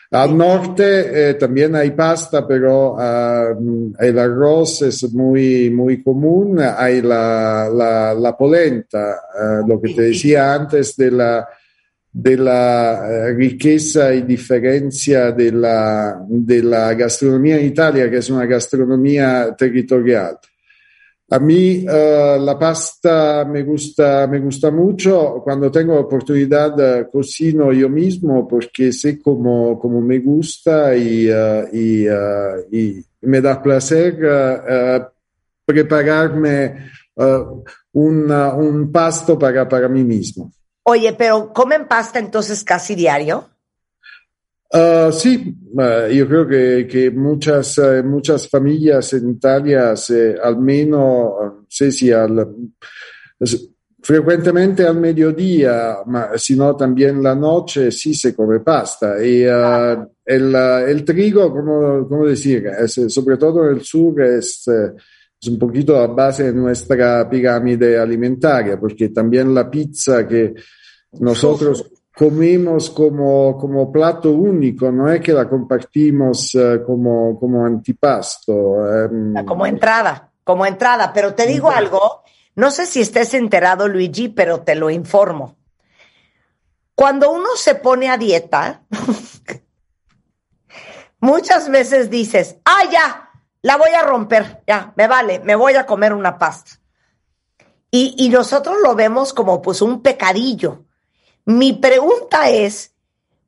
Al 0.09 0.37
norte 0.37 1.29
eh, 1.29 1.33
también 1.33 1.75
hay 1.75 1.91
pasta, 1.91 2.47
pero 2.47 2.95
ah, 2.97 3.53
el 3.99 4.19
arroz 4.19 4.83
es 4.83 5.11
muy, 5.11 5.69
muy 5.69 6.01
común. 6.01 6.59
Hay 6.59 7.01
la, 7.01 7.69
la, 7.73 8.13
la 8.13 8.37
polenta, 8.37 9.19
ah, 9.37 9.61
lo 9.67 9.81
que 9.81 9.93
te 9.93 10.03
decía 10.03 10.53
antes 10.53 10.95
de 10.95 11.11
la, 11.11 11.47
de 12.11 12.37
la 12.37 13.07
eh, 13.09 13.33
riqueza 13.33 14.13
y 14.13 14.21
diferencia 14.21 15.33
de 15.33 15.51
la, 15.51 16.25
de 16.27 16.63
la 16.63 16.93
gastronomía 16.93 17.59
en 17.59 17.65
Italia, 17.65 18.09
que 18.09 18.17
es 18.17 18.29
una 18.29 18.45
gastronomía 18.45 19.53
territorial. 19.57 20.37
A 21.29 21.39
mí 21.39 21.85
eh, 21.85 22.37
la 22.39 22.57
pasta 22.57 23.43
me 23.45 23.63
gusta, 23.63 24.27
me 24.27 24.39
gusta 24.39 24.71
mucho. 24.71 25.41
Cuando 25.43 25.69
tengo 25.69 25.99
oportunidad 25.99 26.79
eh, 26.79 27.07
cocino 27.11 27.73
yo 27.73 27.89
mismo 27.89 28.47
porque 28.47 28.93
sé 28.93 29.21
cómo, 29.21 29.77
cómo 29.77 29.99
me 29.99 30.19
gusta 30.19 30.95
y, 30.95 31.27
eh, 31.29 31.67
y, 31.73 32.07
eh, 32.07 32.67
y 32.71 33.05
me 33.27 33.41
da 33.41 33.61
placer 33.61 34.17
prepararme 35.65 36.91
una- 37.93 38.53
un 38.53 38.89
pasto 38.91 39.37
para, 39.37 39.67
para 39.67 39.89
mí 39.89 40.03
mismo. 40.05 40.53
Oye, 40.83 41.11
pero 41.11 41.51
¿comen 41.51 41.87
pasta 41.89 42.19
entonces 42.19 42.63
casi 42.63 42.95
diario? 42.95 43.49
Ah, 44.71 45.09
sí, 45.13 45.55
yo 46.13 46.27
creo 46.27 46.47
que, 46.47 46.87
que 46.89 47.09
muchas, 47.11 47.77
eh, 47.77 48.03
muchas 48.03 48.49
familias 48.49 49.13
en 49.13 49.29
Italia, 49.31 49.95
se, 49.95 50.35
al 50.41 50.57
menos, 50.59 51.31
al- 52.13 52.47
es- 53.39 53.69
frecuentemente 54.01 54.85
al 54.85 54.99
mediodía, 54.99 55.97
sino 56.35 56.75
también 56.75 57.21
la 57.23 57.35
noche, 57.35 57.91
sí 57.91 58.13
se 58.13 58.35
come 58.35 58.59
pasta. 58.59 59.23
Y 59.25 59.45
ah, 59.45 60.05
el, 60.25 60.55
ah, 60.55 60.81
el 60.87 61.03
trigo, 61.03 61.51
como, 61.51 62.07
como 62.07 62.25
decir, 62.25 62.67
es, 62.67 62.93
sobre 63.13 63.37
todo 63.37 63.69
en 63.69 63.77
el 63.77 63.81
sur, 63.83 64.21
es, 64.21 64.67
eh, 64.67 64.93
es 65.41 65.47
un 65.49 65.59
poquito 65.59 65.93
la 65.93 66.07
base 66.07 66.43
de 66.45 66.53
nuestra 66.53 67.29
pirámide 67.29 67.97
alimentaria, 67.99 68.79
porque 68.79 69.09
también 69.09 69.53
la 69.53 69.69
pizza 69.69 70.27
que 70.27 70.53
nosotros 71.19 71.85
comemos 72.17 72.89
como, 72.89 73.57
como 73.57 73.91
plato 73.91 74.31
único, 74.31 74.91
no 74.91 75.09
es 75.09 75.21
que 75.21 75.33
la 75.33 75.47
compartimos 75.47 76.55
eh, 76.55 76.81
como, 76.85 77.39
como 77.39 77.63
antipasto. 77.63 79.05
em, 79.05 79.45
Como 79.45 79.67
entrada, 79.67 80.31
como 80.43 80.65
entrada. 80.65 81.13
Pero 81.13 81.35
te 81.35 81.45
digo 81.45 81.69
algo, 81.69 82.23
no 82.55 82.71
sé 82.71 82.87
si 82.87 83.01
estés 83.01 83.35
enterado, 83.35 83.87
Luigi, 83.87 84.29
pero 84.29 84.61
te 84.61 84.73
lo 84.73 84.89
informo. 84.89 85.55
Cuando 86.95 87.31
uno 87.31 87.49
se 87.55 87.75
pone 87.75 88.09
a 88.09 88.17
dieta, 88.17 88.81
muchas 91.19 91.69
veces 91.69 92.09
dices, 92.09 92.57
ah, 92.65 92.81
ya, 92.91 93.29
la 93.61 93.77
voy 93.77 93.91
a 93.91 94.01
romper, 94.01 94.63
ya, 94.65 94.91
me 94.95 95.07
vale, 95.07 95.39
me 95.41 95.55
voy 95.55 95.75
a 95.75 95.85
comer 95.85 96.13
una 96.13 96.39
pasta. 96.39 96.71
Y, 97.91 98.15
y 98.17 98.29
nosotros 98.29 98.77
lo 98.83 98.95
vemos 98.95 99.33
como 99.33 99.61
pues 99.61 99.83
un 99.83 100.01
pecadillo. 100.01 100.86
Mi 101.47 101.71
pregunta 101.71 102.49
es, 102.49 102.91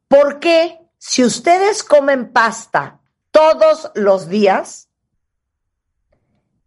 ¿por 0.07 0.39
qué 0.39 0.77
si 0.97 1.21
ustedes 1.21 1.83
comen 1.83 2.31
pasta 2.31 2.97
todos 3.29 3.91
los 3.93 4.29
días, 4.29 4.87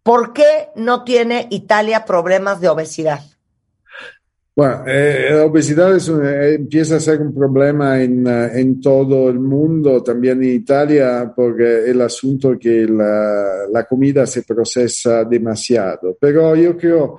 ¿por 0.03 0.35
qué 0.35 0.69
no 0.77 1.05
tiene 1.05 1.47
Italia 1.51 2.05
problemas 2.05 2.61
de 2.61 2.69
obesidad? 2.69 3.21
Bueno, 4.55 4.85
eh, 4.87 5.29
la 5.31 5.47
obesidad 5.47 5.97
es 5.97 6.07
un- 6.11 6.23
eh, 6.27 6.57
empieza 6.57 6.97
a 6.97 7.01
ser 7.01 7.23
un 7.23 7.35
problema 7.35 8.03
en, 8.03 8.27
eh, 8.27 8.61
en 8.61 8.79
todo 8.83 9.31
el 9.31 9.41
mundo, 9.41 10.03
también 10.03 10.43
en 10.43 10.51
Italia, 10.57 11.33
porque 11.35 11.91
el 11.91 11.99
asunto 12.03 12.59
que 12.59 12.85
la, 12.87 13.67
la 13.73 13.85
comida 13.85 14.27
se 14.27 14.43
procesa 14.43 15.25
demasiado. 15.25 16.15
Pero 16.21 16.55
yo 16.55 16.77
creo 16.77 17.17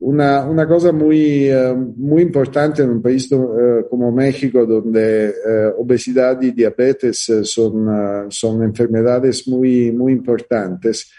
una, 0.00 0.44
una 0.44 0.66
cosa 0.66 0.92
muy, 0.92 1.48
eh, 1.48 1.74
muy 1.74 2.22
importante 2.22 2.82
en 2.82 2.90
un 2.90 3.02
país 3.02 3.30
eh, 3.32 3.84
como 3.90 4.12
México, 4.12 4.64
donde 4.64 5.28
eh, 5.28 5.72
obesidad 5.76 6.40
y 6.40 6.52
diabetes 6.52 7.26
son, 7.42 8.30
son 8.30 8.62
enfermedades 8.62 9.48
muy, 9.48 9.90
muy 9.90 10.12
importantes, 10.12 11.10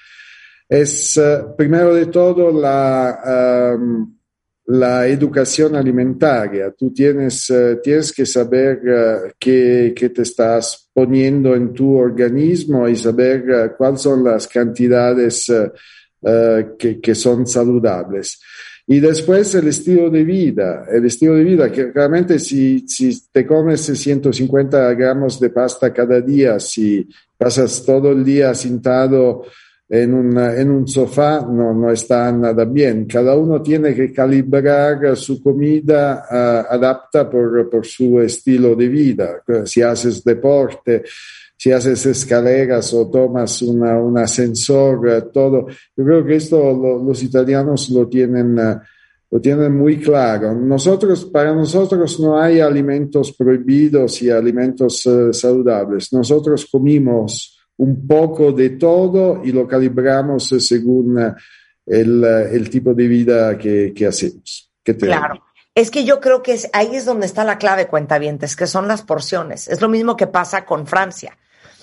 es 0.67 1.19
primero 1.57 1.93
de 1.93 2.05
todo 2.07 2.51
la... 2.51 3.73
em, 3.73 4.15
la 4.71 5.07
educación 5.07 5.75
alimentaria. 5.75 6.71
Tú 6.77 6.93
tienes, 6.93 7.51
tienes 7.81 8.13
que 8.13 8.23
saber 8.23 9.33
qué, 9.39 9.95
qué 9.95 10.09
te 10.09 10.21
estás 10.21 10.91
poniendo 10.93 11.55
en 11.55 11.73
tu 11.73 11.97
organismo 11.97 12.87
y 12.87 12.95
saber 12.95 13.73
cuáles 13.75 14.01
son 14.01 14.23
las 14.23 14.47
cantidades 14.47 15.51
que, 16.77 16.99
que 17.01 17.15
son 17.15 17.47
saludables. 17.47 18.39
Y 18.91 18.99
después 18.99 19.53
el 19.53 19.67
estilo 19.67 20.09
de 20.09 20.23
vida, 20.23 20.87
el 20.91 21.05
estilo 21.05 21.35
de 21.35 21.43
vida, 21.43 21.71
que 21.71 21.91
realmente 21.91 22.39
si, 22.39 22.87
si 22.87 23.15
te 23.31 23.45
comes 23.45 23.81
150 23.81 24.95
gramos 24.95 25.39
de 25.39 25.51
pasta 25.51 25.93
cada 25.93 26.19
día, 26.21 26.59
si 26.59 27.07
pasas 27.37 27.85
todo 27.85 28.11
el 28.11 28.25
día 28.25 28.55
sentado 28.55 29.43
en, 29.87 30.11
una, 30.11 30.55
en 30.55 30.71
un 30.71 30.87
sofá, 30.87 31.45
no, 31.47 31.71
no 31.71 31.91
está 31.91 32.31
nada 32.31 32.65
bien. 32.65 33.05
Cada 33.05 33.35
uno 33.35 33.61
tiene 33.61 33.93
que 33.93 34.11
calibrar 34.11 35.15
su 35.15 35.39
comida 35.39 36.25
uh, 36.27 36.73
adapta 36.73 37.29
por, 37.29 37.69
por 37.69 37.85
su 37.85 38.19
estilo 38.19 38.75
de 38.75 38.87
vida. 38.87 39.43
Si 39.65 39.83
haces 39.83 40.23
deporte, 40.23 41.03
si 41.59 41.73
haces 41.73 42.05
escaleras 42.05 42.93
o 42.93 43.09
tomas 43.09 43.61
una, 43.61 43.99
un 43.99 44.17
ascensor, 44.17 45.29
todo. 45.33 45.67
Yo 45.67 46.05
creo 46.05 46.25
que 46.25 46.37
esto 46.37 46.57
lo, 46.57 47.03
los 47.03 47.21
italianos 47.21 47.89
lo 47.89 48.07
tienen, 48.07 48.57
uh, 48.57 48.79
lo 49.29 49.41
tienen 49.41 49.77
muy 49.77 49.99
claro. 49.99 50.55
Nosotros, 50.55 51.25
para 51.25 51.53
nosotros 51.53 52.17
no 52.21 52.39
hay 52.39 52.61
alimentos 52.61 53.33
prohibidos 53.33 54.21
y 54.21 54.29
alimentos 54.29 55.05
uh, 55.05 55.33
saludables. 55.33 56.13
Nosotros 56.13 56.65
comimos 56.71 57.59
un 57.75 58.07
poco 58.07 58.53
de 58.53 58.69
todo 58.71 59.41
y 59.43 59.51
lo 59.51 59.67
calibramos 59.67 60.47
según 60.59 61.19
el, 61.85 62.23
el 62.23 62.69
tipo 62.69 62.93
de 62.93 63.07
vida 63.07 63.57
que, 63.57 63.91
que 63.93 64.07
hacemos. 64.07 64.71
Claro. 64.81 65.43
Es 65.75 65.91
que 65.91 66.05
yo 66.05 66.21
creo 66.21 66.41
que 66.41 66.53
es, 66.53 66.69
ahí 66.71 66.95
es 66.95 67.05
donde 67.05 67.25
está 67.25 67.43
la 67.43 67.57
clave, 67.57 67.87
cuentavientes, 67.87 68.55
que 68.55 68.65
son 68.65 68.87
las 68.87 69.01
porciones. 69.01 69.67
Es 69.67 69.81
lo 69.81 69.89
mismo 69.89 70.15
que 70.15 70.27
pasa 70.27 70.65
con 70.65 70.87
Francia. 70.87 71.37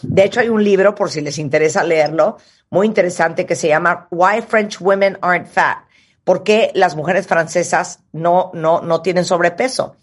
De 0.08 0.24
hecho, 0.24 0.40
hay 0.40 0.48
un 0.48 0.62
libro, 0.62 0.94
por 0.94 1.10
si 1.10 1.20
les 1.20 1.38
interesa 1.38 1.84
leerlo, 1.84 2.38
muy 2.70 2.86
interesante 2.86 3.46
que 3.46 3.54
se 3.54 3.68
llama 3.68 4.08
Why 4.10 4.42
French 4.42 4.80
Women 4.80 5.18
Aren't 5.20 5.48
Fat. 5.48 5.78
¿Por 6.24 6.42
qué 6.42 6.70
las 6.74 6.96
mujeres 6.96 7.26
francesas 7.26 8.00
no, 8.12 8.50
no, 8.54 8.80
no 8.80 9.02
tienen 9.02 9.24
sobrepeso? 9.24 9.96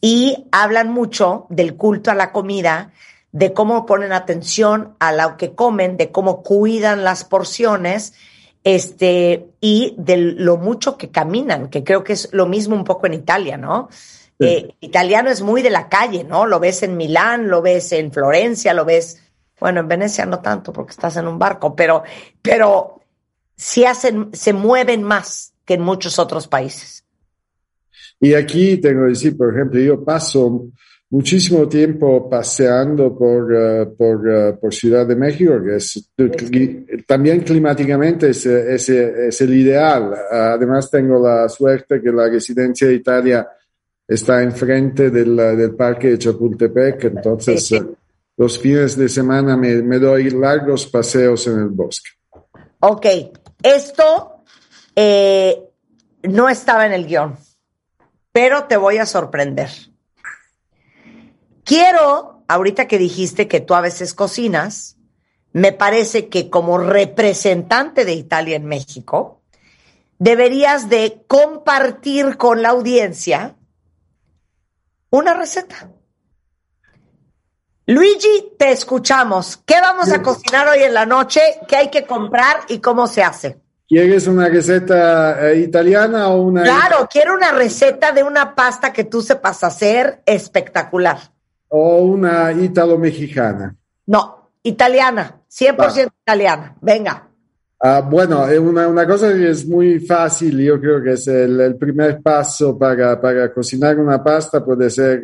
Y 0.00 0.46
hablan 0.52 0.92
mucho 0.92 1.46
del 1.50 1.76
culto 1.76 2.10
a 2.10 2.14
la 2.14 2.30
comida, 2.30 2.92
de 3.32 3.52
cómo 3.52 3.84
ponen 3.86 4.12
atención 4.12 4.94
a 5.00 5.12
lo 5.12 5.36
que 5.36 5.54
comen, 5.54 5.96
de 5.96 6.12
cómo 6.12 6.42
cuidan 6.42 7.02
las 7.02 7.24
porciones, 7.24 8.14
este, 8.64 9.48
y 9.60 9.94
de 9.98 10.16
lo 10.16 10.56
mucho 10.56 10.96
que 10.96 11.10
caminan, 11.10 11.68
que 11.68 11.84
creo 11.84 12.04
que 12.04 12.12
es 12.12 12.28
lo 12.32 12.46
mismo 12.46 12.76
un 12.76 12.84
poco 12.84 13.06
en 13.06 13.14
Italia, 13.14 13.56
¿no? 13.56 13.88
Eh, 14.40 14.74
italiano 14.80 15.30
es 15.30 15.42
muy 15.42 15.62
de 15.62 15.70
la 15.70 15.88
calle, 15.88 16.22
¿no? 16.22 16.46
Lo 16.46 16.60
ves 16.60 16.82
en 16.84 16.96
Milán, 16.96 17.48
lo 17.48 17.60
ves 17.60 17.90
en 17.92 18.12
Florencia, 18.12 18.72
lo 18.72 18.84
ves, 18.84 19.20
bueno, 19.60 19.80
en 19.80 19.88
Venecia 19.88 20.26
no 20.26 20.40
tanto 20.40 20.72
porque 20.72 20.92
estás 20.92 21.16
en 21.16 21.26
un 21.26 21.38
barco, 21.38 21.74
pero, 21.74 22.02
pero 22.42 23.00
sí 23.56 23.84
hacen, 23.84 24.30
se 24.32 24.52
mueven 24.52 25.02
más 25.02 25.52
que 25.64 25.74
en 25.74 25.82
muchos 25.82 26.18
otros 26.18 26.46
países. 26.48 27.04
Y 28.20 28.34
aquí 28.34 28.78
tengo 28.78 29.04
que 29.04 29.10
decir, 29.10 29.36
por 29.36 29.54
ejemplo, 29.54 29.80
yo 29.80 30.04
paso 30.04 30.68
muchísimo 31.10 31.68
tiempo 31.68 32.28
paseando 32.28 33.16
por, 33.16 33.52
uh, 33.52 33.96
por, 33.96 34.28
uh, 34.28 34.60
por, 34.60 34.74
Ciudad 34.74 35.06
de 35.06 35.16
México, 35.16 35.54
que 35.64 35.76
es 35.76 36.10
también 37.06 37.40
climáticamente 37.40 38.30
es, 38.30 38.44
es, 38.46 38.88
es 38.88 39.40
el 39.40 39.54
ideal. 39.54 40.14
Además, 40.30 40.90
tengo 40.90 41.22
la 41.22 41.48
suerte 41.48 42.00
que 42.00 42.12
la 42.12 42.28
residencia 42.28 42.88
de 42.88 42.94
Italia 42.94 43.48
está 44.06 44.42
enfrente 44.42 45.10
del, 45.10 45.36
del 45.36 45.74
parque 45.74 46.08
de 46.08 46.18
Chapultepec, 46.18 47.04
entonces 47.04 47.66
sí, 47.66 47.78
sí. 47.78 47.84
Los 48.38 48.60
fines 48.60 48.96
de 48.96 49.08
semana 49.08 49.56
me, 49.56 49.98
doy 49.98 50.30
largos 50.30 50.86
paseos 50.86 51.46
en 51.48 51.58
el 51.58 51.68
bosque. 51.68 52.10
Ok, 52.78 53.06
esto 53.64 54.44
eh, 54.94 55.60
no 56.22 56.48
estaba 56.48 56.86
en 56.86 56.92
el 56.92 57.06
guion, 57.06 57.36
pero 58.30 58.64
te 58.64 58.76
voy 58.76 58.98
a 58.98 59.06
sorprender. 59.06 59.70
Quiero, 61.64 62.44
ahorita 62.46 62.86
que 62.86 62.98
dijiste 62.98 63.48
que 63.48 63.60
tú 63.60 63.74
a 63.74 63.80
veces 63.80 64.14
cocinas, 64.14 64.96
me 65.52 65.72
parece 65.72 66.28
que 66.28 66.48
como 66.48 66.78
representante 66.78 68.04
de 68.04 68.12
Italia 68.12 68.54
en 68.54 68.66
México, 68.66 69.42
deberías 70.20 70.88
de 70.88 71.24
compartir 71.26 72.36
con 72.36 72.62
la 72.62 72.68
audiencia 72.68 73.56
una 75.10 75.34
receta. 75.34 75.90
Luigi, 77.90 78.52
te 78.58 78.70
escuchamos. 78.70 79.62
¿Qué 79.64 79.76
vamos 79.80 80.12
a 80.12 80.20
cocinar 80.22 80.68
hoy 80.68 80.82
en 80.82 80.92
la 80.92 81.06
noche? 81.06 81.40
¿Qué 81.66 81.74
hay 81.74 81.88
que 81.88 82.04
comprar 82.04 82.58
y 82.68 82.80
cómo 82.80 83.06
se 83.06 83.22
hace? 83.22 83.56
¿Quieres 83.88 84.26
una 84.26 84.46
receta 84.46 85.48
eh, 85.48 85.60
italiana 85.60 86.28
o 86.28 86.42
una? 86.42 86.64
Claro, 86.64 87.08
quiero 87.10 87.34
una 87.34 87.50
receta 87.50 88.12
de 88.12 88.22
una 88.22 88.54
pasta 88.54 88.92
que 88.92 89.04
tú 89.04 89.22
sepas 89.22 89.64
hacer 89.64 90.20
espectacular. 90.26 91.16
¿O 91.68 92.02
una 92.02 92.52
italo-mexicana? 92.52 93.74
No, 94.04 94.50
italiana, 94.64 95.40
100% 95.50 95.78
ah. 95.78 96.14
italiana. 96.24 96.76
Venga. 96.82 97.26
Uh, 97.82 98.02
bueno, 98.02 98.44
una, 98.60 98.86
una, 98.86 99.06
cosa 99.06 99.32
que 99.32 99.48
es 99.48 99.66
muy 99.66 99.98
fácil, 100.00 100.58
yo 100.58 100.78
creo 100.78 101.02
que 101.02 101.12
es 101.12 101.26
el, 101.26 101.58
el 101.58 101.76
primer 101.76 102.20
paso 102.20 102.76
para, 102.76 103.18
para, 103.18 103.50
cocinar 103.50 103.98
una 103.98 104.22
pasta, 104.22 104.62
puede 104.62 104.90
ser, 104.90 105.22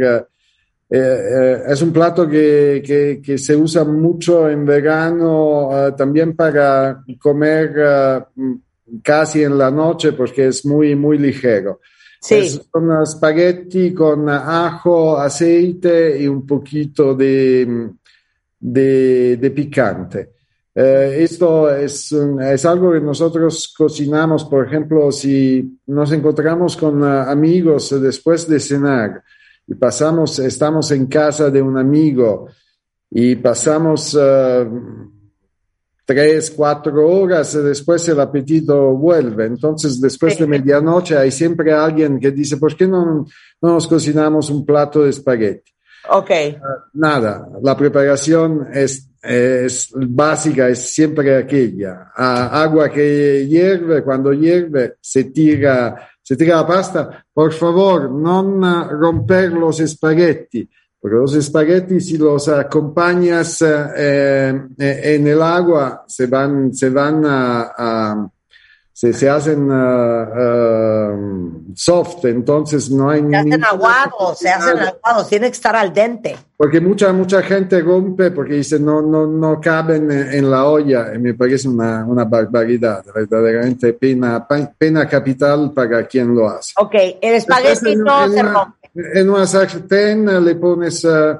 uh, 0.98 1.00
eh, 1.00 1.62
es 1.68 1.82
un 1.82 1.92
plato 1.92 2.28
que, 2.28 2.82
que, 2.84 3.20
que, 3.22 3.38
se 3.38 3.56
usa 3.56 3.84
mucho 3.84 4.48
en 4.48 4.64
verano, 4.64 5.68
uh, 5.68 5.96
también 5.96 6.34
para 6.36 7.02
comer 7.18 8.26
casi 9.02 9.42
en 9.42 9.58
la 9.58 9.70
noche, 9.70 10.12
porque 10.12 10.48
es 10.48 10.64
muy, 10.64 10.94
muy 10.94 11.18
ligero. 11.18 11.80
Sí. 12.20 12.36
Es 12.36 12.68
un 12.72 13.06
spaghetti 13.06 13.92
con 13.92 14.28
ajo, 14.28 15.18
aceite 15.18 16.20
y 16.22 16.26
un 16.26 16.46
poquito 16.46 17.14
de, 17.14 17.90
de, 18.58 19.36
de 19.36 19.50
picante. 19.50 20.34
Eh, 20.74 21.18
esto 21.20 21.70
es, 21.70 22.10
es, 22.12 22.64
algo 22.64 22.92
que 22.92 23.00
nosotros 23.00 23.72
cocinamos, 23.76 24.44
por 24.44 24.66
ejemplo, 24.66 25.12
si 25.12 25.78
nos 25.86 26.10
encontramos 26.10 26.76
con 26.76 27.04
amigos 27.04 28.00
después 28.02 28.48
de 28.48 28.58
cenar 28.58 29.22
y 29.66 29.74
pasamos, 29.74 30.38
estamos 30.38 30.90
en 30.90 31.06
casa 31.06 31.50
de 31.50 31.62
un 31.62 31.78
amigo 31.78 32.48
y 33.10 33.36
pasamos 33.36 34.14
uh, 34.14 35.10
tres, 36.04 36.50
cuatro 36.50 37.08
horas, 37.08 37.54
después 37.62 38.08
el 38.08 38.20
apetito 38.20 38.92
vuelve. 38.92 39.46
Entonces, 39.46 40.00
después 40.00 40.38
de 40.38 40.46
medianoche 40.46 41.16
hay 41.16 41.30
siempre 41.30 41.72
alguien 41.72 42.18
que 42.18 42.30
dice, 42.30 42.56
¿por 42.56 42.76
qué 42.76 42.86
no, 42.86 43.26
no 43.62 43.68
nos 43.68 43.86
cocinamos 43.86 44.50
un 44.50 44.66
plato 44.66 45.04
de 45.04 45.10
espagueti? 45.10 45.72
Ok. 46.10 46.30
Uh, 46.30 46.98
nada, 46.98 47.48
la 47.62 47.76
preparación 47.76 48.68
es 48.72 49.10
es 49.24 49.90
básica, 49.94 50.68
es 50.68 50.92
siempre 50.92 51.34
aquella. 51.36 52.12
A 52.14 52.62
agua 52.62 52.90
que 52.90 53.46
hierve, 53.48 54.02
cuando 54.02 54.32
hierve, 54.32 54.96
se 55.00 55.24
tira, 55.24 56.10
se 56.24 56.36
tira 56.36 56.56
la 56.56 56.66
pasta. 56.66 57.24
Por 57.32 57.52
favor, 57.52 58.10
no 58.10 58.88
romper 58.88 59.52
los 59.52 59.78
espaguetti, 59.78 60.68
porque 60.98 61.16
los 61.16 61.34
espaguetti, 61.34 62.00
si 62.00 62.16
los 62.16 62.48
acompañas 62.48 63.62
eh, 63.62 64.60
en 64.78 65.26
el 65.28 65.42
agua, 65.42 66.04
se 66.08 66.26
van, 66.26 66.72
se 66.72 66.88
van 66.88 67.26
a, 67.26 67.72
a 67.76 68.30
se, 68.94 69.12
se, 69.12 69.28
hacen 69.28 69.68
uh, 69.72 70.22
uh, 71.10 71.74
soft, 71.74 72.24
entonces 72.26 72.88
no 72.92 73.10
hay... 73.10 73.22
Se 73.28 73.36
hacen 73.36 73.64
aguados, 73.64 74.38
se 74.38 74.48
hacen 74.48 74.78
aguados, 74.78 75.28
tiene 75.28 75.48
que 75.48 75.54
estar 75.54 75.74
al 75.74 75.92
dente. 75.92 76.36
Porque 76.56 76.80
mucha, 76.80 77.12
mucha 77.12 77.42
gente 77.42 77.80
rompe 77.80 78.30
porque 78.30 78.54
dice 78.54 78.78
no, 78.78 79.02
no, 79.02 79.26
no 79.26 79.60
caben 79.60 80.08
en 80.12 80.48
la 80.48 80.66
olla 80.66 81.12
y 81.12 81.18
me 81.18 81.34
parece 81.34 81.68
una, 81.68 82.06
una 82.06 82.24
barbaridad, 82.24 83.04
verdaderamente 83.12 83.94
pena, 83.94 84.46
pena 84.78 85.08
capital 85.08 85.72
para 85.72 86.06
quien 86.06 86.32
lo 86.32 86.48
hace. 86.48 86.74
Ok, 86.76 86.94
el 87.20 87.34
espagueti 87.34 87.96
no 87.96 88.28
se 88.30 88.42
rompe. 88.44 88.90
En 88.94 89.28
una 89.28 89.44
sartén 89.44 90.44
le 90.44 90.54
pones... 90.54 91.04
Uh, 91.04 91.36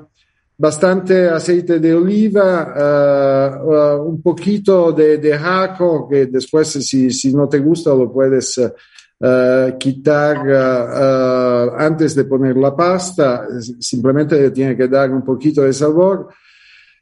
bastante 0.57 1.29
aceite 1.29 1.81
de 1.81 1.95
oliva, 1.95 3.59
uh, 3.65 4.09
un 4.09 4.23
poquito 4.23 4.93
de, 4.93 5.19
de, 5.19 5.35
ajo, 5.35 6.09
que 6.09 6.27
después 6.27 6.69
si, 6.69 7.11
si, 7.11 7.35
no 7.35 7.49
te 7.49 7.59
gusta 7.59 7.91
lo 7.91 8.13
puedes 8.13 8.59
uh, 8.59 9.79
quitar 9.79 10.39
antes 11.79 12.15
de 12.15 12.25
poner 12.25 12.57
la 12.57 12.75
pasta, 12.77 13.47
simplemente 13.81 14.41
le 14.41 14.51
tiene 14.51 14.77
que 14.77 14.87
dar 14.87 15.11
un 15.11 15.25
poquito 15.25 15.63
de 15.63 15.73
sabor. 15.73 16.29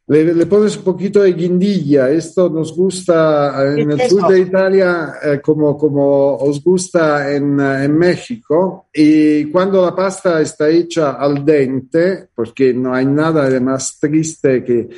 Le, 0.09 0.35
le, 0.35 0.47
pones 0.47 0.77
un 0.77 0.83
poquito 0.83 1.23
de 1.23 1.33
guindilla, 1.33 2.11
esto 2.11 2.51
nos 2.51 2.77
gusta 2.77 3.73
en 3.73 3.93
el 3.93 4.11
sur 4.11 4.27
de 4.27 4.41
Italia 4.41 5.15
eh, 5.23 5.41
como, 5.41 5.79
como 5.79 6.37
os 6.37 6.63
gusta 6.63 7.33
en, 7.33 7.61
en, 7.61 7.97
México. 7.97 8.89
Y 8.93 9.45
cuando 9.47 9.85
la 9.85 9.95
pasta 9.95 10.41
está 10.41 10.69
hecha 10.69 11.13
al 11.13 11.45
dente, 11.45 12.29
porque 12.35 12.75
no 12.75 12.93
hay 12.93 13.07
nada 13.07 13.49
de 13.49 13.61
más 13.61 13.99
triste 14.01 14.65
que, 14.65 14.89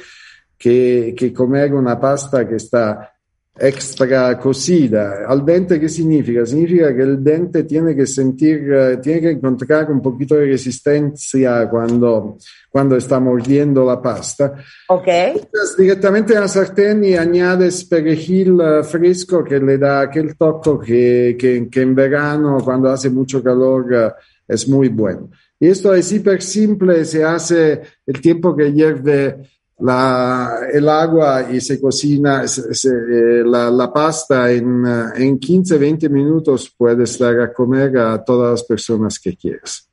que, 0.56 1.14
que 1.16 1.32
comer 1.32 1.74
una 1.74 2.00
pasta 2.00 2.48
que 2.48 2.56
está 2.56 3.13
extra 3.56 4.36
cocida. 4.38 5.26
Al 5.28 5.44
dente, 5.44 5.78
¿qué 5.78 5.88
significa? 5.88 6.44
Significa 6.44 6.94
que 6.94 7.02
el 7.02 7.22
dente 7.22 7.62
tiene 7.62 7.94
que 7.94 8.06
sentir, 8.06 8.68
eh, 8.72 8.96
tiene 9.00 9.20
que 9.20 9.30
encontrar 9.30 9.90
un 9.92 10.02
poquito 10.02 10.34
de 10.34 10.46
resistencia 10.46 11.68
cuando, 11.70 12.36
cuando 12.68 12.96
está 12.96 13.20
mordiendo 13.20 13.84
la 13.84 14.02
pasta. 14.02 14.54
Ok. 14.88 15.06
Entonces, 15.06 15.76
directamente 15.78 16.34
en 16.34 16.40
la 16.40 16.48
sartén 16.48 17.04
y 17.04 17.14
añades 17.14 17.84
perejil 17.84 18.58
eh, 18.60 18.82
fresco 18.82 19.44
que 19.44 19.60
le 19.60 19.78
da 19.78 20.00
aquel 20.00 20.36
toque 20.36 20.82
que, 20.84 21.36
que, 21.38 21.68
que 21.70 21.80
en 21.82 21.94
verano, 21.94 22.58
cuando 22.64 22.90
hace 22.90 23.08
mucho 23.08 23.42
calor, 23.42 23.94
eh, 23.94 24.10
es 24.48 24.68
muy 24.68 24.88
bueno. 24.88 25.30
Y 25.60 25.68
esto 25.68 25.94
es 25.94 26.10
hiper 26.12 26.42
simple, 26.42 27.04
se 27.04 27.24
hace 27.24 27.80
el 28.04 28.20
tiempo 28.20 28.56
que 28.56 28.72
hierve 28.72 29.48
la, 29.78 30.68
el 30.72 30.88
agua 30.88 31.50
y 31.50 31.60
se 31.60 31.80
cocina 31.80 32.46
se, 32.46 32.74
se, 32.74 32.88
eh, 32.88 33.42
la, 33.44 33.70
la, 33.70 33.92
pasta 33.92 34.50
en, 34.50 34.84
uh, 34.84 35.12
en 35.16 35.38
15, 35.38 35.78
20 35.78 36.08
minutos 36.08 36.72
puedes 36.76 37.18
dar 37.18 37.40
a 37.40 37.52
comer 37.52 37.96
a 37.98 38.24
todas 38.24 38.52
las 38.52 38.62
personas 38.62 39.18
que 39.18 39.36
quieras. 39.36 39.88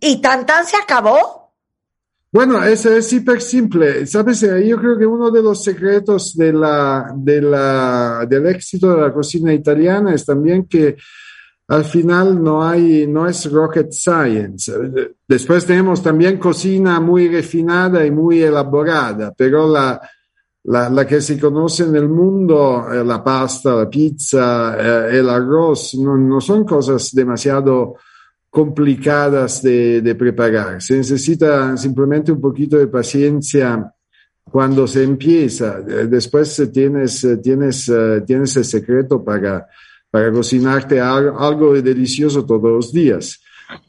¿Y 0.00 0.20
tan 0.20 0.46
tan 0.46 0.64
se 0.64 0.76
acabó? 0.76 1.42
Bueno, 2.32 2.64
eso 2.64 2.90
es 2.96 3.12
hiper 3.12 3.42
simple. 3.42 4.06
Sabes, 4.06 4.42
eh, 4.42 4.66
yo 4.66 4.78
creo 4.78 4.96
que 4.96 5.04
uno 5.04 5.30
de 5.30 5.42
los 5.42 5.62
secretos 5.62 6.34
de 6.34 6.50
la, 6.50 7.12
de 7.14 7.42
la, 7.42 8.24
del 8.26 8.46
éxito 8.46 8.94
de 8.94 9.02
la 9.02 9.12
cocina 9.12 9.52
italiana 9.52 10.14
es 10.14 10.24
también 10.24 10.64
que 10.64 10.96
al 11.72 11.86
final 11.86 12.42
no 12.42 12.62
hay, 12.62 13.06
no 13.06 13.26
es 13.26 13.50
rocket 13.50 13.92
science. 13.92 14.70
Después 15.26 15.64
tenemos 15.64 16.02
también 16.02 16.36
cocina 16.36 17.00
muy 17.00 17.28
refinada 17.28 18.04
y 18.04 18.10
muy 18.10 18.42
elaborada, 18.42 19.32
pero 19.34 19.66
la, 19.66 19.98
la, 20.64 21.06
que 21.06 21.22
se 21.22 21.40
conoce 21.40 21.84
en 21.84 21.96
el 21.96 22.10
mundo, 22.10 22.86
eh, 22.92 23.02
la 23.02 23.24
pasta, 23.24 23.74
la 23.74 23.88
pizza, 23.88 24.76
eh, 24.78 25.18
el 25.18 25.30
arroz, 25.30 25.94
no, 25.94 26.18
no, 26.18 26.42
son 26.42 26.66
cosas 26.66 27.10
demasiado 27.14 27.94
complicadas 28.50 29.62
de, 29.62 30.02
de, 30.02 30.14
preparar. 30.14 30.82
Se 30.82 30.98
necesita 30.98 31.74
simplemente 31.78 32.32
un 32.32 32.40
poquito 32.42 32.76
de 32.76 32.88
paciencia 32.88 33.90
cuando 34.44 34.86
se 34.86 35.04
empieza. 35.04 35.80
Después 35.80 36.70
tienes, 36.70 37.26
tienes, 37.42 37.90
tienes 38.26 38.56
el 38.56 38.64
secreto 38.66 39.24
para 39.24 39.66
para 40.12 40.30
cocinarte 40.30 41.00
algo 41.00 41.72
delicioso 41.72 42.44
todos 42.44 42.70
los 42.70 42.92
días. 42.92 43.40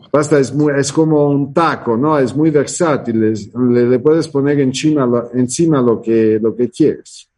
Pasta 0.10 0.40
es, 0.40 0.54
muy, 0.54 0.74
es 0.80 0.94
como 0.94 1.28
un 1.30 1.54
taco, 1.54 1.98
¿no? 1.98 2.18
Es 2.18 2.34
muy 2.34 2.50
versátil, 2.50 3.20
le, 3.54 3.86
le, 3.90 4.00
puedes 4.00 4.30
poner 4.30 4.62
encima, 4.62 5.26
encima 5.34 5.82
lo, 5.82 6.02
que, 6.02 6.40
lo 6.42 6.56
que 6.56 6.70
quieres. 6.70 7.30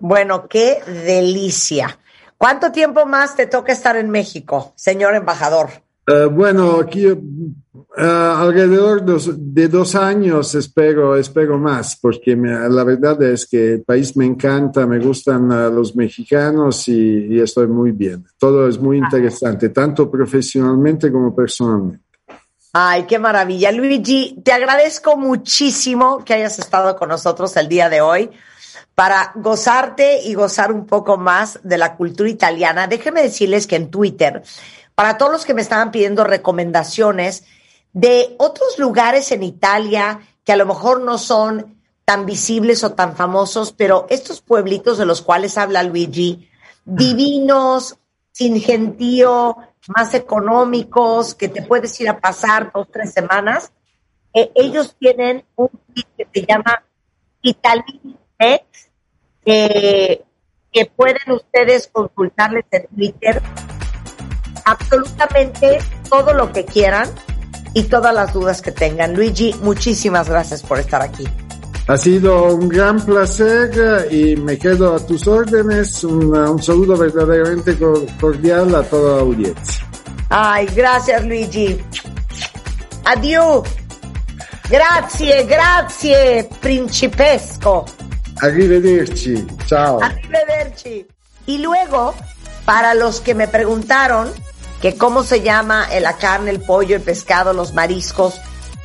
Bueno, 0.00 0.48
qué 0.48 0.80
delicia. 0.86 1.98
¿Cuánto 2.38 2.72
tiempo 2.72 3.04
más 3.04 3.36
te 3.36 3.46
toca 3.46 3.72
estar 3.72 3.96
en 3.96 4.08
México, 4.08 4.72
señor 4.76 5.14
embajador? 5.14 5.68
Uh, 6.04 6.28
bueno, 6.28 6.80
aquí 6.80 7.06
uh, 7.06 7.16
alrededor 7.96 9.04
de 9.04 9.12
dos, 9.12 9.30
de 9.36 9.68
dos, 9.68 9.94
años 9.94 10.52
espero, 10.56 11.16
espero 11.16 11.58
más, 11.58 11.96
porque 11.96 12.34
me, 12.34 12.50
la 12.68 12.82
verdad 12.82 13.22
es 13.22 13.46
que 13.46 13.74
el 13.74 13.82
país 13.84 14.16
me 14.16 14.26
encanta, 14.26 14.84
me 14.84 14.98
gustan 14.98 15.52
uh, 15.52 15.70
los 15.72 15.94
mexicanos 15.94 16.88
y, 16.88 17.26
y, 17.30 17.40
estoy 17.40 17.68
muy 17.68 17.92
bien. 17.92 18.24
Todo 18.36 18.66
es 18.66 18.80
muy 18.80 18.98
interesante, 18.98 19.68
tanto 19.68 20.10
profesionalmente 20.10 21.12
como 21.12 21.32
personalmente. 21.36 22.02
Ay, 22.72 23.04
qué 23.04 23.20
maravilla. 23.20 23.70
Luigi, 23.70 24.40
te 24.42 24.50
agradezco 24.50 25.16
muchísimo 25.16 26.24
que 26.24 26.34
hayas 26.34 26.58
estado 26.58 26.96
con 26.96 27.10
nosotros 27.10 27.56
el 27.56 27.68
día 27.68 27.88
de 27.88 28.00
hoy 28.00 28.30
para 28.94 29.32
gozarte 29.36 30.22
y 30.22 30.34
gozar 30.34 30.72
un 30.72 30.86
poco 30.86 31.16
más 31.16 31.60
de 31.62 31.78
la 31.78 31.96
cultura 31.96 32.28
italiana. 32.28 32.86
Déjenme 32.86 33.22
decirles 33.22 33.66
que 33.66 33.76
en 33.76 33.90
Twitter 33.90 34.42
para 34.94 35.18
todos 35.18 35.32
los 35.32 35.44
que 35.44 35.54
me 35.54 35.62
estaban 35.62 35.90
pidiendo 35.90 36.24
recomendaciones 36.24 37.44
de 37.92 38.34
otros 38.38 38.78
lugares 38.78 39.32
en 39.32 39.42
Italia 39.42 40.20
que 40.44 40.52
a 40.52 40.56
lo 40.56 40.66
mejor 40.66 41.00
no 41.02 41.18
son 41.18 41.78
tan 42.04 42.26
visibles 42.26 42.82
o 42.84 42.92
tan 42.92 43.16
famosos, 43.16 43.72
pero 43.72 44.06
estos 44.10 44.40
pueblitos 44.40 44.98
de 44.98 45.06
los 45.06 45.22
cuales 45.22 45.56
habla 45.56 45.82
Luigi, 45.82 46.48
divinos, 46.84 47.96
sin 48.32 48.60
gentío, 48.60 49.56
más 49.88 50.14
económicos, 50.14 51.34
que 51.34 51.48
te 51.48 51.62
puedes 51.62 51.98
ir 52.00 52.08
a 52.08 52.18
pasar 52.18 52.72
dos, 52.74 52.88
tres 52.90 53.12
semanas, 53.12 53.72
eh, 54.34 54.50
ellos 54.54 54.96
tienen 54.98 55.44
un 55.56 55.68
kit 55.94 56.06
que 56.16 56.26
se 56.32 56.46
llama 56.46 56.82
Italy 57.42 58.16
Pet, 58.36 58.64
eh, 59.44 60.24
que 60.72 60.86
pueden 60.86 61.32
ustedes 61.32 61.88
consultarles 61.92 62.64
en 62.70 62.86
Twitter 62.86 63.42
absolutamente 64.64 65.78
todo 66.08 66.34
lo 66.34 66.52
que 66.52 66.64
quieran 66.64 67.08
y 67.74 67.84
todas 67.84 68.14
las 68.14 68.32
dudas 68.32 68.62
que 68.62 68.72
tengan. 68.72 69.14
Luigi, 69.14 69.54
muchísimas 69.62 70.28
gracias 70.28 70.62
por 70.62 70.78
estar 70.78 71.02
aquí. 71.02 71.26
Ha 71.88 71.96
sido 71.96 72.54
un 72.54 72.68
gran 72.68 73.04
placer 73.04 74.08
y 74.10 74.36
me 74.36 74.56
quedo 74.56 74.94
a 74.94 75.04
tus 75.04 75.26
órdenes. 75.26 76.04
Un, 76.04 76.36
un 76.36 76.62
saludo 76.62 76.96
verdaderamente 76.96 77.76
cordial 78.20 78.74
a 78.74 78.82
toda 78.82 79.16
la 79.16 79.22
audiencia. 79.22 79.86
Ay, 80.28 80.66
gracias 80.74 81.24
Luigi. 81.24 81.78
Adiós. 83.04 83.68
Grazie, 84.70 85.44
grazie, 85.44 86.48
principesco. 86.60 87.84
Arrivederci. 88.40 89.46
Ciao. 89.66 90.00
Arrivederci. 90.02 91.06
Y 91.46 91.58
luego, 91.58 92.14
para 92.64 92.94
los 92.94 93.20
que 93.20 93.34
me 93.34 93.48
preguntaron 93.48 94.30
que 94.82 94.96
cómo 94.96 95.22
se 95.22 95.40
llama 95.40 95.88
la 96.00 96.16
carne, 96.16 96.50
el 96.50 96.60
pollo, 96.60 96.96
el 96.96 97.02
pescado, 97.02 97.52
los 97.52 97.72
mariscos, 97.72 98.34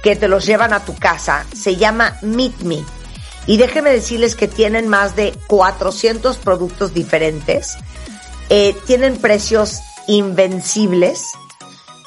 que 0.04 0.16
te 0.16 0.28
los 0.28 0.46
llevan 0.46 0.72
a 0.72 0.86
tu 0.86 0.96
casa, 0.96 1.46
se 1.54 1.76
llama 1.76 2.18
Meet 2.22 2.60
Me. 2.60 2.86
Y 3.48 3.58
déjenme 3.58 3.92
decirles 3.92 4.36
que 4.36 4.48
tienen 4.48 4.88
más 4.88 5.16
de 5.16 5.34
400 5.48 6.38
productos 6.38 6.94
diferentes, 6.94 7.78
eh, 8.50 8.76
tienen 8.86 9.18
precios 9.18 9.80
invencibles, 10.08 11.32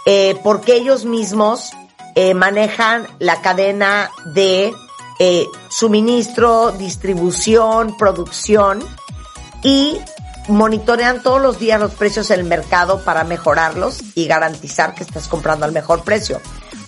eh, 0.07 0.39
porque 0.45 0.77
ellos 0.77 1.05
mismos 1.05 1.73
eh, 2.15 2.35
manejan 2.35 3.09
la 3.19 3.43
cadena 3.43 4.11
de 4.35 4.73
suministro, 5.69 6.73
distribución, 6.73 7.99
producción 7.99 8.83
y 9.63 9.99
monitorean 10.51 11.23
todos 11.23 11.41
los 11.41 11.59
días 11.59 11.81
los 11.81 11.93
precios 11.93 12.31
en 12.31 12.41
el 12.41 12.47
mercado 12.47 13.03
para 13.03 13.25
mejorarlos 13.25 14.01
y 14.15 14.27
garantizar 14.27 14.95
que 14.95 15.05
estás 15.05 15.29
comprando 15.29 15.65
al 15.65 15.73
mejor 15.73 16.03
precio. 16.03 16.41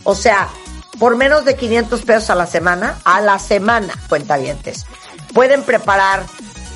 O 0.05 0.15
sea, 0.15 0.49
por 0.99 1.17
menos 1.17 1.45
de 1.45 1.57
500 1.57 2.03
pesos 2.03 2.31
a 2.31 2.35
la 2.35 2.47
semana, 2.47 2.99
a 3.05 3.21
la 3.21 3.39
semana, 3.39 3.95
cuentavientes, 4.09 4.85
pueden 5.33 5.63
preparar 5.63 6.25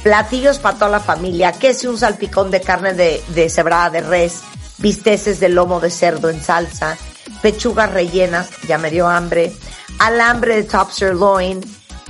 platillos 0.03 0.59
para 0.59 0.79
toda 0.79 0.91
la 0.91 1.01
familia, 1.01 1.53
que 1.53 1.71
es 1.71 1.85
un 1.85 1.99
salpicón 1.99 2.51
de 2.51 2.61
carne 2.61 2.95
de, 2.95 3.23
de 3.29 3.51
cebrada 3.51 3.91
de 3.91 4.01
res, 4.01 4.41
bisteces 4.79 5.41
de 5.41 5.49
lomo 5.49 5.81
de 5.81 5.91
cerdo 5.91 6.31
en 6.31 6.43
salsa, 6.43 6.97
pechugas 7.43 7.91
rellenas, 7.91 8.49
ya 8.69 8.79
me 8.79 8.91
dio 8.91 9.09
hambre, 9.09 9.53
alambre 9.99 10.57
de 10.57 10.65
top 10.65 10.91
sirloin, 10.93 11.61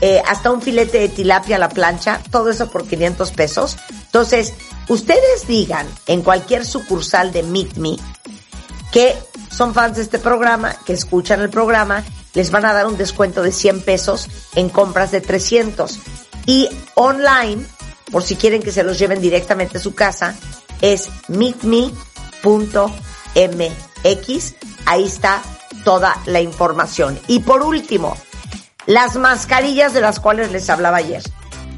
eh, 0.02 0.22
hasta 0.26 0.50
un 0.50 0.60
filete 0.60 0.98
de 0.98 1.08
tilapia 1.08 1.56
a 1.56 1.58
la 1.58 1.70
plancha, 1.70 2.20
todo 2.30 2.50
eso 2.50 2.70
por 2.70 2.86
500 2.86 3.30
pesos. 3.32 3.76
Entonces, 3.90 4.52
ustedes 4.88 5.46
digan 5.46 5.86
en 6.06 6.22
cualquier 6.22 6.64
sucursal 6.64 7.32
de 7.32 7.42
Meet 7.42 7.76
Me 7.76 7.96
que 8.96 9.14
son 9.50 9.74
fans 9.74 9.96
de 9.96 10.02
este 10.02 10.18
programa, 10.18 10.74
que 10.86 10.92
escuchan 10.92 11.40
el 11.40 11.50
programa, 11.50 12.02
les 12.34 12.50
van 12.50 12.64
a 12.64 12.72
dar 12.72 12.86
un 12.86 12.96
descuento 12.96 13.42
de 13.42 13.52
100 13.52 13.82
pesos 13.82 14.28
en 14.54 14.68
compras 14.68 15.10
de 15.10 15.20
300. 15.20 15.98
Y 16.46 16.68
online, 16.94 17.66
por 18.10 18.22
si 18.22 18.36
quieren 18.36 18.62
que 18.62 18.72
se 18.72 18.84
los 18.84 18.98
lleven 18.98 19.20
directamente 19.20 19.78
a 19.78 19.80
su 19.82 19.94
casa, 19.94 20.34
es 20.80 21.10
meetme.mx. 21.28 21.94
Ahí 24.86 25.04
está 25.04 25.42
toda 25.84 26.20
la 26.26 26.40
información. 26.40 27.18
Y 27.26 27.40
por 27.40 27.62
último, 27.62 28.16
las 28.86 29.16
mascarillas 29.16 29.92
de 29.92 30.00
las 30.00 30.20
cuales 30.20 30.52
les 30.52 30.70
hablaba 30.70 30.98
ayer. 30.98 31.22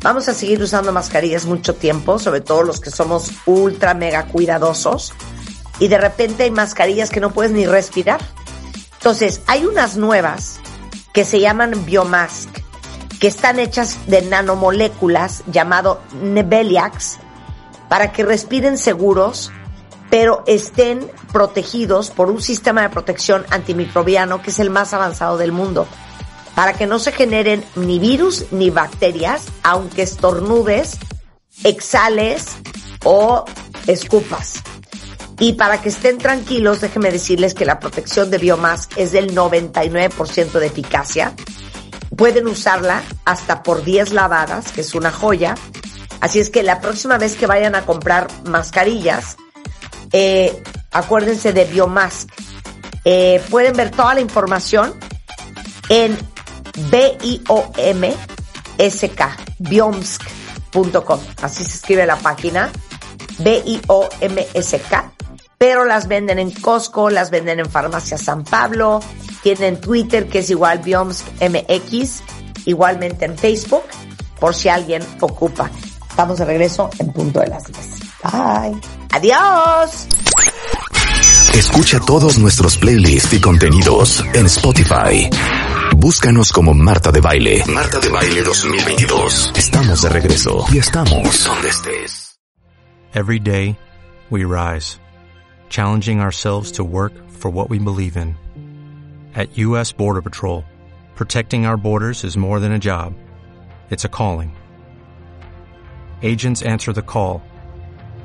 Vamos 0.01 0.29
a 0.29 0.35
seguir 0.35 0.62
usando 0.62 0.93
mascarillas 0.93 1.45
mucho 1.45 1.75
tiempo, 1.75 2.20
sobre 2.20 2.41
todo 2.41 2.62
los 2.62 2.81
que 2.81 2.91
somos 2.91 3.33
ultra 3.47 3.95
mega 3.95 4.27
cuidadosos. 4.27 5.12
Y 5.81 5.89
de 5.89 5.99
repente 5.99 6.45
hay 6.45 6.53
mascarillas 6.53 7.11
que 7.11 7.20
no 7.20 7.31
puedes 7.31 7.51
ni 7.51 7.66
respirar. 7.66 8.20
Entonces, 8.95 9.41
hay 9.47 9.66
unas 9.66 9.97
nuevas 9.97 10.61
que 11.12 11.25
se 11.25 11.41
llaman 11.41 11.85
Biomask, 11.85 12.49
que 13.19 13.27
están 13.27 13.59
hechas 13.59 13.99
de 14.07 14.23
nanomoléculas 14.23 15.43
llamado 15.47 16.01
Nebeliax, 16.23 17.19
para 17.89 18.12
que 18.12 18.25
respiren 18.25 18.79
seguros, 18.79 19.51
pero 20.11 20.45
estén 20.47 21.11
protegidos 21.33 22.11
por 22.11 22.31
un 22.31 22.41
sistema 22.41 22.83
de 22.83 22.91
protección 22.91 23.45
antimicrobiano 23.51 24.43
que 24.43 24.51
es 24.51 24.61
el 24.61 24.70
más 24.70 24.95
avanzado 24.95 25.39
del 25.39 25.51
mundo 25.53 25.89
para 26.59 26.72
que 26.72 26.89
no 26.89 26.98
se 26.98 27.12
generen 27.12 27.64
ni 27.76 28.01
virus 28.01 28.47
ni 28.51 28.68
bacterias, 28.70 29.44
aunque 29.62 30.02
estornudes 30.02 30.98
exhales 31.62 32.56
o 33.05 33.44
escupas. 33.86 34.55
Y 35.39 35.52
para 35.52 35.80
que 35.80 35.90
estén 35.90 36.18
tranquilos, 36.18 36.80
déjenme 36.80 37.12
decirles 37.12 37.55
que 37.55 37.64
la 37.64 37.78
protección 37.78 38.32
de 38.32 38.39
Biomask 38.39 38.90
es 38.98 39.12
del 39.12 39.36
99% 39.36 40.51
de 40.51 40.66
eficacia. 40.66 41.32
Pueden 42.16 42.48
usarla 42.48 43.05
hasta 43.24 43.62
por 43.62 43.85
10 43.85 44.10
lavadas, 44.10 44.72
que 44.72 44.80
es 44.80 44.97
una 44.97 45.12
joya. 45.12 45.55
Así 46.20 46.40
es 46.40 46.51
que 46.51 46.64
la 46.64 46.80
próxima 46.80 47.18
vez 47.18 47.36
que 47.36 47.47
vayan 47.47 47.76
a 47.76 47.86
comprar 47.86 48.26
mascarillas, 48.47 49.36
eh, 50.10 50.60
acuérdense 50.90 51.52
de 51.52 51.66
Biomask. 51.66 52.28
Eh, 53.05 53.40
pueden 53.48 53.76
ver 53.76 53.93
toda 53.93 54.14
la 54.14 54.20
información 54.20 54.93
en 55.89 56.18
B-I-O-M-S-K, 56.90 58.16
biomsk.com. 59.59 61.20
Así 61.42 61.64
se 61.64 61.74
escribe 61.74 62.06
la 62.06 62.16
página. 62.16 62.70
B-I-O-M-S-K. 63.38 65.12
Pero 65.59 65.84
las 65.84 66.06
venden 66.06 66.38
en 66.38 66.50
Costco, 66.52 67.10
las 67.10 67.30
venden 67.30 67.59
en 67.59 67.68
Farmacia 67.68 68.16
San 68.16 68.44
Pablo, 68.44 69.00
tienen 69.42 69.80
Twitter 69.80 70.28
que 70.28 70.38
es 70.38 70.50
igual 70.50 70.78
Biomsk 70.78 71.26
MX, 71.40 72.22
igualmente 72.64 73.24
en 73.24 73.36
Facebook, 73.36 73.82
por 74.38 74.55
si 74.55 74.68
alguien 74.68 75.02
ocupa. 75.20 75.68
Estamos 76.09 76.38
de 76.38 76.44
regreso 76.44 76.90
en 76.98 77.12
punto 77.12 77.40
de 77.40 77.48
las 77.48 77.64
10. 77.64 77.78
Bye. 78.22 78.80
Adiós. 79.10 80.06
Escucha 81.55 81.98
todos 82.00 82.38
nuestros 82.38 82.76
playlists 82.76 83.32
y 83.32 83.40
contenidos 83.40 84.24
en 84.34 84.46
Spotify. 84.46 85.28
Búscanos 86.01 86.53
como 86.53 86.75
Marta 86.75 87.11
de 87.11 87.20
Baile. 87.20 87.65
Marta 87.66 87.99
de 87.99 88.09
Baile 88.09 88.45
2022. 88.45 89.51
Estamos 89.57 90.03
de 90.03 90.09
regreso 90.09 90.65
y 90.73 90.79
estamos 90.79 91.45
donde 91.45 91.69
estés. 91.69 92.39
Every 93.12 93.41
day, 93.41 93.77
we 94.31 94.45
rise, 94.45 95.01
challenging 95.69 96.20
ourselves 96.20 96.70
to 96.75 96.85
work 96.85 97.15
for 97.29 97.51
what 97.51 97.69
we 97.69 97.81
believe 97.81 98.16
in. 98.16 98.37
At 99.35 99.59
U.S. 99.59 99.91
Border 99.91 100.23
Patrol, 100.23 100.65
protecting 101.16 101.66
our 101.66 101.77
borders 101.77 102.23
is 102.23 102.37
more 102.37 102.61
than 102.61 102.70
a 102.70 102.79
job. 102.79 103.15
It's 103.91 104.05
a 104.05 104.09
calling. 104.09 104.57
Agents 106.23 106.62
answer 106.62 106.93
the 106.93 107.03
call, 107.03 107.43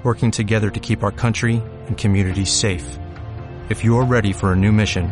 working 0.04 0.30
together 0.30 0.70
to 0.70 0.80
keep 0.80 1.02
our 1.02 1.12
country 1.12 1.60
and 1.88 1.98
communities 1.98 2.52
safe. 2.52 3.00
If 3.70 3.84
you're 3.84 4.06
ready 4.06 4.32
for 4.32 4.52
a 4.52 4.56
new 4.56 4.72
mission, 4.72 5.12